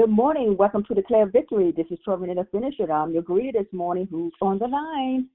[0.00, 0.56] Good morning.
[0.56, 1.74] Welcome to Declare Victory.
[1.76, 1.98] This is
[2.38, 2.90] the Finisher.
[2.90, 4.08] I'm your greeter this morning.
[4.10, 5.28] Who's on the line?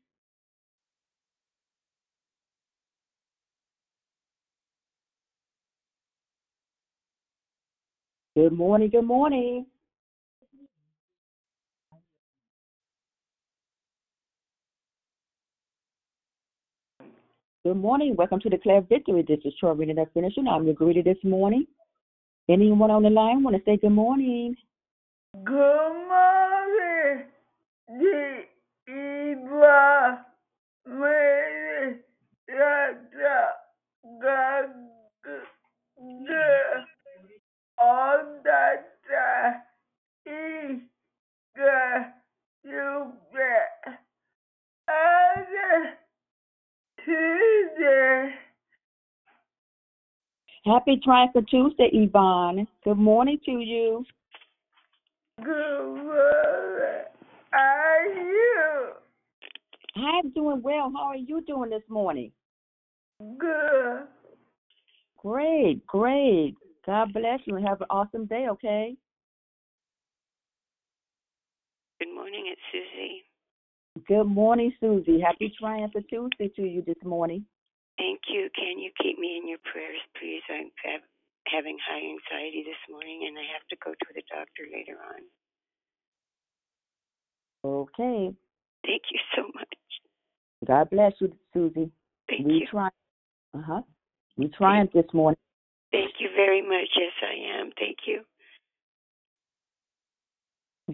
[8.35, 8.89] Good morning.
[8.89, 9.67] Good morning.
[17.63, 18.15] Good morning.
[18.15, 19.23] Welcome to Declare Victory.
[19.27, 19.53] This is
[19.97, 20.41] the Finisher.
[20.49, 21.67] I'm your greeter this morning.
[22.47, 24.55] Anyone on the line want to say good morning?
[25.43, 27.25] Good morning,
[27.87, 28.43] the
[28.87, 30.25] Eva
[30.87, 31.95] Mary
[32.49, 33.47] Yata
[34.21, 34.65] God
[37.77, 38.85] all that
[40.25, 40.81] is
[41.55, 42.05] the
[43.33, 43.99] get
[44.87, 45.93] and
[47.03, 48.44] Tuesday.
[50.65, 52.67] Happy Triumphant Tuesday, Yvonne.
[52.83, 54.03] Good morning to you.
[55.43, 57.05] Good morning.
[57.53, 58.87] Are you
[59.95, 60.91] I'm doing well.
[60.95, 62.31] How are you doing this morning?
[63.37, 64.07] good?
[65.17, 66.55] Great, great.
[66.85, 68.95] God bless you and have an awesome day, okay?
[71.99, 73.23] Good morning, it's Susie.
[74.07, 75.21] Good morning, Susie.
[75.21, 77.45] Happy Triumphant Tuesday to you this morning.
[77.97, 78.49] Thank you.
[78.55, 80.43] Can you keep me in your prayers, please?
[80.49, 81.07] I'm ha-
[81.47, 85.21] having high anxiety this morning and I have to go to the doctor later on.
[87.63, 88.35] Okay.
[88.85, 89.73] Thank you so much.
[90.67, 91.91] God bless you, Susie.
[92.29, 92.67] Thank we you.
[92.69, 92.93] triumph.
[93.53, 93.81] Uh huh.
[94.37, 95.37] We triumph this morning.
[95.91, 96.89] Thank you very much.
[96.95, 97.71] Yes, I am.
[97.79, 98.21] Thank you.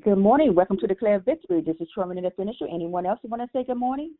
[0.04, 0.56] Good morning.
[0.56, 1.62] Welcome to Declare Victory.
[1.62, 2.66] This is Sherman and the Finisher.
[2.72, 4.14] Anyone else want to say good morning?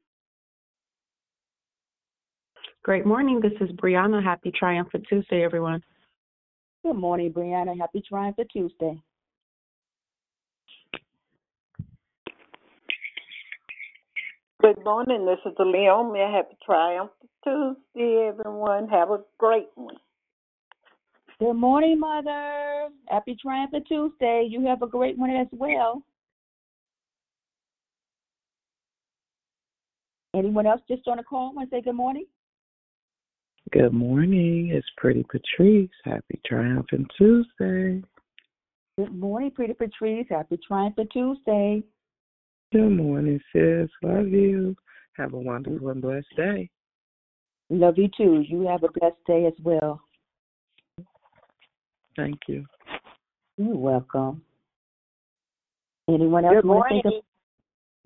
[2.84, 3.40] Great morning.
[3.40, 4.24] This is Brianna.
[4.24, 5.84] Happy Triumphant Tuesday, everyone.
[6.84, 7.78] Good morning, Brianna.
[7.80, 9.00] Happy Triumphant Tuesday.
[14.64, 15.28] Good morning.
[15.28, 16.12] This is Leon.
[16.12, 17.12] May I Happy Triumph
[17.44, 18.88] Tuesday, everyone.
[18.88, 19.98] Have a great one.
[21.40, 22.90] Good morning, Mother.
[23.10, 24.48] Happy Triumphant Tuesday.
[24.50, 26.02] You have a great one as well.
[30.34, 32.26] Anyone else just on the call want to say good morning?
[33.72, 34.72] Good morning.
[34.74, 35.90] It's Pretty Patrice.
[36.04, 38.04] Happy Triumphant Tuesday.
[38.98, 40.26] Good morning, Pretty Patrice.
[40.30, 41.82] Happy Triumphant Tuesday.
[42.74, 43.90] Good morning, sis.
[44.04, 44.76] Love you.
[45.16, 46.70] Have a wonderful and blessed day.
[47.70, 48.44] Love you too.
[48.46, 50.02] You have a blessed day as well.
[52.18, 52.66] Thank you.
[53.56, 54.42] You're welcome.
[56.10, 57.22] Anyone else Good want to say morning.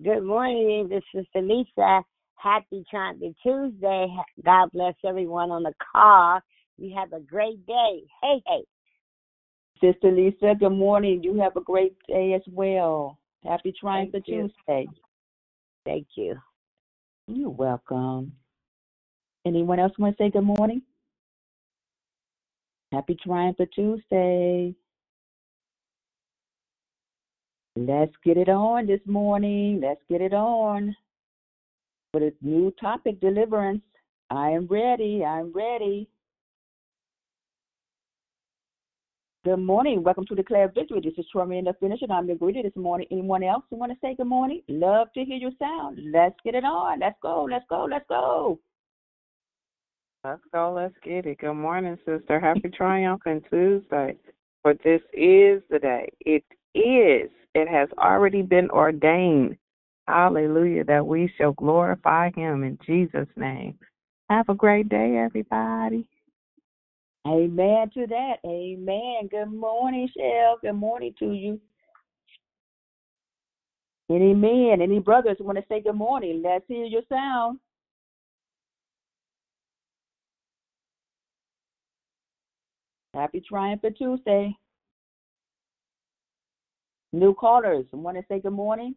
[0.03, 0.89] Good morning.
[0.89, 2.03] This is Lisa.
[2.45, 4.07] Happy Triumphant Tuesday.
[4.45, 6.39] God bless everyone on the call.
[6.78, 8.03] You have a great day.
[8.22, 8.61] Hey, hey.
[9.81, 11.23] Sister Lisa, good morning.
[11.23, 13.17] You have a great day as well.
[13.44, 13.73] Happy
[14.28, 14.51] you.
[14.67, 14.88] Tuesday.
[15.85, 16.35] Thank you.
[17.28, 18.31] You're welcome.
[19.47, 20.84] Anyone else want to say good morning?
[22.91, 24.75] Happy Triumphant Tuesday.
[27.75, 29.81] Let's get it on this morning.
[29.81, 30.95] Let's get it on.
[32.15, 33.81] For this new topic, deliverance.
[34.29, 35.25] I am ready.
[35.25, 36.07] I'm ready.
[39.43, 40.01] Good morning.
[40.01, 41.01] Welcome to Declare Victory.
[41.03, 42.05] This is Troy and the Finisher.
[42.09, 43.05] I'm your greeter this morning.
[43.11, 44.61] Anyone else who want to say good morning?
[44.69, 45.99] Love to hear your sound.
[46.13, 47.01] Let's get it on.
[47.01, 47.49] Let's go.
[47.51, 47.83] Let's go.
[47.83, 48.59] Let's go.
[50.23, 50.71] Let's go.
[50.73, 51.39] Let's get it.
[51.39, 52.39] Good morning, sister.
[52.39, 54.15] Happy Triumphant Tuesday.
[54.61, 56.07] For this is the day.
[56.21, 57.29] It is.
[57.55, 59.57] It has already been ordained.
[60.07, 60.83] Hallelujah.
[60.83, 63.77] That we shall glorify him in Jesus' name.
[64.29, 66.07] Have a great day, everybody.
[67.27, 68.35] Amen to that.
[68.45, 69.27] Amen.
[69.29, 70.59] Good morning, Shell.
[70.61, 71.59] Good morning to you.
[74.11, 76.43] Any men, any brothers want to say good morning?
[76.43, 77.59] Let's hear your sound.
[83.16, 84.55] Happy Triumphant Tuesday.
[87.13, 88.93] New callers want to say good morning?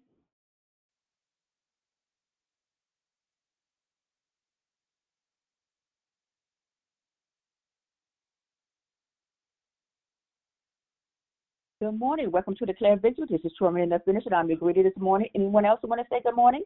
[11.81, 12.33] Good morning.
[12.33, 13.27] Welcome to Declare Victory.
[13.31, 14.35] This is Truman and the Finisher.
[14.35, 15.29] I'm your greeter this morning.
[15.37, 16.65] Anyone else want to say good morning?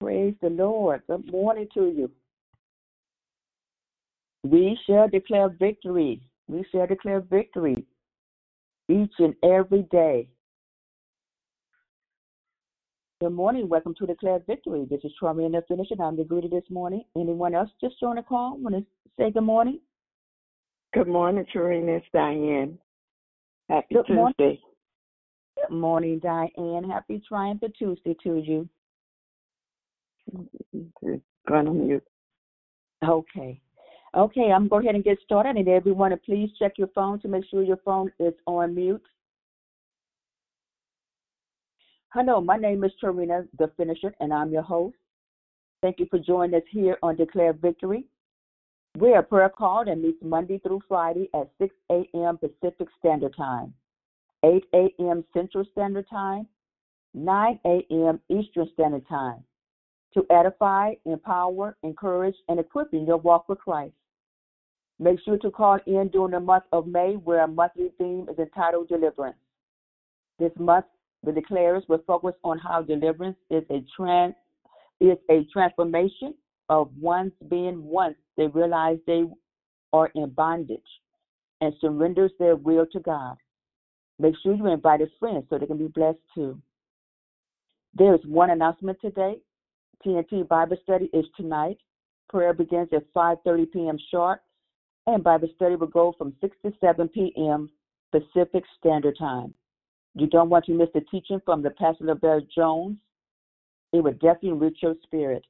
[0.00, 1.02] Praise the Lord.
[1.10, 2.10] Good morning to you.
[4.44, 6.22] We shall declare victory.
[6.46, 7.84] We shall declare victory
[8.88, 10.26] each and every day.
[13.20, 13.68] Good morning.
[13.68, 14.86] Welcome to Declare Victory.
[14.88, 17.02] This is Troy and the Finish, and I'm the greeter this morning.
[17.16, 18.56] Anyone else just join the call?
[18.58, 18.84] Want to
[19.18, 19.80] say good morning?
[20.94, 21.96] Good morning, Tarina.
[21.96, 22.78] It's Diane.
[23.68, 24.34] Happy Good morning.
[24.38, 24.60] Tuesday.
[25.56, 26.88] Good morning, Diane.
[26.88, 28.68] Happy Triumphant Tuesday to you.
[31.02, 32.04] Going on mute.
[33.04, 33.60] Okay.
[34.14, 35.56] Okay, I'm going to go ahead and get started.
[35.56, 39.02] And everyone, please check your phone to make sure your phone is on mute.
[42.14, 44.96] Hello, my name is Tarina, the finisher, and I'm your host.
[45.82, 48.06] Thank you for joining us here on Declare Victory.
[48.96, 52.38] We're a prayer call that meets Monday through Friday at 6 a.m.
[52.38, 53.74] Pacific Standard Time,
[54.42, 55.22] 8 a.m.
[55.34, 56.46] Central Standard Time,
[57.12, 58.20] 9 a.m.
[58.30, 59.44] Eastern Standard Time
[60.14, 63.92] to edify, empower, encourage, and equip in your walk with Christ.
[64.98, 68.38] Make sure to call in during the month of May, where our monthly theme is
[68.38, 69.36] entitled Deliverance.
[70.38, 70.86] This month,
[71.24, 74.34] the declarers will focus on how deliverance is a trans
[75.00, 76.34] is a transformation
[76.68, 79.24] of one's being once they realize they
[79.92, 80.80] are in bondage
[81.60, 83.36] and surrenders their will to God.
[84.18, 86.60] Make sure you invite a friend so they can be blessed too.
[87.94, 89.36] There is one announcement today.
[90.04, 91.78] TNT Bible study is tonight.
[92.28, 93.98] Prayer begins at 5:30 p.m.
[94.10, 94.40] sharp,
[95.06, 97.70] and Bible study will go from 6 to 7 p.m.
[98.12, 99.54] Pacific Standard Time.
[100.18, 102.96] You don't want to miss the teaching from the Pastor LaBelle Jones.
[103.92, 105.44] It will definitely reach your spirit.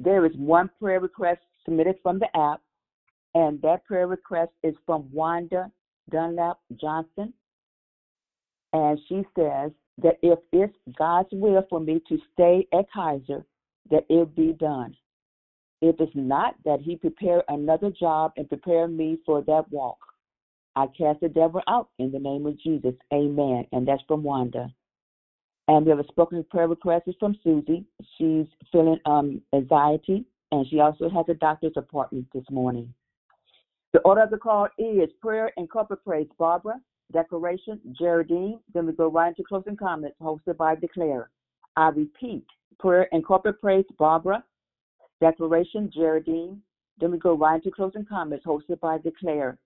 [0.00, 2.60] There is one prayer request submitted from the app,
[3.34, 5.70] and that prayer request is from Wanda
[6.10, 7.32] Dunlap Johnson.
[8.72, 9.70] And she says
[10.02, 13.46] that if it's God's will for me to stay at Kaiser,
[13.90, 14.96] that it be done.
[15.82, 19.98] If it's not, that he prepare another job and prepare me for that walk.
[20.76, 22.92] I cast the devil out in the name of Jesus.
[23.12, 23.66] Amen.
[23.72, 24.70] And that's from Wanda.
[25.68, 27.84] And we have a spoken prayer request is from Susie.
[28.16, 32.92] She's feeling um, anxiety, and she also has a doctor's appointment this morning.
[33.92, 36.28] The order of the call is prayer and corporate praise.
[36.38, 36.74] Barbara,
[37.10, 38.60] declaration, Geraldine.
[38.74, 41.30] Then we go right into closing comments, hosted by Declare.
[41.76, 42.44] I repeat,
[42.78, 43.86] prayer and corporate praise.
[43.98, 44.44] Barbara,
[45.20, 46.60] declaration, Geraldine.
[47.00, 49.58] Then we go right into closing comments, hosted by Declare.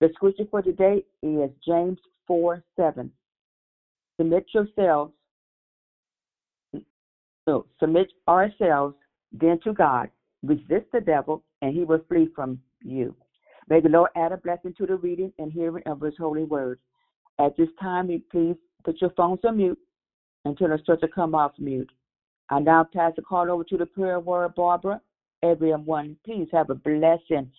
[0.00, 3.10] The scripture for today is James 4 7.
[4.18, 5.12] Submit yourselves,
[7.46, 8.94] no, submit ourselves
[9.32, 10.08] then to God.
[10.42, 13.14] Resist the devil, and he will flee from you.
[13.68, 16.78] May the Lord add a blessing to the reading and hearing of his holy word.
[17.38, 19.78] At this time, please put your phones on mute
[20.46, 21.90] until to come off mute.
[22.48, 25.00] I now pass the call over to the prayer word, Barbara.
[25.42, 27.50] Everyone, please have a blessing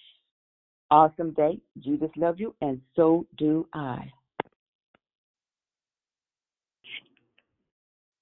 [0.91, 1.59] awesome day.
[1.79, 4.11] Jesus loves you, and so do I.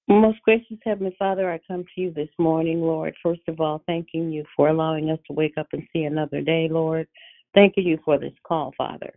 [0.08, 3.14] Most gracious Heavenly Father, I come to you this morning, Lord.
[3.22, 6.68] First of all, thanking you for allowing us to wake up and see another day,
[6.70, 7.06] Lord.
[7.54, 9.12] Thanking you for this call, Father.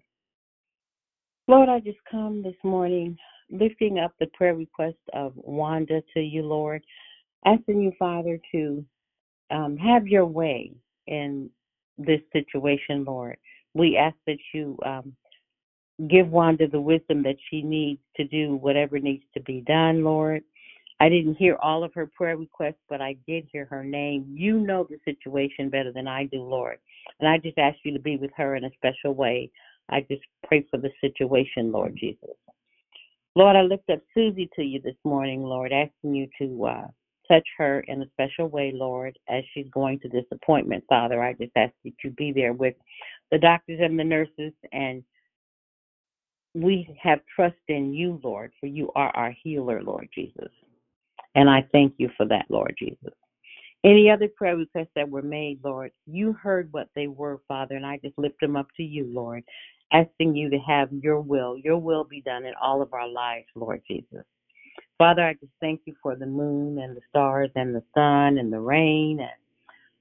[1.48, 3.18] Lord, I just come this morning
[3.50, 6.84] lifting up the prayer request of Wanda to you, Lord.
[7.46, 8.86] Asking you, Father, to
[9.52, 10.72] um, have your way
[11.08, 11.50] in
[11.98, 13.38] this situation, Lord.
[13.74, 15.14] We ask that you um,
[16.10, 20.44] give Wanda the wisdom that she needs to do whatever needs to be done, Lord.
[21.00, 24.26] I didn't hear all of her prayer requests, but I did hear her name.
[24.30, 26.78] You know the situation better than I do, Lord.
[27.20, 29.52] And I just ask you to be with her in a special way.
[29.90, 32.30] I just pray for the situation, Lord Jesus.
[33.36, 36.88] Lord, I lift up Susie to you this morning, Lord, asking you to uh,
[37.28, 41.24] touch her in a special way, Lord, as she's going to this appointment, Father.
[41.24, 42.76] I just ask that you be there with
[43.32, 45.04] the doctors and the nurses and
[46.54, 50.52] we have trust in you, Lord, for you are our healer, Lord Jesus.
[51.36, 53.14] And I thank you for that, Lord Jesus.
[53.84, 57.86] Any other prayer requests that were made, Lord, you heard what they were, Father, and
[57.86, 59.44] I just lift them up to you, Lord,
[59.92, 63.48] asking you to have your will, your will be done in all of our lives,
[63.56, 64.24] Lord Jesus.
[65.04, 68.54] Father, I just thank you for the moon and the stars and the sun and
[68.54, 69.20] the rain.
[69.20, 69.30] And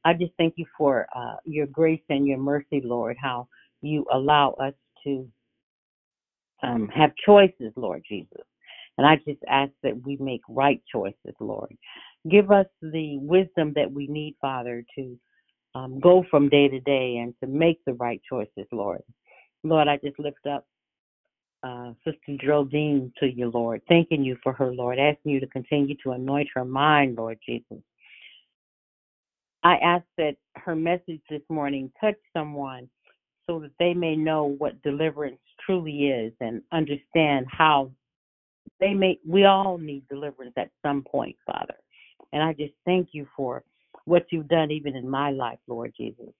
[0.05, 3.49] I just thank you for uh, your grace and your mercy, Lord, how
[3.81, 5.29] you allow us to
[6.63, 8.43] um, have choices, Lord Jesus.
[8.97, 11.77] And I just ask that we make right choices, Lord.
[12.31, 15.19] Give us the wisdom that we need, Father, to
[15.75, 19.03] um, go from day to day and to make the right choices, Lord.
[19.65, 20.65] Lord, I just lift up
[21.63, 25.97] uh, Sister Geraldine to you, Lord, thanking you for her, Lord, asking you to continue
[26.03, 27.79] to anoint her mind, Lord Jesus.
[29.63, 32.89] I ask that her message this morning touch someone
[33.47, 37.91] so that they may know what deliverance truly is and understand how
[38.81, 41.77] they may we all need deliverance at some point, Father.
[42.33, 43.63] And I just thank you for
[44.05, 46.33] what you've done even in my life, Lord Jesus.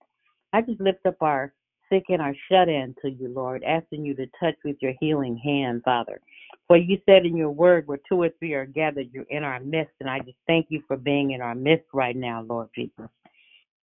[0.51, 1.53] I just lift up our
[1.93, 5.37] sick and our shut in to you, Lord, asking you to touch with your healing
[5.37, 6.19] hand, Father.
[6.67, 9.59] For you said in your word, where two or three are gathered, you're in our
[9.59, 9.93] midst.
[9.99, 13.09] And I just thank you for being in our midst right now, Lord Jesus.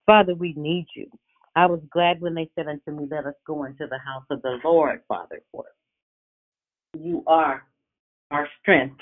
[0.06, 1.08] Father, we need you.
[1.56, 4.42] I was glad when they said unto me, Let us go into the house of
[4.42, 5.66] the Lord, Father, for
[6.98, 7.63] you are
[8.32, 9.00] our strength.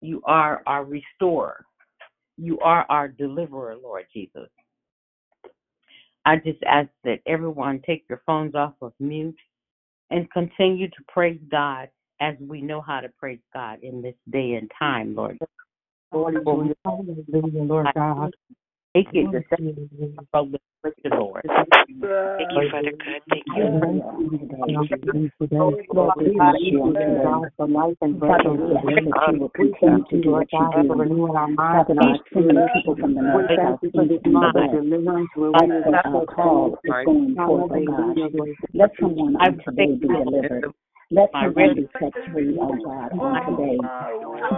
[0.00, 1.64] You are our restorer.
[2.36, 4.48] You are our deliverer, Lord Jesus.
[6.24, 9.36] I just ask that everyone take your phones off of mute
[10.10, 11.88] and continue to praise God
[12.20, 15.38] as we know how to praise God in this day and time, Lord.
[16.12, 16.76] Lord, Lord,
[17.32, 18.34] Lord God.
[18.96, 19.42] Take it the
[20.32, 20.58] from the
[21.14, 21.46] Lord.
[21.46, 23.22] Thank you, Father God.
[23.30, 23.62] Thank you.
[25.94, 27.22] Lord, we bless you on today.
[27.56, 30.92] For life and breath and that you will continue to do what you do.
[30.92, 33.94] renewing our minds and our spirits, people from the north, south, east,
[34.24, 34.72] and west.
[34.74, 38.16] Deliverance, we're waiting for our call is going forth, God.
[38.74, 40.74] Let someone on today be delivered.
[41.12, 43.78] Let someone be set free, oh God, on today.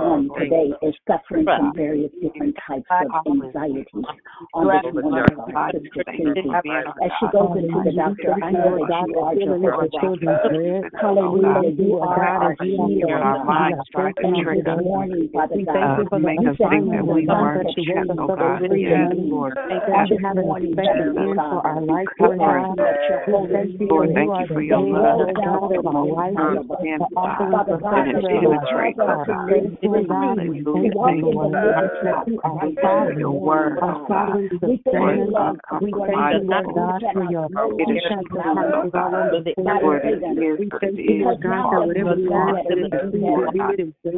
[0.04, 4.04] One today is suffering from various different types of anxieties
[4.52, 6.52] on this wonderful Sister Susie.
[7.02, 10.92] As she goes into the doctor, I know that you are Jehovah Rapha.
[11.00, 13.16] Hallelujah, you are our healer.
[13.16, 17.64] Our minds try to trick This morning, Father God, make us think that we were
[17.64, 18.60] checked, oh God.
[18.76, 19.56] Yes, Lord.
[19.56, 22.62] on this morning, Jesus, Father, life, Lord Lord.
[22.62, 25.28] God, let your Holy thank you for your love.
[26.50, 26.80] Down from all Um, of us.
[26.82, 27.02] and
[27.52, 29.48] Father God, and it that you will penetrates, cause oh us to God.
[29.48, 30.92] live free, to Hallelujah.
[30.94, 31.64] walk Thank in you, the Lord.
[31.64, 34.34] liberty that you are Thank you right for your word, oh God.
[34.62, 38.28] We thank you, Lord, Lord, uh, we thank compromise, you, Lord God, for your patience,
[38.34, 39.32] oh God.
[39.58, 41.06] Lord, it is what it is.
[41.06, 43.74] Because now that we Lord, know that it is Lord, you, Lord, God, God,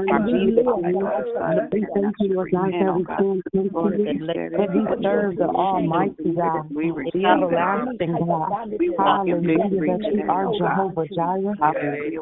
[0.09, 0.67] and we live,
[1.01, 4.07] God, for we you, thank you, Lord God, that we can come to Lord, you
[4.09, 6.65] and let and we serve the Almighty God,
[7.13, 8.53] the everlasting God.
[8.99, 11.55] Hallelujah, that you are Jehovah Jireh.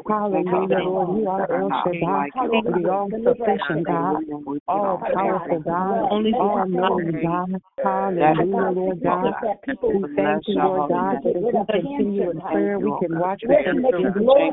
[0.07, 4.23] Hallelujah, Lord, you are El Shaddai, the all-sufficient God,
[4.67, 6.09] all-powerful God,
[6.39, 7.61] all-knowing God.
[7.83, 9.33] Hallelujah, Lord God.
[9.67, 13.59] We thank you, Lord God, that if we continue in prayer, we can watch with
[13.65, 14.51] thanksgiving, knowing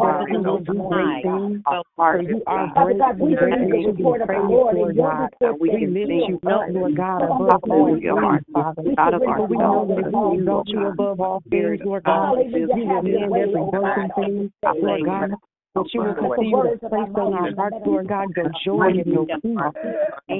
[0.00, 1.62] that you will do great things.
[1.96, 5.30] For you are great and greatly to be praised, Lord God.
[5.60, 8.82] We lift you up, Lord God, above all things, Father.
[9.48, 9.98] We know that
[10.34, 15.30] exalt you above all things, Lord God, you will mend every broken thing, Lord God.
[15.74, 19.26] That you will continue to place on our hearts, Lord God, your joy and your
[19.26, 19.58] peace.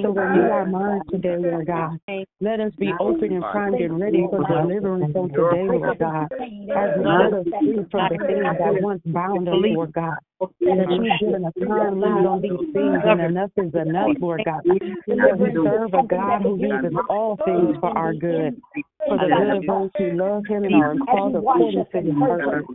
[0.01, 1.99] So renew our minds today, Lord God.
[2.39, 6.31] Let us be open and primed and ready for deliverance on today, Lord God.
[6.31, 10.15] As we set us free from the things that once bound us, Lord God.
[10.39, 14.61] That you've given us time limit on these things, and enough is enough, Lord God.
[14.63, 18.61] That we serve a God who uses all things for our good,
[19.07, 22.65] for the good of those who love Him and are called according to His purpose.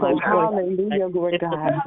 [0.00, 1.80] So hallelujah, Lord God.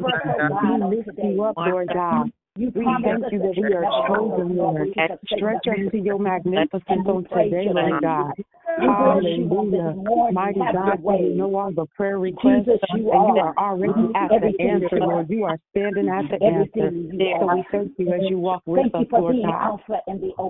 [0.90, 2.32] We lift you up, Lord God.
[2.58, 4.88] We thank you that we are chosen, Lord.
[5.26, 8.34] Stretch us to your magnificence on today, Lord God.
[8.78, 9.96] Hallelujah.
[10.32, 14.54] Mighty God, we know all the prayer requests, uh, and you are already at the
[14.64, 15.30] answer, Lord.
[15.30, 16.92] You are standing at the answer.
[17.40, 19.80] So we thank you as you walk with us, Lord God.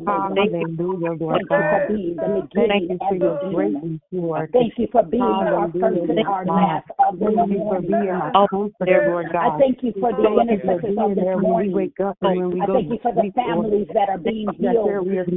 [0.08, 1.86] Hallelujah, Lord God.
[1.88, 4.50] Thank you for your greatness, Lord.
[4.54, 6.56] Thank you for being our first and our God.
[6.56, 6.86] last
[7.20, 11.26] Thank you for being our comforter, Lord I thank you for the intercessors of this
[11.36, 14.18] when we wake up and when we I thank you for the families that are
[14.18, 14.90] being healed.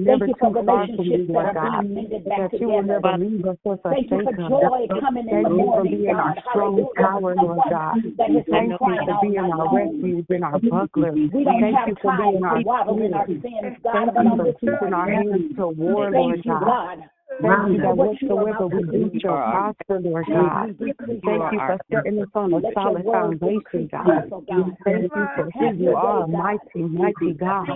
[0.06, 1.82] Thank you for relationships that are God.
[1.82, 5.42] being mended back That will never leave us or Thank you for joy coming in
[5.42, 6.42] the morning, being our God.
[6.50, 7.96] strong tower, Lord God.
[8.16, 11.12] That has been Thank you for being our refuge and our buckler.
[11.12, 13.42] Thank you for being our waddle in our shield.
[13.42, 17.08] Thank you for keeping our hands to war, Lord God.
[17.28, 20.76] Thank you that you whatsoever we do shall prosper, Lord God.
[20.78, 24.06] Thank you for setting us on a solid foundation, God.
[24.06, 24.76] in us, God.
[24.84, 27.66] Thank you for who you are, mighty, mighty God.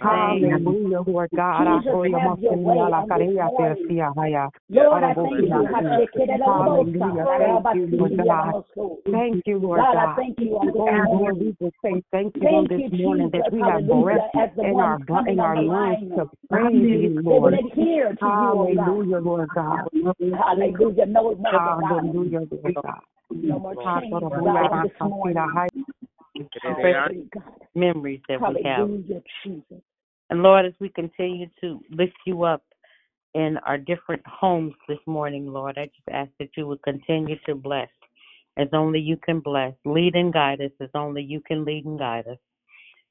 [0.00, 0.58] Hallelujah.
[0.58, 1.66] Hallelujah, Lord God.
[1.66, 4.48] Have your way masemia la on this karea te sia haya.
[4.68, 5.48] Lord, I thank you.
[6.44, 7.24] Hallelujah.
[7.38, 8.64] Thank you, Lord God.
[9.10, 12.90] Thank you, Lord God, thank you Oh, Lord, we just say thank you on Thank
[12.90, 16.10] this you, morning that we have breath in our ones bu- coming in our lungs
[16.16, 17.54] to praise you, Lord.
[18.54, 19.88] will adhere to you, oh God.
[19.92, 20.38] Hallelujah, Lord God.
[20.38, 21.06] Hallelujah.
[21.06, 21.80] No more denial.
[21.86, 23.00] Hallelujah, Lord God.
[23.30, 24.68] No more change, God, Hallelujah.
[24.70, 25.34] on this morning.
[27.74, 28.88] memories that we have.
[29.44, 29.82] Jesus.
[30.30, 32.62] And Lord, as we continue to lift you up
[33.34, 37.54] in our different homes this morning, Lord, I just ask that you would continue to
[37.54, 37.88] bless
[38.58, 39.72] as only you can bless.
[39.84, 42.38] Lead and guide us as only you can lead and guide us.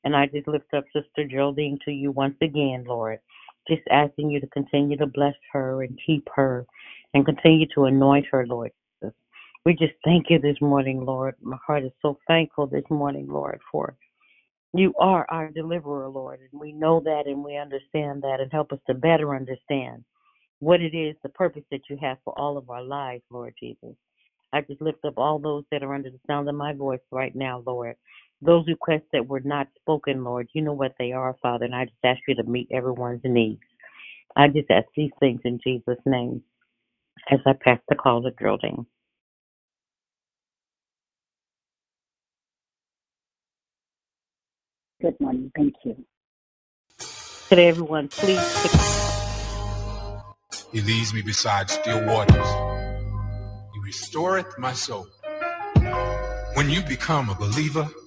[0.04, 3.20] And I just lift up Sister Geraldine to you once again, Lord.
[3.68, 6.66] Just asking you to continue to bless her and keep her
[7.14, 8.72] and continue to anoint her, Lord
[9.02, 9.16] Jesus.
[9.66, 11.36] We just thank you this morning, Lord.
[11.42, 13.96] My heart is so thankful this morning, Lord, for
[14.74, 16.40] you are our deliverer, Lord.
[16.52, 20.04] And we know that and we understand that and help us to better understand
[20.60, 23.96] what it is, the purpose that you have for all of our lives, Lord Jesus.
[24.54, 27.36] I just lift up all those that are under the sound of my voice right
[27.36, 27.96] now, Lord.
[28.42, 31.86] Those requests that were not spoken, Lord, you know what they are, Father, and I
[31.86, 33.62] just ask you to meet everyone's needs.
[34.36, 36.44] I just ask these things in Jesus' name
[37.32, 38.86] as I pass the call to Geraldine.
[45.02, 45.52] Good morning.
[45.56, 46.06] Thank you.
[47.50, 48.42] Could everyone please
[50.72, 52.48] He leads me beside still waters.
[53.74, 55.08] He restoreth my soul.
[56.56, 58.07] When you become a believer, your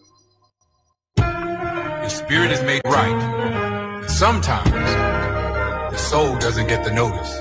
[2.31, 3.21] spirit is made right.
[4.03, 7.41] And sometimes the soul doesn't get the notice.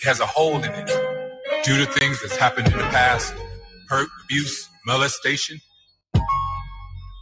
[0.00, 0.86] It has a hole in it
[1.62, 3.34] due to things that's happened in the past,
[3.90, 5.60] hurt, abuse, molestation.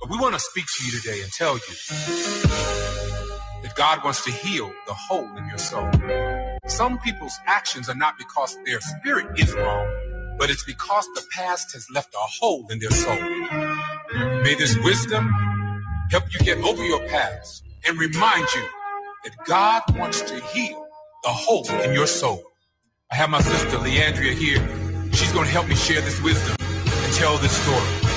[0.01, 1.75] But we want to speak to you today and tell you
[3.65, 5.91] that God wants to heal the hole in your soul.
[6.69, 11.73] Some people's actions are not because their spirit is wrong, but it's because the past
[11.73, 13.19] has left a hole in their soul.
[14.45, 15.56] May this wisdom
[16.11, 18.63] help you get over your past and remind you
[19.25, 20.87] that God wants to heal
[21.25, 22.43] the hole in your soul.
[23.11, 24.61] I have my sister Leandria here.
[25.13, 28.13] She's going to help me share this wisdom and tell this story.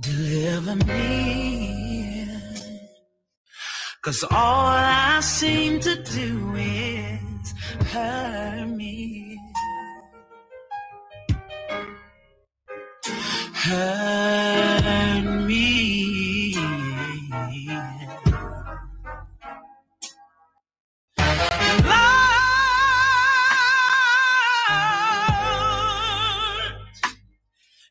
[0.00, 2.28] Deliver me.
[4.02, 7.54] Cause all I seem to do is
[7.92, 9.33] hurt me.
[13.64, 16.54] Hurt me.
[21.84, 21.94] Lord,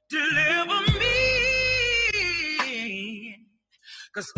[0.09, 1.17] deliver me.
[4.13, 4.31] Cause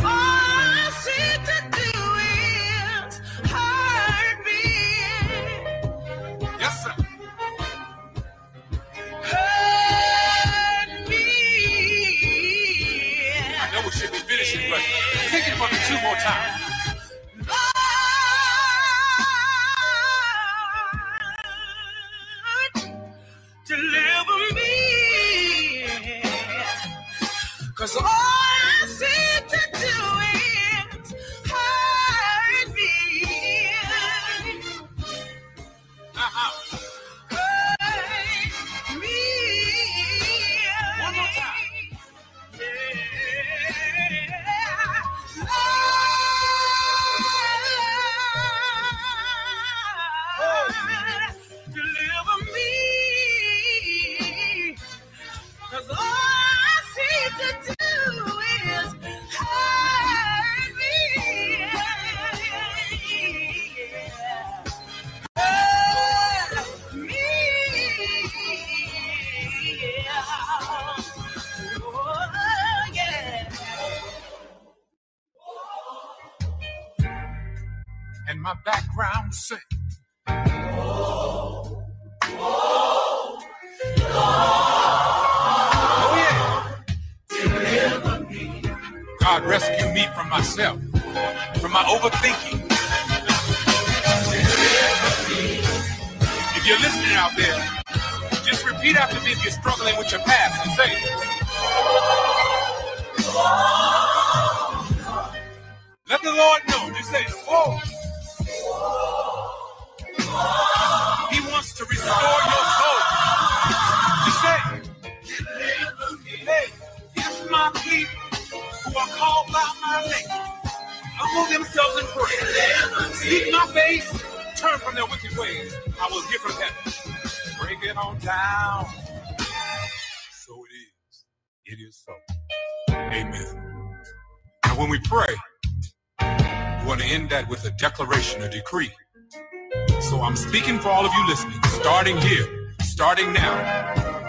[140.82, 143.56] For all of you listening, starting here, starting now.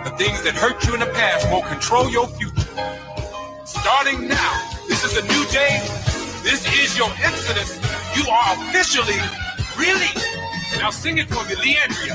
[0.05, 2.71] The things that hurt you in the past won't control your future.
[3.65, 4.53] Starting now,
[4.89, 5.83] this is a new day.
[6.43, 7.77] This is your exodus.
[8.17, 9.19] You are officially
[9.77, 10.27] released.
[10.79, 12.15] Now sing it for me, Leandria.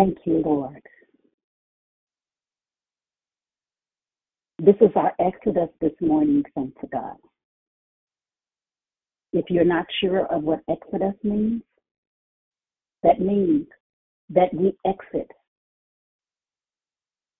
[0.00, 0.80] Thank you, Lord.
[4.58, 7.16] This is our exodus this morning, thanks to God.
[9.34, 11.60] If you're not sure of what exodus means,
[13.02, 13.66] that means
[14.30, 15.30] that we exit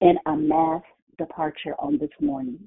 [0.02, 0.82] in a mass
[1.16, 2.58] departure on this morning.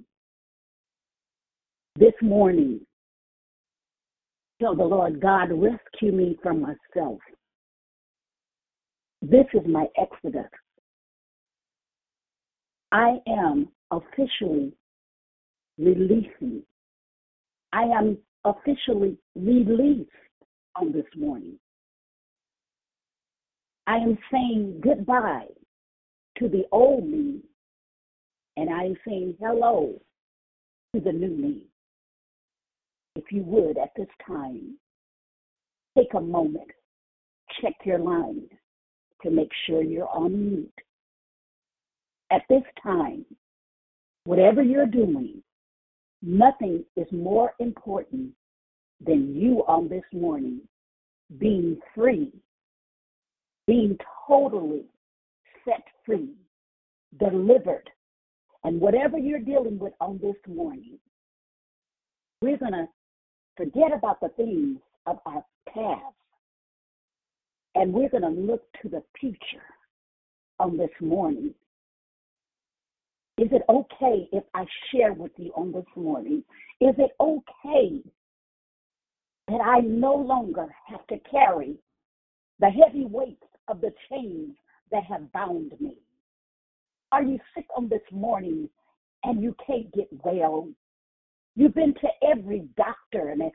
[2.00, 2.80] This morning,
[4.60, 7.20] tell the Lord, God, rescue me from myself.
[9.24, 10.52] This is my exodus.
[12.92, 14.74] I am officially
[15.78, 16.62] releasing.
[17.72, 20.10] I am officially released
[20.76, 21.58] on this morning.
[23.88, 25.48] I am saying goodbye
[26.40, 27.40] to the old me,
[28.58, 29.94] and I am saying hello
[30.94, 31.68] to the new me.
[33.16, 34.78] If you would, at this time,
[35.98, 36.72] take a moment,
[37.62, 38.50] check your line
[39.24, 40.82] to make sure you're on mute.
[42.32, 43.26] At this time,
[44.26, 45.42] whatever you're doing,
[46.22, 48.32] nothing is more important
[49.06, 50.62] than you on this morning
[51.40, 52.32] being free,
[53.68, 54.84] being totally
[55.66, 56.30] set free,
[57.20, 57.90] delivered.
[58.64, 61.00] And whatever you're dealing with on this morning,
[62.42, 62.88] we're going to
[63.58, 66.16] forget about the things of our past
[67.76, 69.64] and we're going to look to the future
[70.60, 71.54] on this morning.
[73.38, 76.44] Is it okay if I share with you on this morning?
[76.80, 78.02] Is it okay
[79.48, 81.76] that I no longer have to carry
[82.60, 84.56] the heavy weight of the chains
[84.92, 85.98] that have bound me?
[87.12, 88.70] Are you sick on this morning
[89.24, 90.70] and you can't get well?
[91.56, 93.52] You've been to every doctor and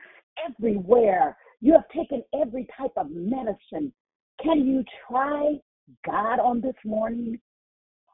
[0.47, 1.37] everywhere.
[1.61, 3.93] You have taken every type of medicine.
[4.43, 5.59] Can you try
[6.05, 7.39] God on this morning?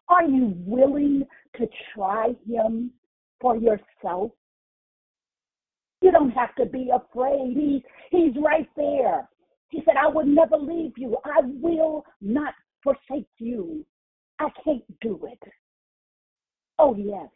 [0.10, 1.24] Are you willing
[1.58, 2.92] to try Him
[3.40, 4.32] for yourself?
[6.02, 7.56] You don't have to be afraid.
[7.56, 9.28] He, he's right there.
[9.70, 11.18] He said, I will never leave you.
[11.26, 13.86] I will not forsake you.
[14.40, 15.40] I can't do it.
[16.78, 17.30] Oh, yes.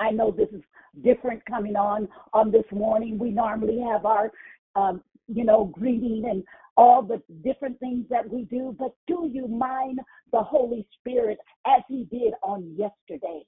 [0.00, 0.62] I know this is
[1.04, 3.18] different coming on on this morning.
[3.18, 4.30] We normally have our,
[4.74, 6.42] um, you know, greeting and
[6.76, 10.00] all the different things that we do, but do you mind
[10.32, 13.42] the Holy Spirit as He did on yesterday?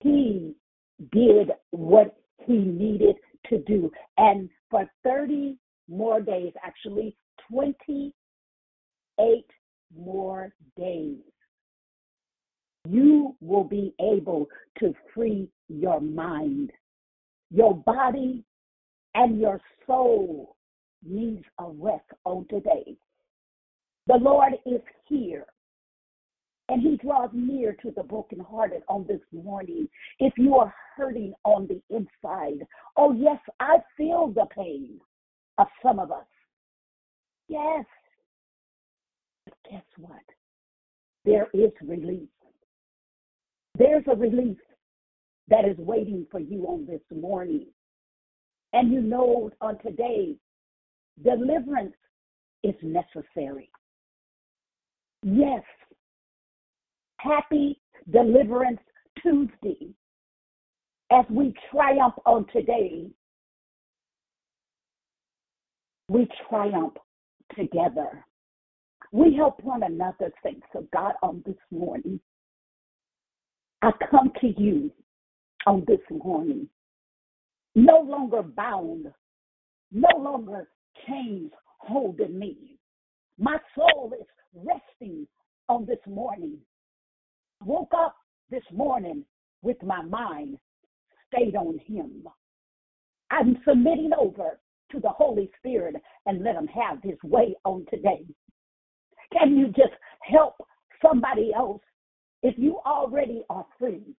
[0.00, 0.54] He
[1.12, 3.16] did what He needed
[3.50, 3.90] to do.
[4.16, 5.56] And for 30
[5.88, 7.16] more days, actually
[7.50, 8.12] 28
[9.96, 11.18] more days,
[12.88, 14.46] you will be able
[14.78, 16.70] to free your mind.
[17.50, 18.44] Your body
[19.14, 20.56] and your soul
[21.04, 22.96] needs a rest on today.
[24.06, 25.46] The Lord is here
[26.68, 29.88] and he draws near to the brokenhearted on this morning.
[30.18, 34.98] If you are hurting on the inside, oh, yes, I feel the pain
[35.58, 36.24] of some of us.
[37.48, 37.84] Yes.
[39.44, 40.22] But guess what?
[41.24, 42.28] There is relief.
[43.76, 44.58] There's a relief
[45.48, 47.66] that is waiting for you on this morning.
[48.74, 50.34] And you know on today,
[51.22, 51.94] deliverance
[52.64, 53.70] is necessary.
[55.22, 55.62] Yes.
[57.18, 58.80] Happy Deliverance
[59.22, 59.94] Tuesday.
[61.12, 63.06] As we triumph on today,
[66.08, 66.94] we triumph
[67.56, 68.26] together.
[69.12, 72.18] We help one another, thanks to God, on this morning.
[73.82, 74.90] I come to you
[75.64, 76.68] on this morning,
[77.74, 79.06] no longer bound,
[79.92, 80.68] no longer
[81.06, 82.78] chains holding me.
[83.38, 85.26] My soul is resting
[85.68, 86.58] on this morning.
[87.64, 88.16] Woke up
[88.50, 89.24] this morning
[89.62, 90.58] with my mind
[91.32, 92.24] stayed on Him.
[93.30, 94.60] I'm submitting over
[94.92, 98.24] to the Holy Spirit and let Him have His way on today.
[99.32, 100.54] Can you just help
[101.04, 101.82] somebody else
[102.42, 104.14] if you already are free?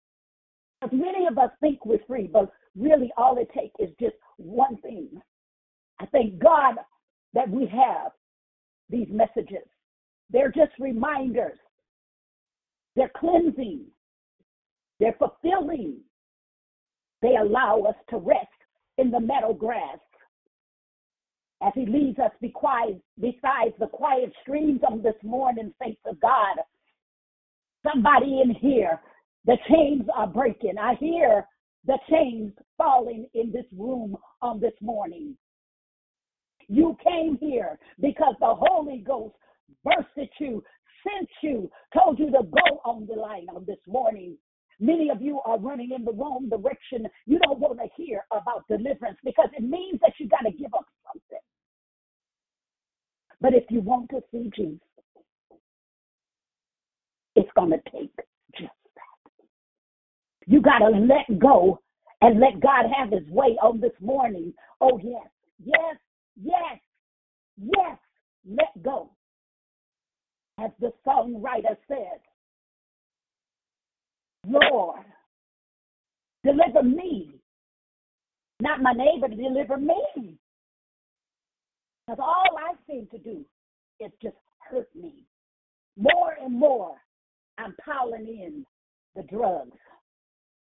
[0.81, 4.77] Because many of us think we're free, but really all it takes is just one
[4.77, 5.09] thing.
[5.99, 6.75] I thank God
[7.33, 8.11] that we have
[8.89, 9.67] these messages.
[10.29, 11.57] They're just reminders.
[12.95, 13.85] They're cleansing.
[14.99, 15.97] They're fulfilling.
[17.21, 18.47] They allow us to rest
[18.97, 19.99] in the meadow grass
[21.65, 26.57] as he leads us beside, besides the quiet streams on this morning, thanks of God.
[27.83, 28.99] Somebody in here,
[29.45, 30.77] the chains are breaking.
[30.79, 31.45] I hear
[31.85, 35.35] the chains falling in this room on this morning.
[36.67, 39.35] You came here because the Holy Ghost
[39.83, 40.63] bursted you,
[41.03, 44.37] sent you, told you to go on the line on this morning.
[44.79, 47.07] Many of you are running in the wrong direction.
[47.25, 50.73] You don't want to hear about deliverance because it means that you got to give
[50.73, 51.39] up something.
[53.39, 54.79] But if you want to see Jesus,
[57.35, 58.24] it's going to take.
[60.47, 61.79] You got to let go
[62.21, 64.53] and let God have his way on this morning.
[64.81, 65.27] Oh, yes,
[65.63, 65.95] yes,
[66.41, 66.79] yes,
[67.57, 67.97] yes,
[68.47, 69.09] let go.
[70.59, 72.19] As the songwriter says,
[74.47, 75.03] Lord,
[76.43, 77.31] deliver me,
[78.61, 80.37] not my neighbor, deliver me.
[82.07, 83.43] Because all I seem to do
[83.99, 85.25] is just hurt me.
[85.97, 86.95] More and more,
[87.57, 88.65] I'm piling in
[89.15, 89.77] the drugs.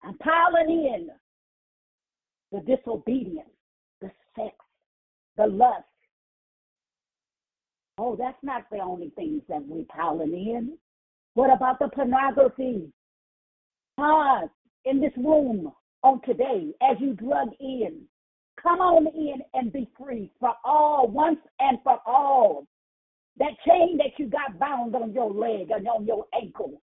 [0.03, 1.09] I'm piling in
[2.51, 3.49] the disobedience,
[4.01, 4.55] the sex,
[5.35, 5.83] the lust.
[7.97, 10.77] Oh, that's not the only things that we're piling in.
[11.33, 12.91] What about the pornography?
[13.97, 14.49] Pause
[14.85, 15.71] in this room
[16.03, 18.01] on today, as you drug in,
[18.61, 22.67] come on in and be free for all, once and for all.
[23.37, 26.81] That chain that you got bound on your leg and on your ankle,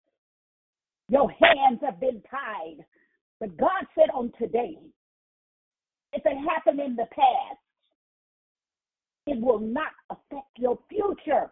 [1.09, 2.85] your hands have been tied.
[3.41, 4.79] But God said on today,
[6.13, 7.61] if it happened in the past,
[9.27, 11.51] it will not affect your future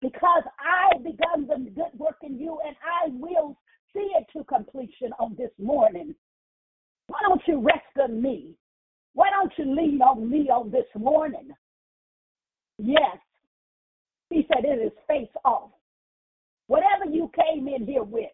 [0.00, 3.56] because I begun the good work in you and I will
[3.94, 6.14] see it to completion on this morning.
[7.06, 8.54] Why don't you rest on me?
[9.14, 11.50] Why don't you lean on me on this morning?
[12.78, 13.18] Yes.
[14.30, 15.70] He said it is face off.
[16.66, 18.30] Whatever you came in here with,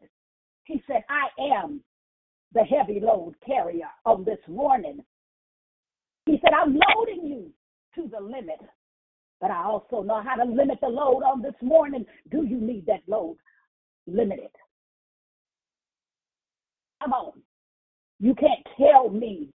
[0.65, 1.81] he said, I am
[2.53, 5.01] the heavy load carrier on this morning.
[6.27, 7.51] He said, I'm loading you
[7.95, 8.61] to the limit,
[9.41, 12.05] but I also know how to limit the load on this morning.
[12.31, 13.37] Do you need that load
[14.07, 14.51] limited?
[17.03, 17.33] Come on.
[18.21, 19.51] You can't tell me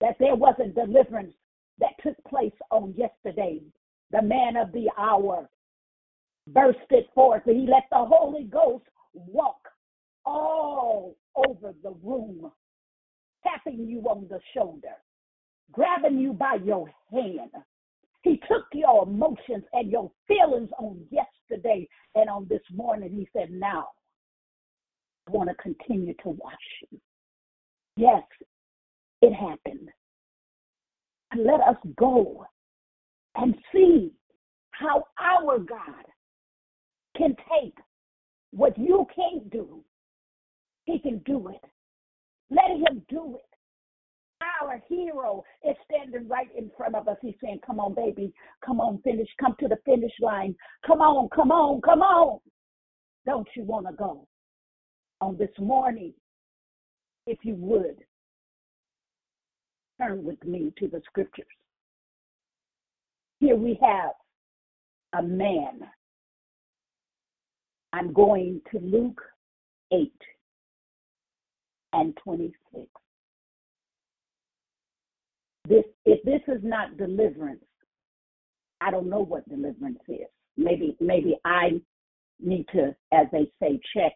[0.00, 1.34] that there wasn't deliverance
[1.78, 3.60] that took place on yesterday.
[4.10, 5.48] The man of the hour
[6.48, 7.42] bursted forth.
[7.46, 9.68] And he let the Holy Ghost walk
[10.30, 12.50] all over the room,
[13.42, 14.96] tapping you on the shoulder,
[15.72, 17.50] grabbing you by your hand.
[18.22, 23.10] He took your emotions and your feelings on yesterday and on this morning.
[23.10, 23.88] He said, Now
[25.26, 26.54] I want to continue to wash
[26.90, 27.00] you.
[27.96, 28.22] Yes,
[29.22, 29.88] it happened.
[31.32, 32.44] And let us go
[33.36, 34.12] and see
[34.72, 36.04] how our God
[37.16, 37.74] can take
[38.52, 39.84] what you can't do.
[40.90, 41.60] He can do it.
[42.50, 43.44] Let him do it.
[44.60, 47.16] Our hero is standing right in front of us.
[47.22, 48.32] He's saying, Come on, baby.
[48.64, 49.28] Come on, finish.
[49.38, 50.56] Come to the finish line.
[50.84, 52.40] Come on, come on, come on.
[53.24, 54.26] Don't you want to go?
[55.20, 56.14] On this morning,
[57.26, 57.98] if you would,
[60.00, 61.46] turn with me to the scriptures.
[63.38, 64.12] Here we have
[65.12, 65.82] a man.
[67.92, 69.20] I'm going to Luke
[69.92, 70.10] 8
[71.92, 72.54] and 26.
[75.68, 77.64] This, if this is not deliverance,
[78.80, 80.26] I don't know what deliverance is.
[80.56, 81.80] maybe maybe I
[82.40, 84.12] need to, as they say, check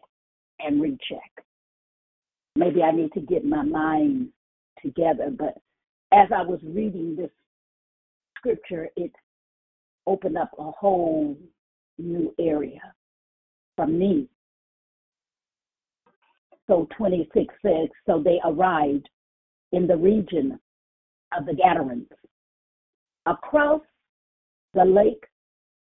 [0.59, 1.31] and recheck.
[2.55, 4.29] Maybe I need to get my mind
[4.81, 5.29] together.
[5.37, 5.55] But
[6.11, 7.31] as I was reading this
[8.37, 9.11] scripture, it
[10.07, 11.37] opened up a whole
[11.97, 12.81] new area
[13.75, 14.29] for me.
[16.67, 19.07] So 26 says, So they arrived
[19.71, 20.59] in the region
[21.37, 22.07] of the Gadarenes,
[23.25, 23.81] across
[24.73, 25.23] the lake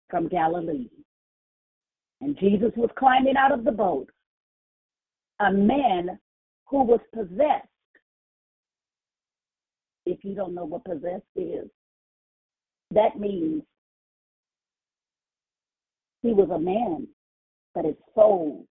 [0.08, 0.88] from Galilee.
[2.20, 4.08] And Jesus was climbing out of the boat.
[5.40, 6.18] A man
[6.66, 7.66] who was possessed.
[10.04, 11.68] If you don't know what possessed is,
[12.92, 13.62] that means
[16.22, 17.06] he was a man,
[17.74, 18.66] but his soul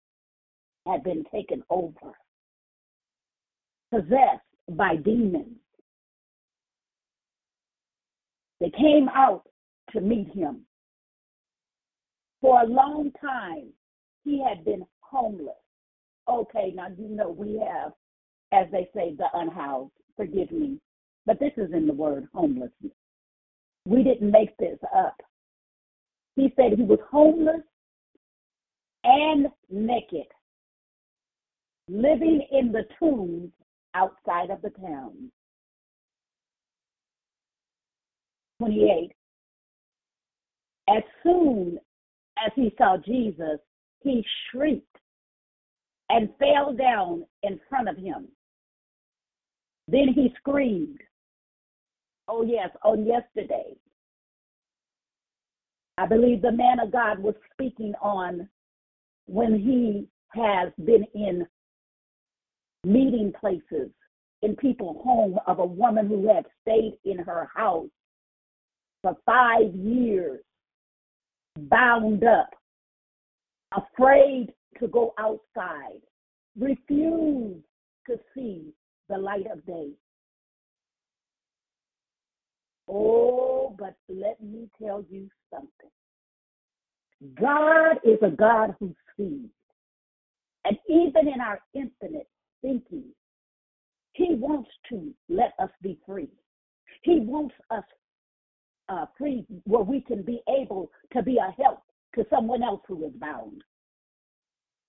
[0.89, 2.13] had been taken over,
[3.91, 5.58] possessed by demons.
[8.60, 9.43] They came out
[9.91, 10.62] to meet him.
[12.41, 13.69] For a long time,
[14.23, 15.56] he had been homeless.
[16.30, 17.93] Okay, now you know we have,
[18.52, 19.91] as they say, the unhoused.
[20.15, 20.80] Forgive me,
[21.26, 22.91] but this is in the word homelessness.
[23.86, 25.15] We didn't make this up.
[26.36, 27.62] He said he was homeless
[29.04, 30.28] and naked,
[31.88, 33.52] living in the tombs
[33.93, 35.32] outside of the town.
[38.60, 39.12] 28.
[40.89, 41.80] As soon
[42.45, 43.60] as he saw Jesus,
[44.02, 44.97] he shrieked
[46.10, 48.28] and fell down in front of him.
[49.88, 51.00] Then he screamed.
[52.28, 53.76] Oh, yes, on yesterday.
[55.97, 58.47] I believe the man of God was speaking on
[59.26, 61.47] when he has been in
[62.88, 63.89] meeting places
[64.41, 67.89] in people's home of a woman who had stayed in her house
[69.02, 70.39] for five years,
[71.58, 72.50] bound up,
[73.76, 76.02] afraid to go outside,
[76.58, 77.63] refused
[78.08, 78.73] to see
[79.10, 79.89] the light of day.
[82.88, 85.91] Oh, but let me tell you something.
[87.39, 89.50] God is a God who sees.
[90.63, 92.28] And even in our infinite
[92.62, 93.04] thinking,
[94.13, 96.30] He wants to let us be free.
[97.04, 97.84] He wants us
[98.89, 101.82] uh, free where we can be able to be a help
[102.15, 103.63] to someone else who is bound.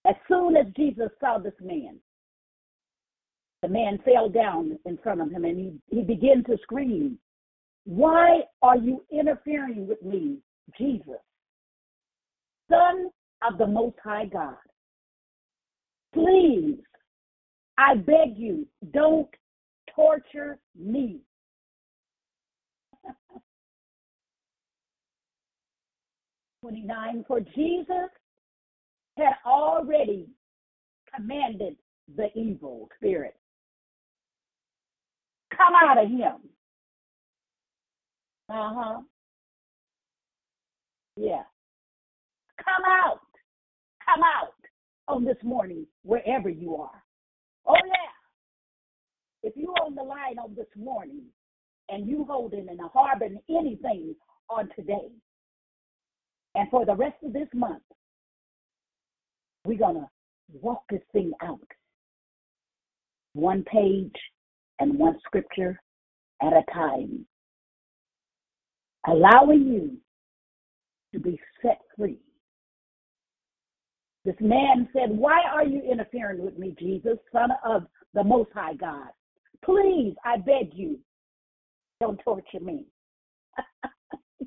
[0.06, 1.98] As soon as Jesus saw this man,
[3.62, 7.18] the man fell down in front of him and he, he began to scream,
[7.84, 10.38] Why are you interfering with me,
[10.78, 11.20] Jesus,
[12.70, 13.10] Son
[13.46, 14.56] of the Most High God?
[16.14, 16.78] Please,
[17.78, 19.28] I beg you, don't
[19.94, 21.20] torture me.
[26.62, 28.10] 29 For Jesus
[29.16, 30.26] had already
[31.14, 31.76] commanded
[32.16, 33.34] the evil spirit
[35.58, 36.36] come out of him.
[38.48, 39.00] Uh huh.
[41.16, 41.42] Yeah.
[42.64, 43.20] Come out.
[44.06, 44.54] Come out
[45.08, 47.02] on this morning, wherever you are.
[47.68, 48.08] Oh, yeah.
[49.42, 51.22] If you're on the line on this morning
[51.88, 54.14] and you holding and harboring anything
[54.50, 55.10] on today,
[56.54, 57.82] and for the rest of this month,
[59.64, 60.08] we're going to
[60.60, 61.60] walk this thing out
[63.34, 64.14] one page
[64.80, 65.80] and one scripture
[66.42, 67.26] at a time,
[69.06, 69.96] allowing you
[71.12, 72.18] to be set free.
[74.28, 78.74] This man said, Why are you interfering with me, Jesus, Son of the Most High
[78.74, 79.08] God?
[79.64, 80.98] Please, I beg you,
[81.98, 82.84] don't torture me.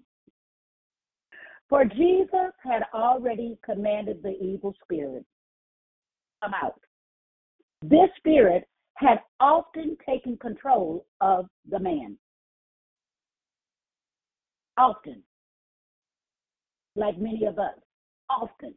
[1.68, 5.26] For Jesus had already commanded the evil spirit,
[6.44, 6.80] come out.
[7.82, 12.20] This spirit had often taken control of the man.
[14.78, 15.24] Often.
[16.96, 17.80] Like many of us.
[18.30, 18.76] Often.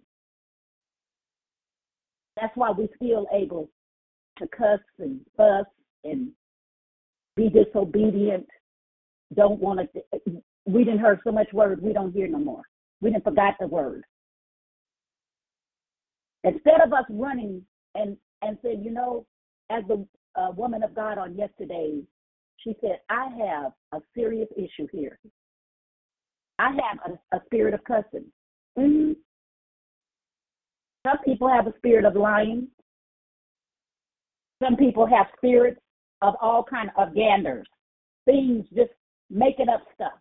[2.41, 3.71] That's why we're still able
[4.39, 5.67] to cuss and fuss
[6.05, 6.29] and
[7.37, 8.47] be disobedient.
[9.35, 10.03] Don't want to.
[10.67, 12.63] We didn't hear so much word we don't hear no more.
[13.01, 14.05] We didn't forgot the word.
[16.43, 17.63] Instead of us running
[17.95, 19.27] and and saying, you know,
[19.71, 20.07] as the
[20.37, 22.01] uh, woman of God on yesterday,
[22.59, 25.19] she said, I have a serious issue here.
[26.59, 28.27] I have a, a spirit of cussing.
[28.79, 29.13] Mm-hmm.
[31.07, 32.69] Some people have a spirit of lying.
[34.63, 35.81] Some people have spirits
[36.23, 37.67] of all kind of ganders,
[38.25, 38.93] things just
[39.29, 40.13] making up stuff.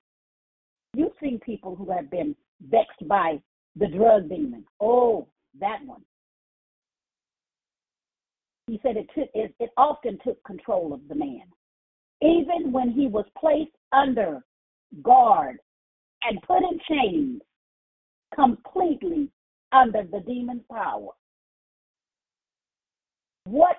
[0.96, 2.36] You've seen people who have been
[2.70, 3.40] vexed by
[3.76, 4.66] the drug demon.
[4.82, 5.28] Oh,
[5.60, 6.02] that one.
[8.68, 11.44] He said it, took, it, it often took control of the man.
[12.22, 14.42] Even when he was placed under
[15.02, 15.58] guard
[16.24, 17.42] and put in chains,
[18.34, 19.30] completely
[19.74, 21.10] under the demon's power.
[23.46, 23.78] What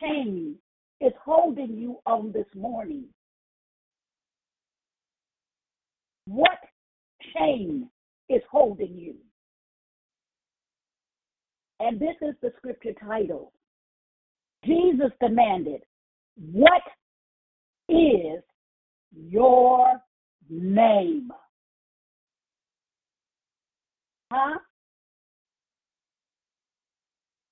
[0.00, 0.56] chain
[1.00, 3.04] is holding you on this morning?
[6.26, 6.58] What
[7.34, 7.88] chain
[8.28, 9.14] is holding you?
[11.80, 13.52] And this is the scripture title.
[14.64, 15.80] Jesus demanded,
[16.52, 16.82] What
[17.88, 18.42] is
[19.12, 19.92] your
[20.50, 21.30] name?
[24.30, 24.58] Huh?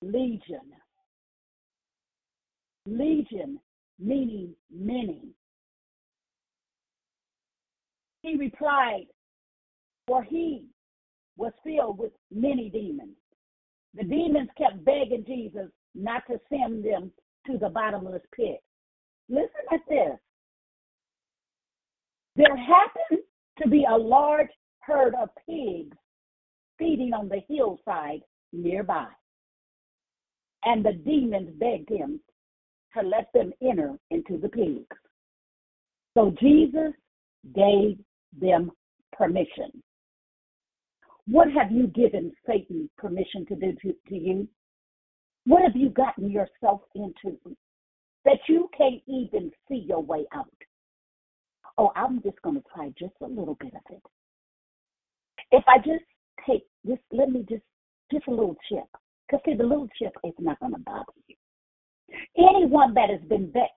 [0.01, 0.73] Legion.
[2.85, 3.59] Legion
[3.99, 5.33] meaning many.
[8.21, 9.07] He replied,
[10.07, 10.65] For he
[11.37, 13.15] was filled with many demons.
[13.95, 17.11] The demons kept begging Jesus not to send them
[17.47, 18.61] to the bottomless pit.
[19.29, 20.17] Listen at this.
[22.35, 23.23] There happened
[23.61, 25.97] to be a large herd of pigs
[26.77, 28.21] feeding on the hillside
[28.53, 29.07] nearby.
[30.65, 32.19] And the demons begged him
[32.97, 34.97] to let them enter into the pigs.
[36.17, 36.93] So Jesus
[37.55, 37.97] gave
[38.39, 38.71] them
[39.13, 39.83] permission.
[41.27, 44.47] What have you given Satan permission to do to, to you?
[45.45, 47.37] What have you gotten yourself into
[48.25, 50.47] that you can't even see your way out?
[51.77, 54.01] Oh, I'm just going to try just a little bit of it.
[55.51, 56.03] If I just
[56.47, 57.63] take just let me just
[58.11, 58.87] just a little chip,
[59.29, 61.35] because see, the little chip is not going to bother you.
[62.37, 63.73] Anyone that has been vexed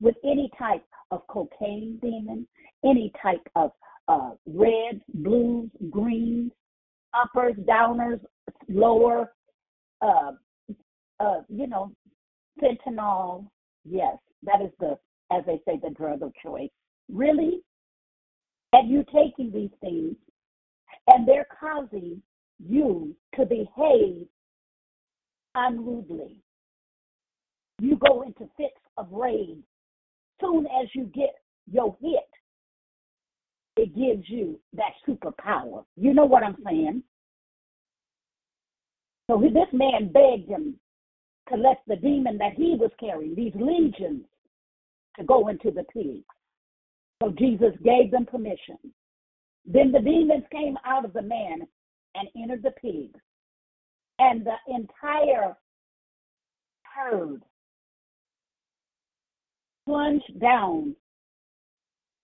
[0.00, 2.46] with any type of cocaine demon,
[2.84, 3.70] any type of
[4.08, 6.52] uh, reds, blues, greens,
[7.14, 8.20] uppers, downers,
[8.68, 9.32] lower,
[10.02, 10.32] uh,
[11.20, 11.90] uh, you know,
[12.62, 13.46] fentanyl.
[13.84, 14.98] Yes, that is the,
[15.32, 16.70] as they say, the drug of choice.
[17.10, 17.60] Really?
[18.72, 20.16] And you taking these things
[21.06, 22.20] and they're causing
[22.58, 24.26] you to behave
[25.54, 26.36] unrudely.
[27.80, 29.62] You go into fits of rage.
[30.40, 31.34] Soon as you get
[31.70, 32.28] your hit,
[33.76, 35.84] it gives you that superpower.
[35.96, 37.02] You know what I'm saying?
[39.28, 40.78] So this man begged him
[41.48, 44.24] to let the demon that he was carrying, these legions,
[45.18, 46.24] to go into the pigs.
[47.22, 48.78] So Jesus gave them permission.
[49.66, 51.66] Then the demons came out of the man
[52.14, 53.18] and entered the pigs.
[54.18, 55.56] And the entire
[56.82, 57.42] herd
[59.86, 60.94] plunged down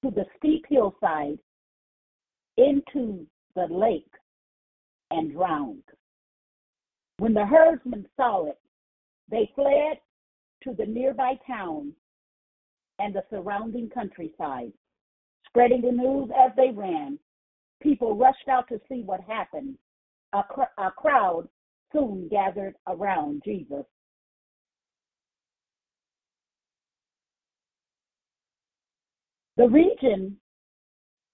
[0.02, 1.38] to the steep hillside
[2.56, 4.12] into the lake
[5.10, 5.82] and drowned.
[7.18, 8.58] When the herdsmen saw it,
[9.30, 9.98] they fled
[10.64, 11.92] to the nearby town
[12.98, 14.72] and the surrounding countryside,
[15.46, 17.18] spreading the news as they ran.
[17.82, 19.76] People rushed out to see what happened.
[20.32, 21.48] A, cr- a crowd
[21.92, 23.84] soon gathered around Jesus.
[29.56, 30.36] The region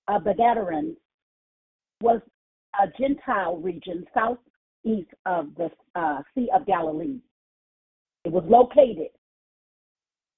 [0.08, 0.96] of the Gadarenes
[2.00, 2.20] was
[2.80, 7.20] a Gentile region southeast of the uh, Sea of Galilee.
[8.24, 9.10] It was located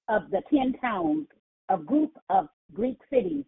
[0.07, 1.27] of the ten towns,
[1.69, 3.45] a group of Greek cities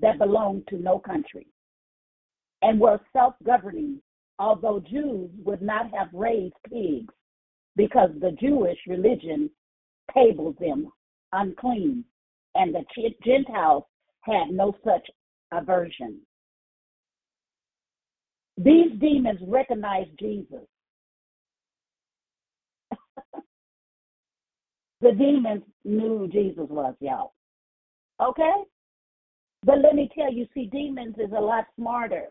[0.00, 1.46] that belonged to no country
[2.62, 4.00] and were self-governing,
[4.40, 7.14] although Jews would not have raised pigs
[7.76, 9.50] because the Jewish religion
[10.12, 10.90] tabled them
[11.32, 12.04] unclean,
[12.56, 12.82] and the
[13.24, 13.84] Gentiles
[14.22, 15.06] had no such
[15.52, 16.18] aversion.
[18.56, 20.66] These demons recognized Jesus.
[25.00, 27.34] the demons knew Jesus was, y'all.
[28.20, 28.52] Okay?
[29.64, 32.26] But let me tell you, see, demons is a lot smarter.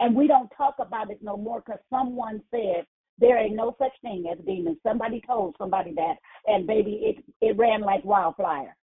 [0.00, 2.86] And we don't talk about it no more because someone said
[3.18, 4.78] there ain't no such thing as demons.
[4.82, 6.14] Somebody told somebody that,
[6.46, 8.76] and baby, it, it ran like wildfire.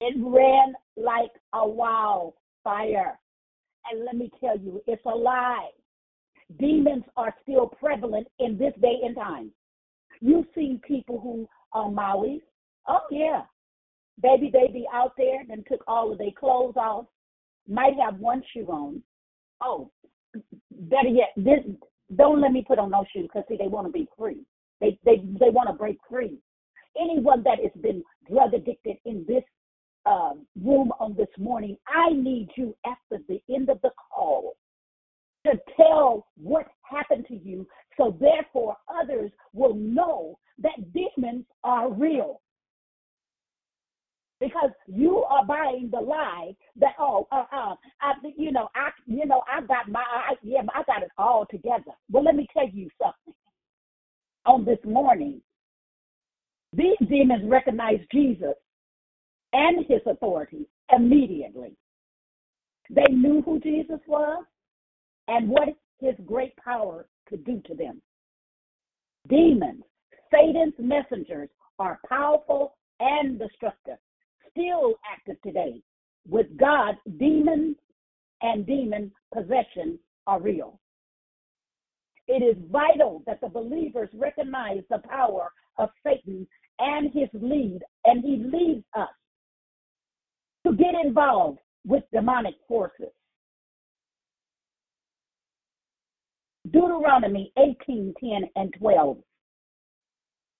[0.00, 3.18] It ran like a wildfire.
[3.90, 5.70] And let me tell you, it's a lie.
[6.58, 9.52] Demons are still prevalent in this day and time.
[10.20, 12.40] You've seen people who are Maoris.
[12.88, 13.42] Oh, yeah.
[14.20, 17.06] Baby, they be out there and took all of their clothes off,
[17.68, 19.02] might have one shoe on.
[19.62, 19.90] Oh,
[20.70, 21.60] better yet, this,
[22.16, 24.44] don't let me put on no shoes because, see, they want to be free.
[24.80, 26.38] They, they, they want to break free.
[27.00, 29.44] Anyone that has been drug addicted in this
[30.04, 30.32] uh,
[30.62, 34.56] room on this morning, I need you after the end of the call
[35.46, 42.40] to tell what happened to you so therefore others will know that demons are real.
[44.42, 49.24] Because you are buying the lie that oh uh, uh I you know I you
[49.24, 51.92] know I got my I, yeah I got it all together.
[52.10, 53.34] Well, let me tell you something.
[54.44, 55.40] On this morning,
[56.72, 58.54] these demons recognized Jesus
[59.52, 61.76] and his authority immediately.
[62.90, 64.44] They knew who Jesus was
[65.28, 65.68] and what
[66.00, 68.02] his great power could do to them.
[69.28, 69.84] Demons,
[70.32, 73.98] Satan's messengers, are powerful and destructive,
[74.52, 75.82] still active today.
[76.28, 77.76] With God, demons
[78.42, 80.78] and demon possession are real.
[82.28, 86.46] It is vital that the believers recognize the power of Satan
[86.78, 89.08] and his lead, and he leads us
[90.66, 93.12] to get involved with demonic forces.
[96.70, 99.18] Deuteronomy 18, 10, and 12.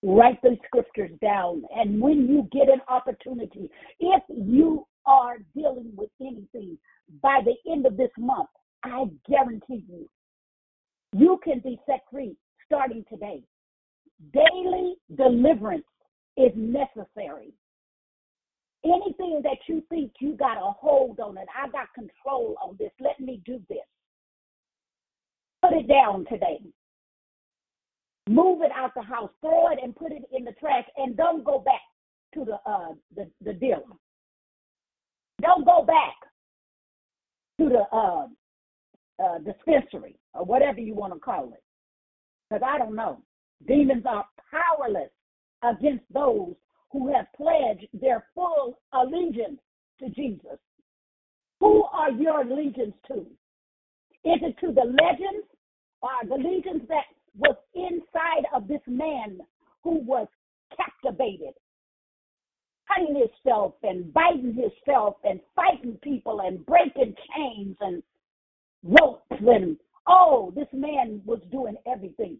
[0.03, 1.62] Write the scriptures down.
[1.74, 6.76] And when you get an opportunity, if you are dealing with anything
[7.22, 8.48] by the end of this month,
[8.84, 10.09] I guarantee you,
[11.14, 12.36] you can be set free
[12.66, 13.42] starting today.
[14.32, 15.84] Daily deliverance
[16.36, 17.53] is necessary.
[18.84, 22.90] Anything that you think you got a hold on it, I got control on this,
[22.98, 23.78] let me do this.
[25.62, 26.61] Put it down today.
[28.29, 31.45] Move it out the house, throw it and put it in the trash, and don't
[31.45, 31.81] go back
[32.35, 33.83] to the uh the, the dealer.
[35.41, 36.14] Don't go back
[37.61, 38.27] to the uh,
[39.23, 41.62] uh dispensary or whatever you want to call it.
[42.49, 43.23] Because I don't know.
[43.66, 45.11] Demons are powerless
[45.62, 46.55] against those
[46.91, 49.61] who have pledged their full allegiance
[50.01, 50.59] to Jesus.
[51.61, 53.27] Who are your allegiance to?
[54.25, 55.47] Is it to the legends
[56.03, 57.05] or the legions that
[57.37, 59.39] was inside of this man
[59.83, 60.28] who was
[60.76, 61.55] captivated,
[62.89, 68.03] cutting himself and biting himself and fighting people and breaking chains and
[68.83, 69.76] ropes and
[70.07, 72.37] oh, this man was doing everything.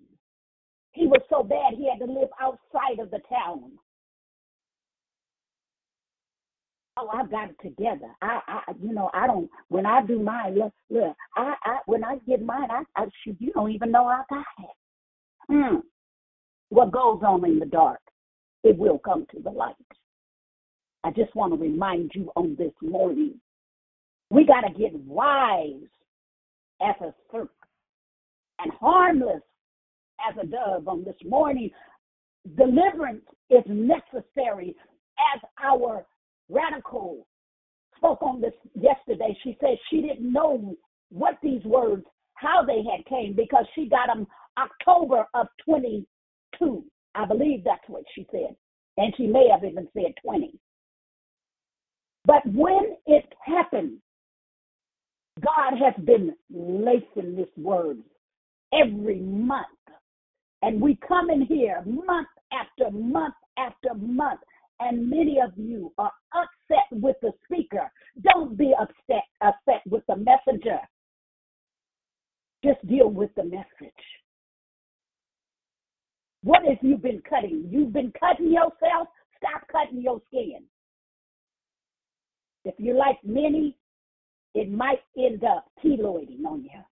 [0.93, 3.73] He was so bad he had to live outside of the town.
[6.99, 8.09] Oh, I got it together.
[8.21, 9.49] I, I, you know, I don't.
[9.69, 11.17] When I do mine, look, look.
[11.37, 13.37] I, I, when I get mine, I, I shoot.
[13.39, 14.77] You don't even know I got it.
[15.53, 15.81] Hmm.
[16.71, 18.01] What goes on in the dark,
[18.65, 19.75] it will come to the light.
[21.05, 23.35] I just want to remind you on this morning,
[24.31, 25.91] we got to get wise
[26.81, 27.51] as a serpent
[28.61, 29.43] and harmless
[30.27, 31.69] as a dove on this morning.
[32.57, 34.75] Deliverance is necessary
[35.35, 36.07] as our
[36.49, 37.27] radical
[37.99, 39.37] spoke on this yesterday.
[39.45, 40.77] She said she didn't know
[41.11, 44.27] what these words, how they had came, because she got them
[44.59, 46.85] October of 22.
[47.15, 48.57] I believe that's what she said.
[48.97, 50.59] And she may have even said 20.
[52.25, 53.99] But when it happened,
[55.41, 57.99] God has been lacing this word
[58.73, 59.67] every month.
[60.61, 64.41] And we come in here month after month after month
[64.83, 67.91] and many of you are upset with the speaker.
[68.23, 70.79] Don't be upset upset with the messenger.
[72.65, 73.93] Just deal with the message.
[76.43, 77.69] What have you been cutting?
[77.71, 79.09] You've been cutting yourself?
[79.37, 80.65] Stop cutting your skin.
[82.65, 83.77] If you're like many,
[84.55, 86.83] it might end up keloiding on you.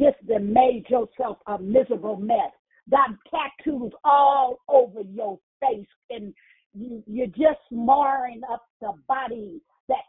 [0.00, 2.52] Just made yourself a miserable mess
[2.90, 6.34] got tattoos all over your face, and
[6.74, 10.04] you, you're just marring up the body that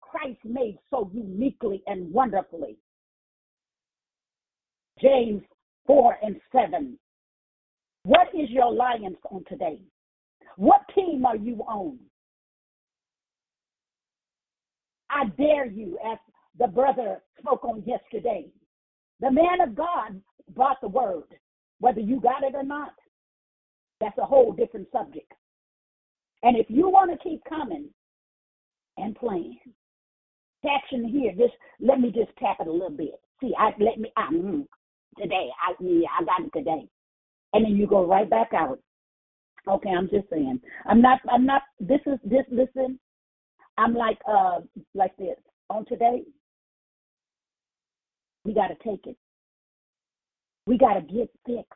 [0.00, 2.76] Christ made so uniquely and wonderfully.
[5.00, 5.42] James
[5.88, 6.96] 4 and 7.
[8.04, 9.80] What is your alliance on today?
[10.56, 11.98] What team are you on?
[15.10, 16.18] I dare you, as
[16.58, 18.46] the brother spoke on yesterday.
[19.20, 20.20] The man of God
[20.54, 21.24] brought the word.
[21.80, 22.92] Whether you got it or not,
[24.00, 25.32] that's a whole different subject.
[26.42, 27.88] And if you want to keep coming
[28.96, 29.58] and playing,
[30.68, 33.20] action here, just let me just tap it a little bit.
[33.40, 34.66] See, I let me I, mm,
[35.16, 35.48] today.
[35.66, 36.88] I yeah, I got it today,
[37.52, 38.78] and then you go right back out.
[39.66, 40.60] Okay, I'm just saying.
[40.86, 41.20] I'm not.
[41.30, 41.62] I'm not.
[41.80, 42.44] This is this.
[42.50, 42.98] Listen,
[43.76, 44.60] I'm like uh
[44.94, 45.36] like this
[45.70, 46.22] on today.
[48.44, 49.16] We got to take it
[50.68, 51.72] we got to get fixed.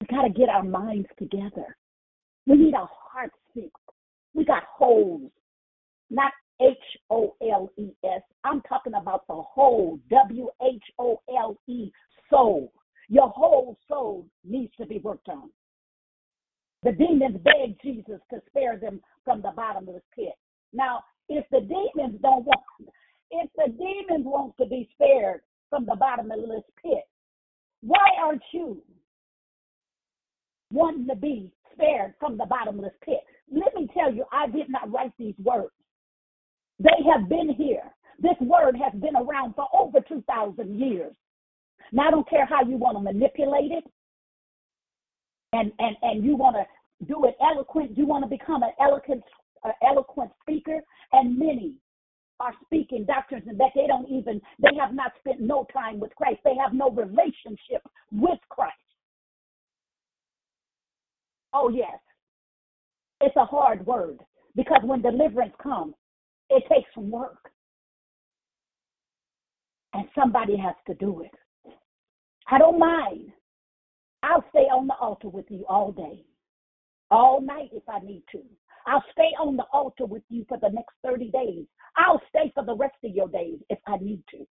[0.00, 1.76] We got to get our minds together.
[2.46, 3.70] We need our hearts fixed.
[4.34, 5.30] We got holes,
[6.10, 6.76] not H
[7.10, 8.22] O L E S.
[8.42, 11.90] I'm talking about the whole W H O L E
[12.30, 12.72] soul.
[13.08, 15.50] Your whole soul needs to be worked on.
[16.82, 20.34] The demons begged Jesus to spare them from the bottomless pit.
[20.72, 22.90] Now, if the demons don't want,
[23.30, 27.04] if the demons want to be spared from the bottomless pit,
[27.80, 28.82] why aren't you
[30.72, 33.20] wanting to be spared from the bottomless pit?
[33.52, 35.72] Let me tell you, I did not write these words.
[36.78, 37.92] They have been here.
[38.18, 41.14] This word has been around for over 2,000 years.
[41.92, 43.84] Now, I don't care how you want to manipulate it
[45.52, 49.22] and, and, and you want to do it eloquent, you want to become an eloquent,
[49.64, 50.80] uh, eloquent speaker,
[51.12, 51.74] and many
[52.40, 56.14] are speaking doctrines and that they don't even, they have not spent no time with
[56.16, 56.40] Christ.
[56.44, 57.82] They have no relationship
[58.12, 58.74] with Christ.
[61.54, 61.98] Oh, yes.
[63.22, 64.20] It's a hard word
[64.54, 65.94] because when deliverance comes,
[66.50, 67.50] it takes work.
[69.94, 71.30] And somebody has to do it.
[72.48, 73.32] I don't mind.
[74.22, 76.24] I'll stay on the altar with you all day,
[77.10, 78.42] all night if I need to.
[78.86, 81.66] I'll stay on the altar with you for the next 30 days.
[81.96, 84.46] I'll stay for the rest of your days if I need to.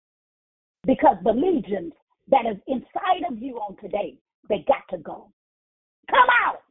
[0.86, 1.94] Because the legions
[2.30, 4.18] that is inside of you on today,
[4.50, 5.32] they got to go.
[6.10, 6.62] Come out.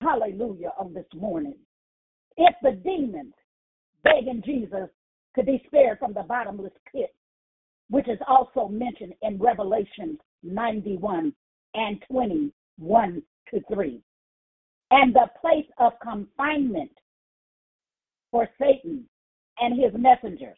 [0.00, 1.56] Hallelujah on this morning.
[2.36, 3.34] If the demons
[4.02, 4.88] begging Jesus
[5.36, 7.14] to be spared from the bottomless pit,
[7.92, 11.30] which is also mentioned in Revelation 91
[11.74, 14.00] and 21 to 3.
[14.92, 16.90] And the place of confinement
[18.30, 19.04] for Satan
[19.58, 20.56] and his messengers.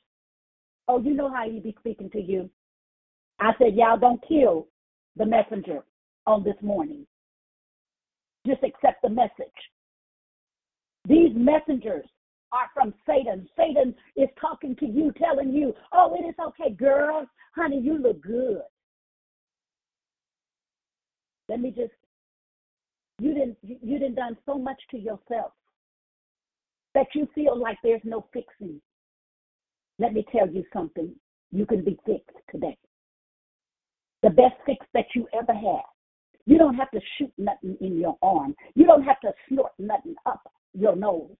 [0.86, 2.48] Oh, you know how he be speaking to you.
[3.40, 4.68] I said, y'all don't kill
[5.16, 5.80] the messenger
[6.28, 7.04] on this morning.
[8.46, 9.32] Just accept the message.
[11.08, 12.06] These messengers
[12.54, 13.48] are from Satan.
[13.56, 17.26] Satan is talking to you, telling you, oh, it is okay, girl.
[17.54, 18.62] Honey, you look good.
[21.48, 21.92] Let me just
[23.18, 25.52] you didn't you didn't done so much to yourself
[26.94, 28.80] that you feel like there's no fixing.
[29.98, 31.12] Let me tell you something.
[31.52, 32.76] You can be fixed today.
[34.22, 35.82] The best fix that you ever had.
[36.46, 38.54] You don't have to shoot nothing in your arm.
[38.74, 40.40] You don't have to snort nothing up
[40.72, 41.30] your nose.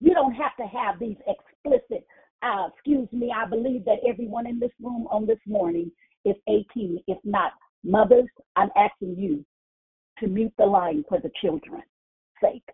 [0.00, 2.06] You don't have to have these explicit,
[2.42, 5.90] uh, excuse me, I believe that everyone in this room on this morning
[6.24, 7.02] is 18.
[7.06, 8.26] If not, mothers,
[8.56, 9.44] I'm asking you
[10.18, 11.84] to mute the line for the children's
[12.42, 12.68] sake.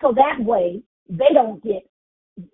[0.00, 1.82] So that way they don't get,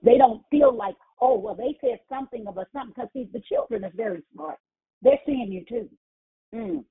[0.03, 3.43] they don't feel like, oh, well, they said something of a something, because see, the
[3.49, 4.59] children are very smart.
[5.03, 5.89] They're seeing you too.
[6.55, 6.85] Mm.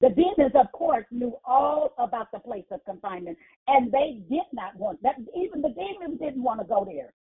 [0.00, 4.76] The demons, of course, knew all about the place of confinement, and they did not
[4.76, 5.16] want that.
[5.34, 7.14] Even the demons didn't want to go there.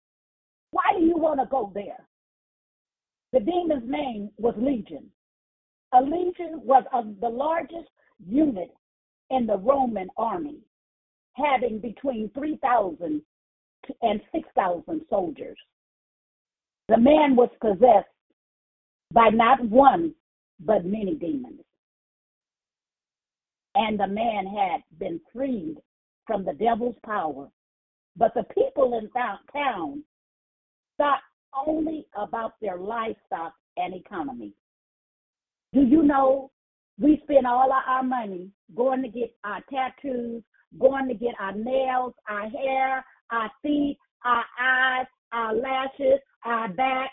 [0.71, 2.07] Why do you want to go there?
[3.33, 5.11] The demon's name was Legion.
[5.93, 6.85] A legion was
[7.21, 7.91] the largest
[8.27, 8.75] unit
[9.31, 10.59] in the Roman army,
[11.35, 13.23] having between 3,000
[14.03, 15.59] and 6,000 soldiers.
[16.89, 18.09] The man was possessed
[19.13, 20.15] by not one,
[20.59, 21.64] but many demons.
[23.75, 25.77] And the man had been freed
[26.27, 27.49] from the devil's power.
[28.17, 29.11] But the people in
[29.53, 30.05] town
[30.97, 31.21] thought
[31.67, 34.53] only about their livestock and economy.
[35.73, 36.51] Do you know
[37.01, 40.43] we spend all of our money going to get our tattoos,
[40.79, 47.11] going to get our nails, our hair, our feet, our eyes, our lashes, our back,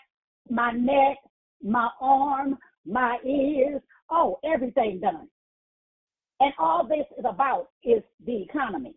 [0.48, 1.16] my neck,
[1.62, 2.56] my arm,
[2.86, 5.28] my ears, oh, everything done.
[6.42, 8.96] And all this is about is the economy.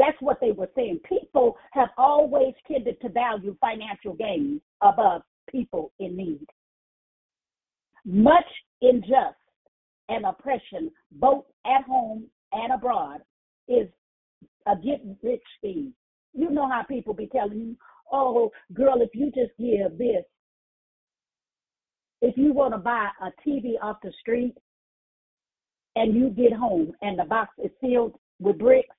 [0.00, 0.98] That's what they were saying.
[1.08, 6.46] People have always tended to value financial gain above people in need.
[8.04, 8.46] Much
[8.82, 9.36] injustice
[10.08, 13.20] and oppression, both at home and abroad,
[13.68, 13.86] is
[14.66, 15.94] a get rich scheme.
[16.34, 17.76] You know how people be telling you,
[18.10, 20.24] oh, girl, if you just give this,
[22.22, 24.56] if you want to buy a TV off the street
[25.96, 28.94] and you get home and the box is sealed with bricks,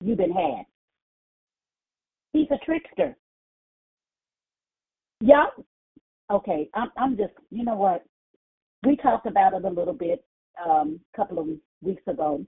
[0.00, 0.64] you've been had.
[2.32, 3.16] He's a trickster.
[5.20, 5.46] Yeah.
[6.30, 8.04] Okay, I'm, I'm just, you know what?
[8.84, 10.24] we talked about it a little bit
[10.64, 11.46] um, a couple of
[11.82, 12.44] weeks ago.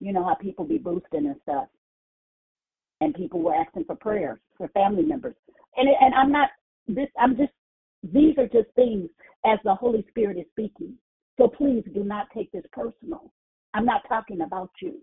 [0.00, 1.66] You know how people be boosting and stuff,
[3.00, 5.34] and people were asking for prayers for family members.
[5.76, 6.50] And and I'm not
[6.86, 7.08] this.
[7.18, 7.52] I'm just
[8.02, 9.08] these are just things
[9.44, 10.94] as the Holy Spirit is speaking.
[11.38, 13.32] So please do not take this personal.
[13.72, 14.96] I'm not talking about you.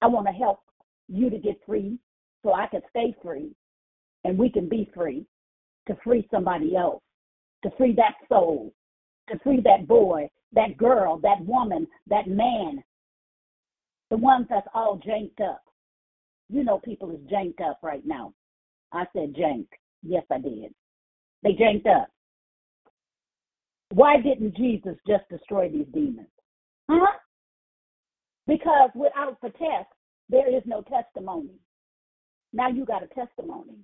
[0.00, 0.60] I want to help
[1.08, 1.98] you to get free
[2.42, 3.50] so I can stay free
[4.24, 5.26] and we can be free
[5.88, 7.02] to free somebody else,
[7.64, 8.72] to free that soul,
[9.28, 12.82] to free that boy, that girl, that woman, that man,
[14.10, 15.62] the ones that's all janked up.
[16.48, 18.32] You know, people is janked up right now.
[18.92, 19.66] I said jank.
[20.02, 20.72] Yes, I did.
[21.42, 22.08] They janked up.
[23.92, 26.28] Why didn't Jesus just destroy these demons?
[26.88, 27.06] Huh?
[28.46, 29.88] Because without the test,
[30.28, 31.58] there is no testimony.
[32.52, 33.78] Now you got a testimony.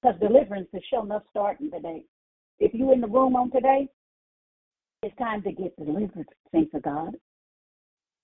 [0.00, 2.04] Because deliverance is showing up starting today.
[2.58, 3.88] If you in the room on today,
[5.02, 7.16] it's time to get delivered, saints of God.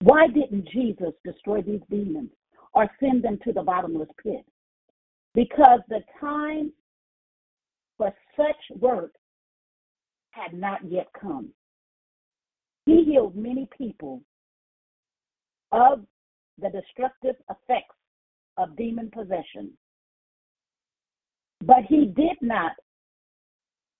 [0.00, 2.30] Why didn't Jesus destroy these demons
[2.72, 4.44] or send them to the bottomless pit?
[5.34, 6.72] Because the time
[7.96, 9.12] for such work
[10.30, 11.50] had not yet come.
[12.86, 14.22] He healed many people
[15.72, 16.04] of
[16.60, 17.94] the destructive effects
[18.56, 19.72] of demon possession.
[21.64, 22.72] But he did not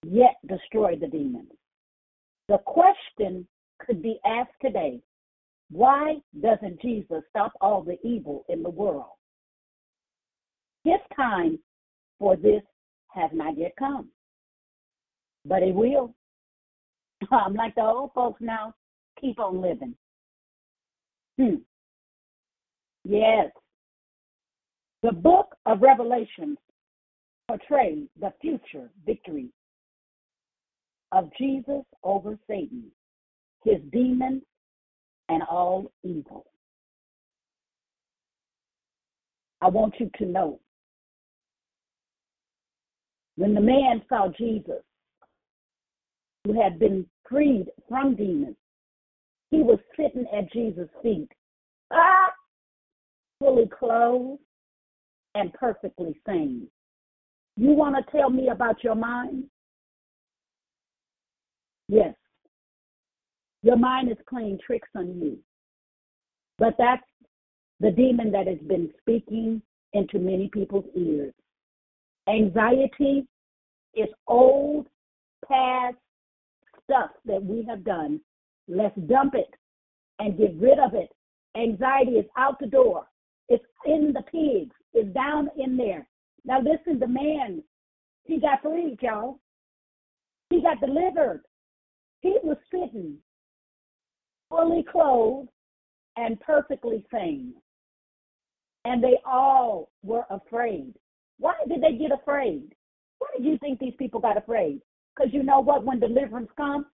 [0.07, 1.51] yet destroy the demons.
[2.49, 3.47] The question
[3.79, 5.01] could be asked today
[5.71, 9.05] why doesn't Jesus stop all the evil in the world?
[10.85, 11.59] His time
[12.19, 12.63] for this
[13.09, 14.09] has not yet come,
[15.45, 16.15] but it will.
[17.31, 18.75] I'm like the old folks now,
[19.21, 19.95] keep on living.
[21.39, 21.57] Hmm.
[23.05, 23.51] Yes.
[25.03, 26.57] The book of Revelation
[27.47, 29.49] portrays the future victory
[31.13, 32.85] of Jesus over Satan,
[33.65, 34.43] his demons,
[35.29, 36.47] and all evil.
[39.61, 40.61] I want you to know
[43.37, 44.83] when the man saw Jesus,
[46.45, 48.57] who had been freed from demons,
[49.51, 51.31] he was sitting at Jesus' feet,
[51.93, 52.33] ah,
[53.39, 54.41] fully clothed
[55.35, 56.69] and perfectly sane.
[57.57, 59.45] You want to tell me about your mind?
[61.89, 62.15] Yes.
[63.63, 65.39] Your mind is playing tricks on you.
[66.59, 67.03] But that's
[67.81, 69.63] the demon that has been speaking
[69.93, 71.33] into many people's ears.
[72.29, 73.27] Anxiety
[73.95, 74.87] is old,
[75.47, 75.97] past
[76.89, 78.21] stuff that we have done.
[78.67, 79.55] Let's dump it
[80.19, 81.11] and get rid of it.
[81.57, 83.07] Anxiety is out the door.
[83.49, 84.75] It's in the pigs.
[84.95, 86.07] It's down in there.
[86.45, 87.63] Now listen, the man,
[88.25, 89.41] he got freed, y'all.
[90.51, 91.43] He got delivered.
[92.21, 93.19] He was sitting
[94.51, 95.49] fully clothed
[96.17, 97.55] and perfectly sane.
[98.85, 100.95] And they all were afraid.
[101.39, 102.73] Why did they get afraid?
[103.19, 104.81] Why did you think these people got afraid?
[105.19, 105.85] Because you know what?
[105.85, 106.87] When deliverance comes,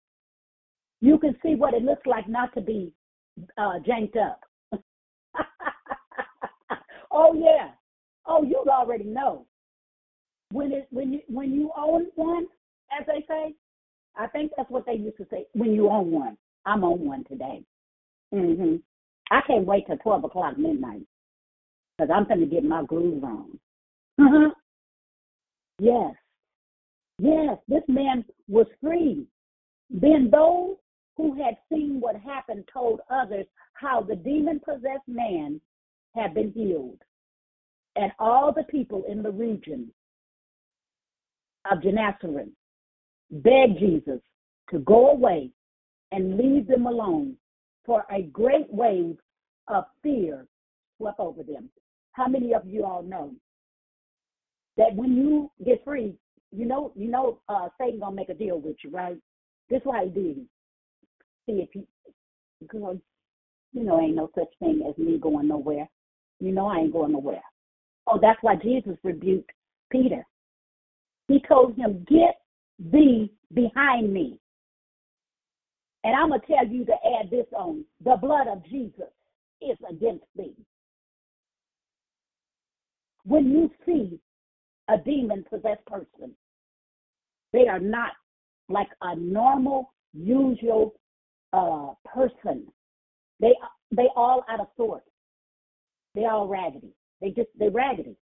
[1.00, 2.92] you can see what it looks like not to be
[3.58, 4.40] uh, janked up.
[7.10, 7.72] oh yeah.
[8.26, 9.46] Oh, you already know.
[10.52, 12.46] When it when you when you own one,
[12.98, 13.54] as they say,
[14.16, 15.46] I think that's what they used to say.
[15.52, 17.62] When you own one, I'm on one today.
[18.32, 18.80] Mhm.
[19.30, 21.02] I can't wait till twelve o'clock midnight
[21.98, 23.58] because I'm going to get my groove on.
[24.18, 24.50] Uh-huh.
[25.78, 26.14] Yes.
[27.18, 29.26] Yes, this man was free.
[29.90, 30.76] Then those
[31.16, 35.60] who had seen what happened told others how the demon possessed man
[36.14, 37.00] had been healed.
[37.96, 39.92] And all the people in the region
[41.70, 42.48] of Gennesaret
[43.30, 44.20] begged Jesus
[44.70, 45.50] to go away
[46.10, 47.36] and leave them alone,
[47.84, 49.16] for a great wave
[49.68, 50.46] of fear
[50.96, 51.68] swept over them.
[52.12, 53.32] How many of you all know
[54.76, 56.16] that when you get free,
[56.54, 59.16] you know, you know, uh, Satan gonna make a deal with you, right?
[59.68, 60.36] This is why he did.
[61.46, 61.86] See if you,
[62.68, 62.98] girl,
[63.72, 65.88] you know, ain't no such thing as me going nowhere.
[66.40, 67.42] You know, I ain't going nowhere.
[68.06, 69.50] Oh, that's why Jesus rebuked
[69.90, 70.24] Peter.
[71.28, 72.40] He told him, "Get
[72.78, 74.38] thee behind me."
[76.04, 79.10] And I'm gonna tell you to add this on: the blood of Jesus
[79.60, 80.54] is against thee.
[83.24, 84.20] When you see
[84.88, 86.36] a demon possessed person,
[87.54, 88.10] they are not
[88.68, 90.94] like a normal, usual
[91.52, 92.66] uh, person.
[93.40, 93.52] They
[93.96, 95.06] they all out of sorts.
[96.16, 96.92] They all raggedy.
[97.20, 98.16] They just they raggedy.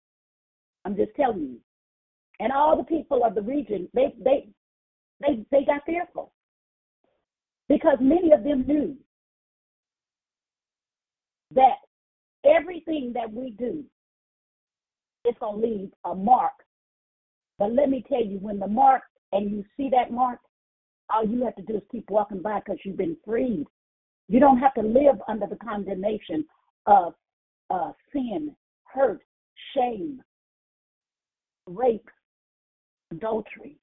[0.85, 1.61] I'm just telling you.
[2.41, 4.49] And all the people of the region, they they
[5.21, 6.33] they they got fearful
[7.69, 8.97] because many of them knew
[11.55, 11.77] that
[12.45, 13.85] everything that we do
[15.25, 16.53] is going to leave a mark.
[17.59, 19.03] But let me tell you, when the mark
[19.33, 20.41] and you see that mark,
[21.13, 23.67] all you have to do is keep walking by because you've been freed.
[24.29, 26.45] You don't have to live under the condemnation
[26.87, 27.15] of
[27.71, 28.55] uh, sin,
[28.85, 29.21] hurt,
[29.75, 30.23] shame,
[31.67, 32.09] rape,
[33.11, 33.77] adultery.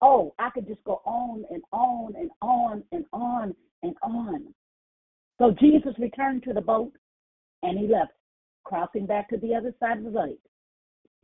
[0.00, 4.54] Oh, I could just go on and on and on and on and on.
[5.38, 6.92] So Jesus returned to the boat
[7.62, 8.12] and he left,
[8.64, 10.40] crossing back to the other side of the lake.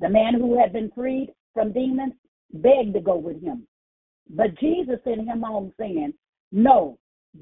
[0.01, 2.15] The man who had been freed from demons
[2.55, 3.67] begged to go with him.
[4.31, 6.15] But Jesus sent him home saying,
[6.53, 6.99] No,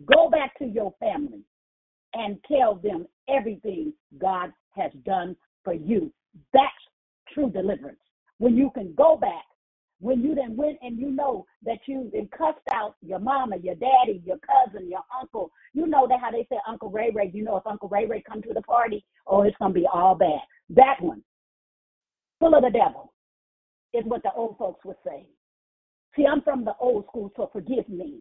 [0.07, 1.43] go back to your family
[2.15, 6.13] and tell them everything God has done for you.
[6.53, 6.69] That's
[7.35, 7.99] true deliverance.
[8.39, 9.45] When you can go back,
[10.01, 13.75] when you then went and you know that you then cussed out your mama, your
[13.75, 15.51] daddy, your cousin, your uncle.
[15.75, 17.31] You know that how they say Uncle Ray Ray.
[17.35, 20.15] You know if Uncle Ray Ray come to the party, oh, it's gonna be all
[20.15, 20.41] bad.
[20.71, 21.23] That one,
[22.41, 23.13] full of the devil,
[23.95, 25.27] is what the old folks would say.
[26.17, 28.21] See, I'm from the old school, so forgive me.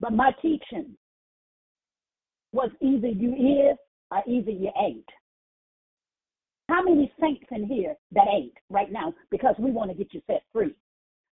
[0.00, 0.96] But my teaching
[2.52, 3.78] was either you is
[4.10, 5.04] or either you ain't.
[6.68, 10.20] How many saints in here that ain't right now because we want to get you
[10.26, 10.74] set free?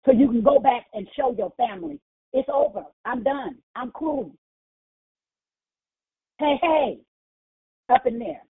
[0.05, 2.01] So you can go back and show your family
[2.37, 2.84] it's over.
[3.07, 3.57] I'm done.
[3.74, 4.30] I'm cool.
[6.39, 6.99] Hey, hey,
[7.89, 8.43] up in there.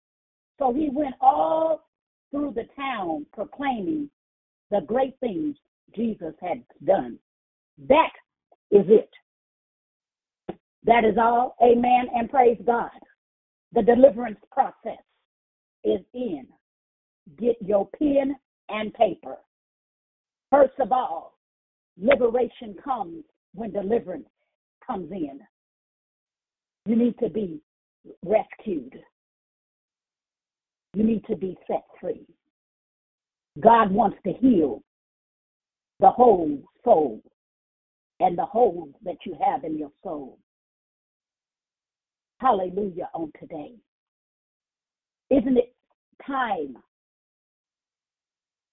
[0.57, 1.87] So he went all
[2.31, 4.09] through the town proclaiming
[4.71, 5.55] the great things
[5.95, 7.17] Jesus had done.
[7.87, 8.11] That
[8.71, 9.09] is it.
[10.83, 11.55] That is all.
[11.63, 12.89] Amen and praise God.
[13.73, 15.03] The deliverance process
[15.83, 16.47] is in.
[17.39, 18.35] Get your pen
[18.69, 19.37] and paper.
[20.51, 21.37] First of all,
[21.97, 24.29] liberation comes when deliverance
[24.85, 25.39] comes in.
[26.85, 27.61] You need to be
[28.23, 28.93] rescued.
[30.93, 32.25] You need to be set free.
[33.59, 34.83] God wants to heal
[35.99, 37.21] the whole soul
[38.19, 40.37] and the hole that you have in your soul.
[42.39, 43.73] Hallelujah on today.
[45.29, 45.73] Isn't it
[46.25, 46.77] time?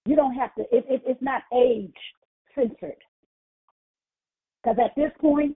[0.05, 1.93] You don't have to, it, it, it's not age
[2.55, 2.97] censored.
[4.61, 5.55] Because at this point,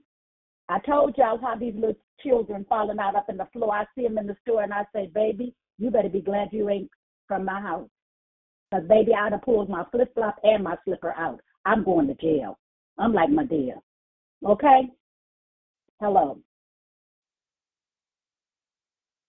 [0.69, 3.73] I told y'all how these little children falling out up in the floor.
[3.73, 6.69] I see them in the store and I say, baby, you better be glad you
[6.69, 6.89] ain't
[7.27, 7.89] from my house.
[8.69, 11.39] Because, baby, I'd have pulled my flip flop and my slipper out.
[11.65, 12.57] I'm going to jail.
[12.97, 13.75] I'm like my dear.
[14.45, 14.89] Okay?
[15.99, 16.39] Hello.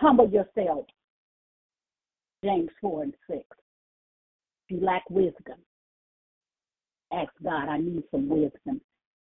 [0.00, 0.86] Humble yourself.
[2.44, 3.40] James 4 and 6.
[3.40, 3.46] If
[4.68, 5.58] you lack wisdom,
[7.12, 8.80] ask God, I need some wisdom.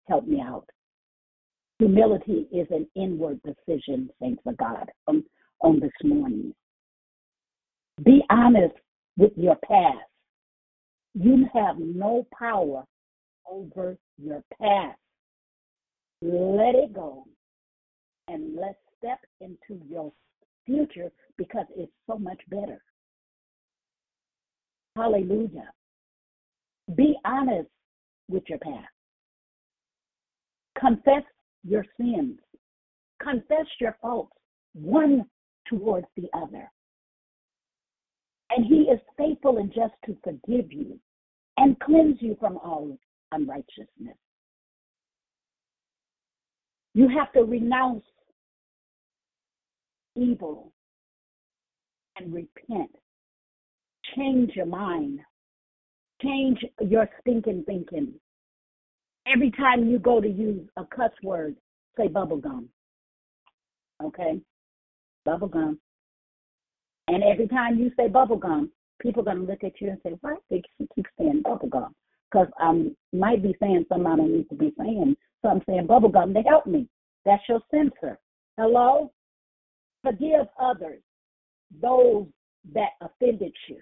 [0.07, 0.67] Help me out.
[1.79, 5.23] Humility is an inward decision, thanks to God, on,
[5.61, 6.53] on this morning.
[8.03, 8.73] Be honest
[9.17, 9.97] with your past.
[11.13, 12.83] You have no power
[13.49, 14.97] over your past.
[16.21, 17.25] Let it go
[18.27, 20.11] and let's step into your
[20.65, 22.81] future because it's so much better.
[24.95, 25.69] Hallelujah.
[26.95, 27.69] Be honest
[28.29, 28.87] with your past.
[30.79, 31.23] Confess
[31.63, 32.39] your sins.
[33.21, 34.33] Confess your faults
[34.73, 35.25] one
[35.67, 36.69] towards the other.
[38.55, 40.99] And he is faithful and just to forgive you
[41.57, 42.97] and cleanse you from all
[43.31, 44.17] unrighteousness.
[46.93, 48.03] You have to renounce
[50.15, 50.71] evil
[52.17, 52.91] and repent.
[54.15, 55.19] Change your mind.
[56.21, 58.13] Change your stinking thinking.
[59.25, 61.55] Every time you go to use a cuss word,
[61.97, 62.67] say bubblegum.
[64.03, 64.39] Okay?
[65.27, 65.77] Bubblegum.
[67.07, 68.69] And every time you say bubblegum,
[69.01, 71.89] people are going to look at you and say, why did she keep saying bubblegum?
[72.31, 75.15] Because I um, might be saying something I don't need to be saying.
[75.41, 76.87] So I'm saying bubblegum to help me.
[77.25, 78.19] That's your censor.
[78.57, 79.11] Hello?
[80.03, 81.01] Forgive others,
[81.81, 82.27] those
[82.73, 83.79] that offended you,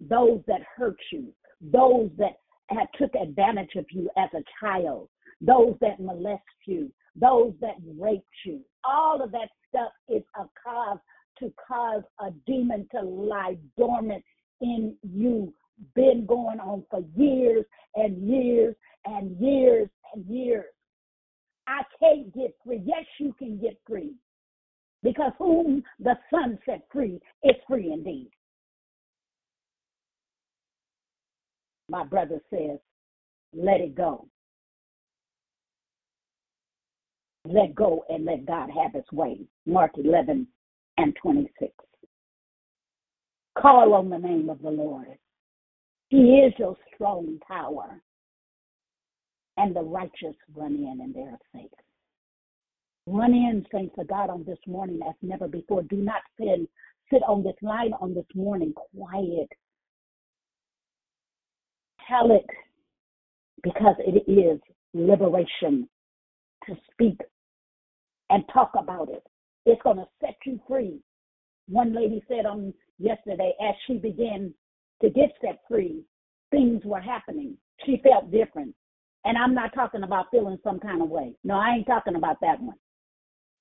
[0.00, 2.36] those that hurt you, those that
[2.68, 5.08] had took advantage of you as a child,
[5.40, 8.60] those that molest you, those that raped you.
[8.84, 10.98] All of that stuff is a cause
[11.42, 14.24] to cause a demon to lie dormant
[14.60, 15.52] in you.
[15.94, 17.64] Been going on for years
[17.96, 20.66] and years and years and years.
[21.66, 22.82] I can't get free.
[22.84, 24.12] Yes, you can get free.
[25.02, 28.30] Because whom the Son set free is free indeed.
[31.88, 32.78] My brother says,
[33.52, 34.28] let it go.
[37.44, 39.40] Let go and let God have his way.
[39.66, 40.46] Mark 11
[40.98, 41.72] and 26.
[43.58, 45.06] Call on the name of the Lord.
[46.08, 48.00] He is your strong tower,
[49.56, 51.70] and the righteous run in and they are safe.
[53.06, 55.82] Run in, saints of God, on this morning as never before.
[55.82, 56.68] Do not sit,
[57.10, 59.48] sit on this line on this morning quiet.
[62.08, 62.46] Tell it
[63.62, 64.60] because it is
[64.94, 65.88] liberation
[66.66, 67.18] to speak
[68.30, 69.22] and talk about it.
[69.66, 71.00] It's going to set you free.
[71.68, 74.52] One lady said on yesterday, as she began
[75.00, 76.02] to get set free,
[76.50, 77.56] things were happening.
[77.84, 78.74] She felt different.
[79.24, 81.34] And I'm not talking about feeling some kind of way.
[81.44, 82.76] No, I ain't talking about that one.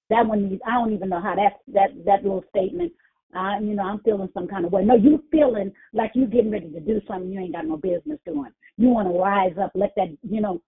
[0.10, 2.92] That one, I don't even know how that that that little statement.
[3.34, 4.84] I, you know, I'm feeling some kind of way.
[4.84, 8.20] No, you feeling like you getting ready to do something you ain't got no business
[8.26, 8.52] doing.
[8.78, 9.72] You want to rise up.
[9.74, 10.62] Let that, you know,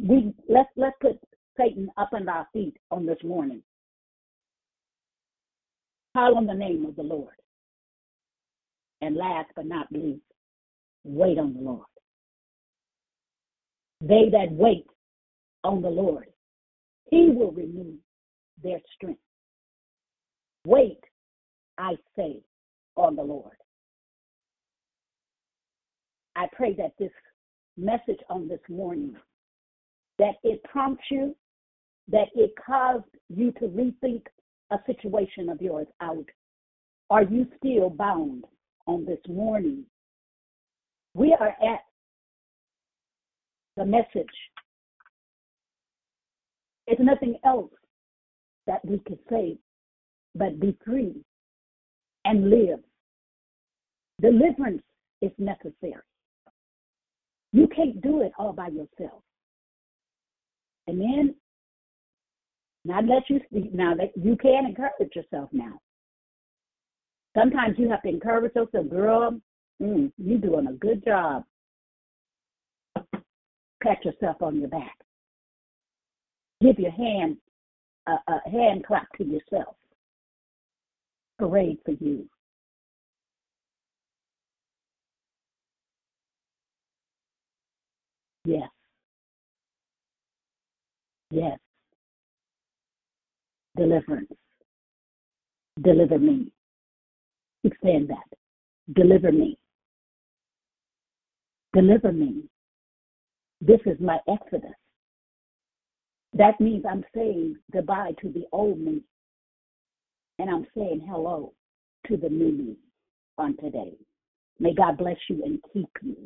[0.00, 1.18] we let's let's put
[1.56, 3.62] Satan up under our feet on this morning.
[6.14, 7.34] Call on the name of the Lord.
[9.00, 10.22] And last but not least,
[11.04, 11.86] wait on the Lord.
[14.00, 14.86] They that wait
[15.64, 16.26] on the Lord,
[17.10, 17.94] He will renew
[18.62, 19.20] their strength.
[20.66, 21.00] Wait,
[21.78, 22.40] I say,
[22.96, 23.56] on the Lord.
[26.36, 27.12] I pray that this
[27.76, 29.16] message on this morning,
[30.18, 31.36] that it prompts you,
[32.08, 34.22] that it caused you to rethink
[34.74, 36.26] a situation of yours out.
[37.10, 38.44] Are you still bound
[38.86, 39.84] on this morning?
[41.14, 41.80] We are at
[43.76, 44.26] the message.
[46.86, 47.70] It's nothing else
[48.66, 49.56] that we can say
[50.34, 51.14] but be free
[52.24, 52.80] and live.
[54.20, 54.82] Deliverance
[55.22, 56.02] is necessary.
[57.52, 59.22] You can't do it all by yourself.
[60.88, 61.34] Amen.
[62.84, 63.72] Now let you speak.
[63.72, 65.80] Now that you can encourage yourself now.
[67.36, 69.40] Sometimes you have to encourage yourself, girl.
[69.82, 71.44] Mm, you're doing a good job.
[73.82, 74.96] Pat yourself on your back.
[76.60, 77.36] Give your hand
[78.06, 79.76] a, a hand clap to yourself.
[81.38, 82.28] Parade for you.
[88.44, 88.68] Yes.
[91.30, 91.58] Yes.
[93.76, 94.32] Deliverance.
[95.82, 96.52] Deliver me.
[97.82, 98.38] Saying that.
[98.94, 99.58] Deliver me.
[101.72, 102.44] Deliver me.
[103.60, 104.74] This is my exodus.
[106.34, 109.02] That means I'm saying goodbye to the old me
[110.38, 111.52] and I'm saying hello
[112.08, 112.76] to the new me
[113.38, 113.94] on today.
[114.58, 116.16] May God bless you and keep you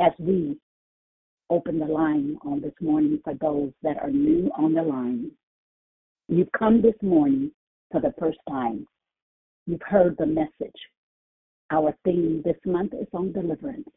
[0.00, 0.58] as we
[1.50, 5.30] open the line on this morning for those that are new on the line.
[6.32, 7.50] You've come this morning
[7.90, 8.86] for the first time.
[9.66, 10.80] You've heard the message.
[11.72, 13.88] Our theme this month is on deliverance.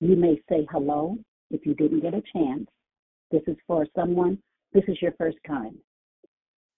[0.00, 1.16] You may say hello
[1.50, 2.66] if you didn't get a chance.
[3.30, 4.36] This is for someone,
[4.74, 5.78] this is your first time.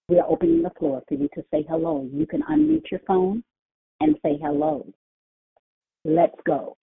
[0.08, 2.08] We are opening the floor for you to say hello.
[2.12, 3.42] You can unmute your phone
[3.98, 4.86] and say hello.
[6.04, 6.76] Let's go.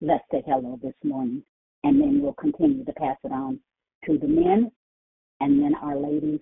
[0.00, 1.42] Let's say hello this morning,
[1.82, 3.58] and then we'll continue to pass it on
[4.06, 4.70] to the men
[5.40, 6.40] and then our ladies.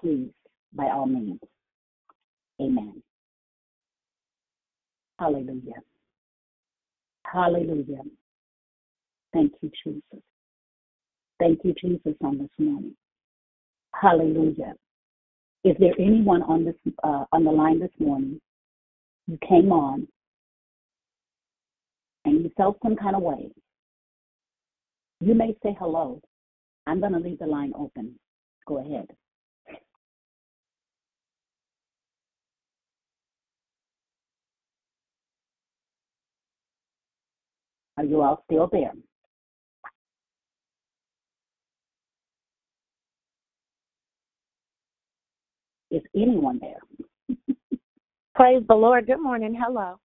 [0.00, 0.30] Please,
[0.72, 1.40] by all means.
[2.60, 3.02] Amen.
[5.18, 5.80] Hallelujah.
[7.24, 8.02] Hallelujah.
[9.32, 10.22] Thank you, Jesus.
[11.38, 12.94] Thank you, Jesus, on this morning.
[13.94, 14.74] Hallelujah.
[15.64, 18.40] Is there anyone on this uh, on the line this morning
[19.26, 20.06] you came on
[22.24, 23.50] and you felt some kind of way?
[25.20, 26.20] You may say hello.
[26.86, 28.14] I'm going to leave the line open.
[28.66, 29.06] Go ahead.
[37.96, 38.92] Are you all still there?
[45.90, 47.38] Is anyone there?
[48.34, 49.06] Praise the Lord.
[49.06, 49.56] Good morning.
[49.58, 49.98] Hello.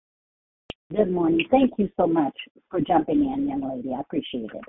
[0.95, 1.45] Good morning.
[1.49, 2.35] Thank you so much
[2.69, 3.93] for jumping in, young lady.
[3.95, 4.63] I appreciate it.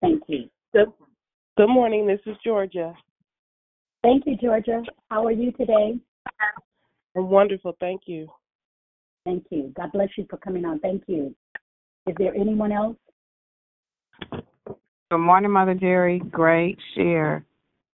[0.00, 0.48] Thank you.
[0.72, 0.92] Good,
[1.60, 2.06] good morning.
[2.06, 2.94] This is Georgia.
[4.02, 4.82] Thank you, Georgia.
[5.10, 5.98] How are you today?
[7.14, 7.76] I'm wonderful.
[7.78, 8.28] Thank you.
[9.26, 9.70] Thank you.
[9.76, 10.80] God bless you for coming on.
[10.80, 11.34] Thank you.
[12.06, 12.96] Is there anyone else?
[15.10, 16.20] Good morning, Mother Jerry.
[16.30, 17.44] Great share.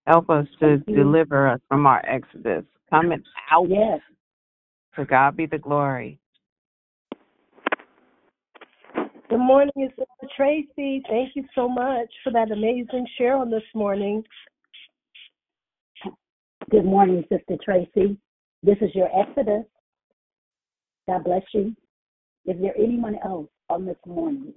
[0.06, 2.62] Help us to deliver us from our exodus.
[2.88, 3.68] Coming out.
[3.68, 3.98] Yes.
[4.94, 6.20] To God be the glory.
[9.28, 11.02] Good morning, it's Sister Tracy.
[11.08, 14.22] Thank you so much for that amazing share on this morning.
[16.70, 18.16] Good morning, Sister Tracy.
[18.62, 19.64] This is your Exodus.
[21.08, 21.74] God bless you.
[22.46, 24.52] Is there anyone else on this morning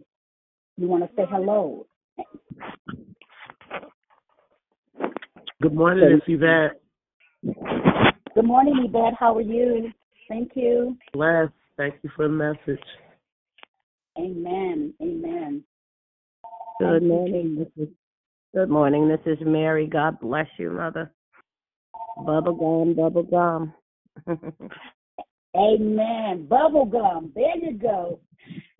[0.77, 1.87] you want to say hello?
[5.63, 6.79] Good morning, it's Yvette.
[8.35, 9.15] Good morning, Yvette.
[9.19, 9.91] How are you?
[10.27, 10.95] Thank you.
[11.11, 11.49] Bless.
[11.75, 12.83] Thank you for the message.
[14.19, 14.93] Amen.
[15.01, 15.63] Amen.
[16.81, 17.55] Good morning.
[17.57, 17.93] This is
[18.53, 19.07] good morning.
[19.07, 19.87] This is Mary.
[19.87, 21.13] God bless you, Mother.
[22.17, 23.73] Bubble gum, bubble gum.
[25.55, 26.47] Amen.
[26.47, 27.31] Bubble gum.
[27.33, 28.19] There you go.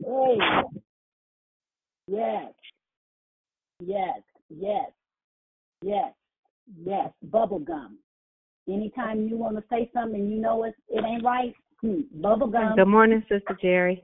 [0.04, 0.38] Hey.
[2.08, 2.52] Yes.
[3.80, 4.20] Yes.
[4.50, 4.92] Yes.
[5.82, 6.14] Yes.
[6.84, 7.12] Yes.
[7.24, 7.98] Bubble gum.
[8.68, 12.76] Anytime you want to say something you know it, it ain't right, hmm, bubble gum.
[12.76, 14.04] Good morning, Sister Jerry.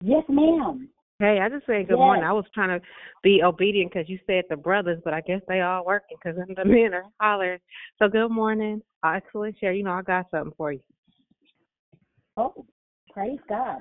[0.00, 0.88] Yes, ma'am.
[1.18, 2.04] Hey, I just said good Yes.
[2.04, 2.24] morning.
[2.24, 2.86] I was trying to
[3.24, 6.64] be obedient because you said the brothers, but I guess they all working because the
[6.64, 7.58] men are hollering.
[7.98, 9.72] So good morning, excellent share.
[9.72, 10.80] You know I got something for you.
[12.36, 12.64] Oh,
[13.12, 13.78] praise God.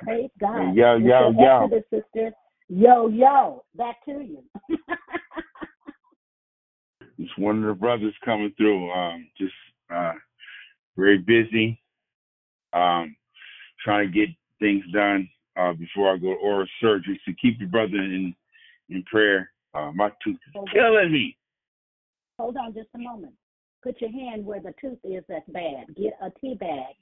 [0.00, 0.74] Praise God.
[0.74, 1.64] Yo, yo, your yo.
[1.64, 2.32] Exodus sister.
[2.68, 3.64] Yo, yo.
[3.76, 4.42] Back to you.
[7.16, 8.90] It's one of the brothers coming through.
[8.90, 9.54] Um, just
[9.88, 10.14] uh,
[10.96, 11.80] very busy.
[12.72, 13.14] Um,
[13.84, 14.28] trying to get
[14.58, 17.20] things done uh, before I go to oral surgery.
[17.26, 18.34] So keep your brother in
[18.88, 19.50] in prayer.
[19.74, 20.74] Uh, my tooth is Hold on.
[20.74, 21.36] killing me.
[22.38, 23.34] Hold on just a moment.
[23.82, 25.94] Put your hand where the tooth is that's bad.
[25.96, 26.94] Get a tea bag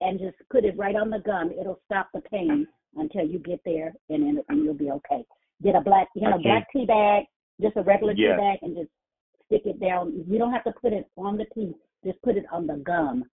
[0.00, 1.52] and just put it right on the gum.
[1.58, 2.66] It'll stop the pain
[2.96, 5.24] until you get there and then and you'll be okay.
[5.62, 6.42] Get a black you know, Okay.
[6.44, 7.24] black tea bag,
[7.60, 8.90] just a regular tea bag and just
[9.46, 10.24] stick it down.
[10.28, 13.24] You don't have to put it on the teeth, just put it on the gum.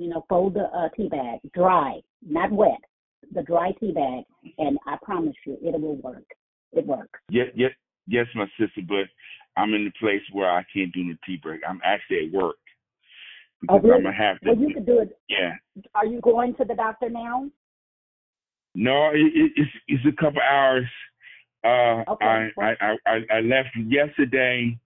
[0.00, 2.80] You know, fold the uh, tea bag dry, not wet.
[3.34, 4.24] The dry tea bag
[4.56, 6.24] and I promise you it will work.
[6.72, 7.20] It works.
[7.28, 7.72] Yes, yes,
[8.06, 8.80] yes, my sister.
[8.88, 9.04] But
[9.60, 11.60] I'm in the place where I can't do the tea break.
[11.68, 12.56] I'm actually at work
[13.68, 13.96] Oh, because really?
[13.96, 14.48] I'm gonna have to.
[14.48, 15.18] Well, you could do it.
[15.28, 15.52] Yeah.
[15.94, 17.50] Are you going to the doctor now?
[18.74, 20.86] No, it, it, it's it's a couple hours.
[21.62, 22.24] Uh, Okay.
[22.24, 24.78] I, I I I I left yesterday,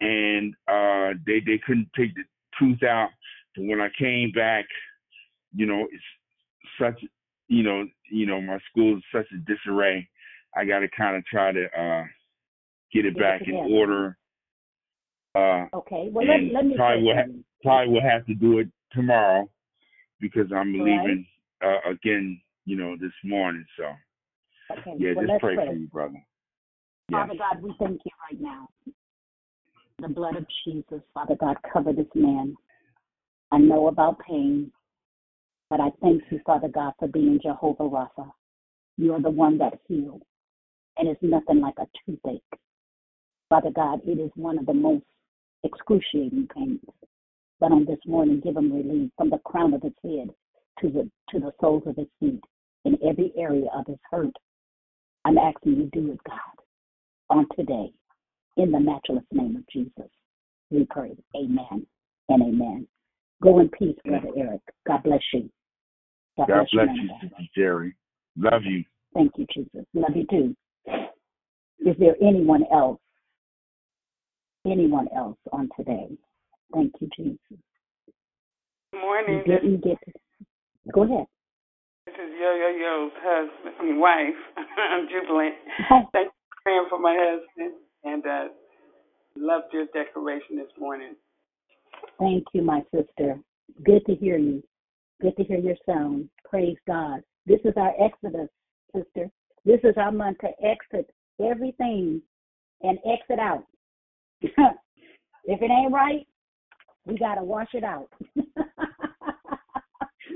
[0.00, 2.22] and uh, they they couldn't take the
[2.56, 3.10] tooth out.
[3.56, 4.64] But when I came back,
[5.54, 6.04] you know, it's
[6.80, 7.04] such
[7.48, 10.08] you know you know my school is such a disarray.
[10.56, 12.04] I got to kind of try to uh,
[12.92, 14.16] get it Get it back in order.
[15.34, 16.10] Uh, Okay.
[16.12, 19.48] Well, let, let me probably will ha- probably will have to do it tomorrow
[20.20, 21.26] because I'm All leaving
[21.64, 22.40] uh, again.
[22.64, 23.66] You know, this morning.
[23.76, 23.84] So
[24.78, 24.94] Okay.
[24.96, 25.66] yeah, well, just pray pray.
[25.66, 26.22] for you, brother.
[27.08, 27.20] Yes.
[27.26, 28.68] Father God, we thank you right now.
[29.98, 32.54] The blood of Jesus, Father God, cover this man.
[33.52, 34.72] I know about pain,
[35.68, 38.30] but I thank you, Father God, for being Jehovah Rapha.
[38.96, 40.22] You are the one that heals,
[40.96, 42.40] and it's nothing like a toothache.
[43.50, 45.04] Father God, it is one of the most
[45.64, 46.80] excruciating pains.
[47.60, 50.30] But on this morning, give him relief from the crown of his head
[50.80, 52.42] to the to the soles of his feet
[52.86, 54.34] in every area of his hurt.
[55.26, 56.64] I'm asking you to do it, God,
[57.28, 57.92] on today.
[58.56, 60.10] In the matchless name of Jesus,
[60.70, 61.12] we pray.
[61.36, 61.86] Amen
[62.30, 62.86] and amen.
[63.42, 64.60] Go in peace, Brother Eric.
[64.86, 65.50] God bless you.
[66.36, 67.20] God, God bless man you, of God.
[67.22, 67.94] Sister Jerry.
[68.36, 68.84] Love you.
[69.14, 69.84] Thank you, Jesus.
[69.94, 70.56] Love you too.
[71.80, 73.00] Is there anyone else?
[74.64, 76.06] Anyone else on today?
[76.72, 77.38] Thank you, Jesus.
[77.50, 77.58] Good
[78.92, 79.42] You morning.
[79.44, 79.98] didn't get.
[80.94, 81.26] Go ahead.
[82.06, 84.38] This is Yo Yo Yo's husband, I mean wife.
[84.56, 85.54] I'm jubilant.
[85.88, 86.02] Hi.
[86.12, 88.48] Thank you for praying for my husband, and uh,
[89.36, 91.14] loved your declaration this morning.
[92.18, 93.38] Thank you, my sister.
[93.84, 94.62] Good to hear you.
[95.20, 96.28] Good to hear your sound.
[96.48, 97.22] Praise God.
[97.46, 98.48] This is our exodus,
[98.94, 99.30] sister.
[99.64, 101.10] This is our month to exit
[101.40, 102.20] everything
[102.82, 103.64] and exit out.
[104.40, 104.52] if
[105.46, 106.26] it ain't right,
[107.06, 108.08] we got to wash it out.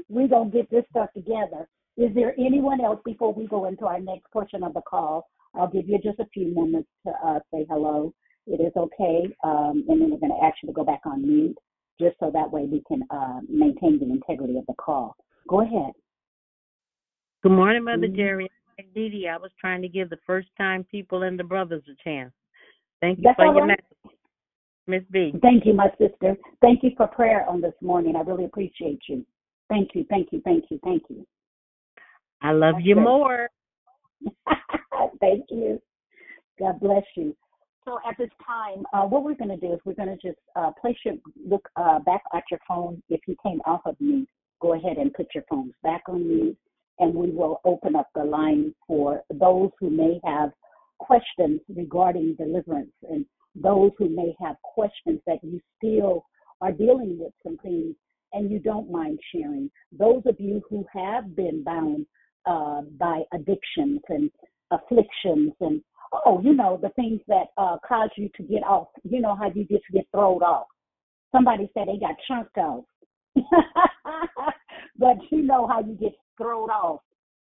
[0.08, 1.68] We're going to get this stuff together.
[1.96, 5.28] Is there anyone else before we go into our next portion of the call?
[5.54, 8.12] I'll give you just a few moments to uh, say hello.
[8.46, 9.28] It is okay.
[9.42, 11.58] Um, and then we're going to ask you to go back on mute
[12.00, 15.16] just so that way we can uh, maintain the integrity of the call.
[15.48, 15.92] Go ahead.
[17.42, 18.16] Good morning, Mother Mhm.
[18.16, 18.50] Jerry.
[18.94, 21.94] Dee Dee, I was trying to give the first time people and the brothers a
[22.04, 22.32] chance.
[23.00, 23.78] Thank you That's for your right.
[24.04, 24.18] message,
[24.86, 25.32] Miss B.
[25.40, 26.36] Thank you, my sister.
[26.60, 28.16] Thank you for prayer on this morning.
[28.16, 29.24] I really appreciate you.
[29.70, 31.26] Thank you, thank you, thank you, thank you.
[32.42, 33.04] I love That's you great.
[33.04, 33.48] more.
[35.20, 35.80] Thank you.
[36.58, 37.36] God bless you.
[37.86, 40.40] So at this time, uh, what we're going to do is we're going to just
[40.56, 41.14] uh, place your
[41.48, 43.00] look uh, back at your phone.
[43.08, 44.28] If you came off of mute,
[44.60, 46.58] go ahead and put your phones back on mute,
[46.98, 50.50] and we will open up the line for those who may have
[50.98, 56.24] questions regarding deliverance and those who may have questions that you still
[56.60, 57.94] are dealing with some things
[58.32, 59.70] and you don't mind sharing.
[59.96, 62.06] Those of you who have been bound
[62.46, 64.30] uh, by addictions and
[64.72, 65.80] afflictions and
[66.24, 68.88] oh, you know, the things that uh, cause you to get off.
[69.04, 70.66] You know how you just get thrown off.
[71.32, 72.84] Somebody said they got chunked off.
[74.98, 77.00] but you know how you get thrown off.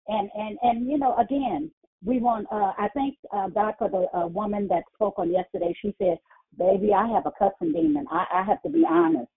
[0.08, 1.70] And and and you know, again,
[2.04, 2.46] we want.
[2.50, 5.74] Uh, I thank uh, God for the uh, woman that spoke on yesterday.
[5.80, 6.18] She said,
[6.58, 8.06] "Baby, I have a cussing demon.
[8.10, 9.30] I, I have to be honest."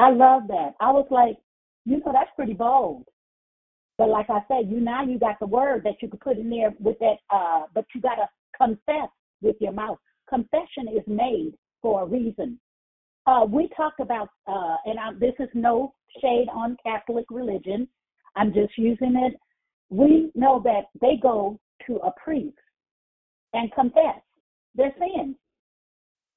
[0.00, 0.74] I love that.
[0.80, 1.36] I was like,
[1.84, 3.04] you know, that's pretty bold.
[3.98, 6.48] But like I said, you now you got the word that you could put in
[6.48, 7.16] there with that.
[7.28, 8.26] Uh, but you got to
[8.60, 9.08] confess
[9.40, 9.98] with your mouth.
[10.28, 12.58] Confession is made for a reason.
[13.26, 17.88] Uh, we talked about, uh, and I, this is no shade on Catholic religion.
[18.36, 19.38] I'm just using it.
[19.88, 22.56] We know that they go to a priest
[23.52, 24.20] and confess
[24.74, 25.36] their sins.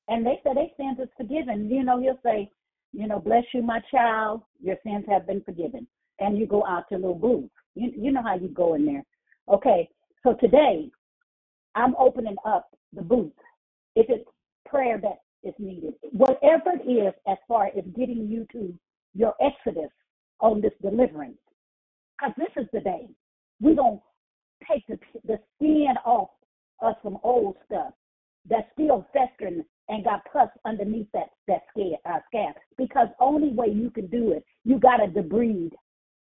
[0.08, 1.70] And they say their sins is forgiven.
[1.70, 2.50] You know, he'll say,
[2.92, 5.88] you know, bless you, my child, your sins have been forgiven.
[6.20, 7.50] And you go out to little booth.
[7.76, 9.04] You, you know how you go in there.
[9.50, 9.90] Okay,
[10.24, 10.90] so today
[11.76, 13.34] I'm opening up the booth.
[13.96, 14.30] If it's
[14.66, 18.74] prayer that is needed, whatever it is, as far as getting you to
[19.16, 19.92] your exodus
[20.40, 21.38] on this deliverance,
[22.20, 23.08] because this is the day
[23.62, 24.00] we're going
[24.62, 26.30] to take the, the skin off
[26.82, 27.94] of some old stuff
[28.50, 32.56] that's still festering and got pus underneath that that scab, uh, scab.
[32.78, 35.72] Because only way you can do it, you got to debride.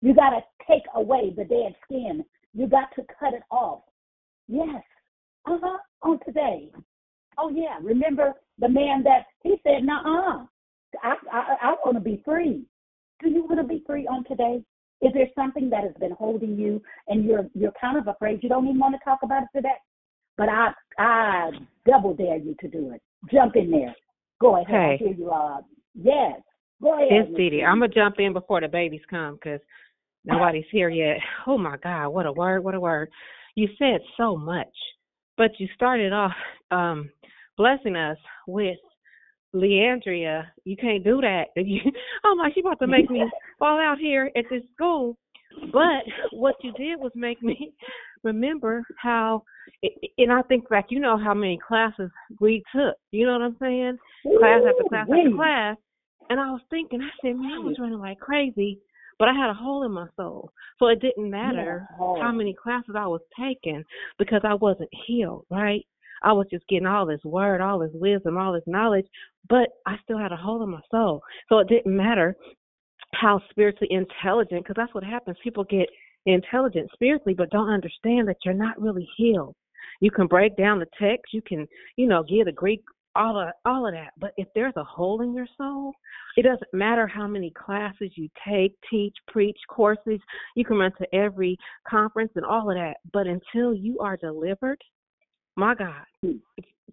[0.02, 2.24] You got to take away the dead skin.
[2.55, 3.82] You got to cut it off.
[4.48, 4.82] Yes.
[5.48, 5.78] Uh huh.
[6.02, 6.68] On today.
[7.38, 7.78] Oh yeah.
[7.82, 10.46] Remember the man that he said, "Nah,
[11.02, 12.64] I I, I want to be free."
[13.20, 14.62] Do you want to be free on today?
[15.00, 18.48] Is there something that has been holding you and you're you're kind of afraid you
[18.48, 19.76] don't even want to talk about it today?
[20.36, 21.50] But I I
[21.86, 23.02] double dare you to do it.
[23.32, 23.94] Jump in there.
[24.40, 24.74] Go ahead.
[24.74, 24.96] I Hey.
[24.98, 25.30] hear you.
[25.30, 25.60] Uh,
[25.94, 26.40] yes.
[26.82, 27.08] Go ahead.
[27.10, 27.56] It's Miss Dee Dee.
[27.58, 27.64] Dee.
[27.64, 29.60] I'm gonna jump in before the babies come because
[30.24, 31.18] nobody's here yet.
[31.46, 32.62] Oh my God, what a word!
[32.62, 33.10] What a word!
[33.54, 34.66] You said so much,
[35.39, 36.32] but you started off
[36.70, 37.09] um,
[37.56, 38.77] blessing us with
[39.55, 40.44] Leandria.
[40.65, 41.44] You can't do that.
[42.24, 43.24] Oh my, she about to make me
[43.59, 45.16] fall out here at this school.
[45.73, 47.73] But what you did was make me
[48.24, 49.44] remember how,
[50.19, 52.10] and I think back, you know how many classes
[52.40, 52.97] we took.
[53.12, 53.98] You know what I'm saying?
[54.39, 55.36] Class after class after Ooh-wee.
[55.36, 55.77] class.
[56.31, 58.78] And I was thinking, I said, man, I was running like crazy,
[59.19, 60.53] but I had a hole in my soul.
[60.78, 62.20] So it didn't matter hole.
[62.20, 63.85] how many classes I was taking
[64.19, 65.85] because I wasn't healed, right?
[66.23, 69.07] I was just getting all this word, all this wisdom, all this knowledge,
[69.49, 71.23] but I still had a hole in my soul.
[71.49, 72.36] So it didn't matter
[73.15, 75.36] how spiritually intelligent, because that's what happens.
[75.43, 75.89] People get
[76.27, 79.55] intelligent spiritually, but don't understand that you're not really healed.
[80.01, 81.66] You can break down the text, you can,
[81.97, 82.82] you know, give the Greek,
[83.19, 84.12] all of all of that.
[84.19, 85.93] But if there's a hole in your soul,
[86.36, 90.20] it doesn't matter how many classes you take, teach, preach, courses.
[90.55, 91.59] You can run to every
[91.89, 92.95] conference and all of that.
[93.12, 94.81] But until you are delivered,
[95.57, 96.05] my God,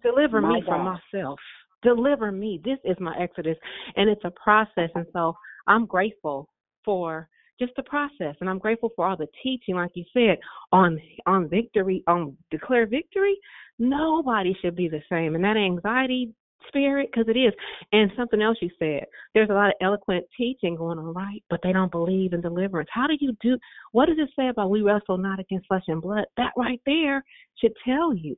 [0.02, 0.84] deliver My me from
[1.14, 1.40] myself.
[1.84, 2.60] Deliver me.
[2.66, 3.58] This is my exodus,
[3.96, 4.90] and it's a process.
[4.96, 5.36] And so
[5.68, 6.50] I'm grateful
[6.84, 10.38] for just the process, and I'm grateful for all the teaching, like you said,
[10.72, 13.38] on on victory, on declare victory.
[13.80, 16.34] Nobody should be the same, and that anxiety
[16.68, 17.54] spirit, because it is.
[17.92, 21.44] And something else you said, there's a lot of eloquent teaching going on, right?
[21.50, 22.90] But they don't believe in deliverance.
[22.92, 23.58] How do you do?
[23.92, 26.26] What does it say about we wrestle not against flesh and blood?
[26.38, 27.24] That right there
[27.60, 28.36] should tell you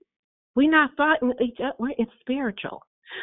[0.55, 1.93] we're not fighting each other.
[1.97, 2.81] It's spiritual.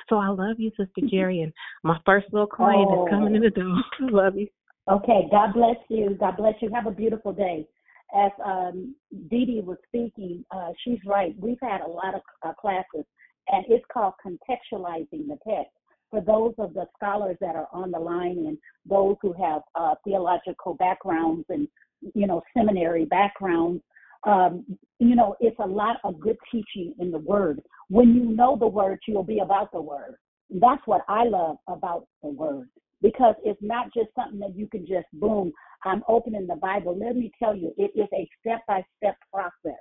[0.08, 1.08] So I love you, Sister mm-hmm.
[1.08, 1.52] Jerry, and
[1.82, 3.06] my first little client is oh.
[3.10, 3.76] coming in the door.
[4.00, 4.48] I love you.
[4.90, 6.16] Okay, God bless you.
[6.20, 6.70] God bless you.
[6.74, 7.66] Have a beautiful day.
[8.14, 8.94] As um,
[9.30, 11.34] Dee Dee was speaking, uh, she's right.
[11.40, 13.04] We've had a lot of uh, classes,
[13.48, 15.72] and it's called contextualizing the text.
[16.10, 18.58] For those of the scholars that are on the line and
[18.88, 21.66] those who have uh, theological backgrounds and
[22.14, 23.82] you know seminary backgrounds,
[24.24, 24.66] um,
[24.98, 27.62] you know it's a lot of good teaching in the Word.
[27.88, 30.16] When you know the Word, you'll be about the Word.
[30.50, 32.68] That's what I love about the Word
[33.04, 35.52] because it's not just something that you can just boom.
[35.84, 36.98] I'm opening the Bible.
[36.98, 39.78] Let me tell you, it is a step by step process.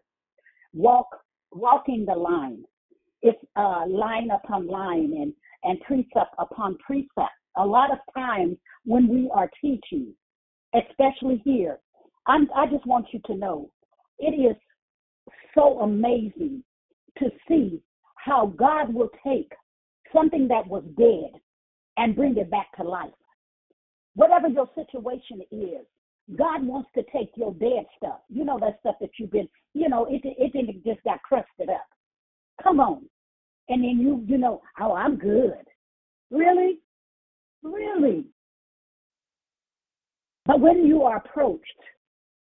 [0.74, 1.08] Walk,
[1.54, 2.64] walking the line.
[3.22, 5.34] It's uh, line upon line and
[5.64, 7.32] and precept upon precept.
[7.56, 10.14] A lot of times when we are teaching,
[10.76, 11.80] especially here,
[12.28, 13.72] I'm, I just want you to know
[14.20, 14.58] it is
[15.56, 16.62] so amazing
[17.20, 17.82] to see
[18.18, 19.50] how God will take
[20.14, 21.40] something that was dead
[21.98, 23.12] and bring it back to life.
[24.16, 25.86] Whatever your situation is,
[26.38, 28.20] God wants to take your dead stuff.
[28.30, 31.70] You know that stuff that you've been, you know, it it didn't just got crusted
[31.70, 31.86] up.
[32.62, 33.04] Come on,
[33.70, 35.66] and then you you know, oh, I'm good.
[36.32, 36.80] Really,
[37.62, 38.26] really.
[40.46, 41.64] But when you are approached,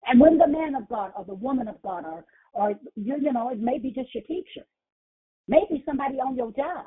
[0.07, 3.34] and when the man of God or the woman of God or or you you
[3.34, 4.66] know, it may be just your teacher,
[5.48, 6.86] maybe somebody on your job,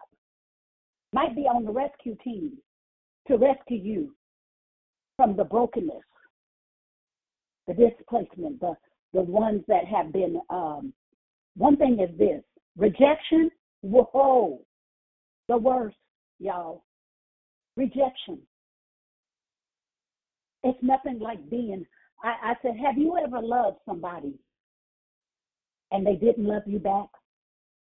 [1.13, 2.53] might be on the rescue team
[3.29, 4.15] to rescue you
[5.17, 6.03] from the brokenness.
[7.67, 8.75] the displacement, the
[9.15, 10.41] the ones that have been.
[10.51, 10.93] Um,
[11.57, 12.43] one thing is this:
[12.77, 13.51] rejection.
[13.83, 14.61] Whoa,
[15.49, 15.97] the worst,
[16.39, 16.85] y'all.
[17.77, 18.39] Rejection.
[20.63, 21.85] It's nothing like being.
[22.23, 24.35] I, I said, have you ever loved somebody
[25.91, 27.09] and they didn't love you back?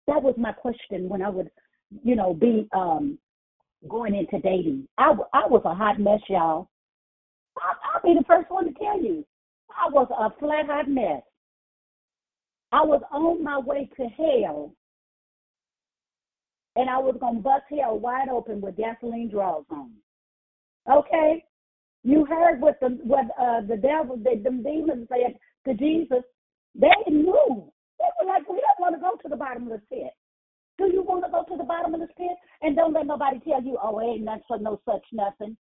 [0.07, 1.49] That was my question when I would,
[2.03, 3.17] you know, be um
[3.87, 4.87] going into dating.
[4.97, 6.69] I, I was a hot mess, y'all.
[7.57, 9.25] I, I'll be the first one to tell you.
[9.69, 11.21] I was a flat hot mess.
[12.71, 14.73] I was on my way to hell,
[16.75, 19.91] and I was gonna bust hell wide open with gasoline draws on.
[20.91, 21.43] Okay,
[22.03, 25.35] you heard what the what uh, the devil, the, the demons said
[25.65, 26.23] to Jesus.
[26.75, 27.71] They knew.
[27.97, 30.13] They were like, "We don't want to go to the bottom of the pit.
[30.79, 32.35] Do you want to go to the bottom of the pit?
[32.61, 35.55] And don't let nobody tell you, oh, ain't nothing for no such nothing."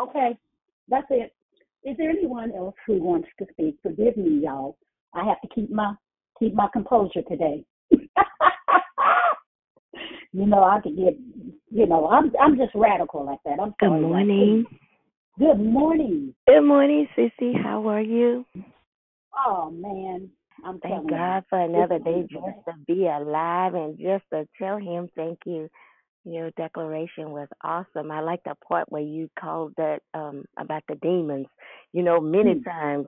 [0.00, 0.38] Okay,
[0.88, 1.34] that's it.
[1.84, 3.76] Is there anyone else who wants to speak?
[3.82, 4.78] Forgive me, y'all.
[5.14, 5.94] I have to keep my
[6.38, 7.64] keep my composure today.
[10.32, 11.18] you know, I could get,
[11.70, 13.60] you know, I'm I'm just radical like that.
[13.60, 14.64] I'm Good morning.
[15.38, 16.34] Good morning.
[16.46, 17.60] Good morning, Sissy.
[17.62, 18.44] How are you?
[19.36, 20.30] Oh man,
[20.64, 24.76] I'm Thank you, God for another day just to be alive and just to tell
[24.76, 25.68] Him thank you.
[26.24, 28.10] Your declaration was awesome.
[28.10, 31.46] I like the part where you called that um about the demons.
[31.92, 32.62] You know, many Hmm.
[32.62, 33.06] times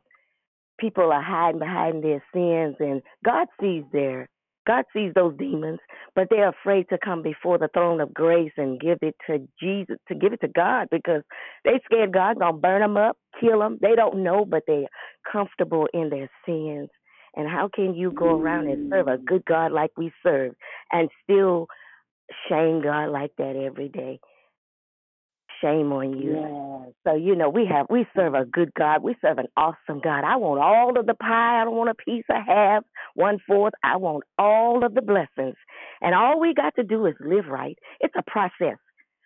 [0.78, 4.28] people are hiding behind their sins and God sees their
[4.66, 5.80] God sees those demons,
[6.14, 9.96] but they're afraid to come before the throne of grace and give it to Jesus,
[10.06, 11.22] to give it to God because
[11.64, 13.78] they scared God's gonna burn them up, kill them.
[13.82, 14.86] They don't know, but they're
[15.30, 16.88] comfortable in their sins.
[17.34, 20.54] And how can you go around and serve a good God like we serve
[20.92, 21.66] and still
[22.48, 24.20] shame God like that every day?
[25.62, 26.32] Shame on you.
[26.32, 26.94] Yes.
[27.06, 29.02] So you know we have we serve a good God.
[29.02, 30.24] We serve an awesome God.
[30.24, 31.60] I want all of the pie.
[31.60, 32.82] I don't want a piece of half,
[33.14, 33.72] one fourth.
[33.84, 35.56] I want all of the blessings.
[36.00, 37.78] And all we got to do is live right.
[38.00, 38.76] It's a process,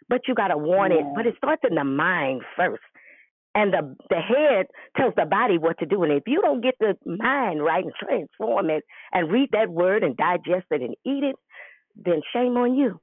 [0.08, 1.04] but you got to want it.
[1.14, 2.82] But it starts in the mind first.
[3.56, 4.66] And the the head
[4.98, 6.02] tells the body what to do.
[6.02, 10.04] And if you don't get the mind right and transform it and read that word
[10.04, 11.36] and digest it and eat it,
[11.96, 13.00] then shame on you.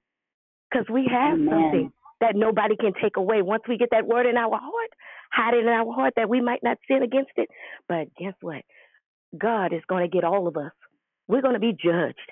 [0.70, 1.50] Because we have Amen.
[1.50, 3.42] something that nobody can take away.
[3.42, 4.90] Once we get that word in our heart,
[5.32, 7.50] hide it in our heart that we might not sin against it.
[7.90, 8.62] But guess what?
[9.36, 10.72] God is going to get all of us.
[11.28, 12.32] We're going to be judged.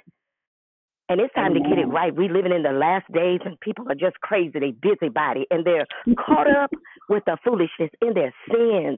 [1.10, 2.16] And it's time to get it right.
[2.16, 4.58] We're living in the last days and people are just crazy.
[4.58, 5.86] They busybody and they're
[6.16, 6.72] caught up
[7.12, 8.98] with the foolishness in their sins.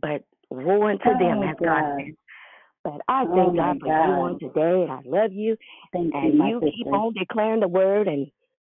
[0.00, 1.96] But woe unto oh them, Oh as God God.
[1.98, 2.16] said.
[2.84, 5.56] But I Oh thank my God for you on today, and I love you.
[5.92, 6.94] Thank And my you keep sister.
[6.94, 8.30] on declaring the word and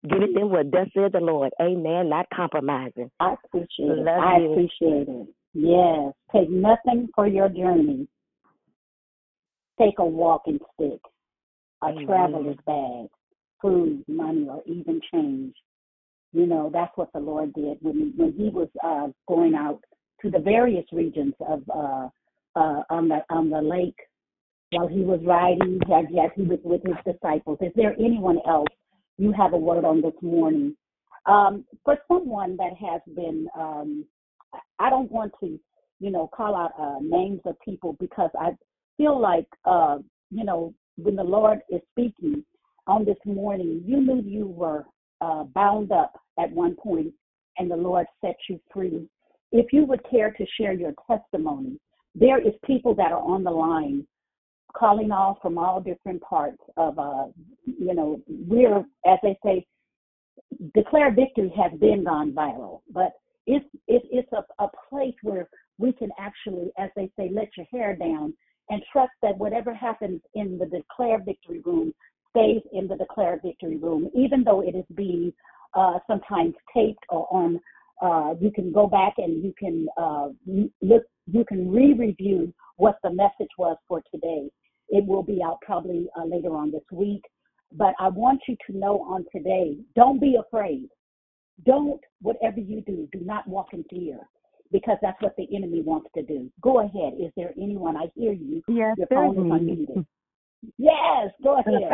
[0.10, 1.52] giving them what thus said the Lord.
[1.61, 2.10] Amen.
[2.10, 3.11] Not compromising.
[3.19, 4.03] I appreciate it.
[4.03, 4.52] Love I you.
[4.52, 5.27] appreciate it.
[5.53, 6.14] Yes.
[6.34, 8.07] Take nothing for your journey.
[9.80, 10.99] Take a walking stick,
[11.84, 12.06] a Amen.
[12.06, 13.07] traveler's bag,
[13.61, 15.53] food, money, or even change.
[16.31, 19.81] You know, that's what the Lord did when when He was uh, going out
[20.22, 22.10] to the various regions of uh,
[22.56, 23.97] uh, on the on the lake
[24.72, 25.80] while He was riding.
[25.93, 27.57] As yes, He was with His disciples.
[27.61, 28.68] Is there anyone else
[29.18, 30.76] you have a word on this morning?
[31.26, 34.06] Um, for someone that has been, um,
[34.80, 35.60] I don't want to,
[35.99, 38.51] you know, call out uh, names of people because I
[38.97, 39.97] feel like, uh,
[40.31, 42.43] you know, when the Lord is speaking
[42.88, 44.85] on this morning, you knew you were
[45.21, 47.13] uh, bound up at one point
[47.57, 49.07] and the Lord set you free.
[49.51, 51.79] If you would care to share your testimony,
[52.15, 54.05] there is people that are on the line
[54.75, 57.25] calling off from all different parts of, uh,
[57.65, 59.65] you know, we're, as they say,
[60.73, 63.11] declare victory has been gone viral, but
[63.47, 67.65] it's it's it's a, a place where we can actually, as they say, let your
[67.71, 68.33] hair down
[68.69, 71.93] and trust that whatever happens in the declare victory room
[72.31, 75.34] stays in the declare victory room, even though it is being
[75.73, 77.60] uh, sometimes taped or on.
[78.01, 80.30] Uh, you can go back and you can uh,
[80.81, 81.03] look.
[81.27, 84.49] You can re-review what the message was for today.
[84.88, 87.23] It will be out probably uh, later on this week.
[87.73, 90.89] But I want you to know on today, don't be afraid.
[91.65, 94.19] Don't, whatever you do, do not walk in fear
[94.72, 96.49] because that's what the enemy wants to do.
[96.61, 97.14] Go ahead.
[97.19, 97.97] Is there anyone?
[97.97, 98.64] I hear you.
[98.68, 100.06] Yes, Your phone is unmuted.
[100.77, 101.91] Yes, go ahead.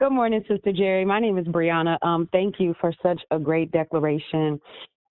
[0.00, 1.04] Good morning, Sister Jerry.
[1.04, 1.98] My name is Brianna.
[2.02, 4.60] Um, thank you for such a great declaration.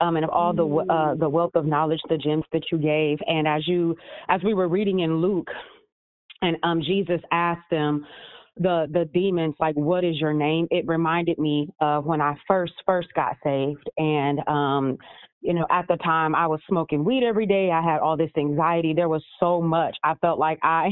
[0.02, 2.78] Um, and of all the w- uh, the wealth of knowledge, the gems that you
[2.78, 3.96] gave, and as you
[4.28, 5.48] as we were reading in Luke,
[6.42, 8.06] and um, Jesus asked them,
[8.58, 12.74] the the demons, like, "What is your name?" It reminded me of when I first
[12.86, 14.98] first got saved, and um,
[15.42, 17.72] you know, at the time I was smoking weed every day.
[17.72, 18.94] I had all this anxiety.
[18.94, 19.96] There was so much.
[20.04, 20.90] I felt like I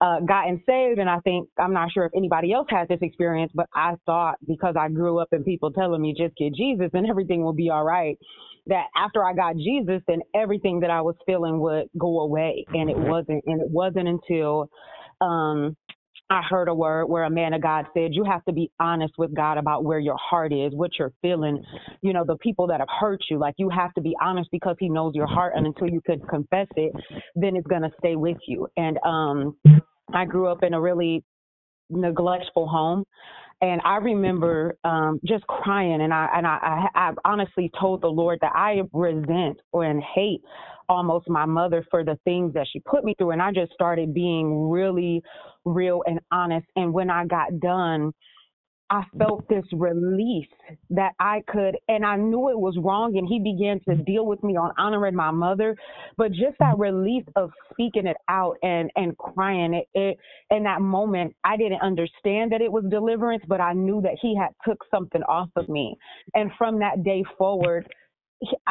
[0.00, 3.52] uh, gotten saved, and I think I'm not sure if anybody else has this experience,
[3.54, 7.06] but I thought because I grew up and people telling me just get Jesus and
[7.08, 8.18] everything will be all right,
[8.66, 12.88] that after I got Jesus, then everything that I was feeling would go away, and
[12.88, 13.44] it wasn't.
[13.46, 14.70] And it wasn't until
[15.20, 15.76] um
[16.30, 19.14] I heard a word where a man of God said, You have to be honest
[19.18, 21.60] with God about where your heart is, what you're feeling,
[22.02, 23.38] you know, the people that have hurt you.
[23.38, 25.54] Like, you have to be honest because He knows your heart.
[25.56, 26.92] And until you can confess it,
[27.34, 28.68] then it's going to stay with you.
[28.76, 29.56] And um,
[30.14, 31.22] I grew up in a really
[31.90, 33.04] neglectful home.
[33.62, 38.08] And I remember um, just crying, and I and I, I, I honestly told the
[38.08, 40.40] Lord that I resent or and hate
[40.88, 44.14] almost my mother for the things that she put me through, and I just started
[44.14, 45.22] being really
[45.66, 46.66] real and honest.
[46.74, 48.12] And when I got done,
[48.90, 50.48] I felt this release
[50.90, 53.16] that I could, and I knew it was wrong.
[53.16, 54.02] And he began to mm-hmm.
[54.02, 55.76] deal with me on honoring my mother,
[56.16, 56.82] but just that mm-hmm.
[56.82, 60.18] release of speaking it out and and crying it, it
[60.50, 64.36] in that moment, I didn't understand that it was deliverance, but I knew that he
[64.36, 65.96] had took something off of me.
[66.34, 67.88] And from that day forward,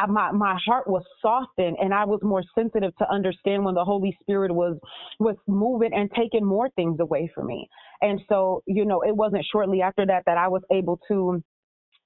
[0.08, 4.16] my my heart was softened and I was more sensitive to understand when the Holy
[4.20, 4.76] Spirit was
[5.18, 7.68] was moving and taking more things away from me.
[8.02, 11.42] And so, you know, it wasn't shortly after that that I was able to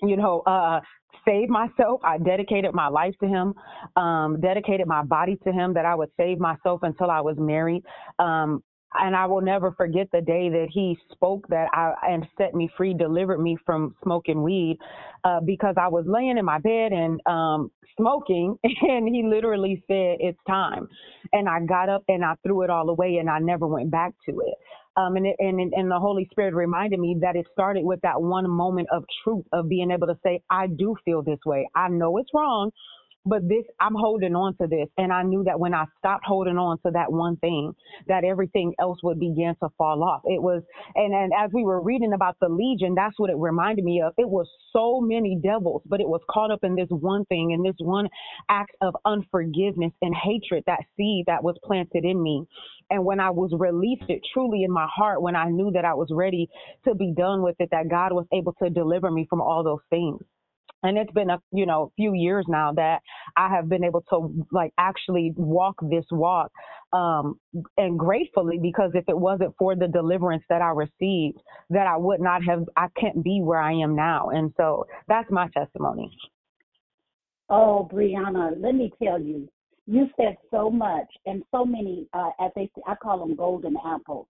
[0.03, 0.81] you know, uh,
[1.27, 2.01] save myself.
[2.05, 3.55] I dedicated my life to him,
[3.97, 7.82] um, dedicated my body to him that I would save myself until I was married.
[8.19, 8.62] Um,
[8.95, 12.71] and I will never forget the day that he spoke that I and set me
[12.77, 14.79] free, delivered me from smoking weed,
[15.25, 20.19] uh, because I was laying in my bed and um, smoking, and he literally said,
[20.21, 20.89] "It's time,"
[21.33, 24.15] and I got up and I threw it all away, and I never went back
[24.29, 24.55] to it.
[24.97, 28.21] Um, and, it, and and the Holy Spirit reminded me that it started with that
[28.21, 31.69] one moment of truth of being able to say, "I do feel this way.
[31.75, 32.71] I know it's wrong."
[33.27, 34.89] But this i'm holding on to this.
[34.99, 37.73] And i knew that when i stopped holding on to that one thing
[38.09, 40.23] that everything else would begin to fall off.
[40.25, 40.63] It was
[40.95, 44.15] and and as we were reading about the legion that's what it reminded me of.
[44.19, 47.63] It was so many devils but it was caught up in this one thing in
[47.63, 48.09] this one
[48.49, 52.47] act of unforgiveness and hatred that seed that was planted in me.
[52.91, 55.95] And when I was released it truly in my heart, when I knew that I
[55.95, 56.49] was ready
[56.87, 59.81] to be done with it, that God was able to deliver me from all those
[59.91, 60.21] things
[60.85, 63.01] and it's been a you know few years now that
[63.36, 66.52] I have been able to like actually walk this walk
[66.93, 67.40] um
[67.77, 71.39] and gratefully because if it wasn't for the deliverance that I received
[71.70, 75.31] that I would not have I can't be where I am now and so that's
[75.31, 76.16] my testimony
[77.51, 79.48] Oh, Brianna, let me tell you,
[79.86, 83.77] you said so much and so many, uh, as they say, I call them golden
[83.85, 84.27] apples.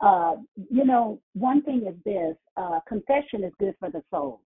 [0.00, 0.34] Uh,
[0.70, 4.42] you know, one thing is this uh, confession is good for the soul.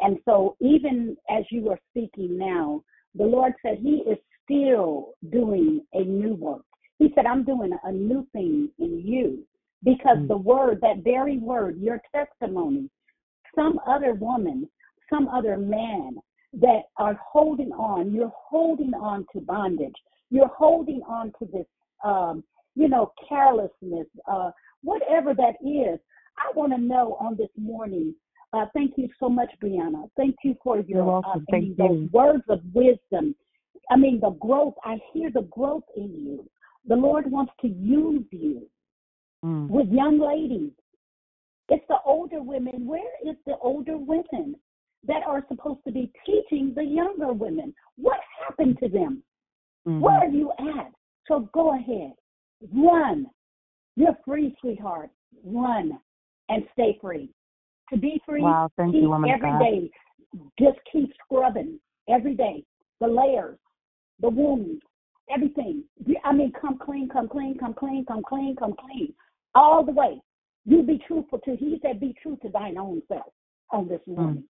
[0.00, 2.82] And so, even as you are speaking now,
[3.14, 6.64] the Lord said He is still doing a new work.
[6.98, 9.44] He said, I'm doing a new thing in you
[9.84, 10.28] because mm.
[10.28, 12.88] the word, that very word, your testimony,
[13.54, 14.68] some other woman,
[15.10, 16.16] some other man
[16.54, 19.94] that are holding on, you're holding on to bondage,
[20.30, 21.66] you're holding on to this,
[22.04, 22.44] um,
[22.74, 24.50] you know, carelessness, uh,
[24.82, 25.98] whatever that is.
[26.36, 28.14] I want to know on this morning
[28.54, 30.08] uh, thank you so much, Brianna.
[30.16, 33.34] Thank you for your uh, mean, those words of wisdom.
[33.90, 34.74] I mean, the growth.
[34.84, 36.48] I hear the growth in you.
[36.86, 38.62] The Lord wants to use you
[39.44, 39.68] mm.
[39.68, 40.72] with young ladies.
[41.68, 42.86] It's the older women.
[42.86, 44.54] Where is the older women
[45.06, 47.74] that are supposed to be teaching the younger women?
[47.96, 49.22] What happened to them?
[49.86, 50.00] Mm-hmm.
[50.00, 50.92] Where are you at?
[51.26, 52.12] So go ahead,
[52.72, 53.26] run.
[53.96, 55.10] You're free, sweetheart.
[55.44, 55.98] Run
[56.48, 57.30] and stay free
[57.94, 58.42] to be free.
[58.42, 59.90] Wow, thank keep, you, woman every day,
[60.58, 62.64] just keep scrubbing every day.
[63.00, 63.58] The layers,
[64.20, 64.82] the wounds,
[65.34, 65.84] everything.
[66.24, 69.12] I mean, come clean, come clean, come clean, come clean, come clean,
[69.54, 70.20] all the way.
[70.66, 71.56] You be truthful to.
[71.56, 73.32] He said, "Be true to thine own self."
[73.72, 74.14] On this hmm.
[74.14, 74.42] morning.
[74.42, 74.46] Mm.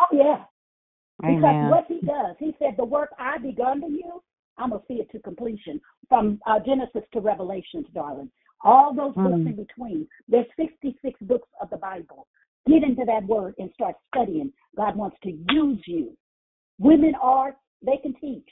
[0.00, 0.44] Oh yeah.
[1.24, 1.36] Amen.
[1.36, 4.22] Because what he does, he said, "The work I begun to you,
[4.58, 8.30] I'm gonna see it to completion." From uh, Genesis to Revelations, darling.
[8.64, 9.46] All those books mm.
[9.46, 10.08] in between.
[10.28, 12.28] There's 66 books of the Bible.
[12.66, 14.52] Get into that word and start studying.
[14.76, 16.16] God wants to use you.
[16.78, 18.46] Women are, they can teach.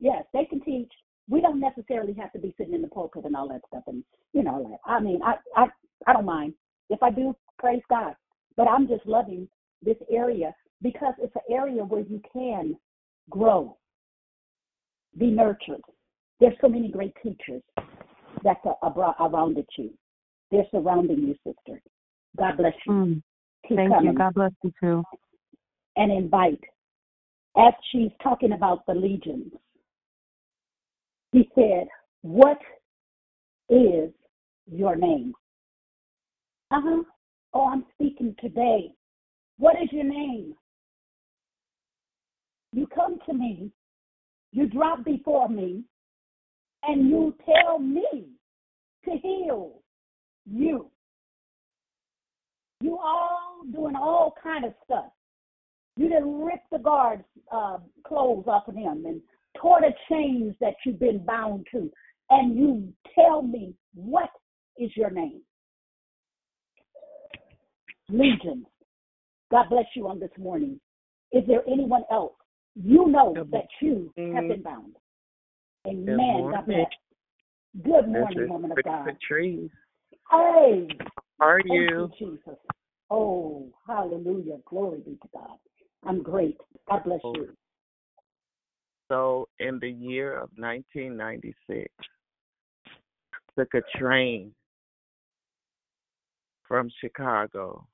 [0.00, 0.90] Yes, they can teach.
[1.28, 3.84] We don't necessarily have to be sitting in the pulpit and all that stuff.
[3.86, 4.02] And,
[4.32, 5.66] you know, like, I mean, I, I,
[6.06, 6.54] I don't mind.
[6.88, 8.14] If I do, praise God.
[8.56, 9.48] But I'm just loving
[9.82, 12.76] this area because it's an area where you can
[13.28, 13.76] grow,
[15.18, 15.82] be nurtured.
[16.40, 17.62] There's so many great teachers
[18.42, 19.90] that are around you.
[20.50, 21.80] They're surrounding you, sister.
[22.38, 22.92] God bless you.
[22.92, 23.22] Mm.
[23.68, 24.12] Thank coming.
[24.12, 24.18] you.
[24.18, 25.02] God bless you too.
[25.96, 26.60] And invite.
[27.56, 29.52] as she's talking about the legions,
[31.32, 31.86] he said,
[32.22, 32.58] What
[33.68, 34.10] is
[34.70, 35.32] your name?
[36.70, 37.02] Uh huh.
[37.52, 38.92] Oh, I'm speaking today.
[39.58, 40.54] What is your name?
[42.72, 43.70] You come to me,
[44.52, 45.82] you drop before me,
[46.84, 48.28] and you tell me
[49.04, 49.82] to heal
[50.46, 50.90] you.
[52.80, 55.06] You all doing all kind of stuff.
[55.96, 59.20] You done rip the guards' uh, clothes off of him and
[59.60, 61.90] tore the chains that you've been bound to,
[62.30, 64.30] and you tell me what
[64.78, 65.42] is your name?
[68.08, 68.64] Legion.
[69.50, 70.80] God bless you on this morning.
[71.32, 72.32] Is there anyone else
[72.74, 74.96] you know that you have been bound?
[75.86, 76.06] Amen.
[76.06, 76.64] Good God morning.
[76.66, 77.84] bless.
[77.84, 79.06] Good morning, woman of God.
[79.06, 79.70] Patrice.
[80.30, 80.88] Hey,
[81.40, 81.72] are you?
[81.72, 82.58] you, Jesus.
[83.10, 84.58] Oh, hallelujah.
[84.66, 85.58] Glory be to God.
[86.04, 86.58] I'm great.
[86.88, 87.34] God bless Oh.
[87.34, 87.56] you.
[89.08, 91.92] So, in the year of 1996,
[93.58, 94.54] took a train
[96.68, 97.86] from Chicago,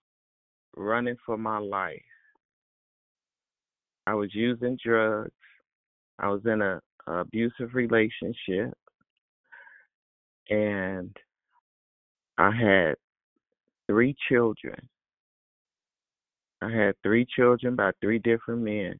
[0.77, 2.03] running for my life.
[4.07, 5.31] I was using drugs.
[6.19, 8.75] I was in a, a abusive relationship,
[10.51, 11.17] and
[12.37, 12.97] I had
[13.89, 14.77] three children.
[16.63, 18.99] I had three children by three different men,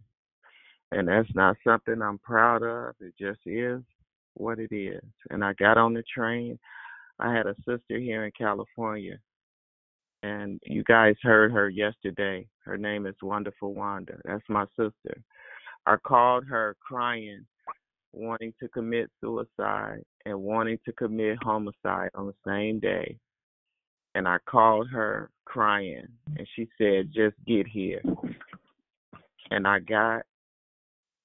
[0.93, 2.95] and that's not something I'm proud of.
[3.01, 3.81] It just is
[4.35, 5.03] what it is.
[5.31, 6.59] And I got on the train.
[7.19, 9.19] I had a sister here in California,
[10.23, 12.47] and you guys heard her yesterday.
[12.65, 14.19] Her name is Wonderful Wanda.
[14.25, 15.23] That's my sister.
[15.87, 17.47] I called her crying,
[18.13, 23.17] wanting to commit suicide and wanting to commit homicide on the same day.
[24.17, 28.01] And I called her crying, and she said, Just get here.
[29.51, 30.23] And I got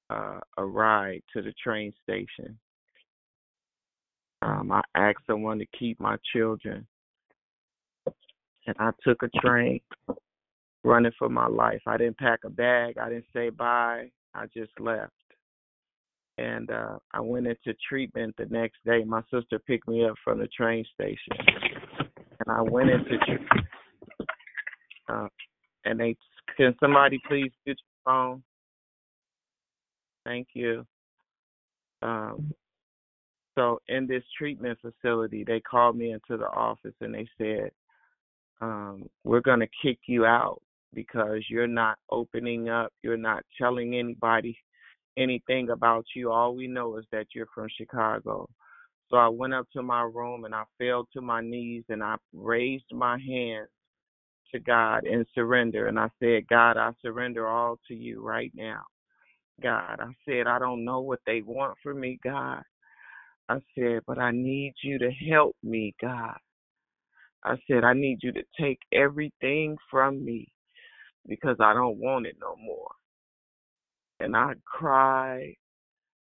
[0.09, 2.59] uh, a ride to the train station.
[4.41, 6.85] Um, I asked someone to keep my children,
[8.68, 9.80] and I took a train
[10.84, 11.81] running for my life.
[11.88, 15.13] I didn't pack a bag, I didn't say bye, I just left.
[16.38, 19.05] And uh, I went into treatment the next day.
[19.05, 21.70] My sister picked me up from the train station,
[22.45, 23.68] and I went into treatment.
[25.09, 25.27] Uh,
[25.85, 26.15] and they,
[26.57, 28.43] can somebody please get your phone?
[30.26, 30.85] Thank you.
[32.01, 32.53] Um,
[33.57, 37.72] so in this treatment facility, they called me into the office and they said,
[38.61, 40.61] um, "We're going to kick you out
[40.93, 42.93] because you're not opening up.
[43.03, 44.57] You're not telling anybody
[45.18, 46.31] anything about you.
[46.31, 48.47] All we know is that you're from Chicago."
[49.11, 52.17] So I went up to my room and I fell to my knees and I
[52.33, 53.69] raised my hands
[54.53, 58.83] to God in surrender and I said, "God, I surrender all to you right now."
[59.61, 62.63] God, I said, I don't know what they want from me, God.
[63.49, 66.38] I said, but I need you to help me, God.
[67.43, 70.49] I said, I need you to take everything from me
[71.27, 72.91] because I don't want it no more.
[74.19, 75.55] And I cried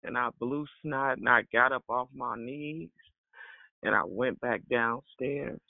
[0.08, 2.90] and I blew snot and I got up off my knees
[3.84, 5.62] and I went back downstairs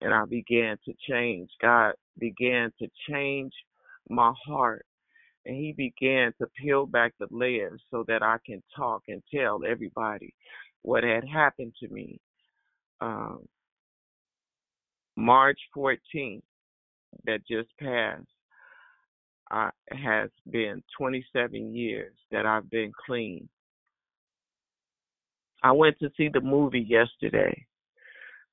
[0.00, 1.50] and I began to change.
[1.60, 3.52] God began to change
[4.08, 4.86] my heart
[5.46, 9.60] and he began to peel back the layers so that I can talk and tell
[9.68, 10.34] everybody
[10.82, 12.20] what had happened to me.
[13.00, 13.46] Um,
[15.16, 16.42] March 14th,
[17.24, 18.24] that just passed,
[19.50, 23.48] uh, has been 27 years that I've been clean.
[25.66, 27.66] I went to see the movie yesterday,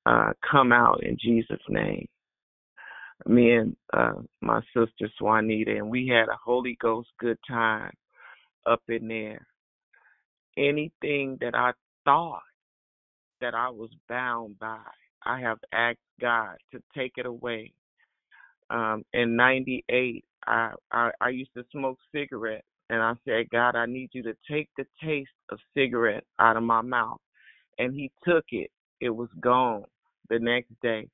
[0.04, 2.08] uh, Come Out in Jesus' Name.
[3.26, 7.92] Me and uh, my sister Swanita, and we had a Holy Ghost good time
[8.66, 9.46] up in there.
[10.58, 11.70] Anything that I
[12.04, 12.42] thought
[13.40, 14.82] that I was bound by,
[15.24, 17.72] I have asked God to take it away.
[18.70, 23.86] Um, in '98, I, I I used to smoke cigarettes, and I said, God, I
[23.86, 27.20] need you to take the taste of cigarette out of my mouth,
[27.78, 28.70] and He took it.
[29.00, 29.84] It was gone
[30.30, 31.08] the next day.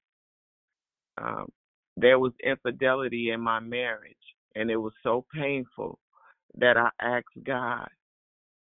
[1.19, 1.49] Um,
[1.97, 4.17] there was infidelity in my marriage,
[4.55, 5.99] and it was so painful
[6.57, 7.89] that I asked God,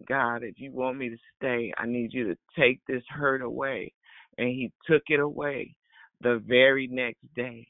[0.08, 3.92] God, if you want me to stay, I need you to take this hurt away.
[4.38, 5.74] And He took it away
[6.20, 7.68] the very next day.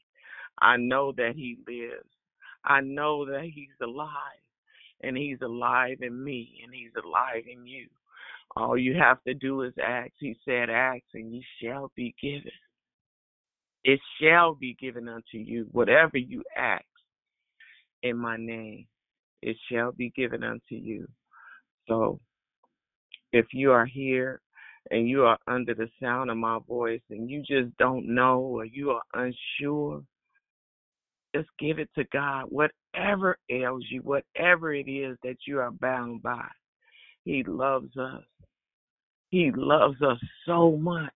[0.61, 2.09] I know that He lives.
[2.63, 4.09] I know that He's alive.
[5.03, 7.87] And He's alive in me, and He's alive in you.
[8.55, 10.11] All you have to do is ask.
[10.19, 12.51] He said, Ask, and you shall be given.
[13.83, 16.85] It shall be given unto you, whatever you ask
[18.03, 18.87] in my name.
[19.41, 21.07] it shall be given unto you.
[21.87, 22.19] So
[23.33, 24.41] if you are here
[24.91, 28.65] and you are under the sound of my voice and you just don't know or
[28.65, 30.03] you are unsure,
[31.35, 32.45] just give it to God.
[32.49, 36.47] Whatever ails you, whatever it is that you are bound by,
[37.25, 38.23] He loves us.
[39.29, 41.11] He loves us so much.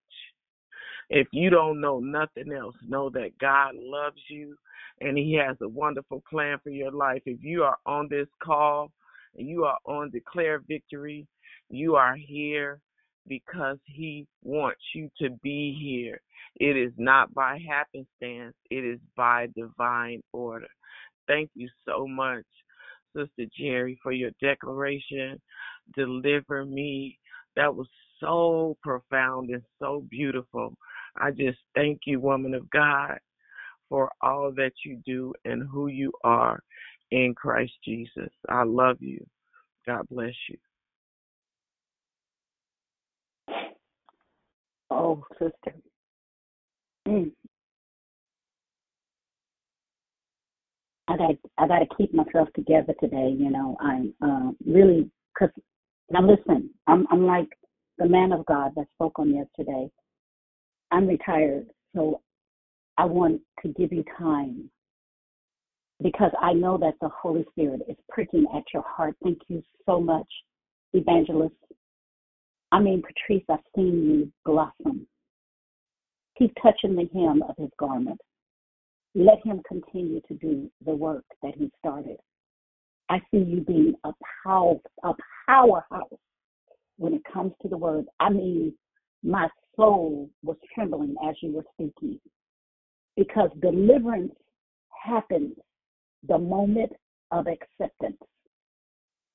[1.09, 4.55] If you don't know nothing else, know that God loves you
[5.01, 7.21] and He has a wonderful plan for your life.
[7.25, 8.91] If you are on this call
[9.37, 11.27] and you are on Declare Victory,
[11.69, 12.79] you are here
[13.27, 16.21] because He wants you to be here.
[16.57, 20.67] It is not by happenstance, it is by divine order.
[21.27, 22.45] Thank you so much,
[23.15, 25.41] Sister Jerry, for your declaration.
[25.95, 27.17] Deliver me.
[27.55, 27.87] That was
[28.19, 30.75] so profound and so beautiful.
[31.17, 33.17] I just thank you, woman of God,
[33.89, 36.59] for all that you do and who you are
[37.11, 38.29] in Christ Jesus.
[38.49, 39.25] I love you.
[39.87, 40.57] God bless you.
[44.91, 45.75] Oh, sister.
[47.07, 47.31] Mm.
[51.07, 53.35] I got I got to keep myself together today.
[53.37, 55.53] You know, I'm uh, really because
[56.09, 57.49] now listen, I'm I'm like
[57.97, 59.89] the man of God that spoke on yesterday.
[60.91, 62.21] I'm retired, so
[62.97, 64.69] I want to give you time
[66.01, 69.15] because I know that the Holy Spirit is pricking at your heart.
[69.23, 70.27] Thank you so much,
[70.93, 71.55] evangelist.
[72.71, 75.07] I mean, Patrice, I've seen you blossom.
[76.37, 78.19] Keep touching the hem of his garment.
[79.13, 82.17] Let him continue to do the work that he started.
[83.09, 84.11] I see you being a
[84.43, 85.13] power, a
[85.47, 86.19] powerhouse
[86.97, 88.05] when it comes to the word.
[88.19, 88.73] I mean,
[89.23, 92.19] my soul was trembling as you were speaking
[93.15, 94.33] because deliverance
[95.03, 95.53] happens
[96.27, 96.91] the moment
[97.31, 98.17] of acceptance.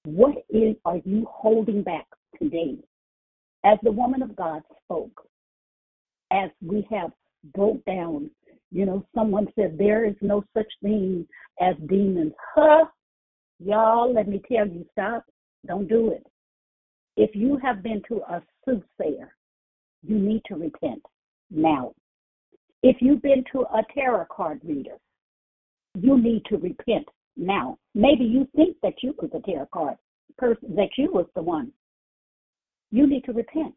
[0.05, 2.07] What is are you holding back
[2.40, 2.77] today?
[3.65, 5.27] As the woman of God spoke,
[6.32, 7.11] as we have
[7.55, 8.31] broke down,
[8.70, 11.27] you know, someone said there is no such thing
[11.61, 12.32] as demons.
[12.55, 12.85] Huh?
[13.59, 15.24] Y'all, let me tell you, stop.
[15.66, 16.27] Don't do it.
[17.16, 19.35] If you have been to a soothsayer,
[20.03, 21.03] you need to repent
[21.51, 21.93] now.
[22.82, 24.97] If you've been to a tarot card reader,
[25.95, 27.07] you need to repent
[27.37, 27.77] now.
[27.95, 29.97] Maybe you think that you was a tarot card
[30.39, 31.73] person, that you was the one.
[32.91, 33.75] You need to repent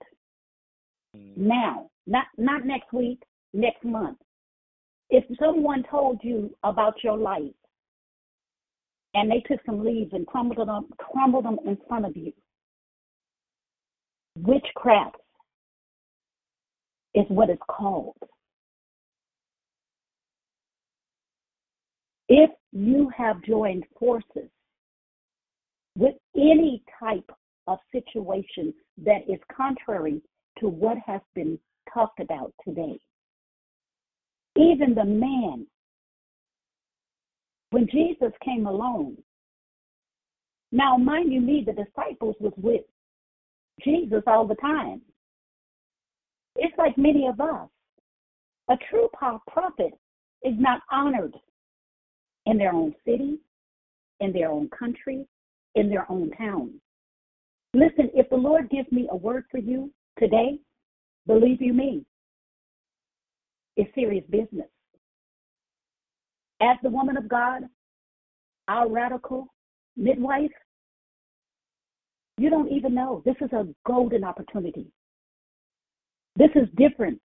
[1.16, 1.38] mm.
[1.38, 3.22] now, not not next week,
[3.54, 4.18] next month.
[5.10, 7.54] If someone told you about your life
[9.14, 12.34] and they took some leaves and crumbled them, crumbled them in front of you,
[14.38, 15.18] witchcraft
[17.14, 18.16] is what it's called.
[22.30, 24.50] If you have joined forces
[25.96, 27.30] with any type
[27.68, 28.74] of situation
[29.04, 30.22] that is contrary
[30.60, 31.58] to what has been
[31.94, 33.00] talked about today,
[34.56, 35.66] even the man,
[37.72, 39.18] when Jesus came alone,
[40.72, 42.82] now mind you me, the disciples was with
[43.84, 45.02] Jesus all the time.
[46.56, 47.70] It's like many of us.
[48.70, 49.94] A true prophet
[50.44, 51.36] is not honored
[52.46, 53.40] in their own city,
[54.20, 55.28] in their own country,
[55.76, 56.74] in their own town.
[57.74, 60.60] Listen, if the Lord gives me a word for you today,
[61.26, 62.06] believe you me,
[63.76, 64.68] it's serious business.
[66.62, 67.64] As the woman of God,
[68.68, 69.48] our radical
[69.98, 70.52] midwife,
[72.38, 73.22] you don't even know.
[73.26, 74.88] This is a golden opportunity.
[76.36, 77.20] This is different.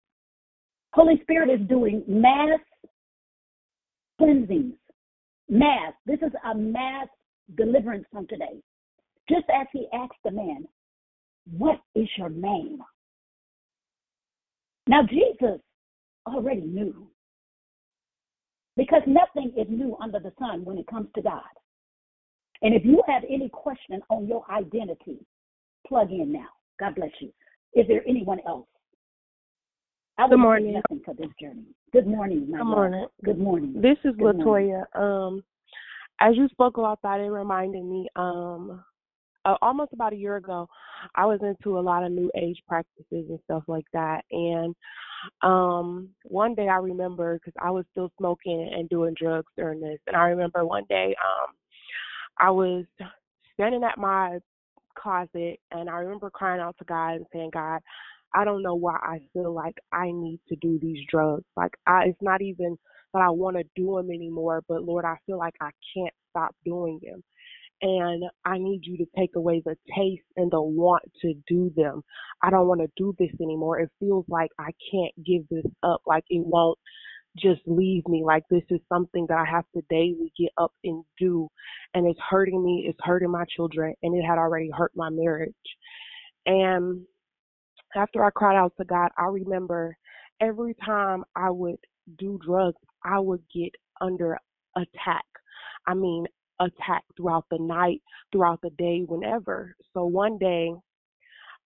[0.93, 2.61] Holy Spirit is doing mass
[4.19, 4.75] cleansings,
[5.49, 5.93] mass.
[6.07, 7.09] This is a mass
[7.57, 8.61] deliverance from today.
[9.29, 10.67] Just as he asked the man,
[11.57, 12.79] What is your name?
[14.87, 15.61] Now, Jesus
[16.27, 17.09] already knew
[18.77, 21.43] because nothing is new under the sun when it comes to God.
[22.63, 25.19] And if you have any question on your identity,
[25.87, 26.49] plug in now.
[26.81, 27.33] God bless you.
[27.75, 28.67] Is there anyone else?
[30.19, 30.75] I Good morning.
[30.75, 31.65] nothing for this journey.
[31.93, 33.07] Good morning, my Good morning.
[33.25, 33.73] Good morning.
[33.75, 34.71] This is Good morning.
[34.95, 35.01] Latoya.
[35.01, 35.45] Um,
[36.21, 38.09] as you spoke about that, it reminded me.
[38.15, 38.85] Um,
[39.45, 40.69] uh, almost about a year ago,
[41.15, 44.25] I was into a lot of new age practices and stuff like that.
[44.31, 44.75] And
[45.43, 49.99] um, one day I remember because I was still smoking and doing drugs during this,
[50.07, 51.55] and I remember one day um,
[52.39, 52.85] I was
[53.55, 54.39] standing at my
[54.99, 57.81] closet and I remember crying out to God and saying, God,
[58.35, 61.45] I don't know why I feel like I need to do these drugs.
[61.57, 62.77] Like I, it's not even
[63.13, 66.55] that I want to do them anymore, but Lord, I feel like I can't stop
[66.65, 67.23] doing them.
[67.83, 72.03] And I need you to take away the taste and the want to do them.
[72.43, 73.81] I don't want to do this anymore.
[73.81, 76.79] It feels like I can't give this up, like it won't
[77.37, 78.23] just leave me.
[78.25, 81.49] Like this is something that I have to daily get up and do.
[81.95, 85.53] And it's hurting me, it's hurting my children, and it had already hurt my marriage.
[86.47, 87.03] And
[87.97, 89.97] after I cried out to God, I remember
[90.41, 91.79] every time I would
[92.19, 94.39] do drugs, I would get under
[94.77, 95.25] attack.
[95.87, 96.27] I mean,
[96.61, 98.03] attack throughout the night,
[98.33, 99.75] throughout the day, whenever.
[99.93, 100.73] So one day,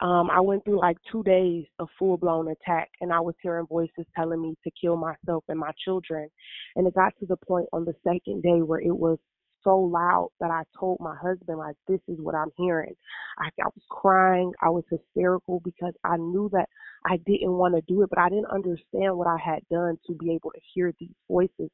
[0.01, 3.67] um, I went through like two days of full blown attack, and I was hearing
[3.67, 6.29] voices telling me to kill myself and my children.
[6.77, 9.19] And it got to the point on the second day where it was
[9.65, 12.95] so loud that I told my husband, like, this is what I'm hearing.
[13.39, 14.53] I, I was crying.
[14.63, 16.69] I was hysterical because I knew that
[17.05, 20.15] I didn't want to do it, but I didn't understand what I had done to
[20.15, 21.71] be able to hear these voices.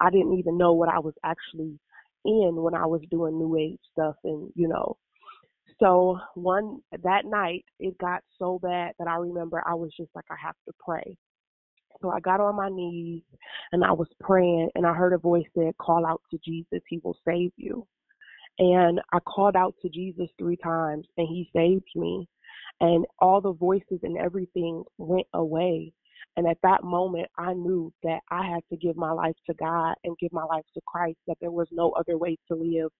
[0.00, 1.78] I didn't even know what I was actually
[2.26, 4.96] in when I was doing new age stuff and, you know.
[5.78, 10.24] So one that night it got so bad that I remember I was just like
[10.30, 11.16] I have to pray.
[12.00, 13.22] So I got on my knees
[13.72, 17.00] and I was praying and I heard a voice said, Call out to Jesus, he
[17.02, 17.86] will save you.
[18.58, 22.28] And I called out to Jesus three times and he saved me.
[22.80, 25.92] And all the voices and everything went away.
[26.36, 29.94] And at that moment, I knew that I had to give my life to God
[30.04, 32.90] and give my life to Christ, that there was no other way to live.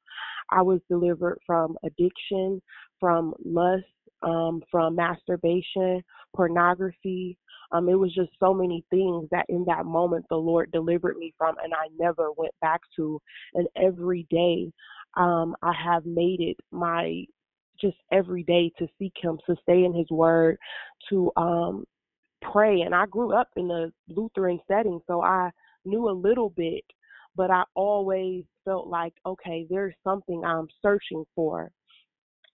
[0.50, 2.62] I was delivered from addiction,
[2.98, 3.84] from lust,
[4.22, 6.02] um, from masturbation,
[6.34, 7.36] pornography.
[7.72, 11.34] Um, it was just so many things that in that moment the Lord delivered me
[11.36, 13.20] from, and I never went back to.
[13.54, 14.72] And every day,
[15.16, 17.24] um, I have made it my
[17.78, 20.56] just every day to seek Him, to stay in His Word,
[21.10, 21.84] to um,
[22.52, 22.82] pray.
[22.82, 25.50] And I grew up in a Lutheran setting, so I
[25.84, 26.84] knew a little bit,
[27.34, 31.70] but I always felt like, okay, there's something I'm searching for.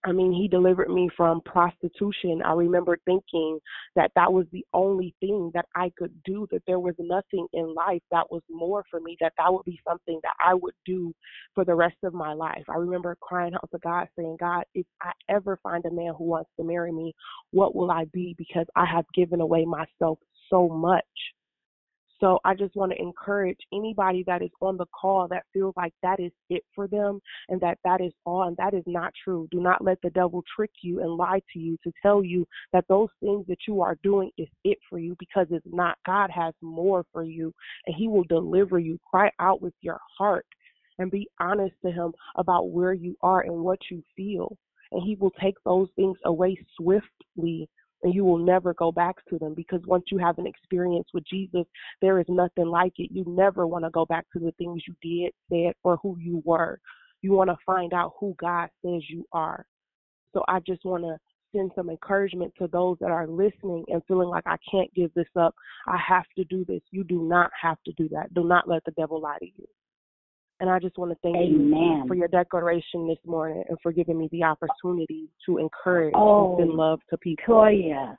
[0.05, 2.41] I mean, he delivered me from prostitution.
[2.43, 3.59] I remember thinking
[3.95, 7.73] that that was the only thing that I could do, that there was nothing in
[7.73, 11.13] life that was more for me, that that would be something that I would do
[11.55, 12.63] for the rest of my life.
[12.67, 16.25] I remember crying out to God, saying, God, if I ever find a man who
[16.25, 17.13] wants to marry me,
[17.51, 18.35] what will I be?
[18.37, 20.19] Because I have given away myself
[20.49, 21.03] so much.
[22.23, 25.93] So I just want to encourage anybody that is on the call that feels like
[26.03, 27.19] that is it for them
[27.49, 29.45] and that that is all, and that is not true.
[29.51, 32.85] Do not let the devil trick you and lie to you to tell you that
[32.87, 35.97] those things that you are doing is it for you because it's not.
[36.05, 37.53] God has more for you
[37.87, 38.97] and He will deliver you.
[39.11, 40.45] Cry out with your heart
[40.99, 44.55] and be honest to Him about where you are and what you feel.
[44.93, 47.67] And He will take those things away swiftly
[48.03, 51.25] and you will never go back to them because once you have an experience with
[51.25, 51.65] Jesus,
[52.01, 53.09] there is nothing like it.
[53.11, 56.41] You never want to go back to the things you did, said, or who you
[56.45, 56.79] were.
[57.21, 59.65] You want to find out who God says you are.
[60.33, 61.17] So I just want to
[61.55, 65.27] send some encouragement to those that are listening and feeling like I can't give this
[65.39, 65.55] up.
[65.87, 66.81] I have to do this.
[66.91, 68.33] You do not have to do that.
[68.33, 69.67] Do not let the devil lie to you.
[70.59, 71.73] And I just want to thank Amen.
[71.73, 76.57] you for your declaration this morning and for giving me the opportunity to encourage Oh,
[76.59, 77.43] and love to people.
[77.47, 78.15] Toya,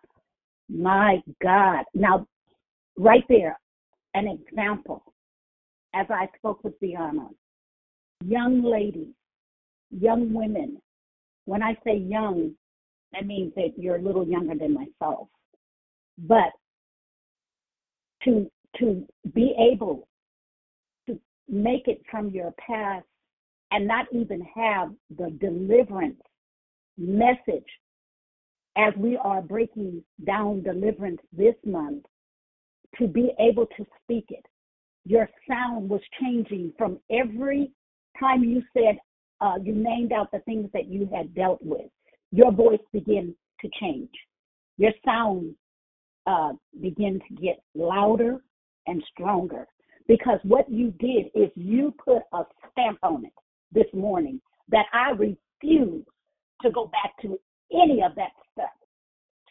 [0.69, 1.85] my God.
[1.95, 2.27] Now,
[2.99, 3.59] right there,
[4.15, 5.03] an example.
[5.95, 7.29] As I spoke with Deanna,
[8.25, 9.15] young ladies,
[9.91, 10.81] young women.
[11.45, 12.55] When I say young,
[13.13, 15.29] that means that you're a little younger than myself.
[16.19, 16.51] But
[18.25, 20.09] to to be able
[21.49, 23.07] make it from your past
[23.71, 26.21] and not even have the deliverance
[26.97, 27.67] message
[28.77, 32.05] as we are breaking down deliverance this month
[32.99, 34.45] to be able to speak it.
[35.05, 37.71] Your sound was changing from every
[38.19, 38.99] time you said,
[39.41, 41.91] uh, you named out the things that you had dealt with.
[42.31, 44.11] Your voice began to change.
[44.79, 45.55] Your sound
[46.27, 48.39] uh, began to get louder
[48.87, 49.67] and stronger
[50.07, 53.33] because what you did is you put a stamp on it
[53.73, 56.05] this morning that I refuse
[56.63, 57.39] to go back to
[57.73, 58.71] any of that stuff.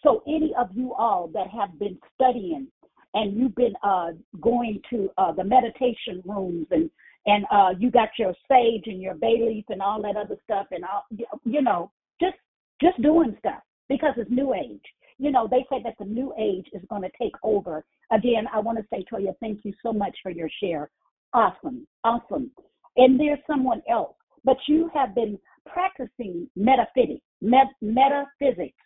[0.04, 2.68] So any of you all that have been studying
[3.14, 4.12] and you've been uh,
[4.42, 6.90] going to uh, the meditation rooms and
[7.26, 10.68] and uh, you got your sage and your bay leaf and all that other stuff
[10.72, 11.06] and all
[11.46, 11.90] you know
[12.20, 12.36] just
[12.82, 14.82] just doing stuff because it's new age.
[15.18, 17.86] You know they say that the new age is going to take over.
[18.12, 20.90] Again, I want to say Toya, thank you so much for your share.
[21.34, 22.52] Awesome, awesome.
[22.98, 28.78] And there's someone else, but you have been practicing metaphysics, met, metaphysics,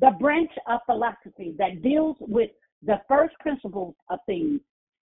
[0.00, 2.50] the branch of philosophy that deals with
[2.84, 4.60] the first principles of things,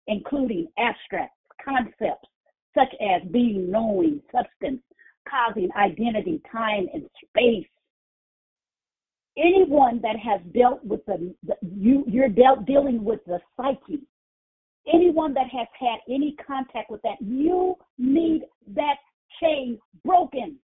[0.07, 1.33] including abstract
[1.63, 2.27] concepts
[2.77, 4.81] such as being, knowing, substance,
[5.29, 7.67] causing identity, time, and space.
[9.37, 14.01] Anyone that has dealt with the, the you you're dealt dealing with the psyche.
[14.91, 18.43] Anyone that has had any contact with that, you need
[18.75, 18.95] that
[19.41, 20.57] chain broken.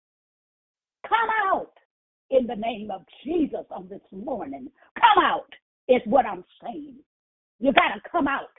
[1.08, 1.74] Come out
[2.30, 4.70] in the name of Jesus on this morning.
[4.96, 5.50] Come out
[5.90, 6.96] is what I'm saying.
[7.60, 8.50] You got to come out.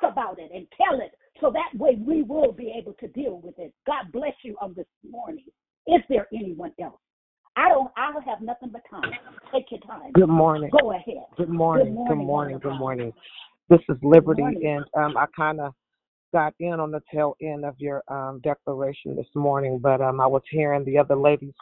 [0.00, 3.40] Talk about it and tell it so that way we will be able to deal
[3.42, 3.72] with it.
[3.86, 5.44] God bless you on this morning.
[5.86, 7.00] Is there anyone else?
[7.58, 9.10] I don't I don't have nothing but time.
[9.52, 10.12] Take your time.
[10.12, 10.70] Good morning.
[10.80, 11.24] Go ahead.
[11.36, 11.86] Good morning.
[11.86, 12.58] Good Good morning, morning.
[12.60, 13.12] Good morning.
[13.68, 15.72] This is Liberty, and um, I kind of
[16.32, 20.26] got in on the tail end of your um, declaration this morning, but um, I
[20.26, 21.52] was hearing the other ladies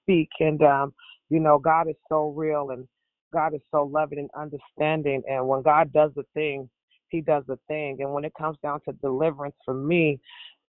[0.00, 0.94] speak, and um,
[1.28, 2.88] you know, God is so real, and
[3.30, 6.70] God is so loving and understanding, and when God does a thing,
[7.10, 10.20] He does a thing, and when it comes down to deliverance for me,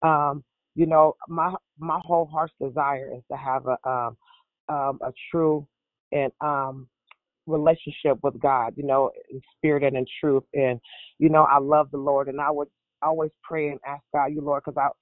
[0.01, 0.43] um,
[0.75, 4.17] you know, my my whole heart's desire is to have a um,
[4.69, 5.67] um, a true
[6.11, 6.87] and um,
[7.47, 10.43] relationship with God, you know, in spirit and in truth.
[10.53, 10.79] And,
[11.17, 12.67] you know, I love the Lord and I would
[13.01, 14.95] always pray and ask God, you Lord, because I was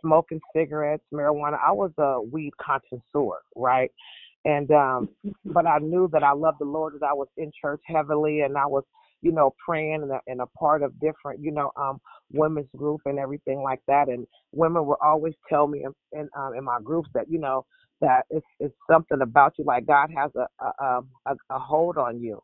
[0.00, 3.90] smoking cigarettes, marijuana, I was a weed connoisseur, right?
[4.44, 5.08] And um
[5.44, 8.58] but I knew that I loved the Lord that I was in church heavily and
[8.58, 8.84] I was,
[9.20, 12.00] you know, praying and a, and a part of different, you know, um
[12.32, 14.08] women's group and everything like that.
[14.08, 17.64] And women would always tell me in in, um, in my groups that, you know,
[18.02, 21.98] that it's it's something about you like God has a a um, a, a hold
[21.98, 22.42] on you,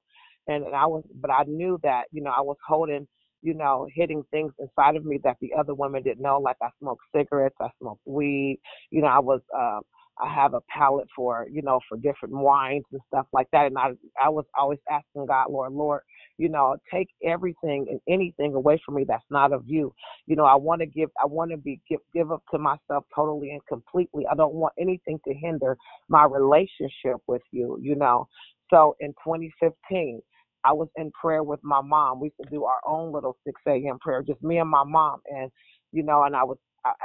[0.48, 3.08] and, and I was but I knew that you know I was holding
[3.42, 6.70] you know hitting things inside of me that the other women didn't know like I
[6.80, 8.60] smoked cigarettes, I smoked weed,
[8.90, 9.82] you know I was um
[10.22, 13.78] I have a palate for you know for different wines and stuff like that, and
[13.78, 13.90] I
[14.22, 16.02] I was always asking God, Lord, Lord,
[16.38, 19.94] you know take everything and anything away from me that's not of you.
[20.26, 23.04] You know i want to give i want to be give give up to myself
[23.14, 24.26] totally and completely.
[24.30, 25.76] I don't want anything to hinder
[26.08, 28.28] my relationship with you you know?
[28.70, 30.20] So in 2015
[30.64, 32.20] i was in prayer with my mom.
[32.20, 35.20] We used to do our own little 6 a.m prayer just me and my mom
[35.30, 35.50] and
[35.92, 36.58] you know and i was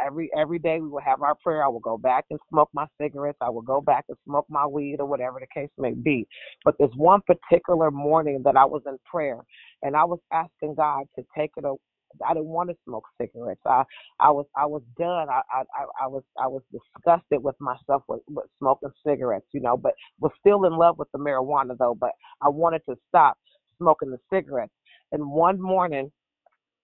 [0.05, 2.85] every every day we would have our prayer i would go back and smoke my
[3.01, 6.27] cigarettes i would go back and smoke my weed or whatever the case may be
[6.65, 9.39] but this one particular morning that i was in prayer
[9.83, 11.77] and i was asking god to take it away
[12.27, 13.61] I didn't want to smoke cigarettes.
[13.65, 13.83] I
[14.19, 15.29] I was I was done.
[15.29, 19.61] I I I I was I was disgusted with myself with, with smoking cigarettes, you
[19.61, 21.95] know, but was still in love with the marijuana though.
[21.99, 22.11] But
[22.41, 23.37] I wanted to stop
[23.77, 24.73] smoking the cigarettes.
[25.11, 26.11] And one morning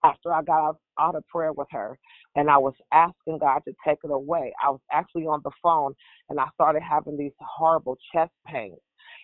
[0.04, 1.98] after I got out, out of prayer with her
[2.36, 5.94] and I was asking God to take it away, I was actually on the phone
[6.30, 8.80] and I started having these horrible chest pains.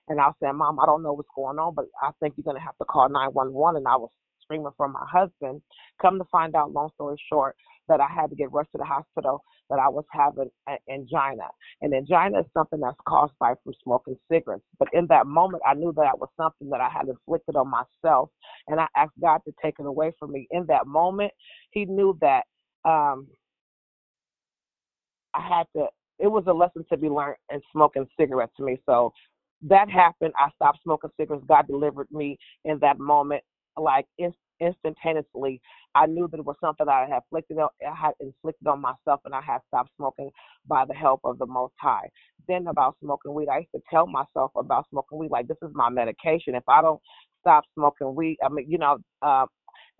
[0.07, 2.57] And I saying, Mom, I don't know what's going on, but I think you're going
[2.57, 3.79] to have to call 911.
[3.79, 4.09] And I was
[4.41, 5.61] screaming for my husband.
[6.01, 7.55] Come to find out, long story short,
[7.89, 11.49] that I had to get rushed to the hospital, that I was having an angina.
[11.81, 14.63] And angina is something that's caused by from smoking cigarettes.
[14.79, 18.29] But in that moment, I knew that was something that I had inflicted on myself.
[18.67, 20.47] And I asked God to take it away from me.
[20.51, 21.31] In that moment,
[21.71, 22.43] He knew that
[22.85, 23.27] um,
[25.33, 25.87] I had to.
[26.19, 28.77] It was a lesson to be learned in smoking cigarettes to me.
[28.85, 29.11] So
[29.63, 30.33] that happened.
[30.37, 31.45] I stopped smoking cigarettes.
[31.47, 33.43] God delivered me in that moment,
[33.77, 35.61] like in, instantaneously.
[35.95, 39.21] I knew that it was something I had inflicted on, I had inflicted on myself,
[39.25, 40.31] and I had stopped smoking
[40.67, 42.09] by the help of the Most High.
[42.47, 45.71] Then about smoking weed, I used to tell myself about smoking weed like this is
[45.73, 46.55] my medication.
[46.55, 47.01] If I don't
[47.41, 49.45] stop smoking weed, I mean, you know, uh,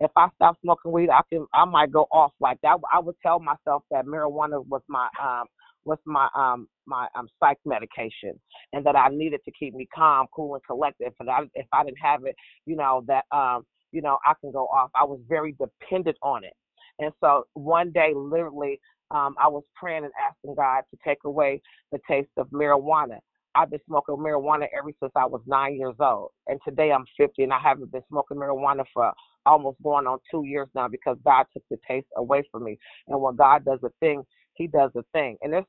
[0.00, 2.76] if I stop smoking weed, I can I might go off like that.
[2.92, 5.46] I would tell myself that marijuana was my um
[5.84, 8.38] was my um my um psych medication
[8.72, 11.12] and that I needed to keep me calm, cool and collected.
[11.20, 14.52] And I, if I didn't have it, you know, that um, you know, I can
[14.52, 14.90] go off.
[14.94, 16.54] I was very dependent on it.
[16.98, 18.80] And so one day literally
[19.10, 23.18] um I was praying and asking God to take away the taste of marijuana.
[23.54, 26.30] I've been smoking marijuana ever since I was nine years old.
[26.46, 29.12] And today I'm 50 and I haven't been smoking marijuana for
[29.46, 32.78] almost going on two years now because God took the taste away from me.
[33.08, 35.38] And when God does a thing, He does a thing.
[35.42, 35.64] And there's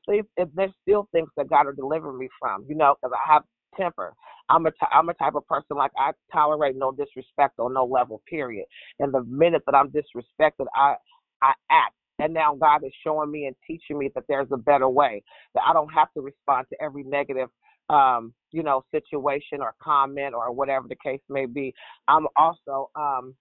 [0.54, 3.42] there's still things that God will deliver me from, you know, because I have
[3.76, 4.14] temper.
[4.48, 7.84] I'm a, t- I'm a type of person like I tolerate no disrespect on no
[7.84, 8.66] level, period.
[8.98, 10.94] And the minute that I'm disrespected, I,
[11.42, 11.94] I act.
[12.18, 15.22] And now God is showing me and teaching me that there's a better way,
[15.54, 17.48] that I don't have to respond to every negative
[17.90, 21.74] um, you know, situation or comment or whatever the case may be.
[22.06, 23.34] I'm also um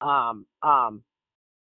[0.00, 1.02] um um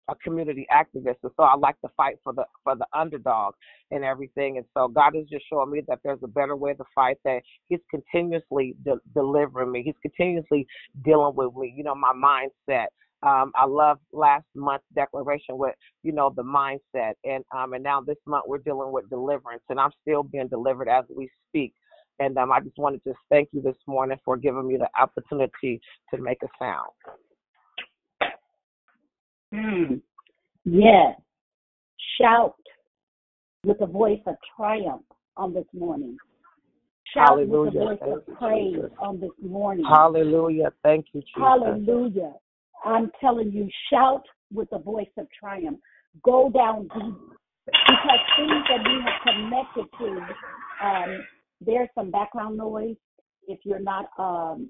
[0.09, 3.53] a community activist and so I like to fight for the for the underdog
[3.91, 6.83] and everything and so God is just showing me that there's a better way to
[6.93, 10.67] fight that he's continuously de- delivering me he's continuously
[11.03, 12.87] dealing with me you know my mindset
[13.23, 17.13] um, I love last month's declaration with, you know, the mindset.
[17.23, 20.89] And um, and now this month we're dealing with deliverance, and I'm still being delivered
[20.89, 21.73] as we speak.
[22.19, 25.81] And um, I just wanted to thank you this morning for giving me the opportunity
[26.13, 26.89] to make a sound.
[29.53, 30.01] Mm.
[30.65, 31.19] Yes.
[32.19, 32.55] Shout
[33.65, 35.03] with a voice of triumph
[35.37, 36.17] on this morning.
[37.13, 37.79] Shout with a Hallelujah.
[37.79, 38.91] voice Thank of you, praise Jesus.
[38.99, 39.85] on this morning.
[39.87, 40.71] Hallelujah.
[40.83, 41.33] Thank you, Jesus.
[41.37, 42.33] Hallelujah.
[42.85, 44.23] I'm telling you, shout
[44.53, 45.79] with a voice of triumph.
[46.23, 47.15] Go down deep
[47.65, 51.25] because things that we have connected to, um,
[51.59, 52.95] there's some background noise.
[53.47, 54.69] If you're not um,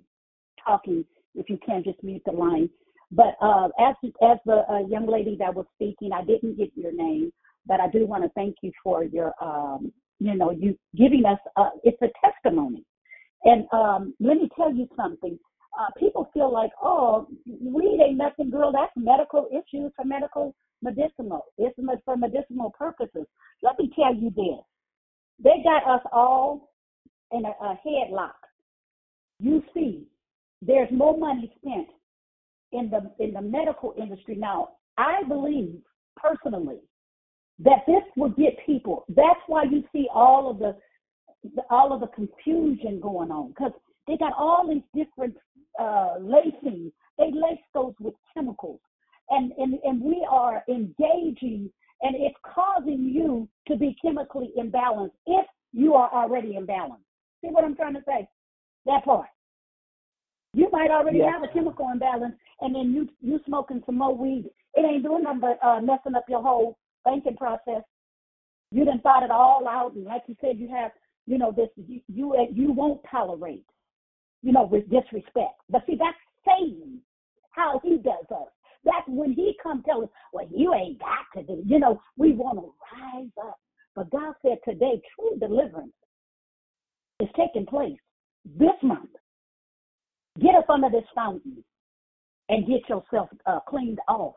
[0.65, 1.05] talking,
[1.35, 2.69] if you can't just mute the line.
[3.11, 6.93] But uh, as as the uh, young lady that was speaking, I didn't get your
[6.93, 7.31] name,
[7.65, 11.39] but I do want to thank you for your, um, you know, you giving us.
[11.57, 12.85] Uh, it's a testimony,
[13.43, 15.37] and um, let me tell you something.
[15.77, 18.71] Uh, people feel like, oh, weed ain't nothing, girl.
[18.71, 21.45] That's medical issues for medical medicinal.
[21.57, 21.75] It's
[22.05, 23.25] for medicinal purposes.
[23.61, 24.63] Let me tell you this.
[25.43, 26.71] They got us all
[27.31, 28.31] in a, a headlock.
[29.39, 30.07] You see,
[30.61, 31.87] there's more money spent
[32.71, 34.69] in the in the medical industry now.
[34.97, 35.79] I believe
[36.15, 36.79] personally
[37.59, 39.05] that this will get people.
[39.09, 40.75] That's why you see all of the,
[41.55, 43.71] the all of the confusion going on because
[44.07, 45.35] they got all these different
[45.79, 46.91] uh, lacings.
[47.17, 48.79] They lace those with chemicals,
[49.29, 51.69] and and and we are engaging,
[52.01, 57.05] and it's causing you to be chemically imbalanced if you are already imbalanced.
[57.41, 58.27] See what I'm trying to say?
[58.85, 59.27] That part.
[60.53, 61.31] You might already Yes.
[61.31, 64.49] have a chemical imbalance, and then you you smoking some more weed.
[64.73, 67.83] It ain't doing nothing but uh, messing up your whole thinking process.
[68.71, 70.91] You done thought it all out, and like you said, you have
[71.25, 73.65] you know this you you, you won't tolerate
[74.41, 75.61] you know with disrespect.
[75.69, 77.01] But see, that's Satan
[77.51, 78.47] how he does us.
[78.83, 81.61] That's when he come tell us, well, you ain't got to do.
[81.65, 83.59] You know, we want to rise up.
[83.95, 85.93] But God said today, true deliverance
[87.19, 87.99] is taking place
[88.57, 89.09] this month.
[90.39, 91.63] Get up under this fountain
[92.49, 94.35] and get yourself uh, cleaned off.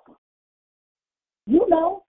[1.46, 2.04] You know,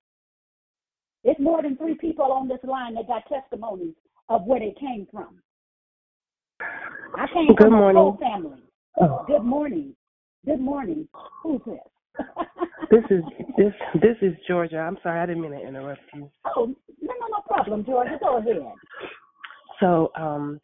[1.23, 3.95] it's more than three people on this line that got testimonies
[4.29, 5.39] of where they came from.
[6.61, 8.01] I came Good from a morning.
[8.01, 8.61] whole family.
[9.01, 9.23] Oh.
[9.27, 9.95] Good morning.
[10.45, 11.07] Good morning.
[11.43, 11.77] Who's this?
[12.91, 13.23] This is
[13.57, 14.77] this this is Georgia.
[14.77, 16.29] I'm sorry, I didn't mean to interrupt you.
[16.55, 16.67] Oh,
[17.01, 18.17] no, no, no problem, Georgia.
[18.21, 18.61] Go ahead.
[19.79, 20.61] So, um,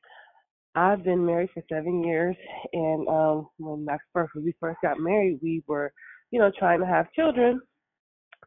[0.76, 2.36] I've been married for seven years,
[2.72, 5.92] and um, when I first when we first got married, we were,
[6.32, 7.60] you know, trying to have children,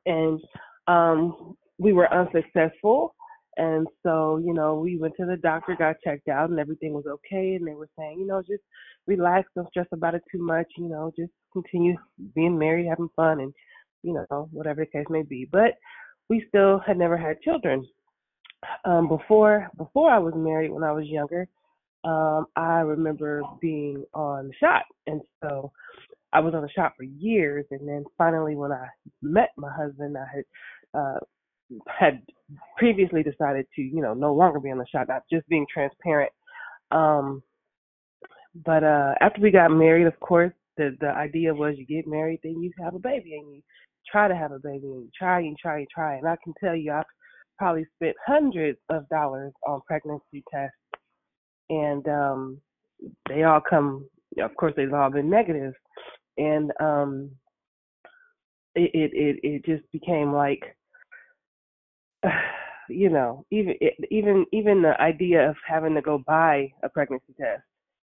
[0.07, 0.41] and
[0.87, 3.15] um, we were unsuccessful.
[3.57, 7.05] And so, you know, we went to the doctor, got checked out, and everything was
[7.07, 7.55] okay.
[7.55, 8.63] And they were saying, you know, just
[9.07, 10.67] relax, don't stress about it too much.
[10.77, 11.97] You know, just continue
[12.35, 13.53] being married, having fun, and
[14.03, 15.47] you know, whatever the case may be.
[15.51, 15.75] But
[16.31, 17.87] we still had never had children.
[18.87, 21.47] Um, before before I was married, when I was younger,
[22.05, 25.73] um, I remember being on the shot, and so
[26.33, 27.65] I was on the shot for years.
[27.71, 28.87] And then finally, when I
[29.23, 30.45] met my husband, I had
[31.01, 31.19] uh,
[31.89, 32.23] had
[32.77, 36.33] previously decided to, you know, no longer be on the shot, not just being transparent.
[36.91, 37.43] Um,
[38.65, 42.41] but uh, after we got married, of course, the the idea was you get married,
[42.43, 43.63] then you have a baby, and you
[44.11, 46.17] try to have a baby, and you try and try and try.
[46.17, 47.05] And I can tell you, I've
[47.59, 50.77] probably spent hundreds of dollars on pregnancy tests,
[51.71, 52.61] and um,
[53.29, 54.09] they all come.
[54.43, 55.75] Of course, they've all been negative,
[56.39, 57.31] and um,
[58.75, 60.77] it it it, just became like
[62.89, 67.35] you know, even it, even even the idea of having to go buy a pregnancy
[67.39, 67.63] test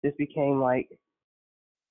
[0.04, 0.88] just became like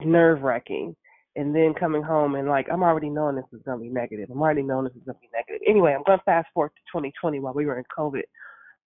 [0.03, 0.95] nerve wracking.
[1.37, 4.29] And then coming home and like I'm already knowing this is gonna be negative.
[4.31, 5.61] I'm already knowing this is gonna be negative.
[5.67, 8.23] Anyway, I'm gonna fast forward to 2020 while we were in COVID.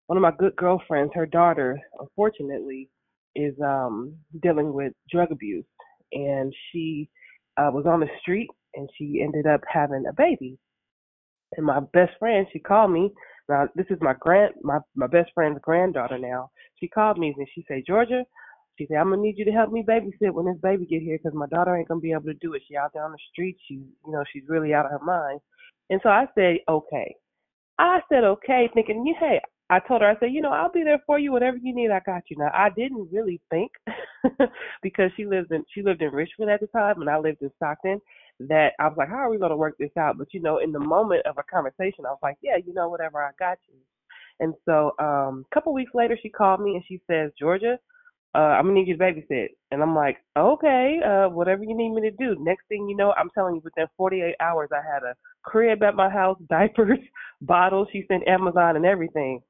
[0.09, 2.89] One of my good girlfriends, her daughter, unfortunately,
[3.35, 5.65] is um dealing with drug abuse,
[6.13, 7.09] and she
[7.57, 10.57] uh, was on the street and she ended up having a baby
[11.57, 13.11] and my best friend, she called me.
[13.47, 16.17] Now this is my grand, my my best friend's granddaughter.
[16.19, 18.23] Now she called me and she said, Georgia,
[18.77, 21.17] she said I'm gonna need you to help me babysit when this baby get here
[21.17, 22.61] because my daughter ain't gonna be able to do it.
[22.67, 23.57] She out there on the street.
[23.67, 25.39] She, you know, she's really out of her mind.
[25.89, 27.15] And so I said, okay.
[27.79, 30.83] I said okay, thinking, you hey, I told her, I said, you know, I'll be
[30.83, 32.37] there for you, whatever you need, I got you.
[32.37, 33.71] Now I didn't really think
[34.83, 37.51] because she lived in she lived in Richmond at the time and I lived in
[37.57, 38.01] Stockton
[38.41, 40.17] that I was like, how are we gonna work this out?
[40.17, 42.89] But you know, in the moment of a conversation, I was like, yeah, you know,
[42.89, 43.75] whatever, I got you.
[44.39, 47.77] And so um a couple weeks later, she called me and she says, Georgia,
[48.35, 49.49] uh, I'm gonna need you to babysit.
[49.71, 52.35] And I'm like, okay, uh, whatever you need me to do.
[52.39, 55.95] Next thing you know, I'm telling you, within 48 hours, I had a crib at
[55.95, 56.99] my house, diapers,
[57.41, 57.87] bottles.
[57.91, 59.41] She sent Amazon and everything.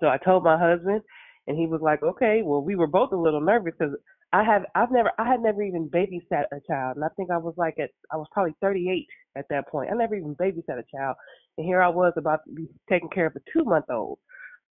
[0.00, 1.02] So I told my husband,
[1.46, 2.42] and he was like, okay.
[2.44, 3.94] Well, we were both a little nervous because
[4.32, 7.36] I have, I've never, I had never even babysat a child, and I think I
[7.36, 9.06] was like at, I was probably 38
[9.36, 9.90] at that point.
[9.92, 11.16] I never even babysat a child,
[11.58, 14.18] and here I was about to be taking care of a two month old.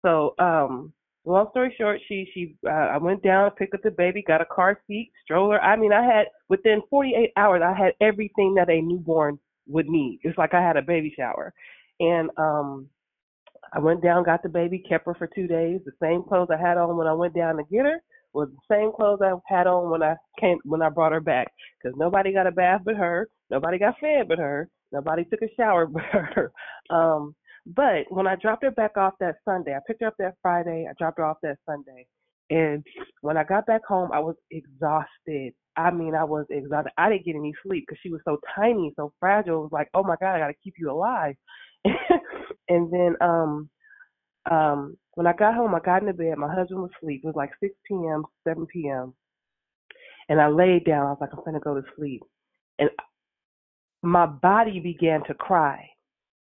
[0.04, 0.94] So, um,
[1.26, 4.46] long story short, she she uh, I went down, picked up the baby, got a
[4.46, 5.62] car seat, stroller.
[5.62, 10.22] I mean, I had within 48 hours, I had everything that a newborn would need.
[10.24, 11.54] It's like I had a baby shower,
[12.00, 12.88] and um,
[13.74, 15.82] I went down, got the baby, kept her for two days.
[15.86, 18.02] The same clothes I had on when I went down to get her
[18.34, 21.48] was the same clothes I had on when I came when I brought her back.
[21.82, 25.54] Because nobody got a bath but her, nobody got fed but her, nobody took a
[25.58, 26.52] shower but her.
[26.90, 27.36] Um,
[27.66, 30.88] but when I dropped her back off that Sunday, I picked her up that Friday,
[30.90, 32.08] I dropped her off that Sunday.
[32.50, 32.84] And
[33.22, 35.54] when I got back home, I was exhausted.
[35.78, 36.92] I mean, I was exhausted.
[36.98, 39.60] I didn't get any sleep because she was so tiny, so fragile.
[39.60, 41.36] It was like, oh my God, I got to keep you alive.
[42.70, 43.70] and then um
[44.50, 46.38] um when I got home, I got into bed.
[46.38, 47.22] My husband was asleep.
[47.24, 49.14] It was like 6 p.m., 7 p.m.
[50.30, 51.08] And I laid down.
[51.08, 52.24] I was like, I'm going to go to sleep.
[52.80, 52.90] And
[54.04, 55.90] my body began to cry.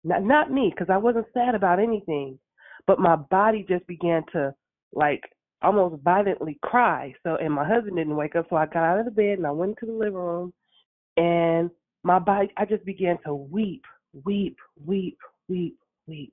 [0.05, 2.39] Not not me, because I wasn't sad about anything,
[2.87, 4.55] but my body just began to
[4.93, 5.23] like
[5.63, 7.15] almost violently cry.
[7.23, 9.47] So and my husband didn't wake up, so I got out of the bed and
[9.47, 10.53] I went into the living room,
[11.17, 11.71] and
[12.03, 13.85] my body I just began to weep,
[14.25, 15.19] weep, weep,
[15.49, 16.33] weep, weep,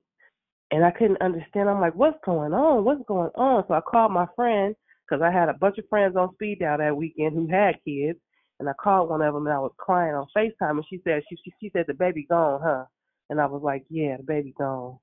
[0.70, 1.68] and I couldn't understand.
[1.68, 2.84] I'm like, what's going on?
[2.84, 3.64] What's going on?
[3.66, 4.74] So I called my friend
[5.08, 8.18] because I had a bunch of friends on speed dial that weekend who had kids,
[8.58, 11.22] and I called one of them and I was crying on Facetime, and she said
[11.28, 12.84] she she, she said the baby gone, huh?
[13.30, 14.98] And I was like, yeah, the baby gone.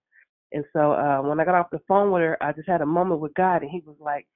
[0.54, 2.86] And so uh, when I got off the phone with her, I just had a
[2.86, 4.28] moment with God, and He was like,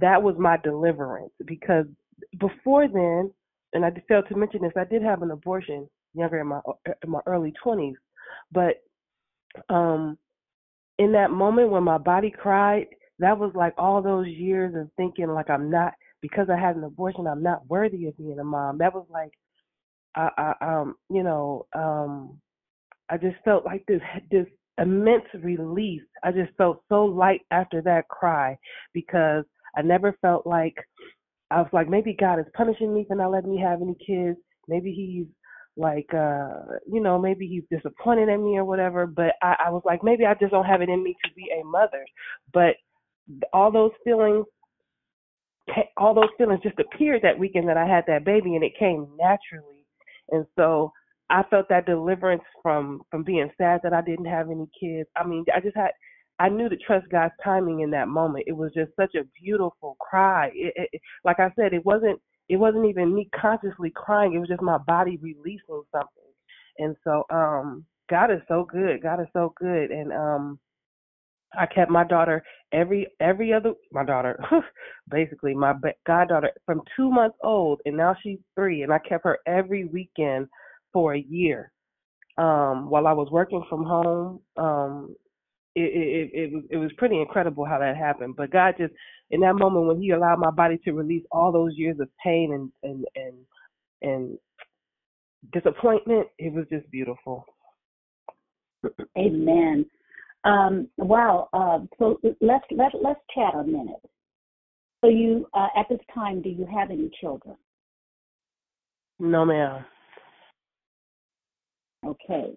[0.00, 1.86] that was my deliverance because
[2.40, 3.30] before then,
[3.72, 6.60] and I failed to mention this, I did have an abortion younger in my
[7.02, 7.94] in my early 20s,
[8.50, 8.82] but
[9.68, 10.18] um,
[10.98, 12.86] in that moment when my body cried,
[13.18, 16.84] that was like all those years of thinking like I'm not because I had an
[16.84, 18.78] abortion, I'm not worthy of being a mom.
[18.78, 19.32] That was like,
[20.14, 22.38] I, I um, you know, um,
[23.10, 24.46] I just felt like this this
[24.78, 26.02] immense release.
[26.22, 28.56] I just felt so light after that cry
[28.94, 29.44] because
[29.76, 30.76] I never felt like
[31.50, 34.38] I was like maybe God is punishing me for not letting me have any kids.
[34.68, 35.26] Maybe he's
[35.76, 36.50] like uh
[36.86, 40.26] you know maybe he's disappointed in me or whatever but I, I was like maybe
[40.26, 42.04] i just don't have it in me to be a mother.
[42.52, 42.76] But
[43.52, 44.44] all those feelings
[45.96, 49.06] all those feelings just appeared that weekend that i had that baby and it came
[49.18, 49.86] naturally.
[50.30, 50.92] And so
[51.30, 55.08] i felt that deliverance from from being sad that i didn't have any kids.
[55.16, 55.92] I mean i just had
[56.38, 58.44] i knew to trust god's timing in that moment.
[58.46, 60.50] It was just such a beautiful cry.
[60.54, 62.20] It, it, like i said it wasn't
[62.52, 64.34] it wasn't even me consciously crying.
[64.34, 66.32] It was just my body releasing something.
[66.78, 69.02] And so, um, God is so good.
[69.02, 69.90] God is so good.
[69.90, 70.58] And um,
[71.58, 72.42] I kept my daughter
[72.72, 74.38] every every other my daughter,
[75.10, 75.72] basically my
[76.06, 80.48] goddaughter from two months old, and now she's three, and I kept her every weekend
[80.92, 81.72] for a year.
[82.36, 85.14] Um, while I was working from home, um,
[85.74, 88.36] it, it it was it was pretty incredible how that happened.
[88.36, 88.92] But God just
[89.30, 92.52] in that moment when He allowed my body to release all those years of pain
[92.52, 93.34] and and and
[94.02, 94.38] and
[95.52, 97.44] disappointment, it was just beautiful.
[99.16, 99.86] Amen.
[100.44, 101.48] Um, wow.
[101.52, 104.02] Uh, so let's let let's chat a minute.
[105.02, 107.56] So you uh, at this time, do you have any children?
[109.18, 109.84] No, ma'am.
[112.04, 112.56] Okay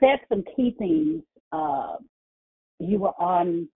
[0.00, 1.22] said some key things.
[1.52, 1.96] Uh,
[2.78, 3.68] you were on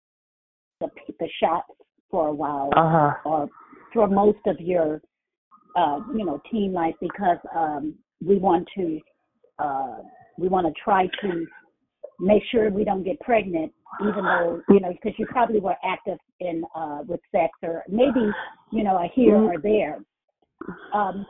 [0.81, 0.89] the
[1.21, 1.69] the shots
[2.11, 3.15] for a while, uh-huh.
[3.25, 3.49] or
[3.93, 5.01] for most of your,
[5.77, 7.95] uh, you know, teen life, because um,
[8.25, 9.01] we want to
[9.59, 9.99] uh,
[10.39, 11.47] we want to try to
[12.21, 16.19] make sure we don't get pregnant, even though you know, because you probably were active
[16.41, 18.31] in uh, with sex, or maybe
[18.73, 19.99] you know, a here or there.
[20.93, 21.25] Um,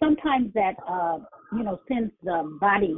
[0.00, 1.18] sometimes that uh,
[1.52, 2.96] you know, since the body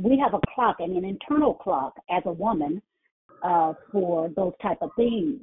[0.00, 2.82] we have a clock and an internal clock as a woman
[3.42, 5.40] uh, for those type of things.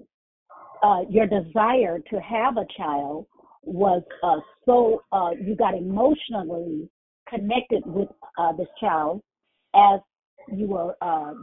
[0.84, 3.26] Uh, your desire to have a child
[3.64, 6.90] was uh, so uh, you got emotionally
[7.30, 9.22] connected with uh, this child
[9.76, 10.00] as
[10.52, 11.34] you were uh,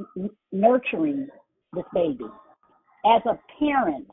[0.52, 1.26] nurturing
[1.72, 2.24] this baby.
[3.06, 4.06] As a parent,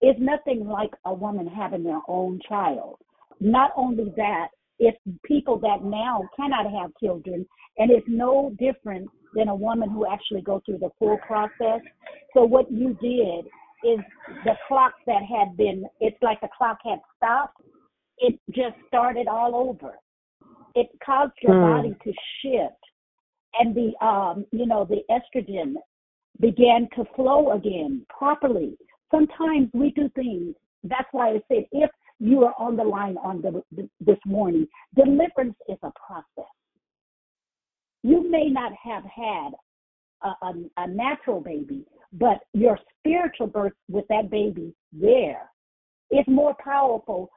[0.00, 2.98] it's nothing like a woman having their own child.
[3.40, 4.94] Not only that, if
[5.24, 7.46] people that now cannot have children,
[7.78, 11.80] and it's no different than a woman who actually go through the full process.
[12.34, 13.46] So what you did
[13.84, 14.00] is
[14.44, 17.60] the clock that had been, it's like the clock had stopped.
[18.18, 19.98] It just started all over.
[20.74, 21.60] It caused your Hmm.
[21.60, 22.84] body to shift
[23.58, 25.74] and the, um, you know, the estrogen
[26.40, 28.76] began to flow again properly.
[29.10, 30.54] Sometimes we do things.
[30.84, 31.90] That's why I said if
[32.20, 33.62] you are on the line on the,
[34.00, 36.50] this morning, deliverance is a process.
[38.02, 39.50] You may not have had
[40.22, 45.50] a, a, a natural baby, but your spiritual birth with that baby there
[46.10, 47.30] is more powerful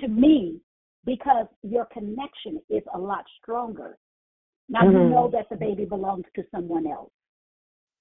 [0.00, 0.60] to me
[1.04, 3.96] because your connection is a lot stronger.
[4.68, 5.10] Now you Mhm.
[5.10, 7.12] know that the baby belongs to someone else.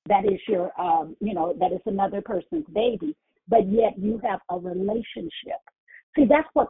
[0.07, 3.15] That is your, um, you know, that is another person's baby,
[3.47, 5.59] but yet you have a relationship.
[6.15, 6.69] See, that's what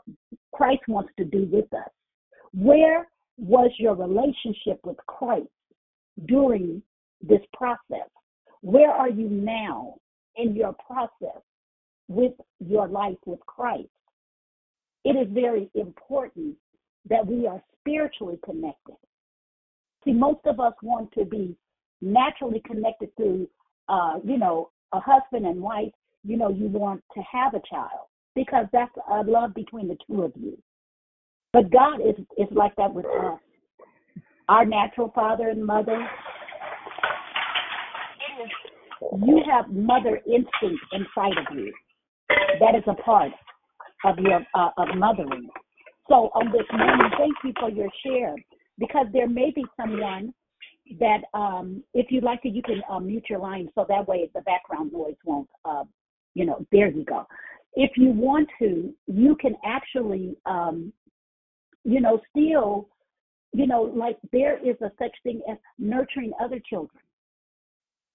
[0.54, 1.90] Christ wants to do with us.
[2.54, 3.08] Where
[3.38, 5.48] was your relationship with Christ
[6.26, 6.82] during
[7.22, 8.10] this process?
[8.62, 9.96] Where are you now
[10.36, 11.42] in your process
[12.08, 13.90] with your life with Christ?
[15.04, 16.56] It is very important
[17.10, 18.96] that we are spiritually connected.
[20.04, 21.56] See, most of us want to be
[22.02, 23.48] naturally connected through,
[23.90, 25.92] uh, you know, a husband and wife.
[26.24, 30.24] You know, you want to have a child because that's a love between the two
[30.24, 30.58] of you.
[31.54, 33.40] But God is is like that with us.
[34.50, 36.06] Our natural father and mother.
[39.26, 41.74] You have mother instinct inside of you.
[42.60, 43.32] That is a part
[44.04, 45.50] of your uh, of mothering.
[46.08, 48.36] So on this morning, thank you for your share
[48.78, 50.34] because there may be someone
[51.00, 54.30] that um, if you'd like to, you can uh, mute your line so that way
[54.36, 55.50] the background noise won't.
[55.64, 55.84] Uh,
[56.36, 57.26] you know, there you go.
[57.76, 60.94] If you want to, you can actually, um,
[61.84, 62.88] you know, still,
[63.54, 67.02] you know, like there is a such thing as nurturing other children.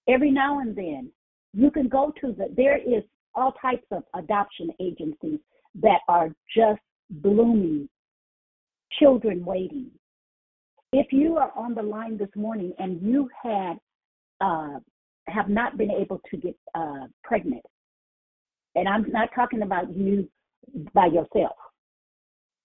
[0.09, 1.11] Every now and then,
[1.53, 2.49] you can go to the.
[2.57, 3.03] There is
[3.35, 5.41] all types of adoption agencies
[5.83, 6.81] that are just
[7.11, 7.89] blooming
[8.99, 9.91] children waiting.
[10.93, 13.75] If you are on the line this morning and you had
[14.41, 14.79] uh,
[15.29, 17.63] have not been able to get uh, pregnant,
[18.75, 20.29] and I'm not talking about you
[20.95, 21.57] by yourself.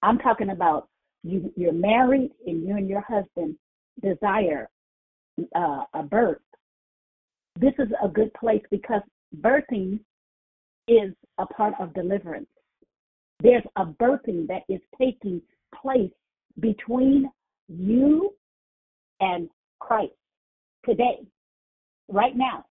[0.02, 0.88] I'm talking about
[1.24, 1.52] you.
[1.56, 3.56] You're married and you and your husband
[4.02, 4.70] desire
[5.56, 6.38] uh, a birth.
[7.60, 9.02] This is a good place because
[9.42, 10.00] birthing
[10.88, 12.48] is a part of deliverance.
[13.42, 15.42] There's a birthing that is taking
[15.82, 16.12] place
[16.60, 17.30] between
[17.68, 18.34] you
[19.20, 19.50] and
[19.80, 20.14] Christ
[20.86, 21.20] today,
[22.10, 22.66] right now.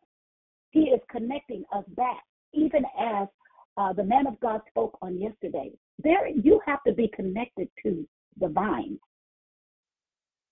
[0.70, 2.22] He is connecting us back,
[2.54, 3.28] even as
[3.76, 5.70] uh, the man of God spoke on yesterday.
[6.02, 8.06] There, you have to be connected to
[8.40, 8.98] the vine.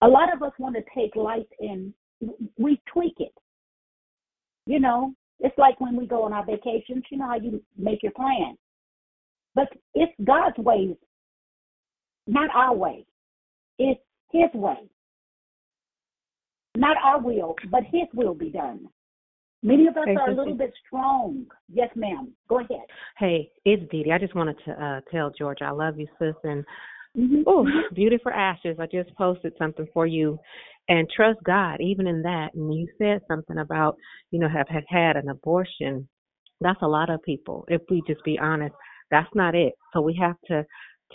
[0.02, 1.92] A lot of us want to take life and
[2.58, 3.34] we tweak it.
[4.66, 7.04] You know, it's like when we go on our vacations.
[7.10, 8.56] You know how you make your plan,
[9.54, 10.96] but it's God's ways,
[12.26, 13.04] not our way.
[13.78, 14.00] It's
[14.30, 14.88] His way.
[16.76, 18.88] Not our will, but His will be done.
[19.62, 21.46] Many of us Hey, are a little bit strong.
[21.72, 22.32] Yes, ma'am.
[22.48, 22.82] Go ahead.
[23.18, 24.12] Hey, it's Dee Dee.
[24.12, 26.34] I just wanted to uh, tell Georgia I love you, sis.
[26.42, 26.64] And
[27.18, 27.42] Mm-hmm.
[27.46, 28.78] oh, beauty for ashes.
[28.80, 30.38] I just posted something for you,
[30.88, 32.54] and trust God even in that.
[32.54, 33.96] And you said something about
[34.30, 36.08] you know have had had an abortion.
[36.60, 37.64] That's a lot of people.
[37.68, 38.74] If we just be honest,
[39.10, 39.74] that's not it.
[39.92, 40.64] So we have to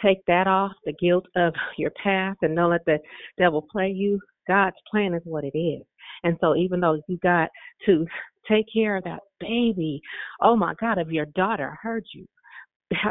[0.04, 3.00] take that off the guilt of your past and don't let the
[3.40, 4.20] devil play you.
[4.48, 5.84] God's plan is what it is.
[6.24, 7.50] And so even though you got
[7.86, 8.06] to
[8.50, 10.02] take care of that baby,
[10.42, 12.26] oh my God, of your daughter, heard you.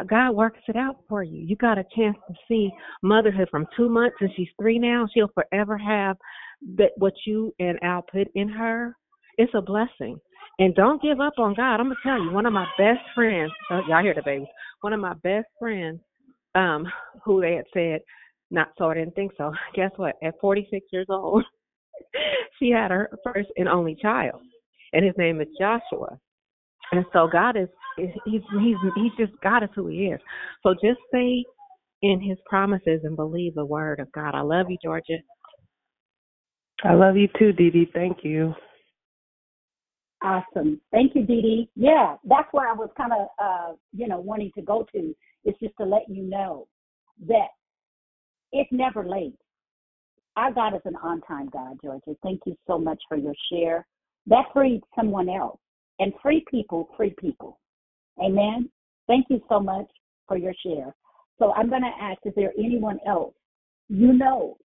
[0.09, 1.39] God works it out for you.
[1.39, 2.71] You got a chance to see
[3.03, 5.07] motherhood from two months and she's three now.
[5.13, 6.17] She'll forever have
[6.77, 8.95] that what you and Al put in her.
[9.37, 10.19] It's a blessing.
[10.59, 11.75] And don't give up on God.
[11.75, 14.47] I'm gonna tell you, one of my best friends, uh, y'all hear the babies.
[14.81, 15.99] One of my best friends,
[16.55, 16.87] um,
[17.23, 18.01] who they had said,
[18.49, 19.51] not so I didn't think so.
[19.75, 20.15] Guess what?
[20.23, 21.43] At 46 years old,
[22.59, 24.41] she had her first and only child,
[24.93, 26.17] and his name is Joshua.
[26.91, 30.19] And so God is he's he's he's just God is who he is.
[30.63, 31.43] So just stay
[32.01, 34.35] in his promises and believe the word of God.
[34.35, 35.17] I love you, Georgia.
[36.83, 37.89] I love you too, Dee Dee.
[37.93, 38.53] Thank you.
[40.23, 40.79] Awesome.
[40.91, 41.69] Thank you, Dee Dee.
[41.75, 45.15] Yeah, that's where I was kind of, uh, you know, wanting to go to.
[45.45, 46.67] Is just to let you know
[47.27, 47.47] that
[48.51, 49.35] it's never late.
[50.35, 52.15] Our God is an on-time God, Georgia.
[52.21, 53.87] Thank you so much for your share.
[54.27, 55.59] That freed someone else,
[55.99, 57.59] and free people free people.
[58.23, 58.69] Amen.
[59.07, 59.87] Thank you so much
[60.27, 60.93] for your share.
[61.39, 63.33] So I'm going to ask: Is there anyone else
[63.89, 64.57] you know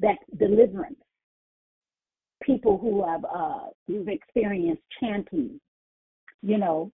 [0.00, 0.96] that deliverance?
[2.42, 5.60] People who have uh, who've experienced chanting,
[6.42, 6.90] you know,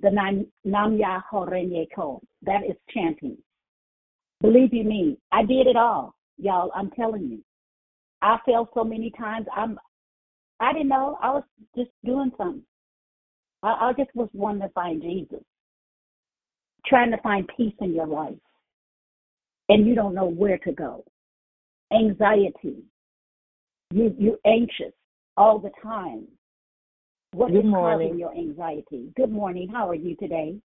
[0.00, 1.46] the Nam Nam Ya Ho
[1.94, 2.22] Ko.
[2.42, 3.36] That is chanting.
[4.40, 6.70] Believe you me, I did it all, y'all.
[6.74, 7.42] I'm telling you.
[8.22, 9.46] I fell so many times.
[9.54, 9.78] I'm.
[10.60, 11.18] I didn't know.
[11.22, 11.44] I was
[11.76, 12.62] just doing something.
[13.62, 15.42] I, I just was wanting to find Jesus,
[16.86, 18.34] trying to find peace in your life,
[19.68, 21.04] and you don't know where to go.
[21.92, 22.84] Anxiety.
[23.92, 24.92] You you anxious
[25.36, 26.26] all the time.
[27.32, 28.08] What Good is morning.
[28.08, 29.12] causing your anxiety?
[29.16, 29.68] Good morning.
[29.68, 30.56] How are you today?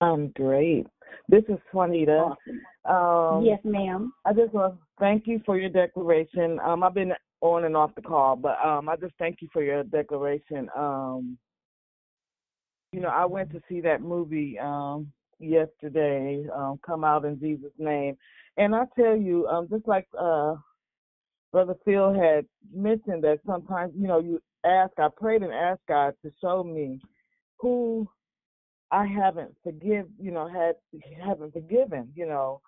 [0.00, 0.86] I'm great.
[1.28, 2.34] This is Juanita.
[2.84, 4.12] Um, yes, ma'am.
[4.24, 6.58] I just want to thank you for your declaration.
[6.60, 7.12] Um, I've been
[7.42, 10.68] on and off the call, but um, I just thank you for your declaration.
[10.76, 11.36] Um,
[12.92, 17.72] you know, I went to see that movie um, yesterday, um, "Come Out in Jesus'
[17.78, 18.16] Name,"
[18.56, 20.54] and I tell you, um, just like uh,
[21.52, 26.14] Brother Phil had mentioned, that sometimes you know you ask, I prayed and asked God
[26.24, 27.00] to show me
[27.58, 28.08] who
[28.92, 30.76] I haven't forgive, you know, had
[31.20, 32.60] haven't forgiven, you know,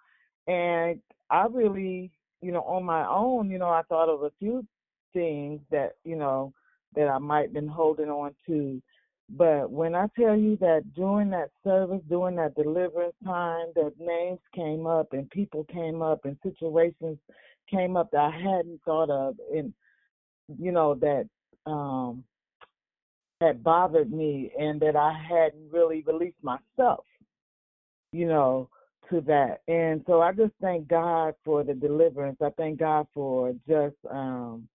[0.47, 2.11] and I really,
[2.45, 4.67] you know, on my own, you know, I thought of a few
[5.13, 6.53] things that, you know,
[6.95, 8.83] that I might been holding on to.
[9.31, 14.41] But when I tell you that during that service, during that deliverance time, that names
[14.55, 17.19] came up and people came up and situations
[17.71, 19.73] came up that I hadn't thought of and
[20.59, 21.29] you know, that
[21.65, 22.25] um
[23.41, 27.05] had bothered me and that I hadn't really released myself,
[28.13, 28.69] you know,
[29.11, 29.61] to that.
[29.69, 32.39] And so I just thank God for the deliverance.
[32.43, 34.69] I thank God for just um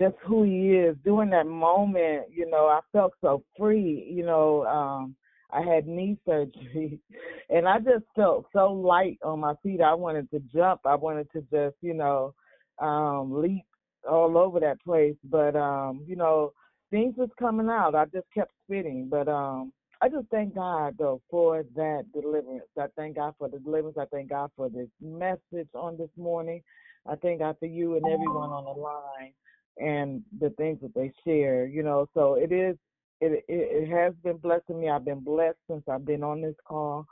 [0.00, 0.96] just who he is.
[1.04, 5.14] During that moment, you know, I felt so free, you know, um
[5.52, 7.00] I had knee surgery
[7.50, 9.80] and I just felt so light on my feet.
[9.80, 10.80] I wanted to jump.
[10.84, 12.34] I wanted to just, you know,
[12.78, 13.64] um leap
[14.08, 15.16] all over that place.
[15.24, 16.52] But um, you know,
[16.90, 17.94] things was coming out.
[17.94, 19.08] I just kept spitting.
[19.10, 22.64] But um I just thank God though for that deliverance.
[22.78, 23.98] I thank God for the deliverance.
[23.98, 26.62] I thank God for this message on this morning.
[27.06, 29.32] I thank God for you and everyone on the line
[29.78, 31.66] and the things that they share.
[31.66, 32.76] You know, so it is
[33.20, 34.88] it it, it has been blessing me.
[34.88, 37.06] I've been blessed since I've been on this call.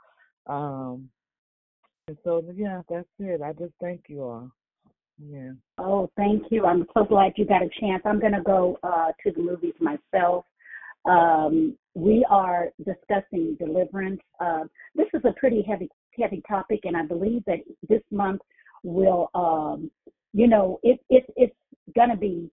[0.47, 1.09] Um
[2.07, 3.41] and so yeah, that's it.
[3.41, 4.51] I just thank you all.
[5.19, 5.51] Yeah.
[5.77, 6.65] Oh, thank you.
[6.65, 8.01] I'm so glad you got a chance.
[8.05, 10.45] I'm to go uh, to the movies myself.
[11.09, 14.21] Um, we are discussing deliverance.
[14.39, 14.65] Uh,
[14.95, 18.41] this is a pretty heavy, heavy topic, and I believe that this month
[18.83, 19.89] will, um,
[20.33, 21.55] you know, it, it, it's
[21.95, 22.51] going to be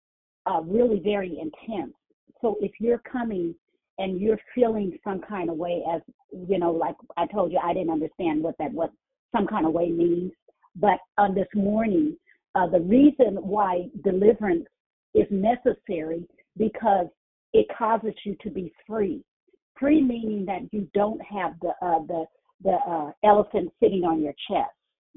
[0.48, 1.94] uh, really very intense.
[2.42, 3.54] So if you're coming
[4.00, 6.02] and you're feeling some kind of way, as
[6.48, 8.92] you know, like I told you, I didn't understand what that what
[9.36, 10.32] some kind of way means.
[10.76, 12.18] But on this morning,
[12.56, 14.66] uh, the reason why deliverance
[15.14, 16.26] is necessary
[16.58, 17.08] because
[17.54, 19.24] it causes you to be free.
[19.80, 22.26] Free meaning that you don't have the uh, the
[22.64, 24.72] the uh, elephant sitting on your chest.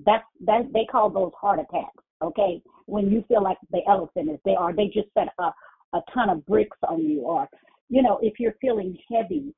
[0.06, 2.04] That's that they call those heart attacks.
[2.22, 5.50] Okay, when you feel like the elephant is there, or they just set a
[5.94, 7.48] a ton of bricks on you, or
[7.88, 9.54] you know if you're feeling heavy.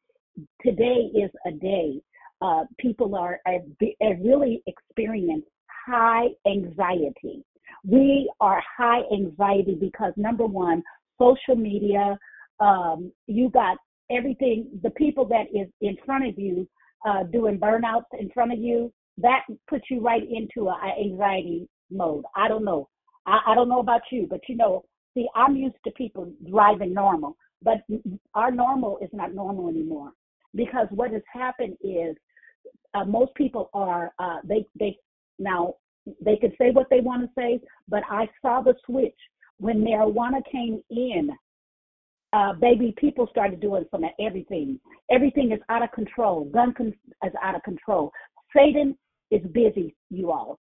[0.65, 2.01] Today is a day.
[2.43, 3.61] Uh, people are, are,
[4.03, 5.45] are really experience
[5.87, 7.45] high anxiety.
[7.87, 10.83] We are high anxiety because number one,
[11.21, 12.19] social media.
[12.61, 13.77] Um, you got
[14.11, 14.69] everything.
[14.83, 16.69] The people that is in front of you
[17.07, 18.93] uh, doing burnouts in front of you.
[19.19, 22.25] That puts you right into a anxiety mode.
[22.35, 22.89] I don't know.
[23.27, 26.93] I, I don't know about you, but you know, see, I'm used to people driving
[26.93, 27.79] normal, but
[28.35, 30.13] our normal is not normal anymore
[30.55, 32.17] because what has happened is
[32.95, 34.97] uh, most people are uh, they they
[35.39, 35.75] now
[36.21, 39.17] they can say what they want to say, but I saw the switch
[39.59, 41.31] when marijuana came in.
[42.35, 44.81] Uh, baby, people started doing some everything.
[45.09, 46.47] Everything is out of control.
[46.47, 46.93] Gun con-
[47.25, 48.11] is out of control.
[48.57, 48.99] Satan
[49.31, 50.59] is busy, you all.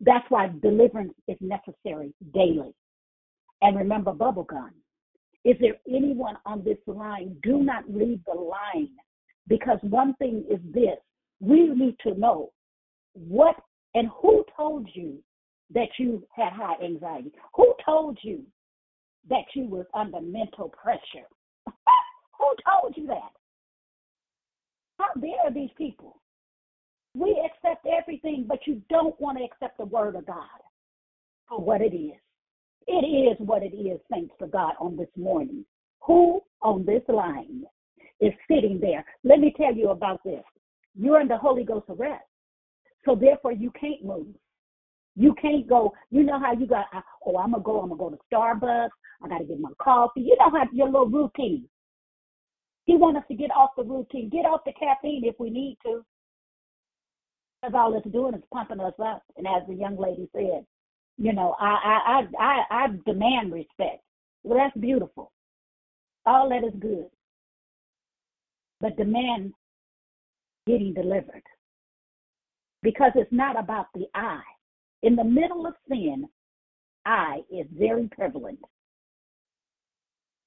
[0.00, 2.72] That's why deliverance is necessary daily.
[3.60, 4.70] And remember, bubble gun.
[5.44, 7.36] Is there anyone on this line?
[7.42, 8.90] Do not leave the line
[9.48, 10.98] because one thing is this
[11.40, 12.50] we need to know
[13.14, 13.56] what
[13.94, 15.18] and who told you
[15.74, 17.32] that you had high anxiety?
[17.54, 18.42] Who told you
[19.28, 21.26] that you was under mental pressure?
[21.66, 23.32] who told you that?
[24.98, 26.20] How dare these people?
[27.14, 30.60] We accept everything, but you don't want to accept the word of God
[31.48, 32.20] for what it is.
[32.86, 35.64] It is what it is, thanks to God, on this morning.
[36.02, 37.64] Who on this line
[38.20, 39.04] is sitting there?
[39.24, 40.44] Let me tell you about this.
[40.94, 42.24] You're in the Holy Ghost arrest.
[43.04, 44.34] So therefore, you can't move.
[45.16, 45.94] You can't go.
[46.10, 46.86] You know how you got.
[47.26, 47.80] Oh, I'm gonna go.
[47.80, 48.90] I'm gonna go to Starbucks.
[49.22, 50.20] I gotta get my coffee.
[50.20, 51.68] You know how your little routine.
[52.84, 55.76] He wants us to get off the routine, get off the caffeine if we need
[55.84, 56.04] to.
[57.60, 59.22] Because all it's doing is pumping us up.
[59.36, 60.64] And as the young lady said,
[61.18, 64.02] you know, I I I I, I demand respect.
[64.44, 65.32] Well, that's beautiful.
[66.26, 67.06] All that is good.
[68.80, 69.52] But demand
[70.66, 71.42] getting delivered.
[72.82, 74.40] Because it's not about the I.
[75.02, 76.26] In the middle of sin,
[77.04, 78.60] I is very prevalent.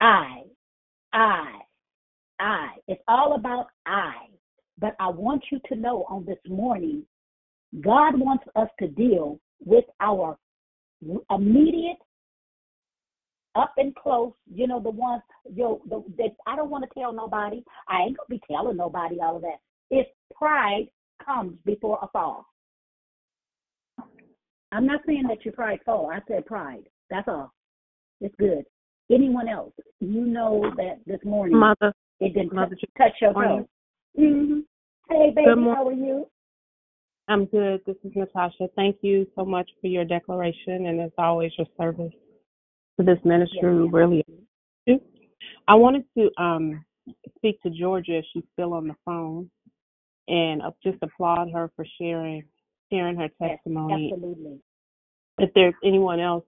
[0.02, 0.44] I,
[1.14, 1.60] I,
[2.40, 2.68] I.
[2.88, 4.14] It's all about I.
[4.80, 7.04] But I want you to know on this morning,
[7.82, 10.38] God wants us to deal with our
[11.30, 11.98] immediate,
[13.56, 15.22] up and close, you know, the ones,
[15.54, 17.64] yo, the, that I don't want to tell nobody.
[17.88, 19.58] I ain't to be telling nobody all of that.
[19.90, 20.88] If pride
[21.24, 22.46] comes before a fall.
[24.72, 26.12] I'm not saying that your pride fall.
[26.12, 26.84] I said pride.
[27.10, 27.52] That's all.
[28.22, 28.64] It's good.
[29.12, 33.66] Anyone else, you know that this morning Mother, it didn't Mother, touch, touch your morning.
[33.66, 33.70] toe.
[34.18, 34.60] hmm
[35.10, 36.28] Hey, baby, Good how are you?
[37.28, 37.82] I'm good.
[37.86, 38.68] This is Natasha.
[38.76, 42.14] Thank you so much for your declaration and as always your service
[43.00, 43.58] to this ministry.
[43.58, 44.26] Yes, really.
[45.68, 46.86] I wanted to um
[47.38, 49.50] speak to Georgia if she's still on the phone
[50.28, 52.44] and uh, just applaud her for sharing
[52.92, 54.12] sharing her Yes, testimony.
[54.14, 54.60] absolutely.
[55.40, 56.46] If there's anyone else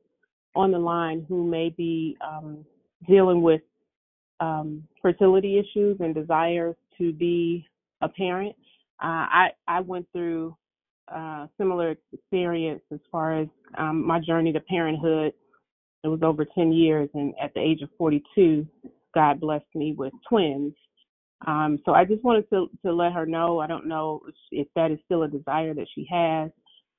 [0.56, 2.65] on the line who may be um,
[3.07, 3.61] dealing with
[4.40, 7.65] um, fertility issues and desires to be
[8.02, 8.56] a parent,
[9.02, 10.56] uh, I I went through
[11.14, 13.48] uh, similar experience as far as
[13.78, 15.34] um, my journey to parenthood.
[16.03, 18.65] It was over 10 years, and at the age of 42,
[19.14, 20.73] God blessed me with twins.
[21.45, 23.60] Um, so I just wanted to to let her know.
[23.60, 24.22] I don't know
[24.52, 26.52] if that is still a desire that she has,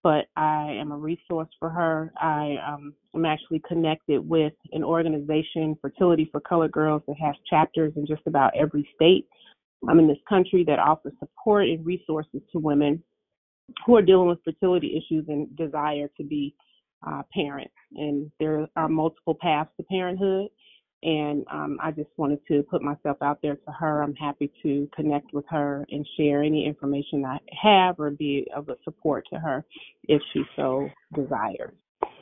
[0.03, 2.13] but I am a resource for her.
[2.21, 7.93] I um, am actually connected with an organization, Fertility for Colored Girls, that has chapters
[7.97, 9.27] in just about every state
[9.89, 13.03] um, in this country that offers support and resources to women
[13.87, 16.55] who are dealing with fertility issues and desire to be
[17.07, 17.75] uh, parents.
[17.97, 20.49] And there are multiple paths to parenthood.
[21.03, 24.03] And um, I just wanted to put myself out there to her.
[24.03, 28.69] I'm happy to connect with her and share any information I have or be of
[28.69, 29.65] a support to her
[30.05, 31.75] if she so desires.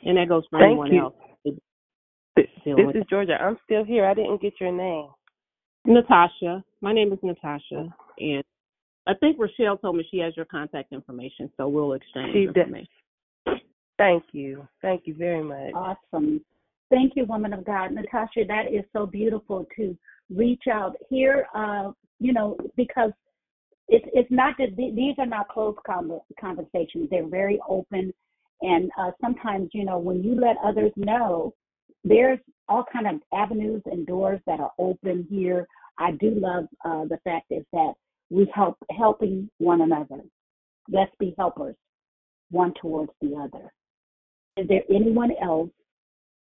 [0.05, 1.01] And that goes for Thank anyone you.
[1.01, 1.15] else.
[2.37, 3.37] This this with is Georgia.
[3.41, 4.07] I'm still here.
[4.07, 5.09] I didn't get your name.
[5.85, 6.65] Natasha.
[6.81, 7.95] My name is Natasha.
[8.19, 8.45] And
[9.07, 12.87] I think Rochelle told me she has your contact information, so we'll exchange She did.
[13.99, 14.67] Thank you.
[14.81, 15.75] Thank you very much.
[15.75, 16.43] Awesome.
[16.91, 17.93] Thank you, woman of God.
[17.93, 19.97] Natasha, that is so beautiful to
[20.35, 23.13] reach out here, uh, you know, because
[23.89, 27.09] it's it's not that th- these are not closed con- conversations.
[27.11, 28.13] They're very open,
[28.63, 31.55] and uh, sometimes you know when you let others know,
[32.05, 32.39] there's
[32.69, 35.67] all kind of avenues and doors that are open here.
[35.99, 37.93] I do love uh, the fact is that
[38.31, 40.23] we help helping one another.
[40.89, 41.77] Let's be helpers,
[42.51, 43.73] one towards the other.
[44.57, 45.71] Is there anyone else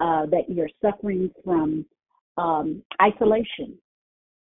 [0.02, 1.86] uh, that you're suffering from
[2.36, 3.78] um, isolation?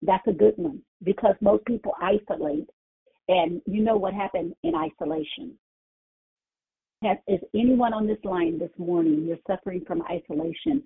[0.01, 2.67] That's a good one because most people isolate,
[3.27, 5.53] and you know what happened in isolation.
[7.03, 9.25] Has, is anyone on this line this morning?
[9.27, 10.83] You're suffering from isolation.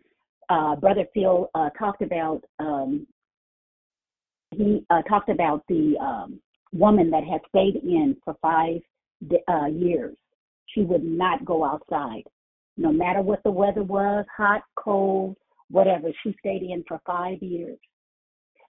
[0.49, 3.07] Uh, Brother Phil uh, talked about um,
[4.51, 6.39] he uh, talked about the um,
[6.73, 8.79] woman that had stayed in for five
[9.49, 10.15] uh, years.
[10.67, 12.23] She would not go outside,
[12.77, 15.35] no matter what the weather was, hot, cold,
[15.69, 16.09] whatever.
[16.23, 17.77] She stayed in for five years,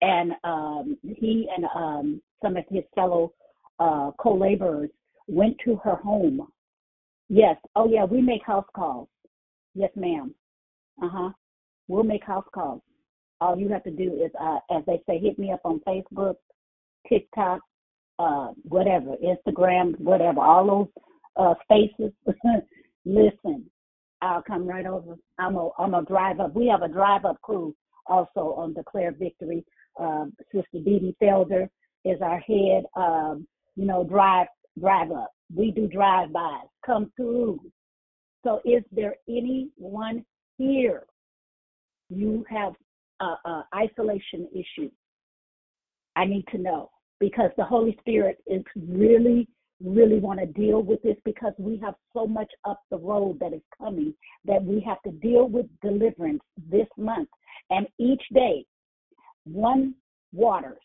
[0.02, 3.34] and um, he and um, some of his fellow
[3.80, 4.90] uh, co-laborers
[5.28, 6.48] went to her home.
[7.30, 7.58] Yes.
[7.76, 9.10] Oh yeah, we make house calls.
[9.76, 10.34] Yes, ma'am.
[11.02, 11.30] Uh huh.
[11.88, 12.82] We'll make house calls.
[13.40, 16.36] All you have to do is, uh, as they say, hit me up on Facebook,
[17.08, 17.62] TikTok,
[18.20, 21.04] uh, whatever, Instagram, whatever, all those
[21.36, 22.12] uh, spaces.
[23.06, 23.70] Listen,
[24.22, 25.16] I'll come right over.
[25.38, 26.56] I'm a, I'm a drive up.
[26.56, 27.76] We have a drive up crew
[28.08, 29.64] also on Declare Victory.
[30.00, 31.68] Um, Sister Dee Dee Felder
[32.06, 32.84] is our head.
[32.96, 34.48] Um, you know, drive
[34.80, 35.32] drive up.
[35.56, 36.68] We do drive bys.
[36.86, 37.60] Come through.
[38.44, 40.26] So, is there anyone
[40.58, 41.06] here?
[42.10, 42.74] You have
[43.20, 44.90] uh, uh, isolation issue.
[46.16, 46.90] I need to know
[47.20, 49.48] because the Holy Spirit is really,
[49.84, 53.54] really want to deal with this because we have so much up the road that
[53.54, 54.14] is coming
[54.46, 57.30] that we have to deal with deliverance this month.
[57.70, 58.66] And each day,
[59.46, 59.94] one
[60.34, 60.80] waters,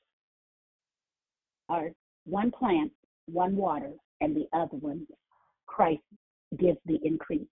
[1.68, 1.92] or
[2.24, 2.92] one plant,
[3.26, 5.06] one water, and the other one,
[5.66, 6.02] Christ
[6.58, 7.48] gives the increase.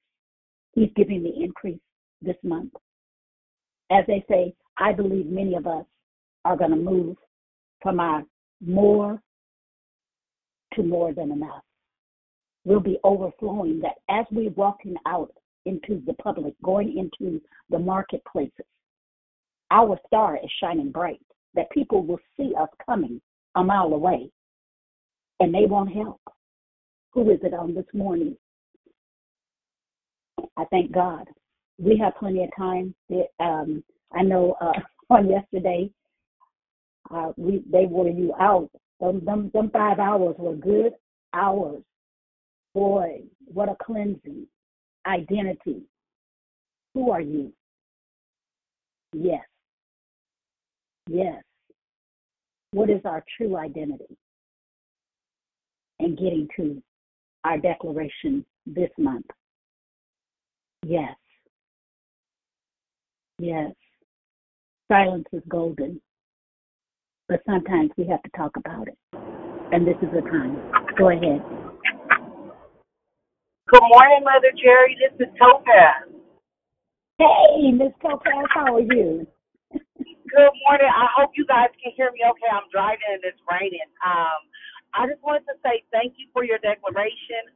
[0.74, 1.80] He's giving the increase
[2.20, 2.72] this month.
[3.90, 5.84] As they say, I believe many of us
[6.44, 7.16] are going to move
[7.82, 8.22] from our
[8.64, 9.20] more
[10.74, 11.62] to more than enough.
[12.64, 15.32] We'll be overflowing that as we're walking out
[15.66, 17.40] into the public, going into
[17.70, 18.66] the marketplaces,
[19.70, 21.20] our star is shining bright,
[21.54, 23.20] that people will see us coming
[23.56, 24.30] a mile away
[25.40, 26.20] and they won't help.
[27.12, 28.36] Who is it on this morning?
[30.56, 31.26] I thank God.
[31.78, 32.94] We have plenty of time.
[33.40, 33.82] Um,
[34.12, 34.72] I know uh,
[35.10, 35.90] on yesterday,
[37.12, 38.70] uh, we they wore you out.
[39.00, 40.92] Them, them, them five hours were good
[41.32, 41.82] hours.
[42.74, 44.46] Boy, what a cleansing.
[45.06, 45.82] Identity.
[46.94, 47.52] Who are you?
[49.12, 49.44] Yes.
[51.08, 51.42] Yes.
[52.72, 54.16] What is our true identity?
[55.98, 56.82] And getting to
[57.44, 59.26] our declaration this month.
[60.86, 61.16] Yes.
[63.38, 63.72] Yes.
[64.88, 66.00] Silence is golden.
[67.30, 68.98] But sometimes we have to talk about it.
[69.70, 70.58] And this is the time.
[70.98, 71.38] Go ahead.
[73.70, 74.98] Good morning, Mother Jerry.
[74.98, 76.10] This is Topaz.
[77.22, 79.30] Hey, Miss Topaz, how are you?
[79.70, 80.90] Good morning.
[80.90, 82.50] I hope you guys can hear me okay.
[82.50, 83.86] I'm driving and it's raining.
[84.02, 84.50] Um,
[84.98, 87.46] I just wanted to say thank you for your declaration.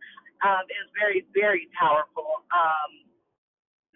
[0.47, 2.47] Um, it was very, very powerful.
[2.55, 3.11] Um,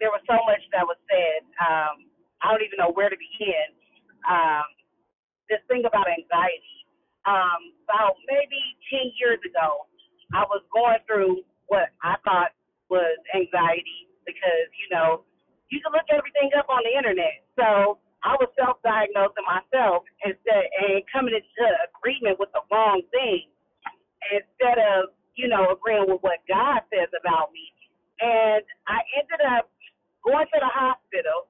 [0.03, 1.47] there was so much that was said.
[1.63, 2.11] Um,
[2.43, 3.71] I don't even know where to begin.
[4.27, 4.67] Um,
[5.49, 6.85] this thing about anxiety.
[7.27, 9.85] Um, about maybe 10 years ago,
[10.33, 12.55] I was going through what I thought
[12.89, 15.25] was anxiety because, you know,
[15.69, 17.45] you can look everything up on the internet.
[17.57, 23.47] So I was self diagnosing myself instead and coming into agreement with the wrong thing
[24.33, 27.69] instead of, you know, agreeing with what God says about me.
[28.19, 29.71] And I ended up
[30.25, 31.47] going to the hospital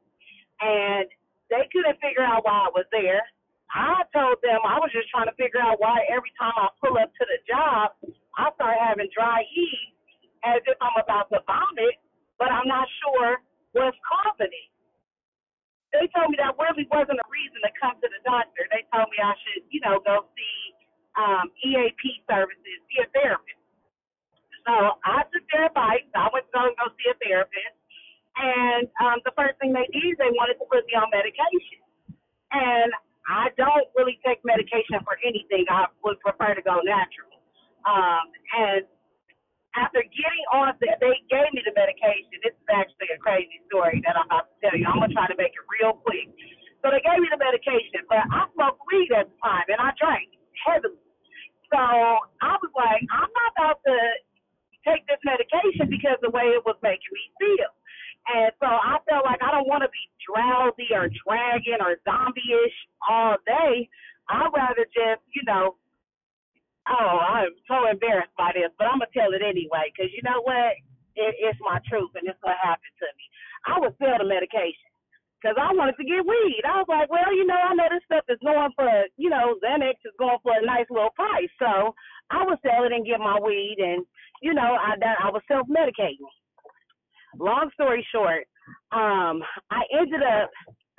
[0.61, 1.09] and
[1.49, 3.25] they couldn't figure out why I was there.
[3.69, 6.97] I told them I was just trying to figure out why every time I pull
[6.97, 7.93] up to the job,
[8.37, 9.93] I start having dry heat
[10.41, 12.01] as if I'm about to vomit,
[12.41, 13.37] but I'm not sure
[13.77, 14.69] what's causing it.
[15.93, 18.65] They told me that really wasn't a reason to come to the doctor.
[18.69, 20.57] They told me I should, you know, go see
[21.17, 23.57] um, EAP services, see a therapist.
[24.69, 26.05] So I took their advice.
[26.13, 27.73] I went to go and go see a therapist.
[28.37, 31.81] And um, the first thing they did, they wanted to put me on medication.
[32.53, 32.93] And
[33.29, 35.69] I don't really take medication for anything.
[35.69, 37.29] I would prefer to go natural.
[37.85, 38.25] Um,
[38.57, 38.83] and
[39.77, 42.41] after getting on the, they gave me the medication.
[42.41, 44.89] This is actually a crazy story that I'm about to tell you.
[44.89, 46.25] I'm gonna try to make it real quick.
[46.81, 49.93] So they gave me the medication, but I smoked weed at the time and I
[49.99, 50.33] drank
[50.65, 50.97] heavily.
[51.69, 53.95] So I was like, I'm not about to
[54.87, 57.69] take this medication because the way it was making me feel.
[58.29, 62.77] And so I felt like I don't want to be drowsy or dragging or zombie-ish
[63.09, 63.89] all day.
[64.29, 65.73] I'd rather just, you know,
[66.89, 70.41] oh, I'm so embarrassed by this, but I'm gonna tell it anyway, because you know
[70.45, 70.77] what?
[71.17, 73.25] It, it's my truth, and it's what happened to me.
[73.65, 74.93] I would sell the medication
[75.41, 76.63] because I wanted to get weed.
[76.63, 78.87] I was like, well, you know, I know this stuff is going for,
[79.17, 81.95] you know, Xanax is going for a nice little price, so
[82.29, 84.05] I would sell it and get my weed, and
[84.41, 86.29] you know, I I was self medicating.
[87.37, 88.45] Long story short,
[88.91, 89.41] um,
[89.71, 90.49] I ended up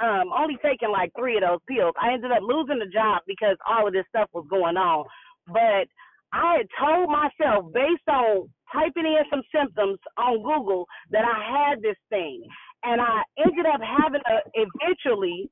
[0.02, 1.94] um only taking like three of those pills.
[2.00, 5.04] I ended up losing the job because all of this stuff was going on.
[5.46, 5.88] But
[6.32, 11.82] I had told myself, based on typing in some symptoms on Google, that I had
[11.82, 12.42] this thing.
[12.84, 15.50] And I ended up having to eventually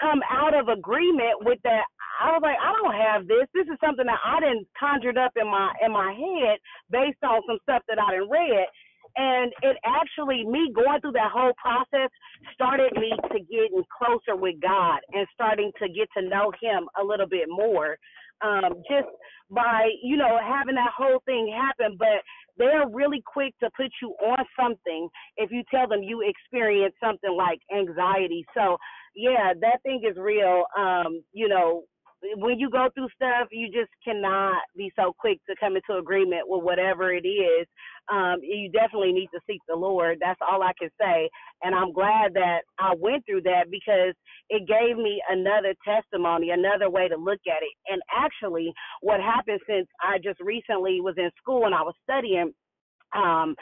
[0.00, 1.84] come out of agreement with that.
[2.22, 3.46] I was like, I don't have this.
[3.54, 6.58] This is something that I didn't conjured up in my in my head
[6.90, 8.66] based on some stuff that I didn't read.
[9.16, 12.10] And it actually me going through that whole process
[12.52, 17.04] started me to getting closer with God and starting to get to know him a
[17.04, 17.96] little bit more
[18.42, 19.08] um, just
[19.50, 21.96] by you know having that whole thing happen.
[21.98, 22.22] But
[22.56, 27.34] they're really quick to put you on something if you tell them you experience something
[27.36, 28.44] like anxiety.
[28.54, 28.76] So
[29.14, 30.64] yeah, that thing is real.
[30.76, 31.84] Um, you know,
[32.36, 36.42] when you go through stuff, you just cannot be so quick to come into agreement
[36.46, 37.66] with whatever it is.
[38.12, 40.18] Um, you definitely need to seek the Lord.
[40.20, 41.28] That's all I can say.
[41.62, 44.14] And I'm glad that I went through that because
[44.50, 47.74] it gave me another testimony, another way to look at it.
[47.88, 52.52] And actually, what happened since I just recently was in school and I was studying,
[53.14, 53.54] um,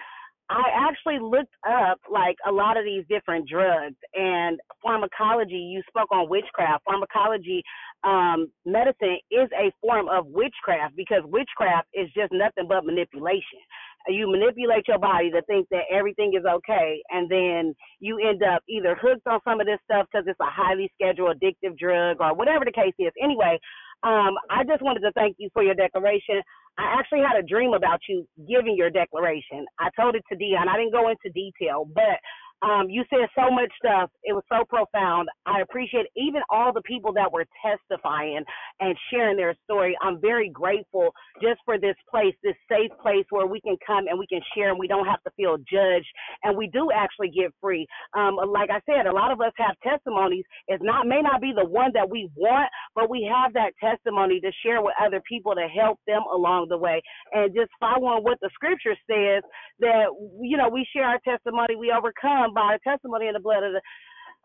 [0.51, 5.55] I actually looked up like a lot of these different drugs and pharmacology.
[5.55, 6.85] You spoke on witchcraft.
[6.85, 7.63] Pharmacology
[8.05, 13.61] um, medicine is a form of witchcraft because witchcraft is just nothing but manipulation.
[14.09, 18.63] you manipulate your body to think that everything is okay, and then you end up
[18.69, 22.35] either hooked on some of this stuff because it's a highly scheduled addictive drug or
[22.35, 23.13] whatever the case is.
[23.23, 23.59] Anyway,
[24.03, 26.43] um, I just wanted to thank you for your declaration.
[26.79, 29.67] I actually had a dream about you giving your declaration.
[29.79, 30.69] I told it to Dion.
[30.69, 32.19] I didn't go into detail, but
[32.63, 34.11] um, you said so much stuff.
[34.25, 35.29] It was so profound.
[35.47, 38.45] I appreciate even all the people that were testifying
[38.81, 39.97] and sharing their story.
[40.03, 41.13] I'm very grateful
[41.43, 44.71] just for this place, this safe place where we can come and we can share
[44.71, 46.09] and we don't have to feel judged
[46.45, 47.87] and we do actually get free.
[48.17, 50.45] Um, like I said, a lot of us have testimonies.
[50.69, 54.41] It's not may not be the one that we want, but we have that testimony
[54.41, 57.03] to share with other people to help them along the way.
[57.33, 59.43] And just following what the scripture says
[59.81, 60.07] that
[60.41, 63.73] you know we share our testimony, we overcome by the testimony and the blood of
[63.73, 63.81] the.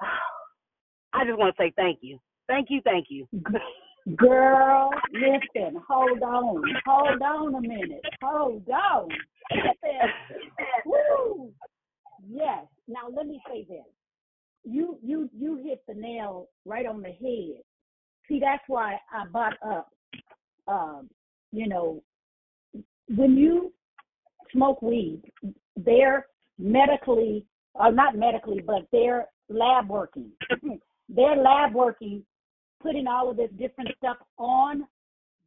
[1.14, 3.28] I just want to say thank you, thank you, thank you.
[4.16, 9.10] Girl, listen, hold on, hold on a minute, hold on.
[10.86, 11.52] Woo!
[12.30, 12.66] Yes.
[12.88, 13.86] Now let me say this.
[14.64, 17.62] You you you hit the nail right on the head.
[18.28, 19.90] See, that's why I bought up.
[20.68, 21.10] Um,
[21.52, 22.04] you know,
[23.16, 23.72] when you
[24.52, 25.22] smoke weed,
[25.78, 26.28] they're
[26.58, 30.32] medically, or not medically, but they're lab working.
[31.10, 32.24] they're lab working,
[32.82, 34.88] putting all of this different stuff on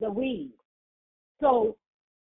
[0.01, 0.53] the weed.
[1.41, 1.77] So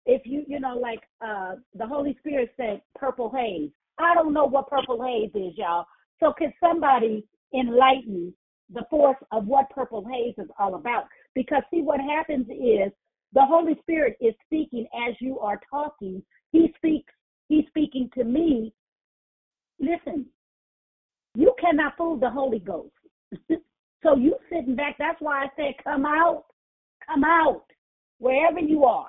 [0.07, 3.71] if you, you know, like uh, the Holy Spirit said, purple haze.
[3.99, 5.85] I don't know what purple haze is, y'all.
[6.21, 8.33] So could somebody enlighten
[8.73, 11.05] the force of what purple haze is all about?
[11.35, 12.93] Because see, what happens is
[13.33, 16.23] the Holy Spirit is speaking as you are talking.
[16.53, 17.13] He speaks.
[17.49, 18.73] He's speaking to me.
[19.81, 20.27] Listen,
[21.35, 22.93] you cannot fool the Holy Ghost.
[24.03, 24.97] so you sitting back.
[24.99, 26.45] That's why I said, come out,
[27.07, 27.65] come out,
[28.19, 29.09] wherever you are.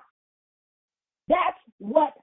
[1.28, 2.14] That's what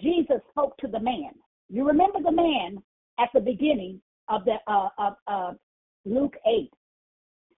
[0.00, 1.32] Jesus spoke to the man.
[1.68, 2.82] You remember the man
[3.18, 5.52] at the beginning of the uh, of uh,
[6.04, 6.72] Luke eight.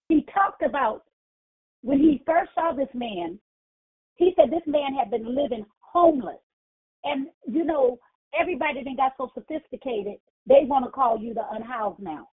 [0.09, 1.03] He talked about
[1.81, 3.39] when he first saw this man.
[4.15, 6.41] He said this man had been living homeless,
[7.03, 7.97] and you know
[8.39, 12.29] everybody then got so sophisticated they want to call you the unhoused now.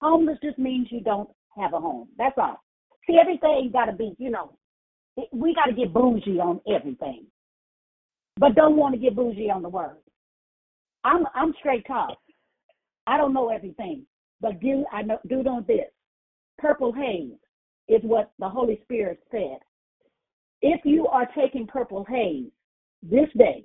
[0.00, 2.08] Homeless just means you don't have a home.
[2.18, 2.62] That's all.
[3.06, 4.52] See, everything got to be, you know,
[5.32, 7.26] we got to get bougie on everything,
[8.38, 9.96] but don't want to get bougie on the word.
[11.04, 12.18] I'm I'm straight talk.
[13.06, 14.04] I don't know everything,
[14.40, 15.86] but do I know do know this?
[16.58, 17.32] Purple haze
[17.88, 19.58] is what the Holy Spirit said.
[20.62, 22.50] If you are taking purple haze
[23.02, 23.64] this day,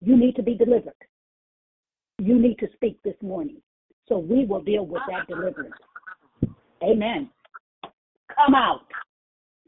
[0.00, 0.94] you need to be delivered.
[2.18, 3.60] You need to speak this morning.
[4.08, 5.74] So we will deal with that deliverance.
[6.82, 7.28] Amen.
[8.34, 8.82] Come out.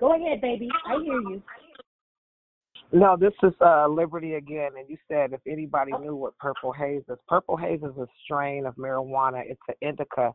[0.00, 0.68] Go ahead, baby.
[0.86, 1.42] I hear you.
[2.90, 7.02] No, this is uh, Liberty again, and you said if anybody knew what purple haze
[7.10, 7.18] is.
[7.28, 9.42] Purple haze is a strain of marijuana.
[9.44, 10.32] It's an indica.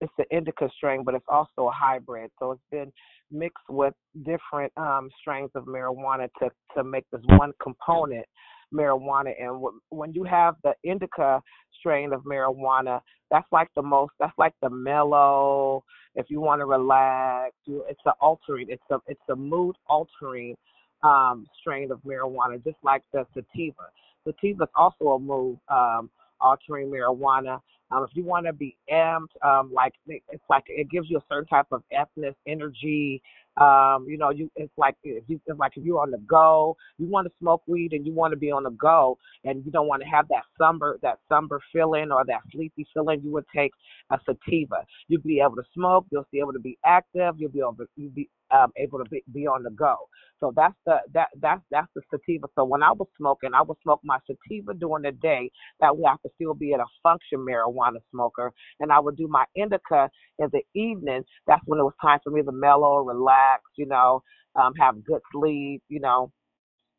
[0.00, 2.30] It's an indica strain, but it's also a hybrid.
[2.38, 2.92] So it's been
[3.32, 8.26] mixed with different um, strains of marijuana to to make this one component
[8.72, 9.32] marijuana.
[9.40, 11.42] And when you have the indica
[11.78, 13.00] strain of marijuana,
[13.30, 14.12] that's like the most.
[14.18, 15.84] That's like the mellow.
[16.14, 18.66] If you want to relax, you, it's the altering.
[18.68, 20.56] It's a it's a mood altering
[21.02, 23.88] um, strain of marijuana, just like the sativa.
[24.26, 27.60] Sativa is also a mood um, altering marijuana.
[27.92, 31.24] Um, if you want to be amped, um, like it's like it gives you a
[31.28, 33.22] certain type of ampness, energy.
[33.56, 36.76] Um, you know, you it's like if you it's like if you're on the go,
[36.98, 39.72] you want to smoke weed and you want to be on the go, and you
[39.72, 43.20] don't want to have that somber that somber feeling or that sleepy feeling.
[43.22, 43.72] You would take
[44.10, 44.84] a sativa.
[45.08, 46.06] You'll be able to smoke.
[46.10, 47.34] You'll be able to be active.
[47.38, 49.96] You'll be able to you'll be um, able to be, be on the go.
[50.40, 52.46] So that's the that that's that's the sativa.
[52.54, 55.50] So when I was smoking, I would smoke my sativa during the day.
[55.80, 59.44] That way I could still be a function marijuana smoker, and I would do my
[59.54, 61.22] indica in the evening.
[61.46, 63.39] That's when it was time for me to mellow, relax,
[63.76, 64.22] you know,
[64.56, 66.30] um, have good sleep, you know,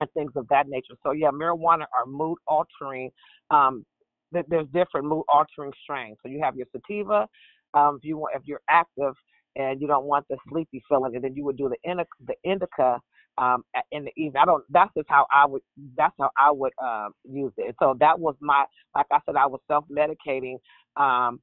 [0.01, 0.95] and things of that nature.
[1.03, 3.11] So yeah, marijuana are mood altering.
[3.51, 3.85] Um,
[4.31, 6.17] there's different mood altering strains.
[6.23, 7.27] So you have your sativa.
[7.73, 9.13] Um, if you want, if you're active
[9.55, 12.35] and you don't want the sleepy feeling, and then you would do the indica, the
[12.43, 12.99] indica
[13.37, 14.41] um in the evening.
[14.41, 15.61] I don't that's just how I would
[15.97, 17.75] that's how I would um use it.
[17.81, 20.57] So that was my like I said, I was self medicating
[20.97, 21.39] um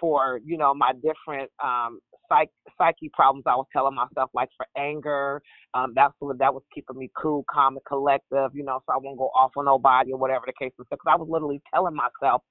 [0.00, 4.66] for, you know, my different um psych psyche problems I was telling myself like for
[4.76, 5.42] anger.
[5.74, 8.98] Um that's what that was keeping me cool, calm and collective, you know, so I
[8.98, 10.86] won't go off on nobody or whatever the case was.
[10.90, 12.42] Because I was literally telling myself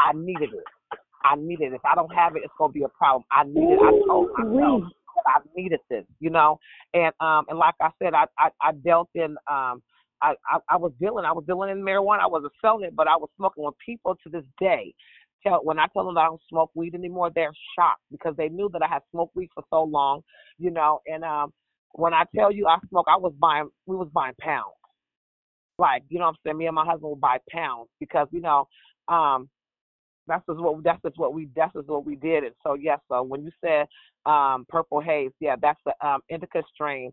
[0.00, 0.98] I needed it.
[1.24, 1.76] I needed it.
[1.76, 3.24] If I don't have it, it's gonna be a problem.
[3.30, 3.78] I needed.
[3.80, 4.92] I told myself
[5.26, 6.58] I needed this, you know.
[6.94, 9.82] And um and like I said, I I, I dealt in um
[10.22, 11.24] I, I I was dealing.
[11.24, 12.20] I was dealing in marijuana.
[12.20, 14.94] I wasn't selling it, but I was smoking with people to this day.
[15.42, 18.68] Tell when I tell them I don't smoke weed anymore, they're shocked because they knew
[18.72, 20.22] that I had smoked weed for so long,
[20.58, 21.00] you know.
[21.06, 21.52] And um,
[21.92, 23.68] when I tell you I smoke, I was buying.
[23.86, 24.74] We was buying pounds.
[25.78, 26.58] Like you know I'm saying.
[26.58, 28.68] Me and my husband would buy pounds because you know,
[29.08, 29.48] um,
[30.26, 32.44] that's just what that's just what we that's just what we did.
[32.44, 33.86] And so yes, so when you said
[34.30, 37.10] um purple haze, yeah, that's the um indica strain,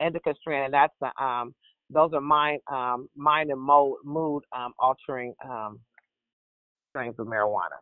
[0.00, 1.54] indica strain, and that's the um
[1.90, 5.80] those are mind um mind and mood mood um altering um
[6.92, 7.80] strains of marijuana.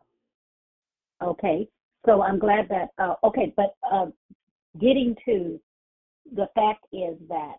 [1.21, 1.67] Okay.
[2.05, 4.07] So I'm glad that, uh, okay, but uh,
[4.79, 5.59] getting to
[6.35, 7.57] the fact is that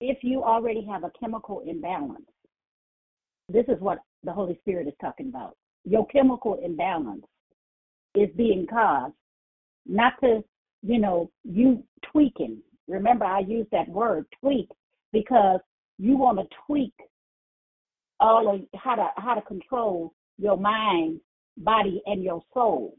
[0.00, 2.26] if you already have a chemical imbalance,
[3.48, 5.56] this is what the Holy Spirit is talking about.
[5.84, 7.24] Your chemical imbalance
[8.14, 9.14] is being caused
[9.86, 10.42] not to,
[10.82, 12.58] you know, you tweaking.
[12.88, 14.68] Remember, I use that word tweak
[15.12, 15.60] because
[15.98, 16.94] you want to tweak
[18.20, 21.20] all of how to how to control your mind,
[21.58, 22.96] body, and your soul.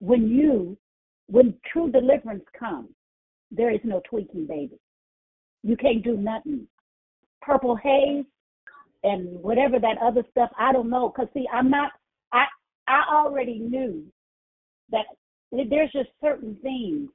[0.00, 0.76] When you,
[1.26, 2.90] when true deliverance comes,
[3.50, 4.78] there is no tweaking, baby.
[5.62, 6.66] You can't do nothing.
[7.40, 8.24] Purple haze
[9.02, 11.10] and whatever that other stuff, I don't know.
[11.10, 11.92] Cause see, I'm not.
[12.32, 12.44] I
[12.86, 14.04] I already knew
[14.90, 15.06] that
[15.52, 17.08] there's just certain things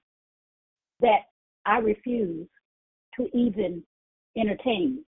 [1.02, 1.22] that
[1.66, 2.48] I refuse
[3.18, 3.84] to even
[4.38, 5.04] entertain.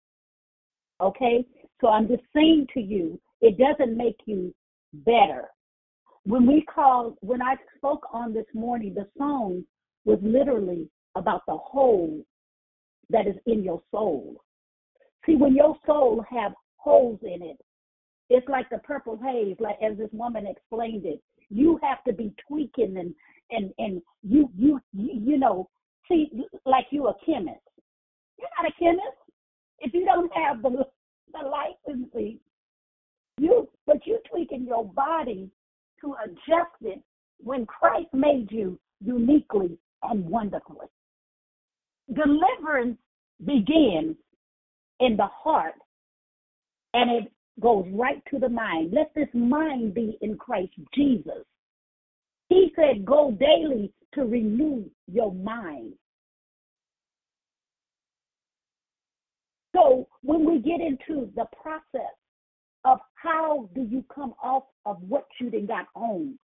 [0.99, 1.45] Okay?
[1.79, 4.53] So I'm just saying to you, it doesn't make you
[4.93, 5.49] better.
[6.23, 9.63] When we called, when I spoke on this morning, the song
[10.05, 12.23] was literally about the hole
[13.09, 14.37] that is in your soul.
[15.25, 17.57] See, when your soul have holes in it,
[18.29, 21.21] it's like the purple haze, like as this woman explained it.
[21.49, 23.13] You have to be tweaking and
[23.49, 25.69] and and you you you know,
[26.07, 26.31] see,
[26.65, 27.59] like you a chemist.
[28.39, 29.17] You're not a chemist
[29.79, 30.85] if you don't have the
[31.33, 32.39] the licensing.
[33.41, 35.49] You but you tweaking your body
[36.01, 37.01] to adjust it
[37.39, 40.85] when Christ made you uniquely and wonderfully.
[42.13, 42.99] Deliverance
[43.43, 44.15] begins
[44.99, 45.73] in the heart
[46.93, 48.93] and it goes right to the mind.
[48.93, 51.43] Let this mind be in Christ Jesus.
[52.49, 55.93] He said, Go daily to renew your mind.
[59.75, 62.13] So when we get into the process
[62.85, 66.37] of how do you come off of what you done got on,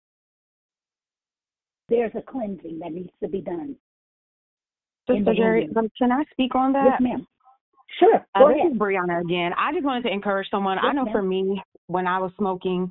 [1.89, 3.77] there's a cleansing that needs to be done.
[5.09, 6.85] Sister Jerry, um, can I speak on that?
[6.93, 7.27] Yes, ma'am.
[7.99, 8.27] Sure.
[8.35, 8.73] Uh, this ahead.
[8.73, 9.53] is Brianna again.
[9.59, 10.79] I just wanted to encourage someone.
[10.79, 11.13] I know ma'am.
[11.13, 12.91] for me, when I was smoking,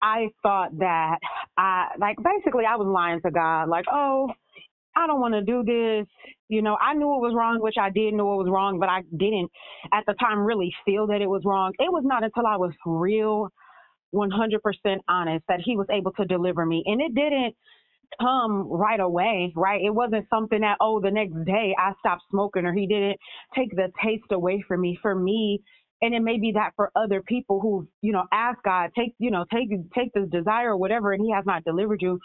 [0.00, 1.18] I thought that
[1.56, 4.32] I like basically I was lying to God, like, oh,
[4.96, 6.06] I don't want to do this.
[6.48, 8.88] You know, I knew it was wrong, which I did know it was wrong, but
[8.88, 9.50] I didn't
[9.92, 11.72] at the time really feel that it was wrong.
[11.78, 13.48] It was not until I was real
[14.14, 14.58] 100%
[15.08, 16.82] honest that he was able to deliver me.
[16.86, 17.54] And it didn't
[18.20, 19.80] come right away, right?
[19.82, 23.18] It wasn't something that, oh, the next day I stopped smoking or he didn't
[23.56, 24.98] take the taste away from me.
[25.00, 25.62] For me,
[26.02, 29.30] and it may be that for other people who, you know, ask God, take, you
[29.30, 32.18] know, take take the desire or whatever, and He has not delivered you.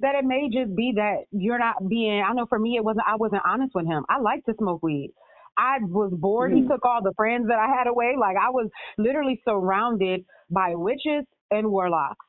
[0.00, 2.22] That it may just be that you're not being.
[2.26, 3.06] I know for me, it wasn't.
[3.06, 4.04] I wasn't honest with Him.
[4.08, 5.12] I like to smoke weed.
[5.58, 6.52] I was bored.
[6.52, 6.68] He Mm.
[6.68, 8.14] took all the friends that I had away.
[8.18, 12.24] Like I was literally surrounded by witches and warlocks.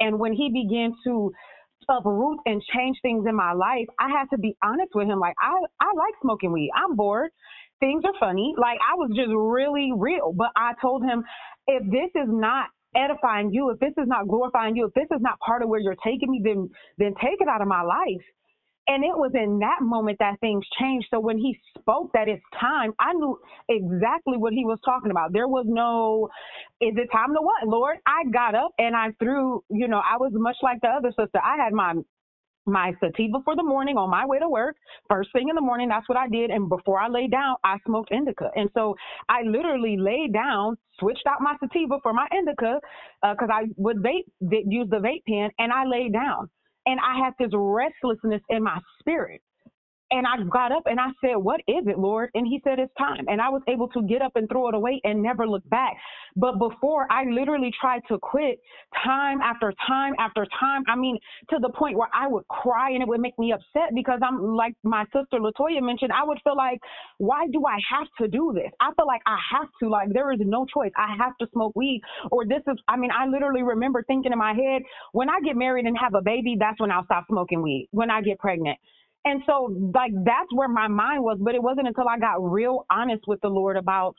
[0.00, 1.32] And when he began to
[1.88, 5.18] uproot and change things in my life, I had to be honest with him.
[5.20, 6.70] Like I, I like smoking weed.
[6.76, 7.30] I'm bored.
[7.80, 8.54] Things are funny.
[8.58, 10.32] Like I was just really real.
[10.36, 11.24] But I told him,
[11.66, 12.66] if this is not
[12.98, 15.80] edifying you, if this is not glorifying you, if this is not part of where
[15.80, 16.68] you're taking me, then
[16.98, 18.24] then take it out of my life.
[18.90, 21.08] And it was in that moment that things changed.
[21.10, 25.34] So when he spoke that it's time, I knew exactly what he was talking about.
[25.34, 26.30] There was no,
[26.80, 27.98] is it time to what, Lord?
[28.06, 31.38] I got up and I threw, you know, I was much like the other sister.
[31.38, 31.96] I had my
[32.68, 34.76] my sativa for the morning on my way to work.
[35.08, 36.50] First thing in the morning, that's what I did.
[36.50, 38.50] And before I laid down, I smoked indica.
[38.54, 38.94] And so
[39.28, 42.80] I literally laid down, switched out my sativa for my indica
[43.22, 46.48] uh, because I would vape, use the vape pen, and I laid down.
[46.86, 49.42] And I had this restlessness in my spirit.
[50.10, 52.30] And I got up and I said, What is it, Lord?
[52.34, 53.26] And he said, It's time.
[53.28, 55.96] And I was able to get up and throw it away and never look back.
[56.36, 58.60] But before, I literally tried to quit
[59.04, 60.84] time after time after time.
[60.88, 61.18] I mean,
[61.50, 64.56] to the point where I would cry and it would make me upset because I'm
[64.56, 66.80] like my sister Latoya mentioned, I would feel like,
[67.18, 68.72] Why do I have to do this?
[68.80, 69.90] I feel like I have to.
[69.90, 70.92] Like, there is no choice.
[70.96, 72.00] I have to smoke weed.
[72.30, 75.56] Or this is, I mean, I literally remember thinking in my head, When I get
[75.56, 78.78] married and have a baby, that's when I'll stop smoking weed, when I get pregnant.
[79.28, 81.38] And so, like, that's where my mind was.
[81.40, 84.14] But it wasn't until I got real honest with the Lord about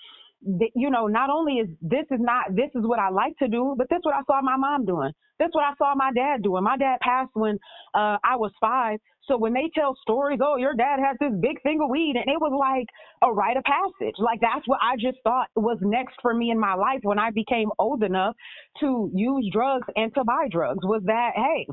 [0.59, 3.47] th- you know, not only is this is not this is what I like to
[3.47, 5.11] do, but this is what I saw my mom doing.
[5.39, 6.63] That's what I saw my dad doing.
[6.63, 7.55] My dad passed when
[7.93, 8.99] uh I was five.
[9.25, 12.25] So when they tell stories, oh, your dad has this big thing of weed, and
[12.27, 12.88] it was like
[13.21, 14.15] a rite of passage.
[14.17, 17.29] Like that's what I just thought was next for me in my life when I
[17.31, 18.35] became old enough
[18.79, 20.79] to use drugs and to buy drugs.
[20.83, 21.67] Was that hey,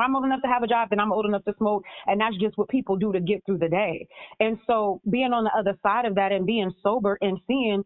[0.00, 2.36] I'm old enough to have a job, then I'm old enough to smoke, and that's
[2.38, 4.06] just what people do to get through the day.
[4.40, 7.84] And so, being on the other side of that and being sober and seeing,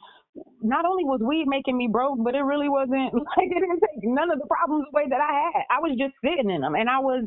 [0.63, 4.05] not only was weed making me broke, but it really wasn't like it didn't take
[4.05, 5.63] none of the problems away that I had.
[5.71, 7.25] I was just sitting in them, and I was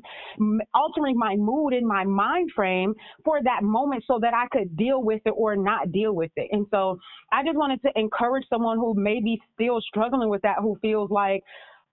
[0.74, 5.04] altering my mood and my mind frame for that moment so that I could deal
[5.04, 6.50] with it or not deal with it.
[6.52, 6.98] And so,
[7.32, 11.12] I just wanted to encourage someone who may be still struggling with that, who feels
[11.12, 11.44] like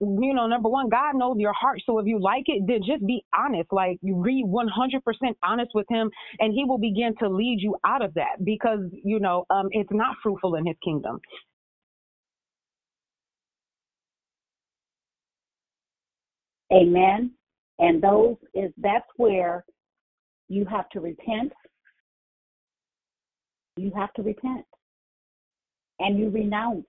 [0.01, 1.81] you know, number one, God knows your heart.
[1.85, 3.69] So if you like it, then just be honest.
[3.73, 5.01] Like you be 100%
[5.43, 9.19] honest with Him, and He will begin to lead you out of that because you
[9.19, 11.21] know um, it's not fruitful in His kingdom.
[16.73, 17.33] Amen.
[17.79, 19.65] And those is that's where
[20.49, 21.53] you have to repent.
[23.77, 24.65] You have to repent.
[26.01, 26.85] And you renounce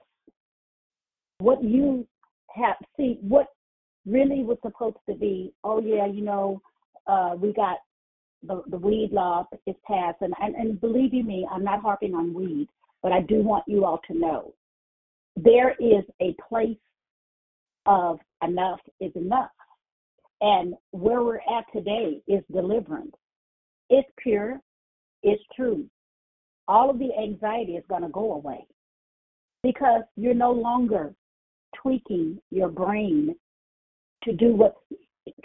[1.40, 2.08] what you
[2.56, 3.48] have see what
[4.06, 6.62] really was supposed to be, oh yeah, you know,
[7.08, 7.78] uh we got
[8.44, 12.14] the the weed law is passed and, and, and believe you me, I'm not harping
[12.16, 12.68] on weed,
[13.04, 14.54] but I do want you all to know
[15.44, 16.78] there is a place
[17.86, 19.52] of enough is enough.
[20.42, 23.16] And where we're at today is deliverance.
[23.90, 24.62] It's pure,
[25.24, 25.86] it's true.
[26.68, 28.66] All of the anxiety is going to go away
[29.64, 31.14] because you're no longer
[31.76, 33.36] tweaking your brain
[34.24, 34.76] to do what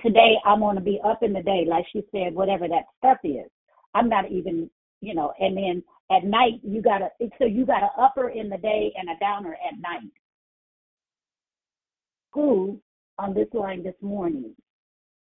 [0.03, 3.19] today I'm going to be up in the day, like she said, whatever that stuff
[3.25, 3.51] is.
[3.95, 4.71] I'm not even,
[5.01, 8.49] you know, and then at night you got to, so you got an upper in
[8.49, 10.11] the day and a downer at night.
[12.33, 12.81] Who
[13.19, 14.55] on this line this morning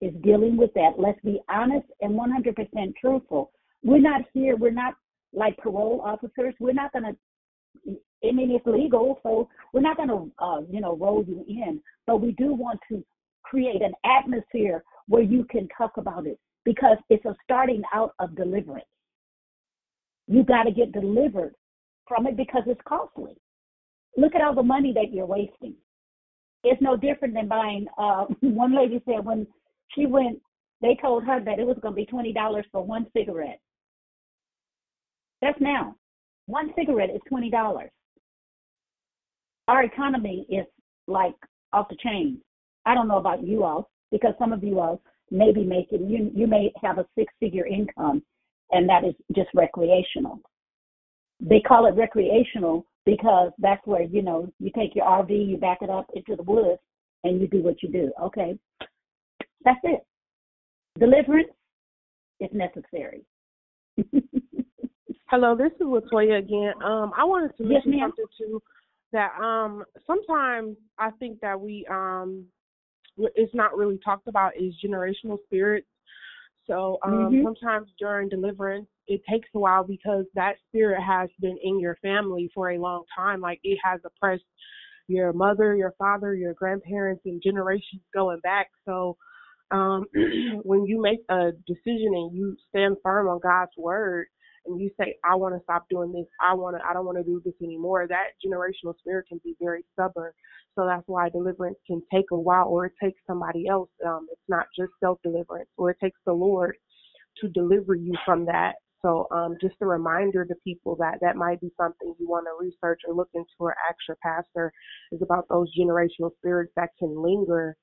[0.01, 0.93] is dealing with that?
[0.97, 3.51] Let's be honest and 100% truthful.
[3.83, 4.93] We're not here, we're not
[5.33, 6.53] like parole officers.
[6.59, 10.79] We're not going to I mean, it's legal, so we're not going to, uh, you
[10.79, 11.81] know, roll you in.
[12.07, 13.03] But we do want to
[13.43, 18.35] create an atmosphere where you can talk about it because it's a starting out of
[18.35, 18.85] deliverance.
[20.27, 21.53] You got to get delivered
[22.07, 23.35] from it because it's costly.
[24.15, 25.75] Look at all the money that you're wasting.
[26.63, 27.87] It's no different than buying.
[27.97, 29.45] Uh, one lady said when
[29.89, 30.39] she went,
[30.81, 33.59] they told her that it was going to be twenty dollars for one cigarette.
[35.41, 35.95] That's now.
[36.45, 37.89] One cigarette is twenty dollars.
[39.67, 40.65] Our economy is
[41.07, 41.35] like
[41.71, 42.39] off the chain.
[42.85, 45.01] I don't know about you all because some of you all
[45.31, 48.21] may be making you you may have a six figure income
[48.71, 50.41] and that is just recreational.
[51.39, 55.79] They call it recreational because that's where you know you take your RV, you back
[55.81, 56.81] it up into the woods,
[57.23, 58.11] and you do what you do.
[58.21, 58.57] Okay,
[59.63, 60.05] that's it.
[60.99, 61.49] Deliverance
[62.39, 63.23] is necessary.
[65.27, 66.73] Hello, this is Latoya again.
[66.83, 68.09] Um, I wanted to Yes, mention ma'am.
[68.09, 68.61] something too
[69.13, 72.45] that um sometimes I think that we um
[73.17, 75.87] it's not really talked about is generational spirits.
[76.67, 77.43] So um Mhm.
[77.43, 82.49] sometimes during deliverance it takes a while because that spirit has been in your family
[82.53, 83.41] for a long time.
[83.41, 84.43] Like it has oppressed
[85.07, 88.67] your mother, your father, your grandparents and generations going back.
[88.85, 89.17] So
[89.71, 90.05] um
[90.63, 94.27] when you make a decision and you stand firm on God's word
[94.65, 97.17] and you say, I want to stop doing this, I want to, I don't want
[97.17, 100.31] to do this anymore, that generational spirit can be very stubborn.
[100.75, 103.89] So that's why deliverance can take a while, or it takes somebody else.
[104.05, 106.75] Um, it's not just self deliverance, or it takes the Lord
[107.41, 108.73] to deliver you from that.
[109.01, 112.65] So um, just a reminder to people that that might be something you want to
[112.65, 114.71] research or look into or ask your pastor
[115.11, 117.75] is about those generational spirits that can linger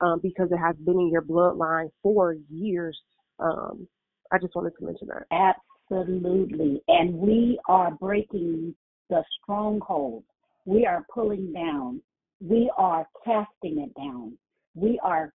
[0.00, 2.98] um, because it has been in your bloodline for years.
[3.40, 3.88] Um,
[4.32, 5.56] I just wanted to mention that.
[5.90, 6.82] Absolutely.
[6.88, 8.74] And we are breaking
[9.08, 10.24] the stronghold.
[10.64, 12.00] We are pulling down.
[12.40, 14.38] We are casting it down.
[14.74, 15.32] We are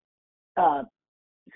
[0.58, 0.84] uh,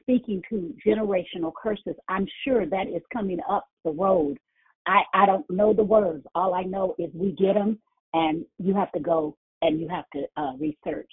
[0.01, 1.95] speaking to generational curses.
[2.09, 4.37] I'm sure that is coming up the road.
[4.85, 6.25] I, I don't know the words.
[6.35, 7.79] All I know is we get them
[8.13, 11.09] and you have to go and you have to uh, research.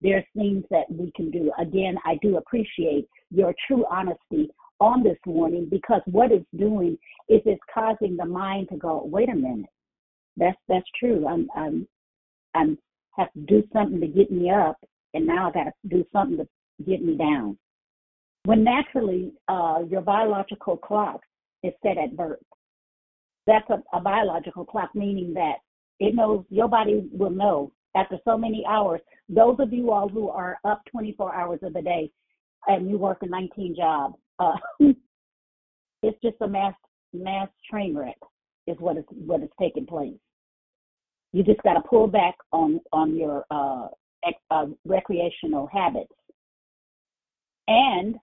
[0.00, 1.52] There's things that we can do.
[1.60, 4.50] Again, I do appreciate your true honesty
[4.80, 6.96] on this morning because what it's doing
[7.28, 9.70] is it's causing the mind to go, wait a minute,
[10.36, 11.26] that's that's true.
[11.26, 11.86] I'm I'm
[12.54, 12.78] I'm
[13.16, 14.76] have to do something to get me up,
[15.14, 16.48] and now I got to do something to
[16.84, 17.58] get me down.
[18.44, 21.20] When naturally uh, your biological clock
[21.62, 22.38] is set at birth,
[23.46, 25.56] that's a, a biological clock, meaning that
[26.00, 29.00] It knows your body will know after so many hours.
[29.28, 32.10] Those of you all who are up 24 hours of the day
[32.66, 36.74] and you work a 19 job, uh, it's just a mass
[37.12, 38.18] mass train wreck
[38.66, 40.18] is what is what is taking place.
[41.32, 43.88] You just got to pull back on on your uh,
[44.26, 46.12] ex, uh, recreational habits
[47.66, 48.16] and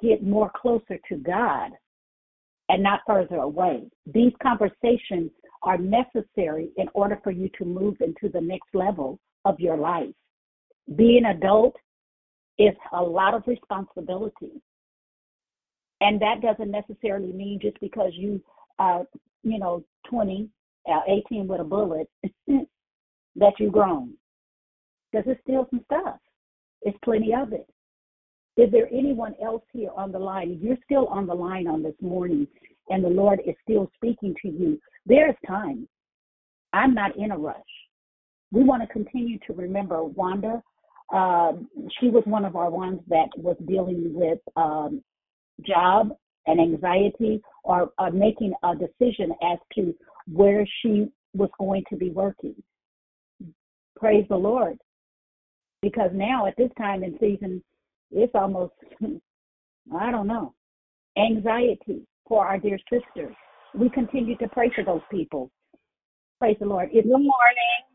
[0.00, 1.70] get more closer to God
[2.68, 3.84] and not further away.
[4.12, 5.30] These conversations
[5.62, 10.12] are necessary in order for you to move into the next level of your life.
[10.96, 11.76] Being adult
[12.58, 14.60] is a lot of responsibility.
[16.00, 18.40] And that doesn't necessarily mean just because you
[18.78, 19.04] are,
[19.42, 20.48] you know, 20,
[20.88, 21.00] uh,
[21.30, 22.08] 18 with a bullet,
[23.36, 24.14] that you've grown.
[25.10, 26.18] Because there's still some stuff.
[26.82, 27.66] It's plenty of it.
[28.56, 30.58] Is there anyone else here on the line?
[30.60, 32.46] You're still on the line on this morning
[32.88, 35.88] and the Lord is still speaking to you, there's time.
[36.72, 37.56] I'm not in a rush.
[38.52, 40.62] We want to continue to remember Wanda.
[41.12, 41.68] Um,
[41.98, 45.02] she was one of our ones that was dealing with um,
[45.64, 46.10] job
[46.46, 49.94] and anxiety or, or making a decision as to
[50.30, 52.54] where she was going to be working.
[53.96, 54.78] Praise the Lord.
[55.82, 57.62] Because now at this time in season,
[58.10, 58.74] it's almost,
[59.96, 60.54] I don't know,
[61.16, 63.34] anxiety for our dear sisters.
[63.74, 65.50] We continue to pray for those people.
[66.38, 66.90] Praise the Lord.
[66.92, 67.26] Good morning.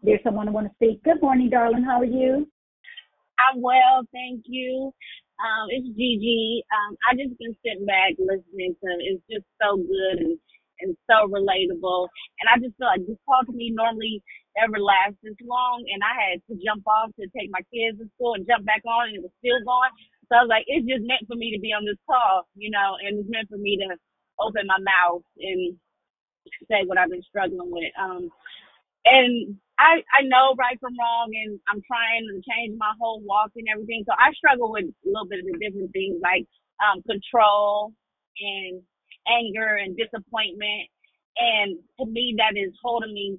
[0.03, 1.03] There's someone who want to speak.
[1.03, 1.83] Good morning, darling.
[1.83, 2.48] How are you?
[3.40, 4.91] I'm well, thank you.
[5.42, 6.64] Um, it's Gigi.
[6.72, 10.38] Um, I just been sitting back listening to it's just so good and
[10.82, 12.10] and so relatable.
[12.42, 14.22] And I just feel like this call to me normally
[14.61, 18.10] ever lasts this long and I had to jump off to take my kids to
[18.18, 19.94] school and jump back on and it was still going.
[20.30, 22.70] So I was like, it's just meant for me to be on this call, you
[22.74, 23.95] know, and it's meant for me to
[24.42, 25.78] open my mouth and
[26.70, 27.94] say what I've been struggling with.
[28.00, 28.30] Um
[29.06, 33.51] and I I know right from wrong and I'm trying to change my whole walk
[33.58, 34.06] and everything.
[34.08, 36.45] So I struggle with a little bit of the different things like
[36.85, 37.93] um control
[38.40, 38.84] and
[39.27, 40.90] anger and disappointment.
[41.40, 43.34] And to me, that is holding me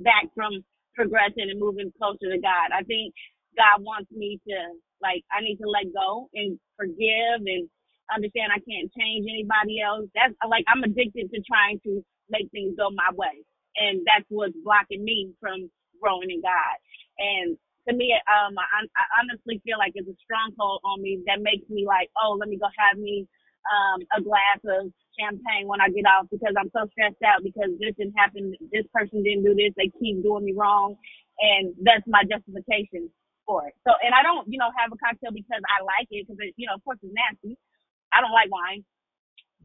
[0.00, 0.64] back from
[0.96, 2.72] progressing and moving closer to God.
[2.74, 3.14] I think
[3.56, 4.56] God wants me to,
[5.02, 7.70] like, I need to let go and forgive and
[8.14, 10.08] understand I can't change anybody else.
[10.14, 13.44] That's like, I'm addicted to trying to make things go my way.
[13.76, 15.70] And that's what's blocking me from
[16.00, 16.76] growing in God.
[17.18, 17.56] And
[17.88, 21.68] to me, um, I, I honestly feel like it's a stronghold on me that makes
[21.70, 23.26] me like, oh, let me go have me
[23.70, 27.70] um, a glass of champagne when I get off because I'm so stressed out because
[27.78, 30.96] this didn't happen, this person didn't do this, they keep doing me wrong,
[31.38, 33.10] and that's my justification
[33.46, 33.74] for it.
[33.86, 36.54] So, and I don't, you know, have a cocktail because I like it because it,
[36.56, 37.58] you know, of course it's nasty.
[38.12, 38.84] I don't like wine,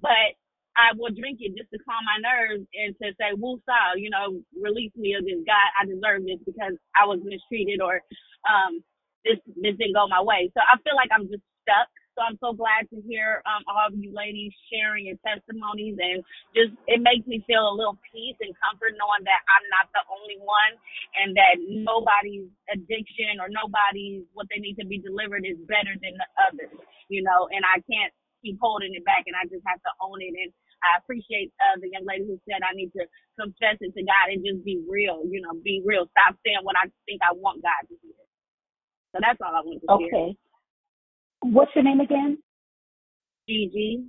[0.01, 0.37] but
[0.77, 4.09] I will drink it just to calm my nerves and to say, "Woo saw, you
[4.13, 5.41] know, release me of this.
[5.45, 8.01] God, I deserve this because I was mistreated or
[8.47, 8.85] um
[9.25, 12.37] this this didn't go my way." So I feel like I'm just stuck so I'm
[12.43, 16.19] so glad to hear um, all of you ladies sharing your testimonies and
[16.51, 20.03] just it makes me feel a little peace and comfort knowing that I'm not the
[20.11, 20.73] only one
[21.23, 26.19] and that nobody's addiction or nobody's what they need to be delivered is better than
[26.19, 26.73] the others,
[27.07, 28.11] you know, and I can't
[28.43, 30.51] keep holding it back and I just have to own it and
[30.83, 33.05] I appreciate uh, the young lady who said I need to
[33.39, 36.05] confess it to God and just be real, you know, be real.
[36.11, 38.17] Stop saying what I think I want God to hear.
[39.13, 40.05] So that's all I want to okay.
[40.05, 40.37] Okay.
[41.41, 42.37] What's your name again?
[43.47, 44.03] Gigi.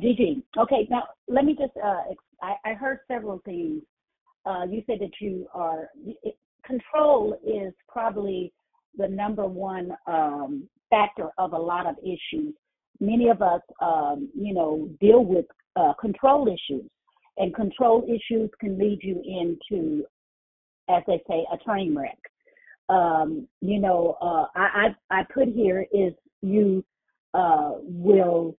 [0.00, 0.42] Gigi.
[0.58, 2.02] Okay, now let me just, uh,
[2.42, 3.82] I, I heard several things.
[4.46, 5.90] Uh, you said that you are,
[6.22, 6.36] it,
[6.66, 8.52] control is probably
[8.96, 12.54] the number one um, factor of a lot of issues.
[13.00, 16.88] Many of us, um, you know, deal with uh, control issues,
[17.36, 20.04] and control issues can lead you into,
[20.88, 22.18] as they say, a train wreck
[22.88, 26.84] um, you know, uh, I, I, I put here is you
[27.32, 28.56] uh, will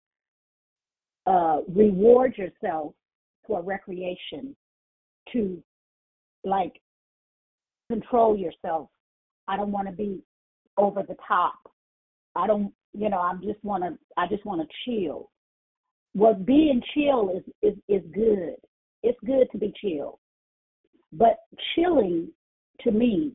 [1.27, 2.93] uh, reward yourself
[3.45, 4.55] for recreation
[5.33, 5.61] to
[6.43, 6.73] like
[7.89, 8.89] control yourself.
[9.47, 10.21] I don't want to be
[10.77, 11.55] over the top.
[12.35, 15.29] I don't, you know, I just want to, I just want to chill.
[16.13, 18.55] Well, being chill is, is, is good.
[19.03, 20.19] It's good to be chill.
[21.11, 21.37] But
[21.75, 22.29] chilling
[22.81, 23.33] to me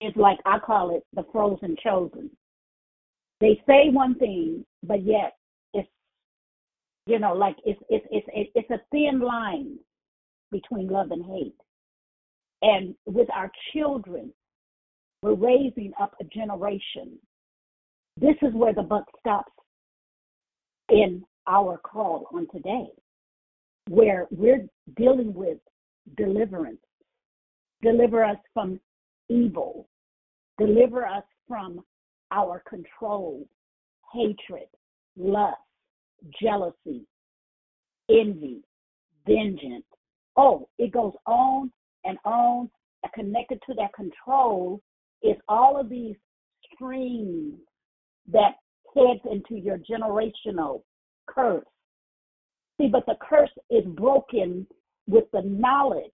[0.00, 2.30] is like I call it the frozen chosen.
[3.40, 5.36] They say one thing, but yet
[5.74, 5.88] it's
[7.06, 9.78] you know like it's it's it's it's a thin line
[10.50, 11.56] between love and hate.
[12.62, 14.32] And with our children,
[15.22, 17.18] we're raising up a generation.
[18.20, 19.52] This is where the buck stops
[20.90, 22.88] in our call on today,
[23.88, 24.66] where we're
[24.96, 25.58] dealing with
[26.16, 26.78] deliverance.
[27.82, 28.78] Deliver us from
[29.28, 29.88] evil.
[30.58, 31.80] Deliver us from
[32.30, 33.46] our control,
[34.12, 34.68] hatred,
[35.16, 35.56] lust,
[36.40, 37.06] jealousy,
[38.10, 38.60] envy,
[39.26, 39.84] vengeance.
[40.36, 41.72] Oh, it goes on
[42.04, 42.70] and on.
[43.02, 44.80] And connected to that control
[45.22, 46.14] is all of these
[46.72, 47.58] streams
[48.30, 48.54] that
[48.94, 50.82] heads into your generational
[51.26, 51.64] curse.
[52.80, 54.66] See, but the curse is broken
[55.06, 56.10] with the knowledge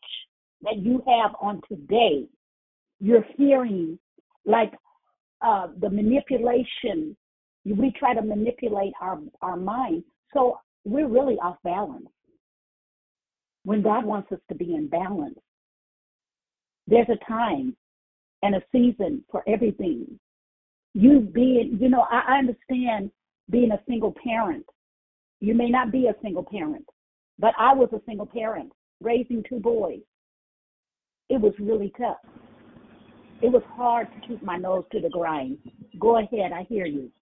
[0.62, 2.26] that you have on today.
[3.00, 3.98] You're hearing
[4.44, 4.72] like
[5.42, 7.16] uh, the manipulation.
[7.64, 10.04] We try to manipulate our, our mind.
[10.34, 12.08] So we're really off balance
[13.64, 15.38] when God wants us to be in balance.
[16.86, 17.76] There's a time
[18.42, 20.18] and a season for everything.
[20.98, 23.12] You being, you know, I, I understand
[23.50, 24.66] being a single parent.
[25.38, 26.86] You may not be a single parent,
[27.38, 30.00] but I was a single parent raising two boys.
[31.28, 32.18] It was really tough.
[33.40, 35.58] It was hard to keep my nose to the grind.
[36.00, 37.12] Go ahead, I hear you.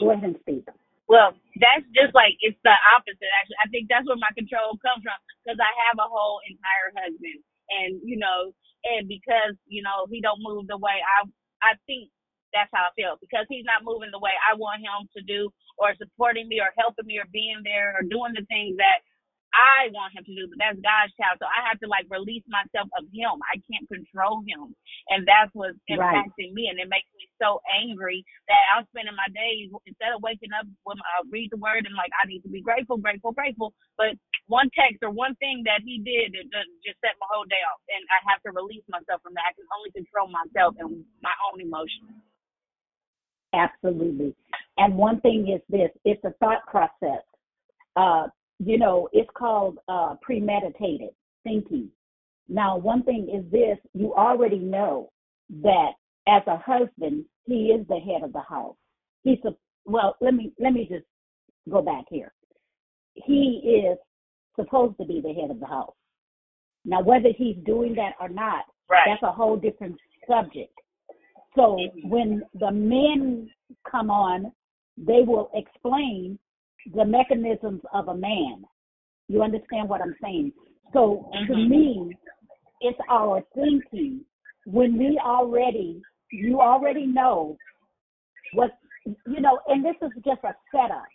[0.00, 0.64] Go ahead and speak.
[1.06, 3.28] Well, that's just like it's the opposite.
[3.36, 7.04] Actually, I think that's where my control comes from because I have a whole entire
[7.04, 8.56] husband, and you know,
[8.96, 11.28] and because you know he don't move the way I
[11.60, 12.08] I think
[12.56, 15.52] that's how I feel because he's not moving the way I want him to do,
[15.76, 19.04] or supporting me, or helping me, or being there, or doing the things that
[19.56, 21.40] I want him to do, but that's God's child.
[21.40, 23.40] So I have to like release myself of him.
[23.48, 24.76] I can't control him.
[25.08, 26.56] And that's what's impacting right.
[26.56, 26.68] me.
[26.68, 28.20] And it makes me so angry
[28.52, 31.88] that I'm spending my days instead of waking up when I uh, read the word
[31.88, 33.72] and like I need to be grateful, grateful, grateful.
[33.96, 34.20] But
[34.52, 36.46] one text or one thing that he did it
[36.84, 37.80] just set my whole day off.
[37.88, 39.48] And I have to release myself from that.
[39.48, 42.12] I can only control myself and my own emotions.
[43.56, 44.34] Absolutely.
[44.78, 47.22] And one thing is this it's a thought process.
[47.96, 48.28] Uh,
[48.58, 51.10] you know, it's called uh, premeditated
[51.44, 51.88] thinking.
[52.48, 55.10] Now, one thing is this you already know
[55.62, 55.92] that
[56.26, 58.76] as a husband, he is the head of the house.
[59.24, 59.50] He's a,
[59.84, 61.04] well, let me let me just
[61.70, 62.32] go back here.
[63.14, 63.98] He is
[64.56, 65.94] supposed to be the head of the house.
[66.84, 69.02] Now, whether he's doing that or not, right.
[69.06, 69.96] that's a whole different
[70.28, 70.72] subject.
[71.56, 73.50] So when the men
[73.90, 74.52] come on,
[74.98, 76.38] they will explain
[76.94, 78.64] the mechanisms of a man.
[79.28, 80.52] You understand what I'm saying?
[80.92, 81.52] So mm-hmm.
[81.52, 82.16] to me,
[82.80, 84.20] it's our thinking.
[84.66, 87.56] When we already, you already know
[88.52, 88.70] what,
[89.04, 91.06] you know, and this is just a setup.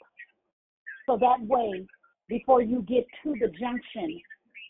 [1.05, 1.85] So that way,
[2.27, 4.19] before you get to the junction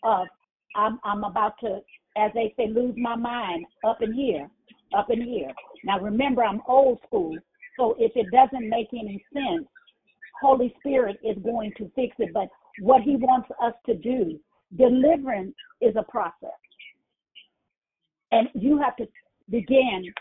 [0.04, 0.26] of,
[0.74, 1.80] I'm, I'm about to,
[2.16, 4.48] as they say, lose my mind up in here,
[4.96, 5.52] up in here.
[5.84, 7.36] Now remember, I'm old school.
[7.78, 9.66] So if it doesn't make any sense,
[10.40, 12.32] Holy Spirit is going to fix it.
[12.32, 12.48] But
[12.78, 14.38] what He wants us to do,
[14.76, 16.50] deliverance is a process.
[18.32, 19.06] And you have to
[19.50, 20.12] begin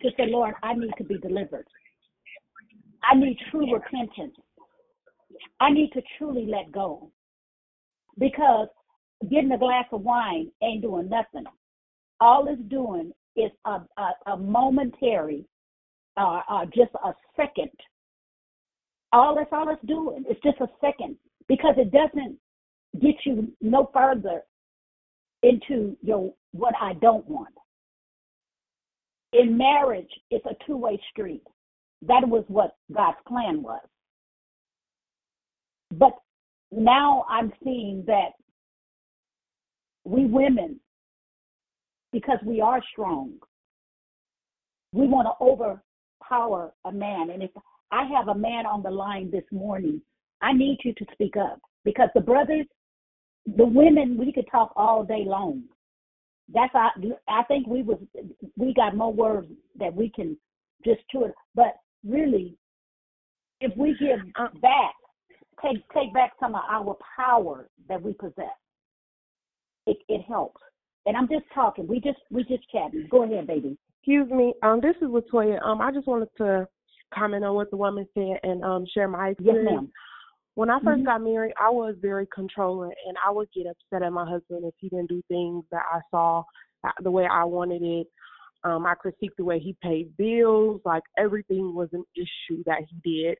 [0.00, 1.66] to say, Lord, I need to be delivered.
[3.04, 4.34] I need true repentance.
[5.60, 7.10] I need to truly let go.
[8.18, 8.68] Because
[9.30, 11.44] getting a glass of wine ain't doing nothing.
[12.20, 15.44] All it's doing is a, a, a momentary,
[16.16, 17.70] uh, uh, just a second
[19.12, 20.24] all that's all it's doing.
[20.28, 21.16] It's just a second
[21.48, 22.36] because it doesn't
[23.00, 24.42] get you no further
[25.42, 27.54] into your what I don't want.
[29.32, 31.42] In marriage, it's a two-way street.
[32.02, 33.80] That was what God's plan was.
[35.90, 36.12] But
[36.70, 38.30] now I'm seeing that
[40.04, 40.80] we women,
[42.12, 43.32] because we are strong,
[44.92, 47.30] we want to overpower a man.
[47.30, 47.50] And if
[47.92, 50.00] I have a man on the line this morning.
[50.40, 52.66] I need you to speak up because the brothers,
[53.56, 55.64] the women, we could talk all day long.
[56.52, 56.90] That's I.
[57.28, 57.98] I think we was
[58.56, 60.36] we got more words that we can
[60.84, 61.34] just to it.
[61.54, 62.56] But really,
[63.60, 64.94] if we give uh, uh, back,
[65.62, 68.58] take take back some of our power that we possess,
[69.86, 70.60] it it helps.
[71.06, 71.86] And I'm just talking.
[71.86, 73.08] We just we just chatting.
[73.10, 73.76] Go ahead, baby.
[74.00, 74.54] Excuse me.
[74.62, 75.62] Um, this is Latoya.
[75.64, 76.68] Um, I just wanted to
[77.14, 79.68] comment on what the woman said and um share my experience.
[79.70, 79.92] Yes, ma'am.
[80.54, 81.04] When I 1st Mhm.
[81.06, 84.74] got married, I was very controlling, and I would get upset at my husband if
[84.78, 86.44] he didn't do things that I saw
[86.84, 88.06] uh, the way I wanted it.
[88.64, 93.22] Um, I critiqued the way he paid bills, like everything was an issue that he
[93.22, 93.38] did,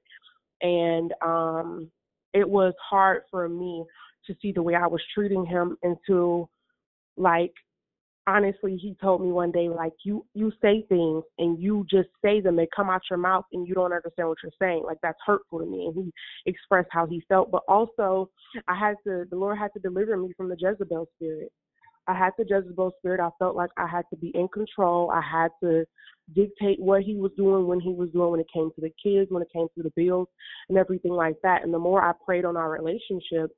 [0.62, 1.90] and um,
[2.32, 3.84] it was hard for me
[4.26, 6.48] to see the way I was treating him until,
[7.16, 7.52] like,
[8.26, 12.40] honestly he told me one day like you you say things and you just say
[12.40, 15.18] them they come out your mouth and you don't understand what you're saying like that's
[15.26, 16.12] hurtful to me and he
[16.46, 18.30] expressed how he felt but also
[18.68, 21.50] i had to the lord had to deliver me from the jezebel spirit
[22.08, 23.20] I had the Jezebel spirit.
[23.20, 25.10] I felt like I had to be in control.
[25.10, 25.84] I had to
[26.34, 29.30] dictate what he was doing when he was doing when it came to the kids,
[29.30, 30.28] when it came to the bills
[30.68, 31.62] and everything like that.
[31.62, 33.50] And the more I prayed on our relationship,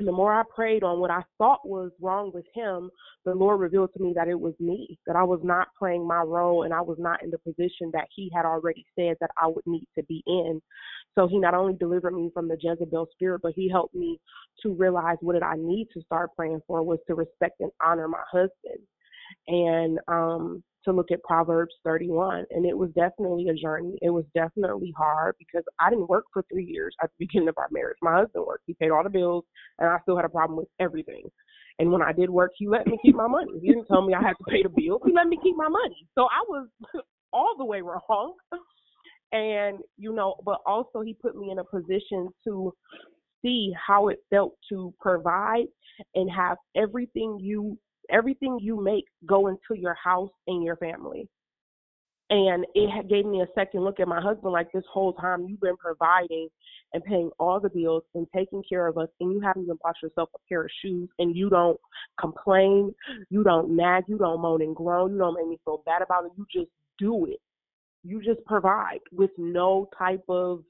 [0.00, 2.90] and the more I prayed on what I thought was wrong with him,
[3.26, 6.22] the Lord revealed to me that it was me, that I was not playing my
[6.22, 9.46] role and I was not in the position that he had already said that I
[9.46, 10.62] would need to be in.
[11.14, 14.18] So he not only delivered me from the Jezebel spirit, but he helped me
[14.62, 18.08] to realize what did I need to start praying for was to respect and honor
[18.08, 18.80] my husband.
[19.48, 22.46] And um to look at Proverbs 31.
[22.50, 23.98] And it was definitely a journey.
[24.02, 27.58] It was definitely hard because I didn't work for three years at the beginning of
[27.58, 27.98] our marriage.
[28.02, 28.64] My husband worked.
[28.66, 29.44] He paid all the bills,
[29.78, 31.24] and I still had a problem with everything.
[31.78, 33.52] And when I did work, he let me keep my money.
[33.60, 35.00] He didn't tell me I had to pay the bills.
[35.04, 36.06] He let me keep my money.
[36.14, 36.68] So I was
[37.32, 38.34] all the way wrong.
[39.32, 42.74] And, you know, but also he put me in a position to
[43.42, 45.66] see how it felt to provide
[46.14, 47.78] and have everything you
[48.10, 51.28] everything you make go into your house and your family.
[52.30, 55.60] And it gave me a second look at my husband like this whole time you've
[55.60, 56.48] been providing
[56.94, 59.96] and paying all the bills and taking care of us and you haven't even bought
[60.00, 61.78] yourself a pair of shoes and you don't
[62.20, 62.94] complain,
[63.30, 66.24] you don't nag, you don't moan and groan, you don't make me feel bad about
[66.24, 66.30] it.
[66.38, 67.40] You just do it.
[68.04, 70.62] You just provide with no type of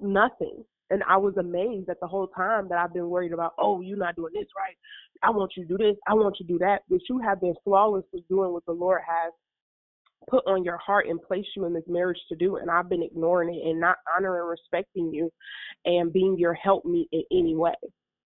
[0.00, 0.64] nothing.
[0.90, 3.98] And I was amazed that the whole time that I've been worried about, oh, you're
[3.98, 4.76] not doing this right.
[5.22, 5.96] I want you to do this.
[6.06, 6.82] I want you to do that.
[6.88, 9.32] But you have been flawlessly doing what the Lord has
[10.28, 12.56] put on your heart and placed you in this marriage to do.
[12.56, 15.30] And I've been ignoring it and not honoring respecting you
[15.84, 17.74] and being your helpmeet in any way.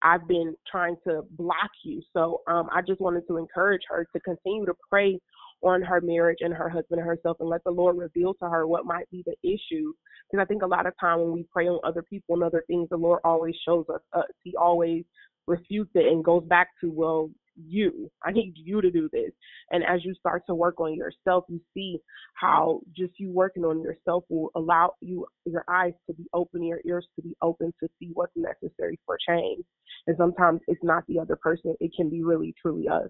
[0.02, 2.02] I've been trying to block you.
[2.14, 5.20] So um, I just wanted to encourage her to continue to pray
[5.64, 8.68] on her marriage and her husband and herself and let the Lord reveal to her
[8.68, 9.94] what might be the issue.
[10.30, 12.64] Because I think a lot of time when we pray on other people and other
[12.68, 14.26] things, the Lord always shows us us.
[14.44, 15.04] He always
[15.48, 17.30] refutes it and goes back to, well,
[17.66, 18.12] you.
[18.24, 19.32] I need you to do this.
[19.72, 22.00] And as you start to work on yourself, you see
[22.36, 26.82] how just you working on yourself will allow you your eyes to be open, your
[26.86, 29.66] ears to be open to see what's necessary for change.
[30.06, 33.10] And sometimes it's not the other person, it can be really truly us.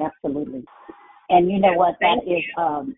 [0.00, 0.64] Absolutely.
[1.28, 1.96] And you know what?
[2.00, 2.96] That is, um,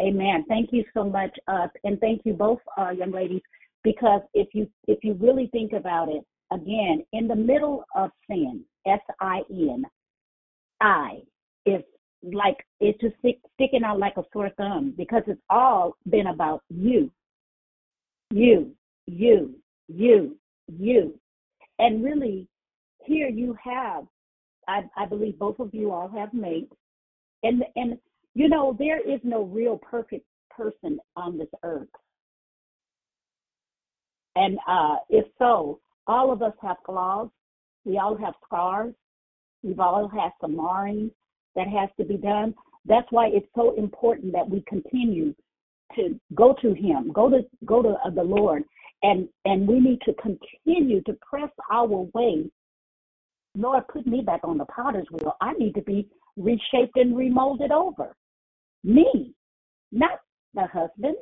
[0.00, 0.44] amen.
[0.48, 1.30] Thank you so much.
[1.46, 3.42] Uh, and thank you both, uh, young ladies,
[3.84, 8.64] because if you, if you really think about it, again, in the middle of sin,
[8.86, 9.84] S I N,
[10.80, 11.18] I,
[11.66, 11.82] is
[12.22, 16.62] like it's just stick, sticking out like a sore thumb because it's all been about
[16.68, 17.10] you,
[18.30, 18.72] you,
[19.06, 19.54] you,
[19.88, 21.18] you, you.
[21.78, 22.48] And really,
[23.04, 24.04] here you have,
[24.68, 26.74] I, I believe both of you all have mates,
[27.42, 27.98] and and
[28.34, 31.88] you know there is no real perfect person on this earth.
[34.36, 37.28] And uh, if so, all of us have flaws.
[37.84, 38.94] We all have scars.
[39.62, 41.10] We've all had some marring
[41.56, 42.54] that has to be done.
[42.84, 45.34] That's why it's so important that we continue
[45.96, 48.62] to go to Him, go to go to uh, the Lord,
[49.02, 52.50] and and we need to continue to press our way.
[53.58, 55.34] Lord, put me back on the potter's wheel.
[55.40, 58.14] I need to be reshaped and remolded over.
[58.84, 59.34] Me,
[59.90, 60.20] not
[60.54, 61.16] the husband,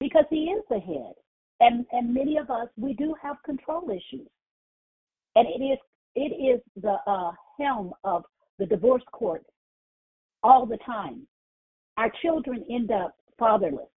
[0.00, 1.12] because he is the head.
[1.60, 4.28] And and many of us we do have control issues.
[5.36, 5.78] And it is
[6.16, 8.24] it is the uh, helm of
[8.58, 9.44] the divorce court
[10.42, 11.28] all the time.
[11.96, 13.88] Our children end up fatherless.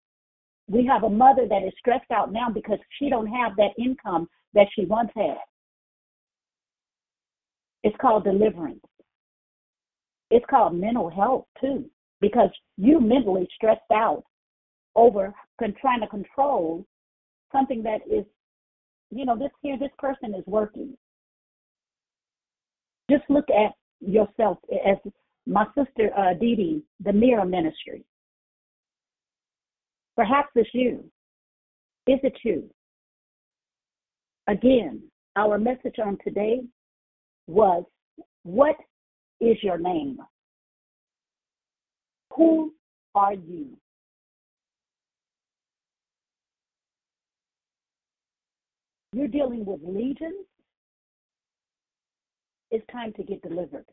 [0.68, 4.28] We have a mother that is stressed out now because she don't have that income
[4.54, 5.38] that she once had.
[7.84, 8.80] It's called deliverance.
[10.30, 11.84] It's called mental health too,
[12.20, 14.24] because you mentally stressed out
[14.94, 15.34] over
[15.80, 16.84] trying to control
[17.52, 18.24] something that is,
[19.10, 20.96] you know, this here, this person is working.
[23.10, 24.96] Just look at yourself as
[25.46, 28.04] my sister uh, Dee Dee, the Mirror Ministry.
[30.16, 31.04] Perhaps it's you.
[32.06, 32.68] Is it you?
[34.48, 35.02] Again,
[35.36, 36.62] our message on today
[37.46, 37.84] was
[38.44, 38.76] What
[39.40, 40.18] is your name?
[42.36, 42.72] Who
[43.14, 43.76] are you?
[49.12, 50.46] You're dealing with legions.
[52.70, 53.84] It's time to get delivered.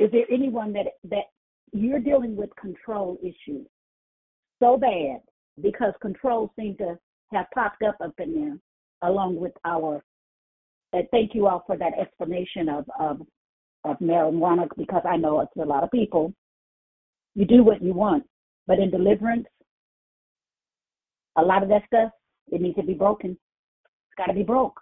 [0.00, 1.26] Is there anyone that that
[1.72, 3.66] you're dealing with control issues
[4.60, 5.20] so bad
[5.62, 6.98] because control seems to
[7.32, 10.02] have popped up up in there along with our
[10.92, 13.20] and thank you all for that explanation of of
[13.84, 16.34] of marijuana because I know it's a lot of people.
[17.34, 18.24] You do what you want,
[18.66, 19.46] but in deliverance,
[21.36, 22.12] a lot of that stuff
[22.50, 23.30] it needs to be broken.
[23.32, 24.80] It's got to be broke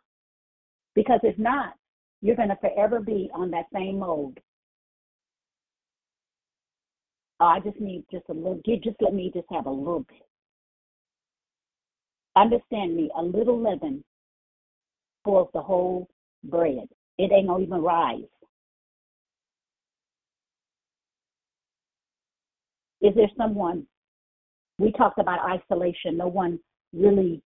[0.94, 1.74] Because if not,
[2.22, 4.40] you're going to forever be on that same mode.
[7.40, 10.22] Oh, I just need just a little, just let me just have a little bit.
[12.36, 14.02] Understand me, a little leaven
[15.28, 16.08] spoils the whole
[16.44, 16.89] bread.
[17.18, 18.23] It ain't gonna even rise.
[23.02, 23.86] Is there someone,
[24.78, 26.16] we talked about isolation.
[26.16, 26.58] No one
[26.92, 27.42] really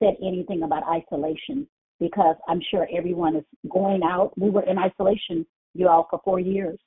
[0.00, 1.66] said anything about isolation
[1.98, 4.32] because I'm sure everyone is going out.
[4.36, 6.78] We were in isolation, you all, for four years.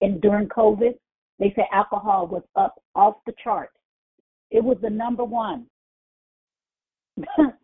[0.00, 0.94] And during COVID,
[1.38, 3.70] they said alcohol was up off the chart.
[4.50, 5.66] It was the number one.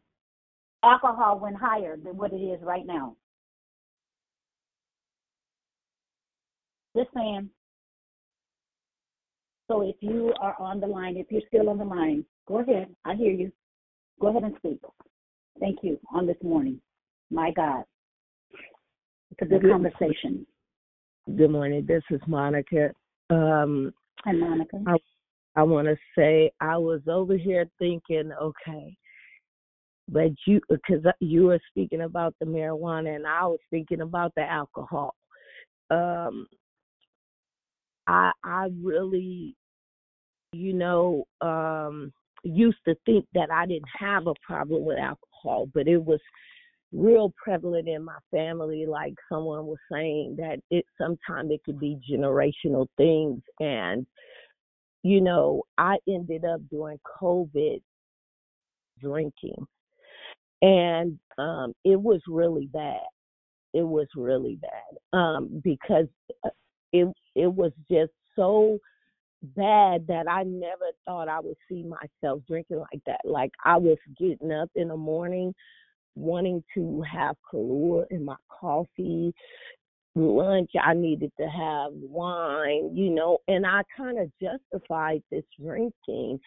[0.87, 3.17] alcohol went higher than what it is right now.
[6.97, 7.51] Just saying.
[9.69, 12.89] So if you are on the line, if you're still on the line, go ahead.
[13.05, 13.53] I hear you.
[14.21, 14.81] Go ahead and speak.
[15.61, 16.81] Thank you on this morning.
[17.31, 17.83] My God.
[19.33, 20.47] It's a good Good- conversation.
[21.37, 21.85] Good morning.
[21.87, 22.93] This is Monica.
[23.31, 23.93] Um,
[24.25, 24.81] Hi, Monica.
[24.87, 24.97] I
[25.57, 28.97] I want to say I was over here thinking, okay,
[30.09, 34.43] but you because you were speaking about the marijuana and I was thinking about the
[34.43, 35.15] alcohol.
[35.91, 36.47] Um,
[38.07, 39.57] I I really,
[40.53, 42.13] you know, um,
[42.45, 46.21] used to think that I didn't have a problem with alcohol, but it was
[46.93, 51.99] real prevalent in my family like someone was saying that it sometimes it could be
[52.09, 54.07] generational things and
[55.03, 57.83] you know i ended up during covid
[59.01, 59.67] drinking
[60.63, 63.01] and um it was really bad
[63.75, 66.07] it was really bad um because
[66.45, 66.51] uh,
[66.93, 68.79] it it was just so
[69.55, 73.21] bad that I never thought I would see myself drinking like that.
[73.25, 75.55] Like I was getting up in the morning
[76.15, 79.35] wanting to have Kahlua in my coffee.
[80.15, 86.41] Lunch, I needed to have wine, you know, and I kind of justified this drinking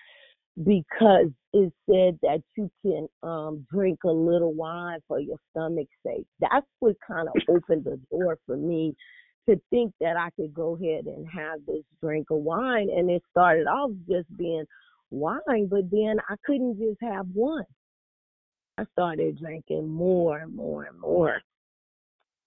[0.64, 6.26] because it said that you can um drink a little wine for your stomach's sake.
[6.40, 8.96] That's what kind of opened the door for me
[9.50, 12.90] to think that I could go ahead and have this drink of wine.
[12.96, 14.66] And it started off just being
[15.12, 17.66] wine, but then I couldn't just have one.
[18.78, 21.42] I started drinking more and more and more.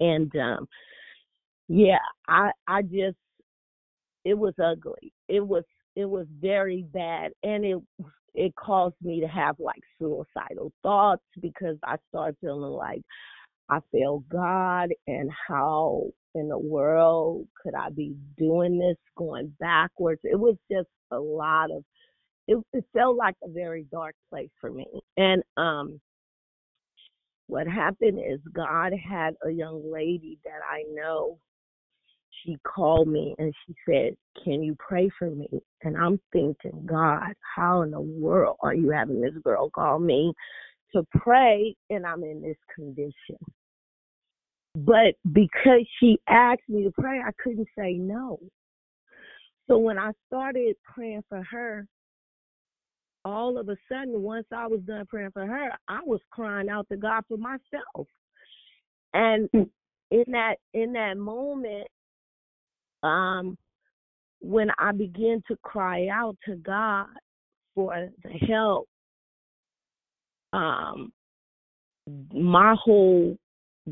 [0.01, 0.69] And um
[1.69, 3.17] yeah, I I just
[4.25, 5.13] it was ugly.
[5.29, 5.65] It was
[5.97, 7.79] it was very bad and it
[8.35, 13.03] it caused me to have like suicidal thoughts because I started feeling like
[13.71, 20.21] I failed God and how in the world could I be doing this going backwards?
[20.25, 21.85] It was just a lot of
[22.49, 24.87] it, it felt like a very dark place for me.
[25.17, 26.01] And um
[27.49, 31.39] what happened is God had a young lady that I know.
[32.45, 35.49] She called me and she said, Can you pray for me?
[35.83, 40.33] And I'm thinking, God, how in the world are you having this girl call me
[40.95, 43.39] to pray and I'm in this condition?
[44.75, 48.41] But because she asked me to pray, I couldn't say no.
[49.69, 51.87] So when I started praying for her,
[53.25, 56.89] all of a sudden, once I was done praying for her, I was crying out
[56.91, 58.09] to God for myself.
[59.15, 59.63] And hmm.
[60.11, 61.87] in that in that moment,
[63.03, 63.57] um,
[64.41, 67.07] when I began to cry out to God
[67.75, 68.89] for the help,
[70.53, 71.13] um,
[72.33, 73.37] my whole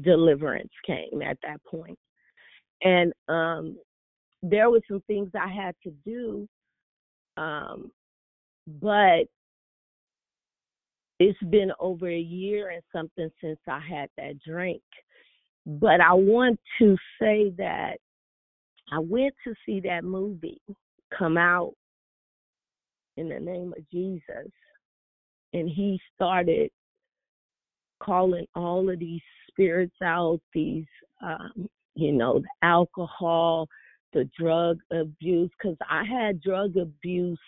[0.00, 1.98] deliverance came at that point.
[2.82, 3.76] And um
[4.42, 6.48] there were some things I had to do,
[7.36, 7.90] um,
[8.66, 9.26] but
[11.18, 14.82] it's been over a year and something since I had that drink.
[15.66, 17.98] But I want to say that
[18.92, 20.60] I went to see that movie
[21.16, 21.74] come out
[23.16, 24.50] in the name of Jesus,
[25.52, 26.70] and he started
[28.02, 30.86] calling all of these spirits out, these,
[31.22, 33.68] um, you know, the alcohol,
[34.12, 37.38] the drug abuse, because I had drug abuse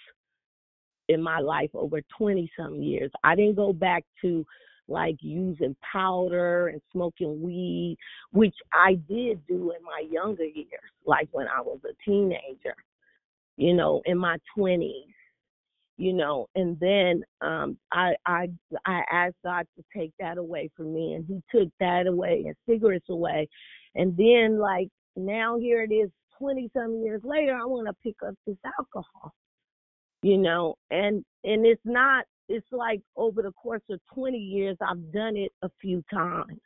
[1.08, 3.10] in my life over 20 some years.
[3.24, 4.44] I didn't go back to
[4.88, 7.96] like using powder and smoking weed,
[8.32, 12.74] which I did do in my younger years, like when I was a teenager,
[13.56, 15.12] you know, in my 20s
[15.98, 18.48] you know and then um i i
[18.86, 22.56] i asked god to take that away from me and he took that away and
[22.68, 23.46] cigarettes away
[23.94, 28.16] and then like now here it is 20 some years later i want to pick
[28.26, 29.32] up this alcohol
[30.22, 35.12] you know and and it's not it's like over the course of 20 years i've
[35.12, 36.60] done it a few times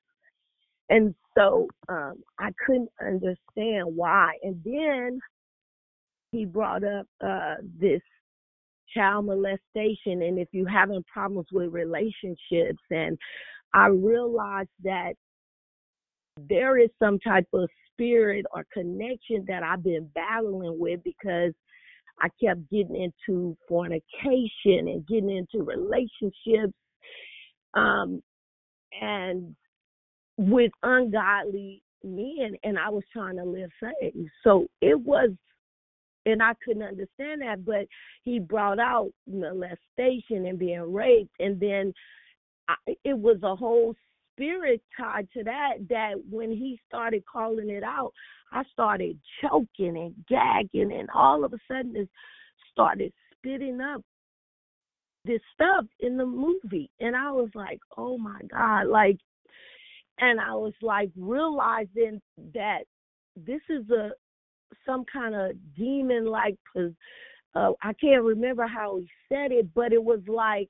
[0.88, 4.32] And so um I couldn't understand why.
[4.42, 5.20] And then
[6.32, 8.02] he brought up uh this
[8.94, 13.18] child molestation and if you're having problems with relationships and
[13.74, 15.14] I realized that
[16.48, 21.52] there is some type of spirit or connection that I've been battling with because
[22.20, 26.74] I kept getting into fornication and getting into relationships
[27.74, 28.22] um
[29.00, 29.54] and
[30.38, 34.28] with ungodly men and I was trying to live saved.
[34.44, 35.30] So it was
[36.24, 37.86] and I couldn't understand that, but
[38.24, 41.92] he brought out molestation and being raped and then
[42.68, 43.94] I, it was a whole
[44.36, 48.12] spirit tied to that that when he started calling it out
[48.52, 52.08] i started choking and gagging and all of a sudden it
[52.72, 54.02] started spitting up
[55.24, 56.90] this stuff in the movie.
[57.00, 59.18] And i was like oh my god like
[60.18, 62.20] and i was like realizing
[62.54, 62.80] that
[63.36, 64.10] this is a
[64.84, 70.02] some kind of demon like uh, i can't remember how he said it but it
[70.02, 70.68] was like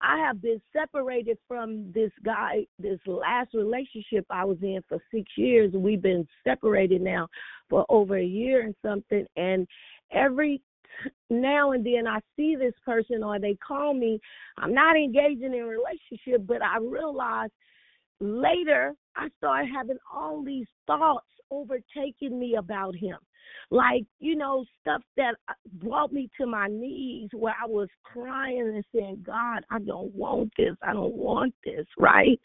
[0.00, 5.24] I have been separated from this guy, this last relationship I was in for six
[5.36, 5.72] years.
[5.74, 7.28] We've been separated now
[7.68, 9.26] for over a year and something.
[9.36, 9.66] And
[10.12, 10.62] every
[11.30, 14.20] now and then I see this person or they call me.
[14.56, 17.50] I'm not engaging in a relationship, but I realize
[18.20, 23.16] later I started having all these thoughts overtaking me about him
[23.70, 28.72] like you know stuff that uh, brought me to my knees where i was crying
[28.74, 30.74] and saying god i don't want this.
[30.82, 32.38] I don't want this right?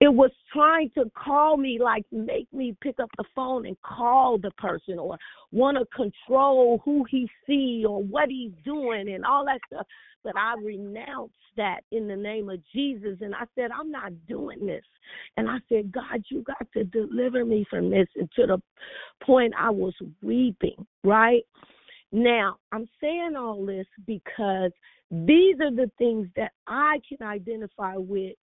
[0.00, 4.36] It was trying to call me like make me pick up the phone and call
[4.36, 5.16] the person or
[5.52, 9.86] want to control who he see or what he's doing and all that stuff
[10.24, 13.18] but i renounced that in the name of jesus.
[13.20, 14.84] And i said i'm not doing this.
[15.36, 18.08] And i said god you got to deliver me from this.
[18.16, 18.62] And to the
[19.24, 21.42] point i was weeping right?
[22.12, 24.72] Now i'm saying all this because
[25.10, 28.36] these are the things that i can identify with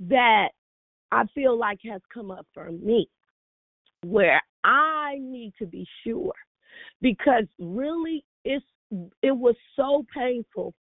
[0.00, 0.48] that
[1.12, 3.08] I feel like has come up for me
[4.04, 6.34] where I need to be sure.
[7.00, 8.64] Because really it's
[9.22, 10.74] it was so painful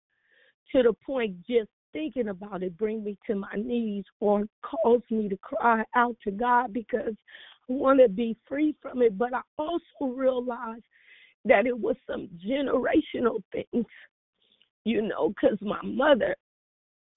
[0.72, 5.28] to the point just thinking about it bring me to my knees or cause me
[5.28, 7.14] to cry out to God because
[7.68, 9.16] I want to be free from it.
[9.16, 10.84] But I also realized
[11.44, 13.86] that it was some generational things
[14.84, 16.36] you know cuz my mother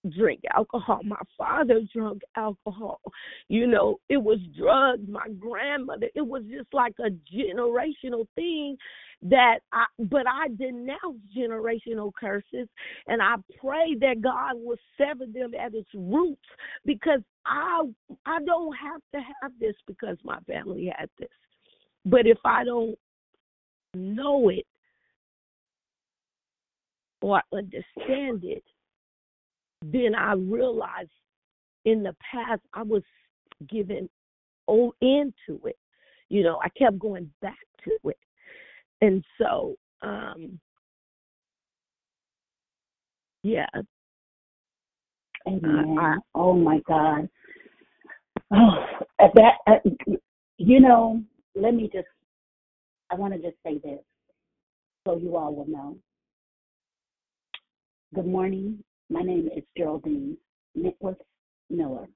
[0.08, 1.02] drink alcohol.
[1.04, 3.00] My father drank alcohol.
[3.48, 5.04] You know, it was drugs.
[5.08, 6.08] My grandmother.
[6.16, 8.78] It was just like a generational thing
[9.24, 12.68] that I but I denounce generational curses
[13.08, 16.46] and I pray that God will sever them at its roots
[16.86, 17.82] because I
[18.26, 21.30] I don't have to have this because my family had this.
[22.06, 22.98] But if I don't
[23.96, 24.66] know it
[27.22, 28.64] or understand it,
[29.84, 31.10] then I realized
[31.86, 33.04] in the past I was
[33.70, 34.10] given
[34.68, 35.78] oh into it.
[36.30, 38.18] You know, I kept going back to it.
[39.02, 40.60] And so, um
[43.44, 43.68] yeah.
[45.48, 45.98] Amen.
[46.00, 47.30] I, oh my God.
[48.54, 48.86] Oh,
[49.20, 49.90] at that uh,
[50.58, 51.22] you know.
[51.56, 52.08] Let me just.
[53.12, 54.00] I want to just say this,
[55.08, 55.98] so you all will know.
[58.16, 58.84] Good morning.
[59.10, 60.36] My name is Geraldine
[60.78, 61.16] Nickolas
[61.70, 62.08] Miller,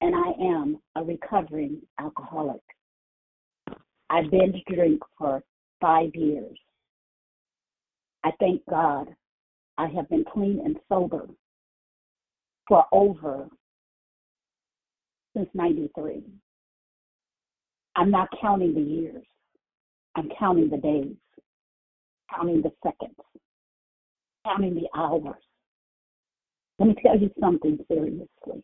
[0.00, 2.62] and I am a recovering alcoholic.
[4.08, 5.42] I've been drink for
[5.80, 6.56] five years.
[8.22, 9.08] I thank God
[9.76, 11.26] I have been clean and sober
[12.68, 13.48] for over
[15.36, 16.22] since 93.
[17.96, 19.24] I'm not counting the years.
[20.14, 21.16] I'm counting the days,
[22.32, 23.16] counting the seconds,
[24.44, 25.42] counting the hours,
[26.78, 28.62] let me tell you something seriously.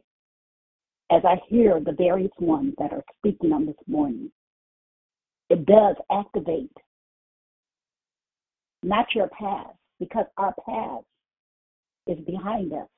[1.11, 4.31] As I hear the various ones that are speaking on this morning,
[5.51, 6.71] it does activate
[8.83, 11.05] not your past, because our past
[12.07, 12.89] is behind us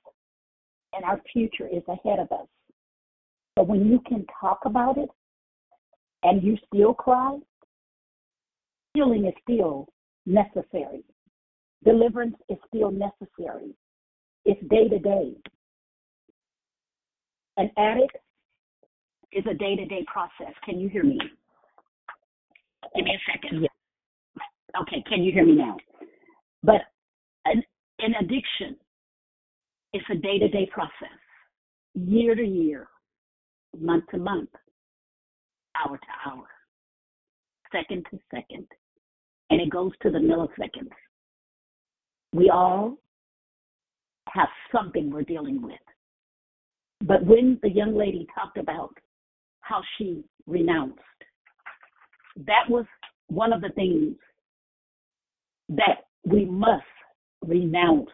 [0.94, 2.46] and our future is ahead of us.
[3.56, 5.10] But when you can talk about it
[6.22, 7.38] and you still cry,
[8.94, 9.86] healing is still
[10.24, 11.04] necessary.
[11.84, 13.74] Deliverance is still necessary.
[14.44, 15.32] It's day to day.
[17.56, 18.16] An addict
[19.32, 20.54] is a day to day process.
[20.64, 21.18] Can you hear me?
[22.94, 23.62] Give me a second.
[23.62, 24.80] Yeah.
[24.82, 25.76] Okay, can you hear me now?
[26.62, 26.82] But
[27.44, 27.62] an,
[28.00, 28.76] an addiction
[29.92, 31.18] is a day to day process,
[31.94, 32.88] year to year,
[33.78, 34.50] month to month,
[35.76, 36.46] hour to hour,
[37.72, 38.66] second to second,
[39.50, 40.90] and it goes to the milliseconds.
[42.32, 42.98] We all
[44.28, 45.74] have something we're dealing with.
[47.02, 48.94] But when the young lady talked about
[49.60, 50.98] how she renounced,
[52.36, 52.86] that was
[53.28, 54.16] one of the things
[55.68, 56.84] that we must
[57.46, 58.10] renounce.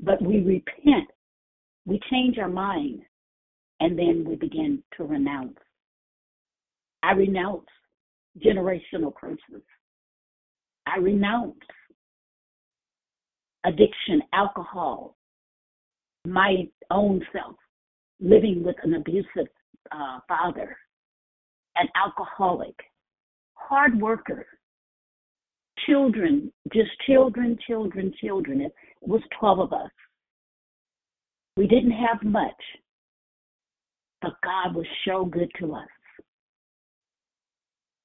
[0.00, 1.08] But we repent,
[1.86, 3.02] we change our mind,
[3.80, 5.58] and then we begin to renounce.
[7.02, 7.66] I renounce
[8.44, 9.62] generational curses.
[10.86, 11.58] I renounce
[13.64, 15.17] addiction, alcohol,
[16.28, 17.56] my own self,
[18.20, 19.48] living with an abusive
[19.92, 20.76] uh, father,
[21.76, 22.74] an alcoholic,
[23.54, 24.46] hard worker,
[25.86, 28.60] children, just children, children, children.
[28.60, 29.90] It was 12 of us.
[31.56, 32.62] We didn't have much,
[34.22, 35.88] but God was so good to us.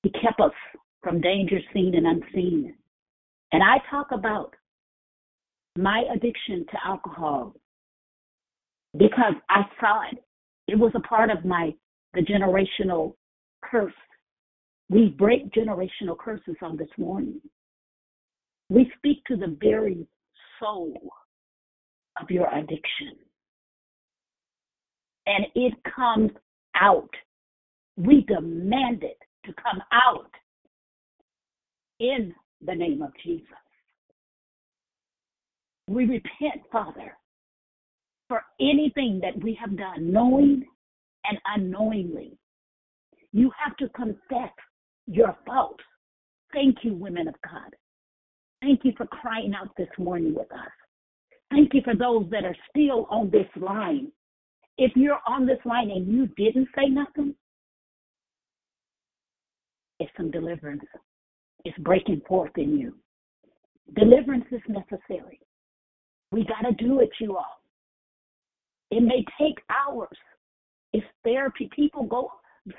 [0.04, 0.52] He kept us
[1.02, 2.76] from danger seen and unseen.
[3.52, 4.54] And I talk about
[5.78, 7.56] my addiction to alcohol
[8.98, 10.24] because I saw it.
[10.68, 11.74] It was a part of my
[12.14, 13.16] the generational
[13.64, 13.94] curse.
[14.90, 17.42] We break generational curses on this morning.
[18.70, 20.08] We speak to the very
[20.60, 21.12] soul
[22.22, 23.16] of your addiction.
[25.26, 26.32] And it comes
[26.80, 27.10] out.
[27.98, 30.30] We demand it to come out
[32.00, 32.34] in
[32.66, 33.48] the name of Jesus.
[35.88, 37.18] We repent, Father,
[38.34, 40.66] for anything that we have done, knowing
[41.26, 42.36] and unknowingly.
[43.32, 44.50] You have to confess
[45.06, 45.84] your faults.
[46.52, 47.76] Thank you, women of God.
[48.60, 50.72] Thank you for crying out this morning with us.
[51.52, 54.12] Thank you for those that are still on this line.
[54.80, 57.36] If you're on this line and you didn't say nothing,
[60.00, 60.82] it's some deliverance.
[61.66, 62.96] It's breaking forth in you.
[63.96, 65.40] Deliverance is necessary.
[66.32, 67.63] We got to do it, you all.
[68.92, 70.18] It may take hours.
[70.94, 71.70] It's therapy.
[71.76, 72.32] People go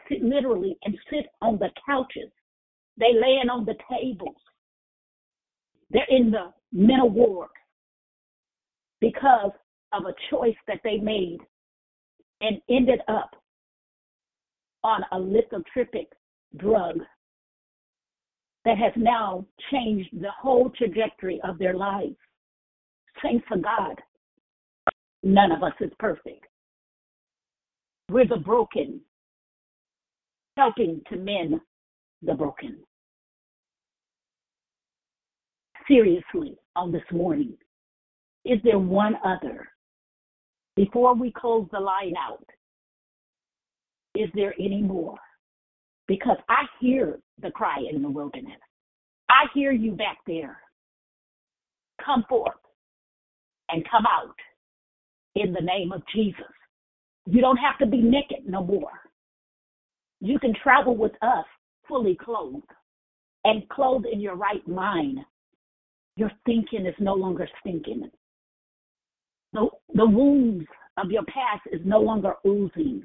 [0.09, 2.31] sit literally and sit on the couches.
[2.97, 4.37] They laying on the tables.
[5.91, 7.51] They're in the mental ward
[9.01, 9.51] because
[9.93, 11.39] of a choice that they made
[12.41, 13.31] and ended up
[14.83, 16.07] on a lithotropic
[16.57, 16.99] drug
[18.65, 22.17] that has now changed the whole trajectory of their lives.
[23.23, 24.01] Thanks to God,
[25.25, 26.47] none of us is perfect.
[28.11, 29.01] We're the broken,
[30.57, 31.61] helping to mend
[32.23, 32.79] the broken.
[35.89, 37.55] Seriously, on this morning,
[38.45, 39.69] is there one other?
[40.77, 42.45] Before we close the line out,
[44.15, 45.17] is there any more?
[46.07, 48.61] Because I hear the cry in the wilderness.
[49.31, 50.59] I hear you back there.
[52.05, 52.53] Come forth
[53.71, 54.37] and come out
[55.35, 56.45] in the name of Jesus.
[57.27, 58.93] You don't have to be naked no more.
[60.21, 61.45] You can travel with us
[61.89, 62.65] fully clothed
[63.45, 65.19] and clothed in your right mind.
[66.17, 68.11] Your thinking is no longer stinking.
[69.53, 73.05] The, the wounds of your past is no longer oozing.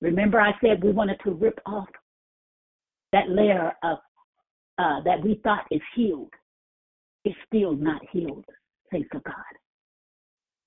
[0.00, 1.88] Remember, I said we wanted to rip off
[3.12, 3.98] that layer of
[4.78, 6.32] uh, that we thought is healed.
[7.24, 8.44] It's still not healed,
[8.90, 9.34] thanks to God.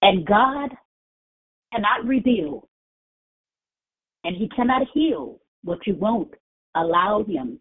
[0.05, 0.69] And God
[1.73, 2.69] cannot reveal,
[4.23, 6.31] and He cannot heal what you won't
[6.75, 7.59] allow Him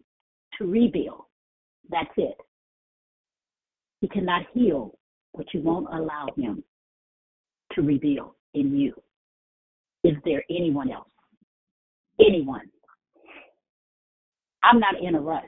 [0.59, 1.27] to reveal.
[1.89, 2.37] That's it.
[4.01, 4.97] He cannot heal
[5.33, 6.63] what you won't allow Him
[7.73, 8.93] to reveal in you.
[10.03, 11.07] Is there anyone else?
[12.19, 12.61] anyone.
[14.63, 15.43] I'm not in a rush,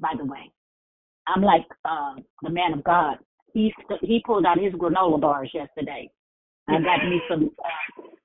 [0.00, 0.50] by the way.
[1.26, 3.16] I'm like uh, the man of God.
[3.54, 6.10] He he pulled out his granola bars yesterday.
[6.70, 7.50] I got me some.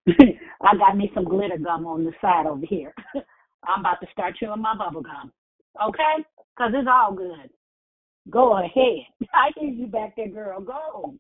[0.62, 2.94] I got me some glitter gum on the side over here.
[3.68, 5.32] I'm about to start chewing my bubble gum.
[5.84, 6.24] Okay,
[6.56, 7.50] because it's all good.
[8.30, 9.06] Go ahead.
[9.34, 10.62] I hear you back there, girl.
[10.62, 11.16] Go.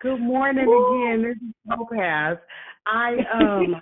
[0.00, 1.22] Good morning again.
[1.22, 2.38] This is Topaz.
[2.86, 3.80] I um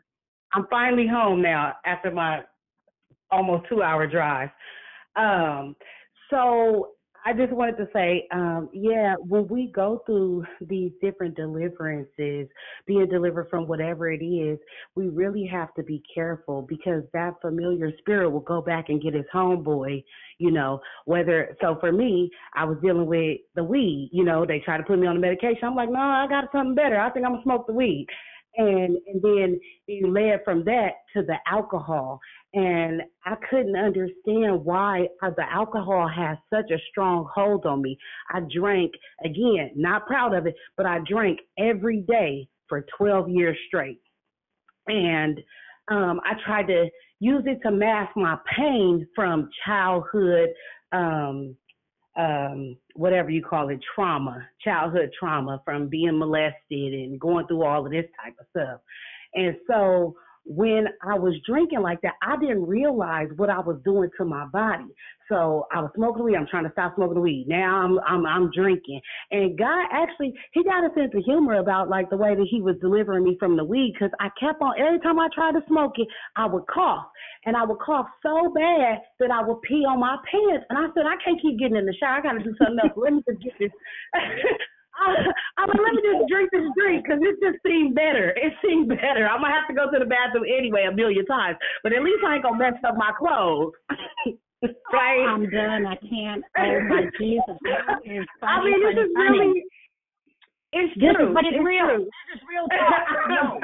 [0.53, 2.43] I'm finally home now after my
[3.31, 4.51] almost two hour drive.
[5.17, 5.77] Um,
[6.31, 6.91] so
[7.27, 12.49] I just wanted to say, um, yeah, when we go through these different deliverances,
[12.87, 14.59] being delivered from whatever it is,
[14.95, 19.15] we really have to be careful because that familiar spirit will go back and get
[19.15, 20.05] his homeboy,
[20.37, 24.59] you know, whether, so for me, I was dealing with the weed, you know, they
[24.59, 25.65] try to put me on the medication.
[25.65, 27.01] I'm like, no, I got something better.
[27.01, 28.07] I think I'm gonna smoke the weed
[28.57, 32.21] and and then it led from that to the alcohol
[32.55, 37.99] and I couldn't understand why uh, the alcohol has such a strong hold on me.
[38.31, 38.93] I drank
[39.25, 44.01] again, not proud of it, but I drank every day for 12 years straight.
[44.87, 45.41] And
[45.89, 50.51] um, I tried to use it to mask my pain from childhood,
[50.93, 51.57] um,
[52.17, 57.85] um, whatever you call it, trauma, childhood trauma from being molested and going through all
[57.85, 58.81] of this type of stuff.
[59.35, 64.11] And so when I was drinking like that, I didn't realize what I was doing
[64.19, 64.85] to my body.
[65.29, 66.37] So I was smoking weed.
[66.37, 67.47] I'm trying to stop smoking weed.
[67.49, 69.01] Now I'm I'm I'm drinking.
[69.31, 72.61] And God actually he got a sense of humor about like the way that he
[72.61, 75.63] was delivering me from the weed because I kept on every time I tried to
[75.67, 77.07] smoke it, I would cough.
[77.47, 80.67] And I would cough so bad that I would pee on my pants.
[80.69, 82.19] And I said, I can't keep getting in the shower.
[82.19, 82.93] I gotta do something else.
[82.97, 83.73] Let me just get this
[84.95, 85.07] I,
[85.59, 88.31] I'm like, let me just drink this drink because it just seemed better.
[88.37, 89.27] It seemed better.
[89.27, 92.23] I'm gonna have to go to the bathroom anyway a million times, but at least
[92.27, 93.73] I ain't gonna mess up my clothes.
[94.93, 95.27] right?
[95.29, 95.85] I'm done.
[95.87, 96.43] I can't.
[96.57, 97.57] Oh my Jesus!
[97.61, 97.75] Funny,
[98.43, 99.39] I mean, this funny, is funny.
[99.39, 99.63] really.
[100.73, 101.35] It's This is- true.
[101.35, 101.87] but it's real.
[101.87, 102.05] True.
[102.05, 103.05] This is real talk.
[103.29, 103.59] No.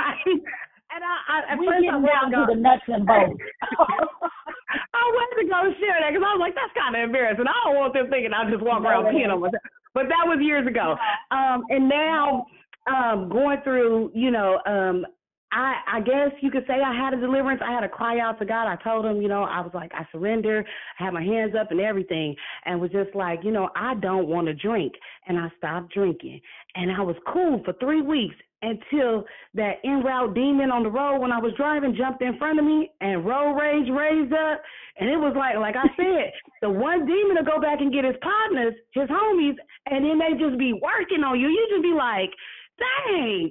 [0.90, 3.38] And I, I at We first I down to the nuts and bolts.
[4.94, 7.46] I wasn't gonna share that because I was like, that's kind of embarrassing.
[7.46, 9.62] I don't want them thinking I just walk around peeing on myself.
[9.94, 10.96] But that was years ago.
[11.30, 12.46] Um, and now,
[12.86, 15.06] um, going through, you know, um,
[15.52, 17.60] I I guess you could say I had a deliverance.
[17.64, 18.66] I had to cry out to God.
[18.66, 20.64] I told him, you know, I was like, I surrender.
[20.98, 22.34] I had my hands up and everything,
[22.66, 24.92] and was just like, you know, I don't want to drink,
[25.26, 26.40] and I stopped drinking,
[26.76, 29.24] and I was cool for three weeks until
[29.54, 32.64] that en route demon on the road when I was driving jumped in front of
[32.64, 34.62] me and road rage raised up,
[34.98, 36.32] and it was like, like I said,
[36.62, 39.56] the one demon to go back and get his partners, his homies,
[39.86, 41.48] and then they just be working on you.
[41.48, 42.30] You just be like,
[42.78, 43.50] dang.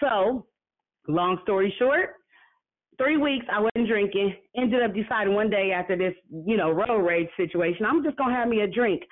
[0.00, 0.46] So
[1.08, 2.16] long story short,
[2.98, 4.34] three weeks I wasn't drinking.
[4.56, 8.34] Ended up deciding one day after this, you know, road rage situation, I'm just gonna
[8.34, 9.02] have me a drink.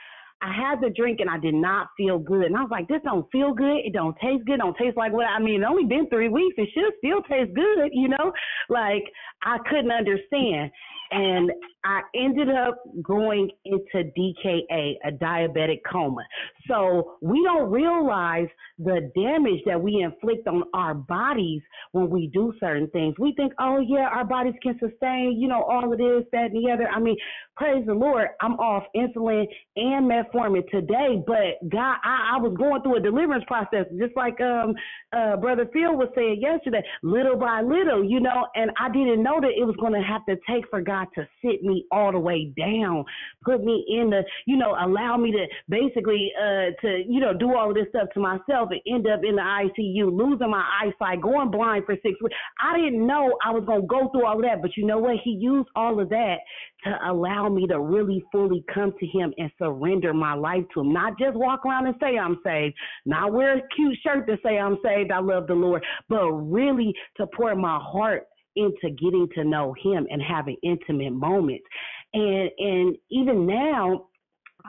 [0.40, 2.44] I had the drink and I did not feel good.
[2.44, 3.78] And I was like, this don't feel good.
[3.84, 4.54] It don't taste good.
[4.54, 6.54] It Don't taste like what I mean, it only been three weeks.
[6.58, 8.32] It should still taste good, you know?
[8.68, 9.04] Like
[9.42, 10.70] I couldn't understand.
[11.10, 11.50] And
[11.84, 16.22] I ended up going into DKA, a diabetic coma.
[16.68, 21.62] So we don't realize the damage that we inflict on our bodies
[21.92, 23.14] when we do certain things.
[23.18, 26.64] We think, oh yeah, our bodies can sustain, you know, all of this, that, and
[26.64, 26.88] the other.
[26.88, 27.16] I mean,
[27.56, 29.46] praise the Lord, I'm off insulin
[29.76, 34.40] and metformin today, but God, I, I was going through a deliverance process, just like
[34.40, 34.74] um
[35.12, 39.40] uh Brother Phil was saying yesterday, little by little, you know, and I didn't know
[39.40, 42.52] that it was gonna have to take for God to sit me all the way
[42.56, 43.04] down,
[43.44, 47.54] put me in the, you know, allow me to basically uh to, you know, do
[47.54, 51.20] all of this stuff to myself and end up in the ICU, losing my eyesight,
[51.20, 52.36] going blind for six weeks.
[52.60, 55.16] I didn't know I was gonna go through all of that, but you know what?
[55.24, 56.36] He used all of that
[56.84, 60.92] to allow me to really fully come to him and surrender my life to him.
[60.92, 64.58] Not just walk around and say I'm saved, not wear a cute shirt to say
[64.58, 68.26] I'm saved, I love the Lord, but really to pour my heart
[68.58, 71.64] into getting to know him and having intimate moments.
[72.12, 74.08] And and even now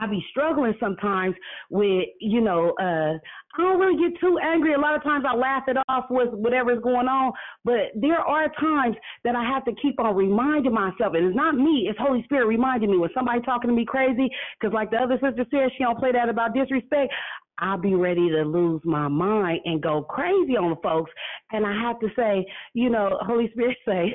[0.01, 1.35] I be struggling sometimes
[1.69, 3.18] with, you know, uh,
[3.58, 4.74] I don't really get too angry.
[4.74, 7.34] A lot of times I laugh it off with whatever's going on,
[7.66, 11.56] but there are times that I have to keep on reminding myself, and it's not
[11.56, 14.98] me, it's Holy Spirit reminding me when somebody talking to me crazy, because like the
[14.98, 17.11] other sister said, she don't play that about disrespect.
[17.60, 21.12] I'll be ready to lose my mind and go crazy on the folks.
[21.52, 24.14] And I have to say, you know, Holy Spirit say,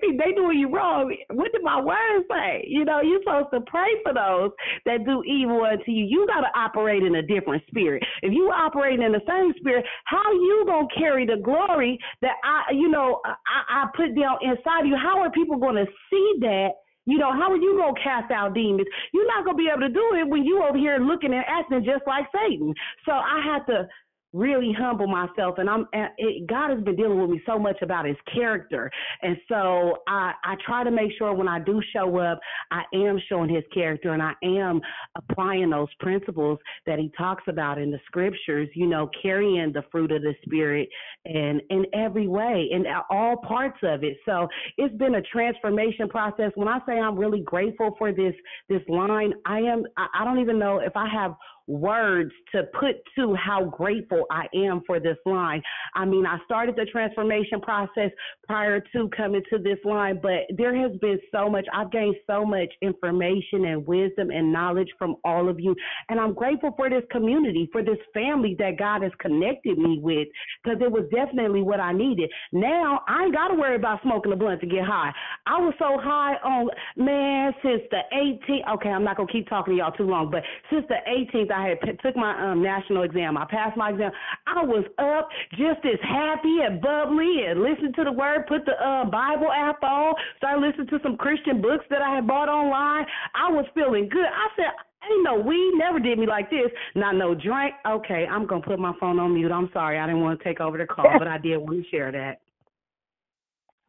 [0.00, 1.14] think they doing you wrong.
[1.30, 2.64] What did my words say?
[2.66, 4.50] You know, you're supposed to pray for those
[4.86, 6.04] that do evil unto you.
[6.04, 8.02] You got to operate in a different spirit.
[8.22, 12.72] If you operate in the same spirit, how you gonna carry the glory that I,
[12.72, 14.96] you know, I, I put down inside you?
[14.96, 16.70] How are people gonna see that?
[17.06, 18.86] You know, how are you going to cast out demons?
[19.12, 21.44] You're not going to be able to do it when you over here looking and
[21.46, 22.74] acting just like Satan.
[23.04, 23.88] So I had to
[24.32, 28.06] really humble myself and I'm it, God has been dealing with me so much about
[28.06, 28.90] his character.
[29.22, 32.38] And so I I try to make sure when I do show up
[32.70, 34.80] I am showing his character and I am
[35.16, 40.12] applying those principles that he talks about in the scriptures you know carrying the fruit
[40.12, 40.88] of the spirit
[41.24, 44.16] and in every way in all parts of it.
[44.24, 46.52] So it's been a transformation process.
[46.54, 48.34] When I say I'm really grateful for this
[48.68, 51.34] this line I am I, I don't even know if I have
[51.70, 55.62] words to put to how grateful I am for this line.
[55.94, 58.10] I mean, I started the transformation process
[58.46, 61.66] prior to coming to this line, but there has been so much.
[61.72, 65.74] I've gained so much information and wisdom and knowledge from all of you.
[66.08, 70.28] And I'm grateful for this community, for this family that God has connected me with,
[70.62, 72.30] because it was definitely what I needed.
[72.52, 75.12] Now I ain't got to worry about smoking a blunt to get high.
[75.46, 78.74] I was so high on, man, since the 18th.
[78.74, 81.50] Okay, I'm not going to keep talking to y'all too long, but since the 18th,
[81.52, 83.36] I had p- took my um, national exam.
[83.36, 84.10] I passed my exam.
[84.46, 88.72] I was up just as happy and bubbly and listened to the word, put the
[88.72, 93.06] uh, Bible app on, started listening to some Christian books that I had bought online.
[93.34, 94.26] I was feeling good.
[94.26, 94.72] I said,
[95.02, 96.70] Ain't no weed never did me like this.
[96.94, 97.74] Not no drink.
[97.88, 99.50] Okay, I'm gonna put my phone on mute.
[99.50, 101.90] I'm sorry, I didn't want to take over the call, but I did want to
[101.90, 102.40] share that.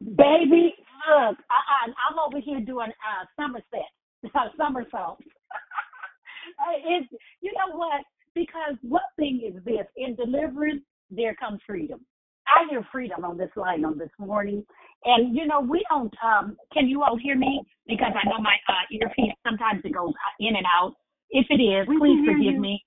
[0.00, 0.74] Baby,
[1.08, 5.22] look, I, I, I'm over here doing uh, somerset, somersaults.
[6.84, 7.08] It's,
[7.40, 8.02] you know what?
[8.34, 12.00] Because one thing is this: in deliverance, there comes freedom.
[12.46, 14.64] I hear freedom on this line on this morning,
[15.04, 16.12] and you know we don't.
[16.24, 17.62] Um, can you all hear me?
[17.86, 20.94] Because I know my uh, earpiece sometimes it goes in and out.
[21.30, 22.60] If it is, We please forgive you.
[22.60, 22.84] me.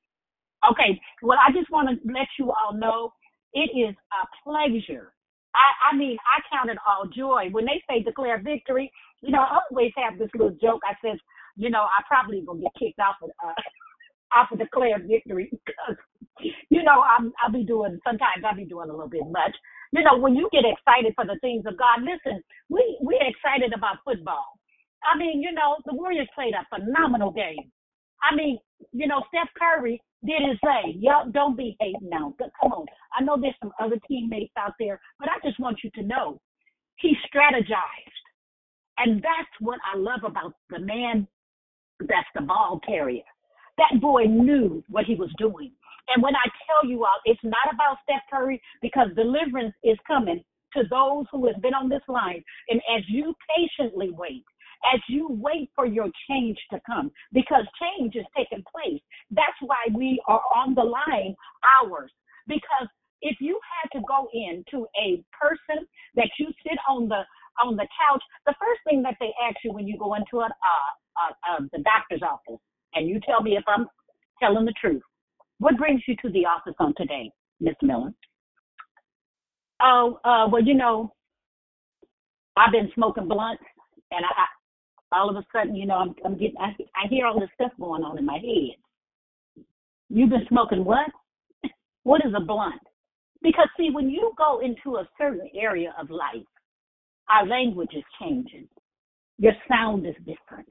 [0.70, 1.00] Okay.
[1.22, 3.12] Well, I just want to let you all know
[3.54, 5.14] it is a pleasure.
[5.56, 7.48] I, I mean, I count it all joy.
[7.52, 10.82] When they say declare victory, you know, I always have this little joke.
[10.84, 11.20] I says,
[11.56, 13.54] you know, I probably gonna get kicked off of uh,
[14.38, 15.98] off of declare victory because,
[16.70, 19.56] you know, I'm I'll be doing sometimes I'll be doing a little bit much.
[19.94, 23.74] You know, when you get excited for the things of God, listen, we we're excited
[23.76, 24.46] about football.
[25.04, 27.72] I mean, you know, the Warriors played a phenomenal game.
[28.24, 28.58] I mean,
[28.92, 31.00] you know, Steph Curry did his thing.
[31.02, 32.34] Y'all don't be hating now.
[32.40, 32.86] Come on.
[33.18, 36.40] I know there's some other teammates out there, but I just want you to know
[36.98, 38.18] he strategized.
[38.98, 41.28] And that's what I love about the man
[42.00, 43.24] that's the ball carrier.
[43.78, 45.72] That boy knew what he was doing.
[46.14, 50.44] And when I tell you all, it's not about Steph Curry because deliverance is coming
[50.74, 52.44] to those who have been on this line.
[52.70, 54.44] And as you patiently wait,
[54.94, 59.02] as you wait for your change to come, because change is taking place.
[59.32, 61.36] That's why we are on the line
[61.82, 62.12] hours.
[62.48, 62.88] Because
[63.22, 67.24] if you had to go into a person that you sit on the
[67.64, 70.52] on the couch, the first thing that they ask you when you go into an
[70.52, 72.62] uh, uh, uh, the doctor's office,
[72.94, 73.88] and you tell me if I'm
[74.42, 75.02] telling the truth,
[75.60, 78.12] what brings you to the office on today, Miss Miller?
[79.82, 81.14] Oh, uh, well, you know,
[82.58, 83.64] I've been smoking blunts,
[84.12, 84.46] and I, I
[85.12, 87.72] all of a sudden, you know, I'm, I'm getting, I, I hear all this stuff
[87.80, 89.66] going on in my head.
[90.10, 91.08] You've been smoking what?
[92.04, 92.82] What is a blunt?
[93.42, 96.46] Because see, when you go into a certain area of life,
[97.30, 98.68] our language is changing.
[99.38, 100.70] Your sound is different.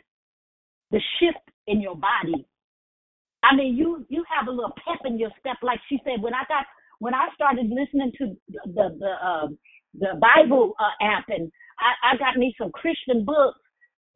[0.91, 2.47] The shift in your body.
[3.43, 6.23] I mean, you you have a little pep in your step, like she said.
[6.23, 6.67] When I got
[7.01, 9.49] when I started listening to the the uh,
[9.95, 13.59] the Bible uh, app, and I, I got me some Christian books.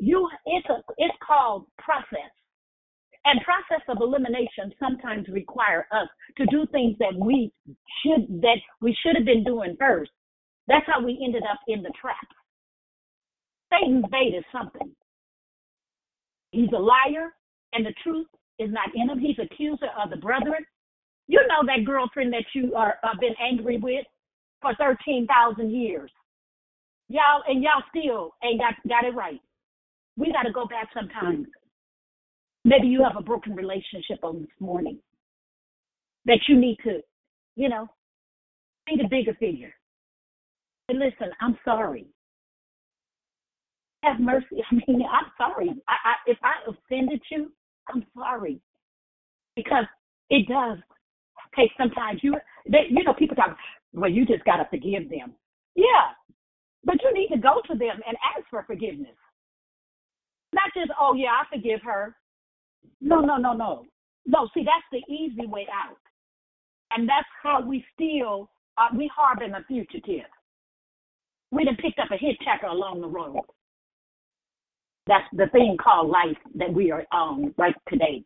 [0.01, 2.31] You, it's a it's called process.
[3.25, 6.09] And process of elimination sometimes require us
[6.39, 7.53] to do things that we
[8.03, 10.11] should that we should have been doing first.
[10.69, 12.17] That's how we ended up in the trap.
[13.73, 14.91] Satan's bait is something.
[16.53, 17.33] He's a liar,
[17.73, 18.27] and the truth
[18.59, 19.19] is not in him.
[19.19, 20.65] He's accuser of the brethren.
[21.27, 24.07] You know that girlfriend that you are uh, been angry with
[24.63, 26.11] for thirteen thousand years.
[27.09, 29.41] Y'all and y'all still ain't got got it right.
[30.17, 31.47] We got to go back sometimes.
[32.65, 34.99] Maybe you have a broken relationship on this morning
[36.25, 37.01] that you need to,
[37.57, 37.89] you know,
[38.87, 39.73] be the bigger figure.
[40.89, 42.07] And listen, I'm sorry.
[44.03, 44.63] Have mercy.
[44.71, 45.71] I mean, I'm sorry.
[45.89, 47.53] I, I, if I offended you,
[47.89, 48.61] I'm sorry.
[49.57, 49.85] Because
[50.31, 50.79] it does
[51.57, 52.37] take sometimes you,
[52.71, 53.57] they, you know, people talk,
[53.93, 55.35] well, you just got to forgive them.
[55.75, 56.15] Yeah.
[56.85, 59.17] But you need to go to them and ask for forgiveness.
[60.53, 62.15] Not just, oh, yeah, I forgive her.
[63.01, 63.85] No, no, no, no.
[64.27, 65.99] No, see, that's the easy way out.
[66.93, 70.29] And that's how we still, uh, we harbor a fugitive.
[71.51, 73.43] We done picked up a hitchhiker along the road.
[75.07, 78.25] That's the thing called life that we are on right today.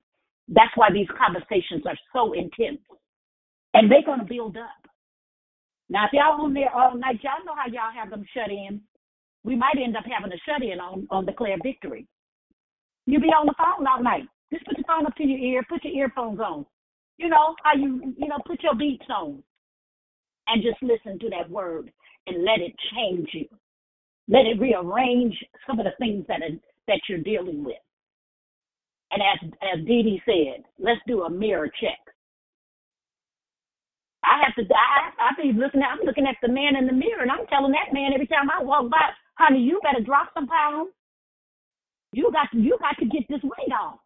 [0.49, 2.81] That's why these conversations are so intense.
[3.75, 4.91] And they're going to build up.
[5.89, 8.81] Now, if y'all on there all night, y'all know how y'all have them shut in.
[9.45, 12.07] We might end up having a shut in on, on Declare Victory.
[13.07, 14.25] You be on the phone all night.
[14.53, 16.67] Just put your phone up to your ear, put your earphones on.
[17.19, 19.43] You know, how you, you know, put your beats on
[20.49, 21.91] and just listen to that word
[22.27, 23.47] and let it change you.
[24.29, 25.37] Let it rearrange
[25.67, 26.57] some of the things that are,
[26.89, 27.77] that you're dealing with.
[29.13, 31.99] And as as Dee Dee said, let's do a mirror check.
[34.25, 34.75] I have to.
[34.75, 35.91] I I be looking at.
[35.95, 38.51] I'm looking at the man in the mirror, and I'm telling that man every time
[38.51, 39.01] I walk by,
[39.39, 40.91] honey, you better drop some pounds.
[42.13, 42.49] You got.
[42.53, 44.01] You got to get this weight off.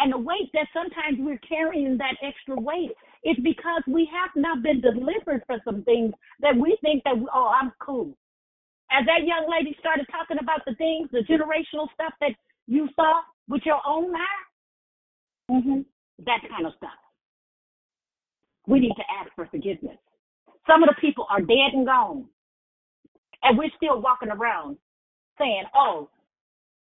[0.00, 4.62] And the weight that sometimes we're carrying that extra weight is because we have not
[4.62, 8.16] been delivered for some things that we think that oh I'm cool.
[8.90, 12.32] As that young lady started talking about the things, the generational stuff that
[12.66, 15.80] you saw with your own eye, mm-hmm.
[16.24, 16.96] that kind of stuff.
[18.66, 19.98] We need to ask for forgiveness.
[20.66, 22.24] Some of the people are dead and gone,
[23.42, 24.78] and we're still walking around
[25.38, 26.08] saying, "Oh,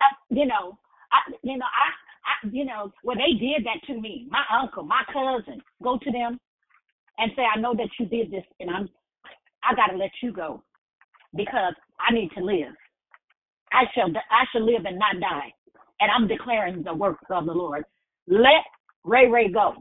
[0.01, 0.79] I, you know,
[1.13, 4.29] I, you know, I, I, you know, well, they did that to me.
[4.31, 6.41] My uncle, my cousin, go to them
[7.19, 8.89] and say, I know that you did this, and I'm,
[9.65, 10.63] I got to let you go
[11.37, 12.75] because I need to live.
[13.73, 15.53] I shall, I shall live and not die,
[16.01, 17.85] and I'm declaring the works of the Lord.
[18.29, 18.65] Let
[19.05, 19.75] Ray Ray go,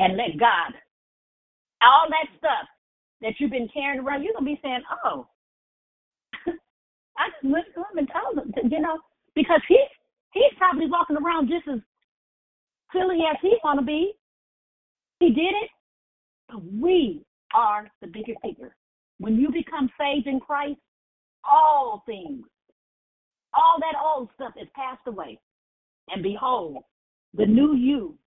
[0.00, 0.72] and let God.
[1.82, 2.68] All that stuff
[3.22, 5.26] that you've been carrying around, you're gonna be saying, "Oh,
[6.46, 8.98] I just went to him and told him, you know,
[9.34, 9.78] because he
[10.34, 11.80] he's probably walking around just as
[12.92, 14.12] silly as he want to be.
[15.20, 15.70] He did it,
[16.48, 18.76] but we are the bigger figure.
[19.18, 20.80] When you become saved in Christ,
[21.48, 22.44] all things,
[23.54, 25.38] all that old stuff is passed away.
[26.08, 26.82] And behold,
[27.32, 28.18] the new you.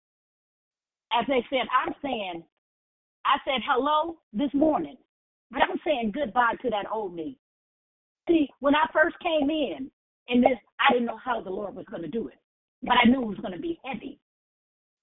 [1.12, 2.42] As they said, I'm saying,
[3.24, 4.96] I said hello this morning,
[5.50, 7.36] but I'm saying goodbye to that old me.
[8.28, 9.90] See, when I first came in,
[10.28, 12.38] in this, I didn't know how the Lord was going to do it,
[12.82, 14.18] but I knew it was going to be heavy.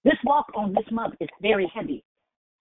[0.03, 2.03] This walk on this month is very heavy.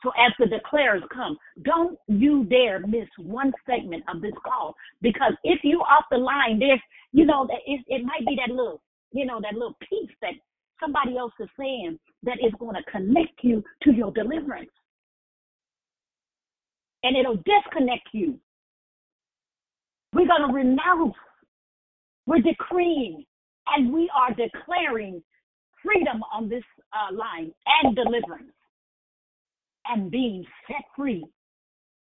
[0.02, 5.32] So as the declares come, don't you dare miss one segment of this call because
[5.44, 6.80] if you off the line, there's
[7.12, 8.82] you know it, it might be that little
[9.12, 10.32] you know that little piece that
[10.80, 14.70] somebody else is saying that is going to connect you to your deliverance,
[17.04, 18.38] and it'll disconnect you.
[20.12, 21.14] We're going to renounce.
[22.26, 23.24] We're decreeing,
[23.68, 25.22] and we are declaring
[25.82, 27.52] freedom on this uh, line
[27.82, 28.52] and deliverance
[29.88, 31.24] and being set free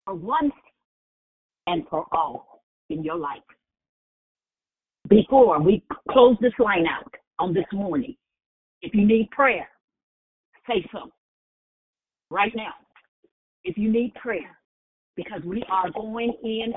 [0.04, 0.52] for once
[1.66, 3.42] and for all in your life.
[5.08, 8.16] Before we close this line out on this morning,
[8.82, 9.68] if you need prayer,
[10.68, 11.10] say so
[12.30, 12.72] right now.
[13.64, 14.58] If you need prayer,
[15.16, 16.74] because we are going in.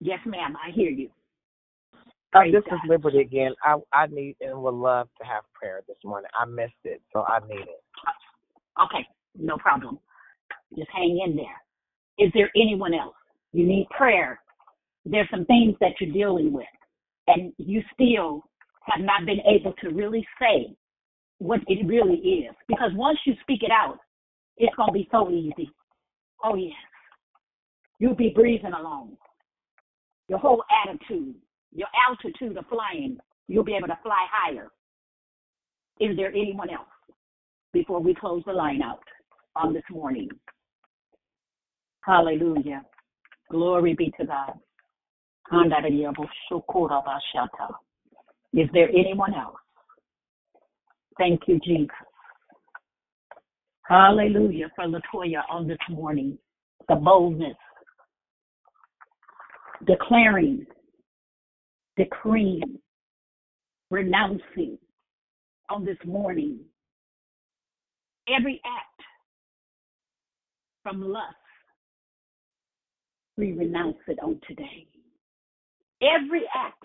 [0.00, 1.08] Yes, ma'am, I hear you.
[2.34, 2.76] Uh, this God.
[2.76, 3.52] is Liberty again.
[3.64, 6.30] I I need and would love to have prayer this morning.
[6.38, 7.82] I missed it, so I need it.
[8.82, 9.06] Okay,
[9.38, 9.98] no problem.
[10.76, 12.26] Just hang in there.
[12.26, 13.14] Is there anyone else?
[13.52, 14.40] You need prayer.
[15.04, 16.66] There's some things that you're dealing with,
[17.26, 18.44] and you still
[18.84, 20.74] have not been able to really say
[21.38, 22.54] what it really is.
[22.68, 23.98] Because once you speak it out,
[24.56, 25.70] it's going to be so easy.
[26.44, 26.72] Oh, yes.
[27.98, 29.16] You'll be breathing along.
[30.28, 31.34] Your whole attitude,
[31.74, 33.18] your altitude of flying,
[33.48, 34.68] you'll be able to fly higher.
[36.00, 36.88] Is there anyone else
[37.72, 39.02] before we close the line out?
[39.56, 40.28] on this morning.
[42.04, 42.82] Hallelujah.
[43.50, 44.54] Glory be to God.
[48.54, 49.56] Is there anyone else?
[51.18, 51.88] Thank you, Jesus.
[53.86, 56.38] Hallelujah for Latoya on this morning.
[56.88, 57.56] The boldness,
[59.86, 60.64] declaring,
[61.96, 62.78] decreeing,
[63.90, 64.78] renouncing
[65.68, 66.60] on this morning
[68.28, 69.00] every act
[70.82, 71.34] from lust,
[73.36, 74.86] we renounce it on today.
[76.02, 76.82] Every act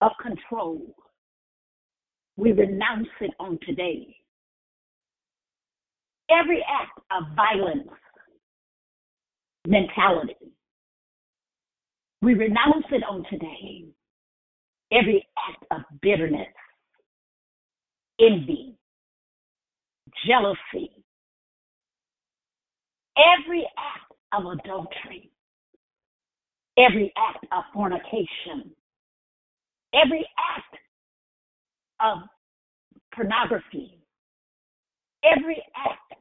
[0.00, 0.94] of control,
[2.36, 4.16] we renounce it on today.
[6.30, 7.88] Every act of violence
[9.66, 10.36] mentality,
[12.22, 13.86] we renounce it on today.
[14.92, 16.48] Every act of bitterness,
[18.20, 18.76] envy,
[20.26, 20.90] jealousy,
[23.16, 25.30] every act of adultery,
[26.78, 28.72] every act of fornication,
[29.94, 30.76] every act
[32.00, 32.18] of
[33.14, 33.98] pornography,
[35.24, 36.14] every act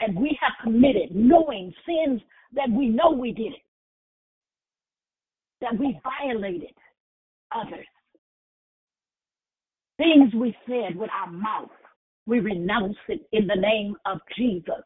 [0.00, 2.20] that we have committed, knowing sins
[2.54, 3.52] that we know we did
[5.60, 6.72] that we violated
[7.54, 7.86] others,
[9.98, 11.70] things we said with our mouth,
[12.26, 14.82] we renounce it in the name of Jesus.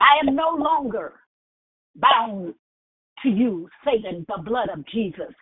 [0.00, 1.14] I am no longer
[1.96, 2.54] bound
[3.22, 5.32] to you, Satan, the blood of Jesus.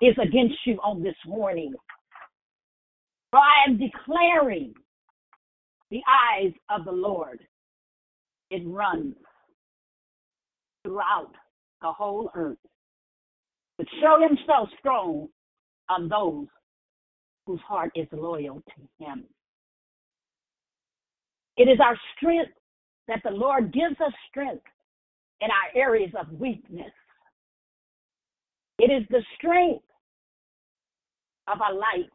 [0.00, 1.74] is against you on this morning.
[3.30, 4.74] For I am declaring
[5.90, 7.40] the eyes of the Lord.
[8.50, 9.14] It runs
[10.84, 11.32] throughout
[11.82, 12.58] the whole earth
[13.80, 15.28] to show himself strong
[15.88, 16.46] on those
[17.46, 19.24] whose heart is loyal to him.
[21.56, 22.52] It is our strength
[23.08, 24.64] that the Lord gives us strength
[25.40, 26.92] in our areas of weakness.
[28.78, 29.84] It is the strength
[31.48, 32.10] of our life.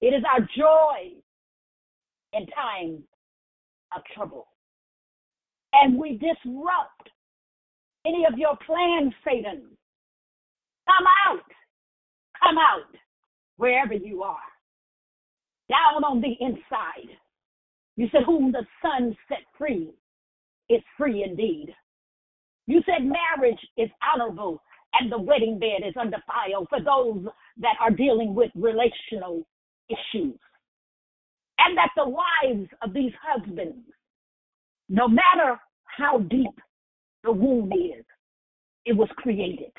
[0.00, 1.12] It is our joy
[2.32, 3.02] in times
[3.94, 4.46] of trouble.
[5.72, 7.10] And we disrupt
[8.06, 9.62] any of your plans, Satan.
[10.86, 11.44] Come out.
[12.42, 12.96] Come out
[13.56, 14.36] wherever you are.
[15.68, 17.16] Down on the inside.
[17.96, 19.90] You said, Whom the Son set free
[20.68, 21.74] is free indeed.
[22.66, 24.62] You said marriage is honorable
[24.98, 27.26] and the wedding bed is undefiled for those
[27.58, 29.46] that are dealing with relational
[29.88, 30.38] issues.
[31.58, 33.86] And that the wives of these husbands,
[34.88, 36.60] no matter how deep
[37.22, 38.04] the wound is,
[38.84, 39.72] it was created.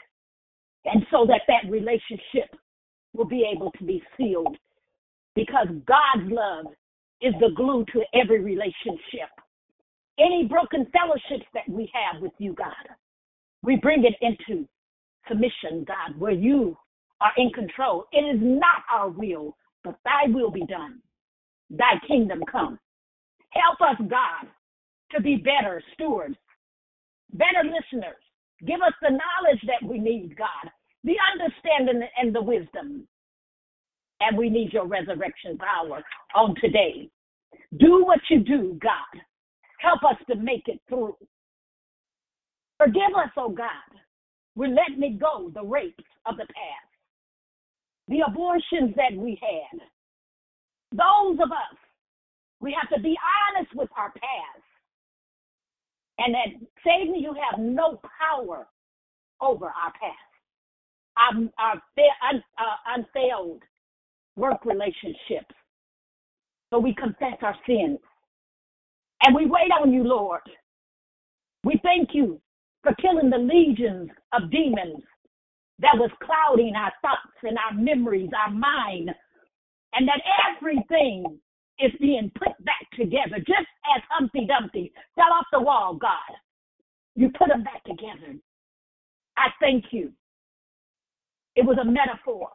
[0.86, 2.56] And so that that relationship
[3.14, 4.58] will be able to be sealed
[5.36, 6.66] because God's love
[7.22, 9.30] is the glue to every relationship.
[10.20, 12.74] Any broken fellowships that we have with you, God,
[13.64, 14.68] we bring it into
[15.28, 16.78] submission, God, where you
[17.20, 18.06] are in control.
[18.12, 21.00] It is not our will, but thy will be done.
[21.70, 22.80] Thy kingdom come.
[23.50, 24.48] Help us, God,
[25.12, 26.36] to be better stewards,
[27.34, 28.16] better listeners.
[28.64, 30.72] Give us the knowledge that we need, God,
[31.04, 33.08] the understanding and the wisdom.
[34.22, 36.04] And we need your resurrection power
[36.36, 37.10] on today.
[37.78, 39.22] Do what you do, God.
[39.80, 41.18] Help us to make it through.
[42.78, 44.00] Forgive us, oh God.
[44.56, 46.92] We're letting it go the rapes of the past,
[48.08, 49.80] the abortions that we had.
[50.92, 51.78] Those of us,
[52.62, 53.18] we have to be
[53.58, 54.75] honest with our past.
[56.18, 58.68] And that Satan, you have no power
[59.42, 60.32] over our past,
[61.18, 61.82] our, our
[62.32, 63.62] un, uh, unfailed
[64.36, 65.54] work relationships.
[66.72, 68.00] So we confess our sins.
[69.24, 70.42] And we wait on you, Lord.
[71.64, 72.40] We thank you
[72.84, 75.04] for killing the legions of demons
[75.80, 79.10] that was clouding our thoughts and our memories, our mind,
[79.94, 80.22] and that
[80.56, 81.40] everything
[81.80, 86.38] is being put back together, just as Humpty Dumpty fell off the wall, God.
[87.16, 88.36] You put them back together.
[89.38, 90.12] I thank you.
[91.56, 92.50] It was a metaphor,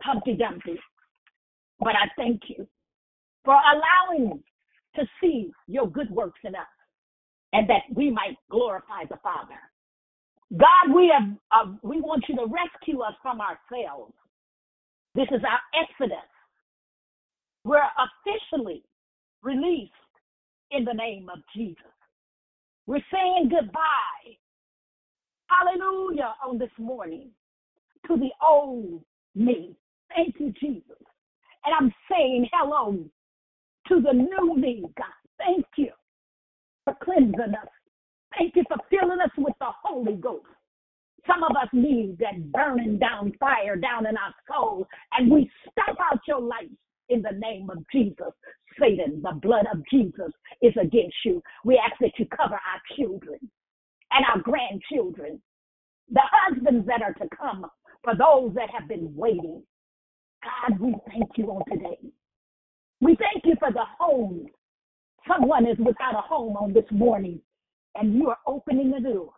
[0.00, 0.78] Humpty Dumpty.
[1.80, 2.66] But I thank you
[3.44, 4.44] for allowing me
[4.96, 6.66] to see your good works in us
[7.52, 9.58] and that we might glorify the Father.
[10.56, 14.12] God, we have uh, we want you to rescue us from ourselves.
[15.14, 16.31] This is our exodus.
[17.64, 18.82] We're officially
[19.42, 19.92] released
[20.70, 21.84] in the name of Jesus.
[22.86, 24.36] We're saying goodbye,
[25.46, 27.30] hallelujah, on this morning
[28.08, 29.02] to the old
[29.34, 29.76] me.
[30.14, 30.98] Thank you, Jesus.
[31.64, 32.98] And I'm saying hello
[33.88, 35.06] to the new me, God.
[35.38, 35.90] Thank you
[36.84, 37.68] for cleansing us.
[38.36, 40.46] Thank you for filling us with the Holy Ghost.
[41.26, 45.98] Some of us need that burning down fire down in our soul, and we stamp
[46.00, 46.70] out your light
[47.08, 48.32] in the name of Jesus.
[48.80, 50.32] Satan, the blood of Jesus
[50.62, 51.42] is against you.
[51.64, 53.38] We ask that you cover our children
[54.10, 55.40] and our grandchildren,
[56.10, 57.66] the husbands that are to come,
[58.02, 59.62] for those that have been waiting.
[60.42, 61.98] God, we thank you on today.
[63.00, 64.48] We thank you for the homes
[65.28, 67.40] Someone is without a home on this morning,
[67.94, 69.32] and you are opening the door.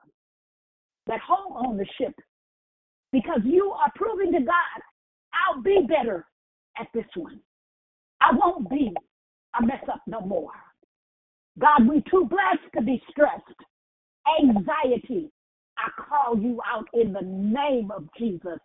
[1.06, 2.14] That home ownership,
[3.12, 4.80] because you are proving to God,
[5.34, 6.26] I'll be better
[6.78, 7.40] at this one.
[8.20, 8.92] I won't be
[9.58, 10.50] a mess up no more.
[11.58, 13.44] God, we too blessed to be stressed.
[14.40, 15.30] Anxiety,
[15.78, 18.58] I call you out in the name of Jesus.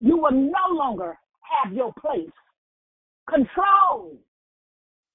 [0.00, 1.18] You will no longer
[1.62, 2.30] have your place.
[3.28, 4.16] Control.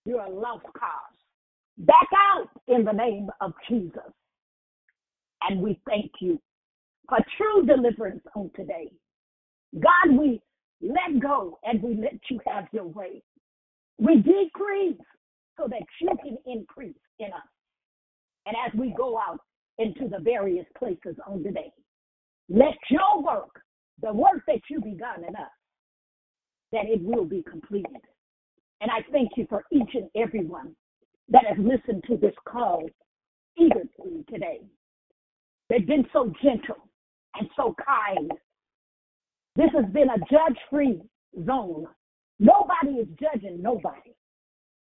[0.06, 1.12] You're a lost cause
[1.78, 4.12] back out in the name of Jesus.
[5.44, 6.40] And we thank you
[7.10, 8.92] for true deliverance on today.
[9.74, 10.42] God, we
[10.82, 13.24] let go and we let you have your way.
[14.02, 15.00] We decrease
[15.58, 17.50] so that you can increase in us.
[18.48, 19.40] And as we go out
[19.80, 21.72] into the various places on today,
[22.50, 23.62] let your work,
[24.02, 25.52] the work that you begun in us,
[26.72, 28.02] that it will be completed.
[28.82, 30.76] And I thank you for each and every one
[31.30, 32.90] that has listened to this call
[33.58, 34.62] eagerly today.
[35.70, 36.90] They've been so gentle
[37.36, 38.32] and so kind
[39.56, 41.02] This has been a judge free
[41.46, 41.88] zone.
[42.42, 44.16] Nobody is judging nobody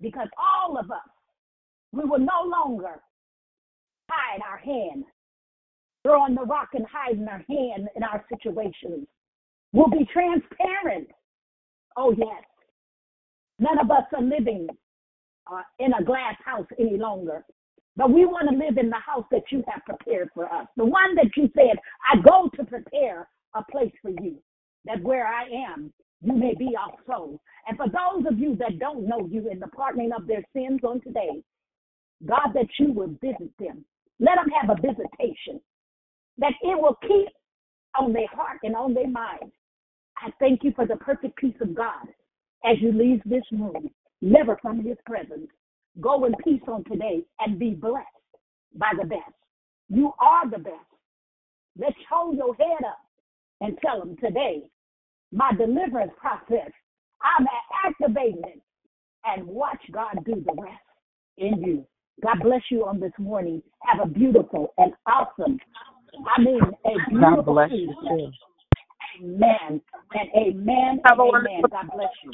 [0.01, 1.09] because all of us,
[1.93, 3.01] we will no longer
[4.11, 5.05] hide our hand,
[6.03, 9.07] throwing the rock and hiding our hand in our situations.
[9.73, 11.09] We'll be transparent.
[11.97, 12.43] Oh, yes.
[13.61, 14.67] None of us are living
[15.47, 17.45] uh, in a glass house any longer.
[17.97, 20.67] But we want to live in the house that you have prepared for us.
[20.77, 21.79] The one that you said,
[22.13, 24.39] I go to prepare a place for you,
[24.87, 25.93] that where I am,
[26.25, 27.41] you may be our also.
[27.67, 30.81] And for those of you that don't know you in the pardoning of their sins
[30.83, 31.43] on today,
[32.27, 33.85] God, that you will visit them.
[34.21, 35.61] Let them have a visitation,
[36.39, 37.29] that it will keep
[37.99, 39.53] on their heart and on their mind.
[40.19, 42.07] I thank you for the perfect peace of God
[42.65, 43.91] as you leave this room,
[44.23, 45.49] never from his presence.
[46.01, 48.07] Go in peace on today and be blessed
[48.75, 49.35] by the best.
[49.89, 50.75] You are the best.
[51.79, 52.99] Let's hold your head up
[53.61, 54.63] and tell them today,
[55.35, 56.71] my deliverance process,
[57.23, 57.47] I'm
[57.85, 58.61] activating it
[59.25, 60.81] and watch God do the rest
[61.39, 61.87] in you.
[62.23, 63.63] God bless you on this morning.
[63.83, 65.59] Have a beautiful and awesome,
[66.37, 68.31] I mean, a beautiful God bless you too.
[69.21, 69.81] Amen
[70.13, 71.63] and amen Have a and wonderful amen.
[71.71, 72.33] God bless you.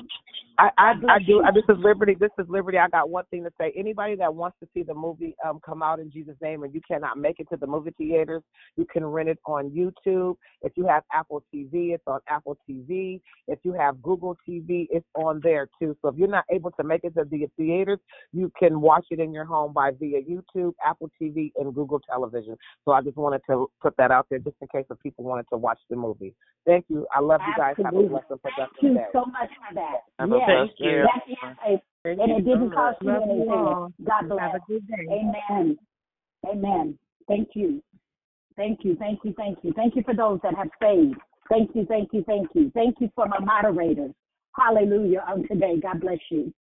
[0.61, 1.43] I, I, I do.
[1.43, 2.15] I, this is Liberty.
[2.21, 2.77] This is Liberty.
[2.77, 3.73] I got one thing to say.
[3.75, 6.83] Anybody that wants to see the movie um, come out in Jesus' name and you
[6.87, 8.43] cannot make it to the movie theaters,
[8.77, 10.37] you can rent it on YouTube.
[10.61, 13.23] If you have Apple TV, it's on Apple TV.
[13.49, 15.97] If you have Google TV, it's on there too.
[16.03, 17.99] So if you're not able to make it to the theaters,
[18.35, 22.57] you can watch it in your home by via YouTube, Apple TV, and Google Television.
[22.85, 25.47] So I just wanted to put that out there just in case if people wanted
[25.53, 26.35] to watch the movie.
[26.67, 27.07] Thank you.
[27.15, 27.75] I love you guys.
[27.83, 29.07] Have a blessed and Thank you day.
[29.13, 30.05] so much for that.
[30.51, 32.75] Have a yes, blessed that is a, Thank and you it didn't much.
[32.75, 34.07] cost you Love you anything.
[34.07, 34.41] God bless.
[34.41, 35.07] Have a good day.
[35.11, 35.79] Amen.
[36.49, 36.99] Amen.
[37.29, 37.83] Thank you.
[38.57, 38.97] Thank you.
[38.97, 39.35] Thank you.
[39.37, 39.73] Thank you.
[39.75, 41.15] Thank you for those that have stayed.
[41.51, 41.85] Thank you.
[41.87, 42.25] Thank you.
[42.27, 42.71] Thank you.
[42.75, 44.13] Thank you for my moderators.
[44.57, 45.79] Hallelujah on today.
[45.81, 46.53] God bless you.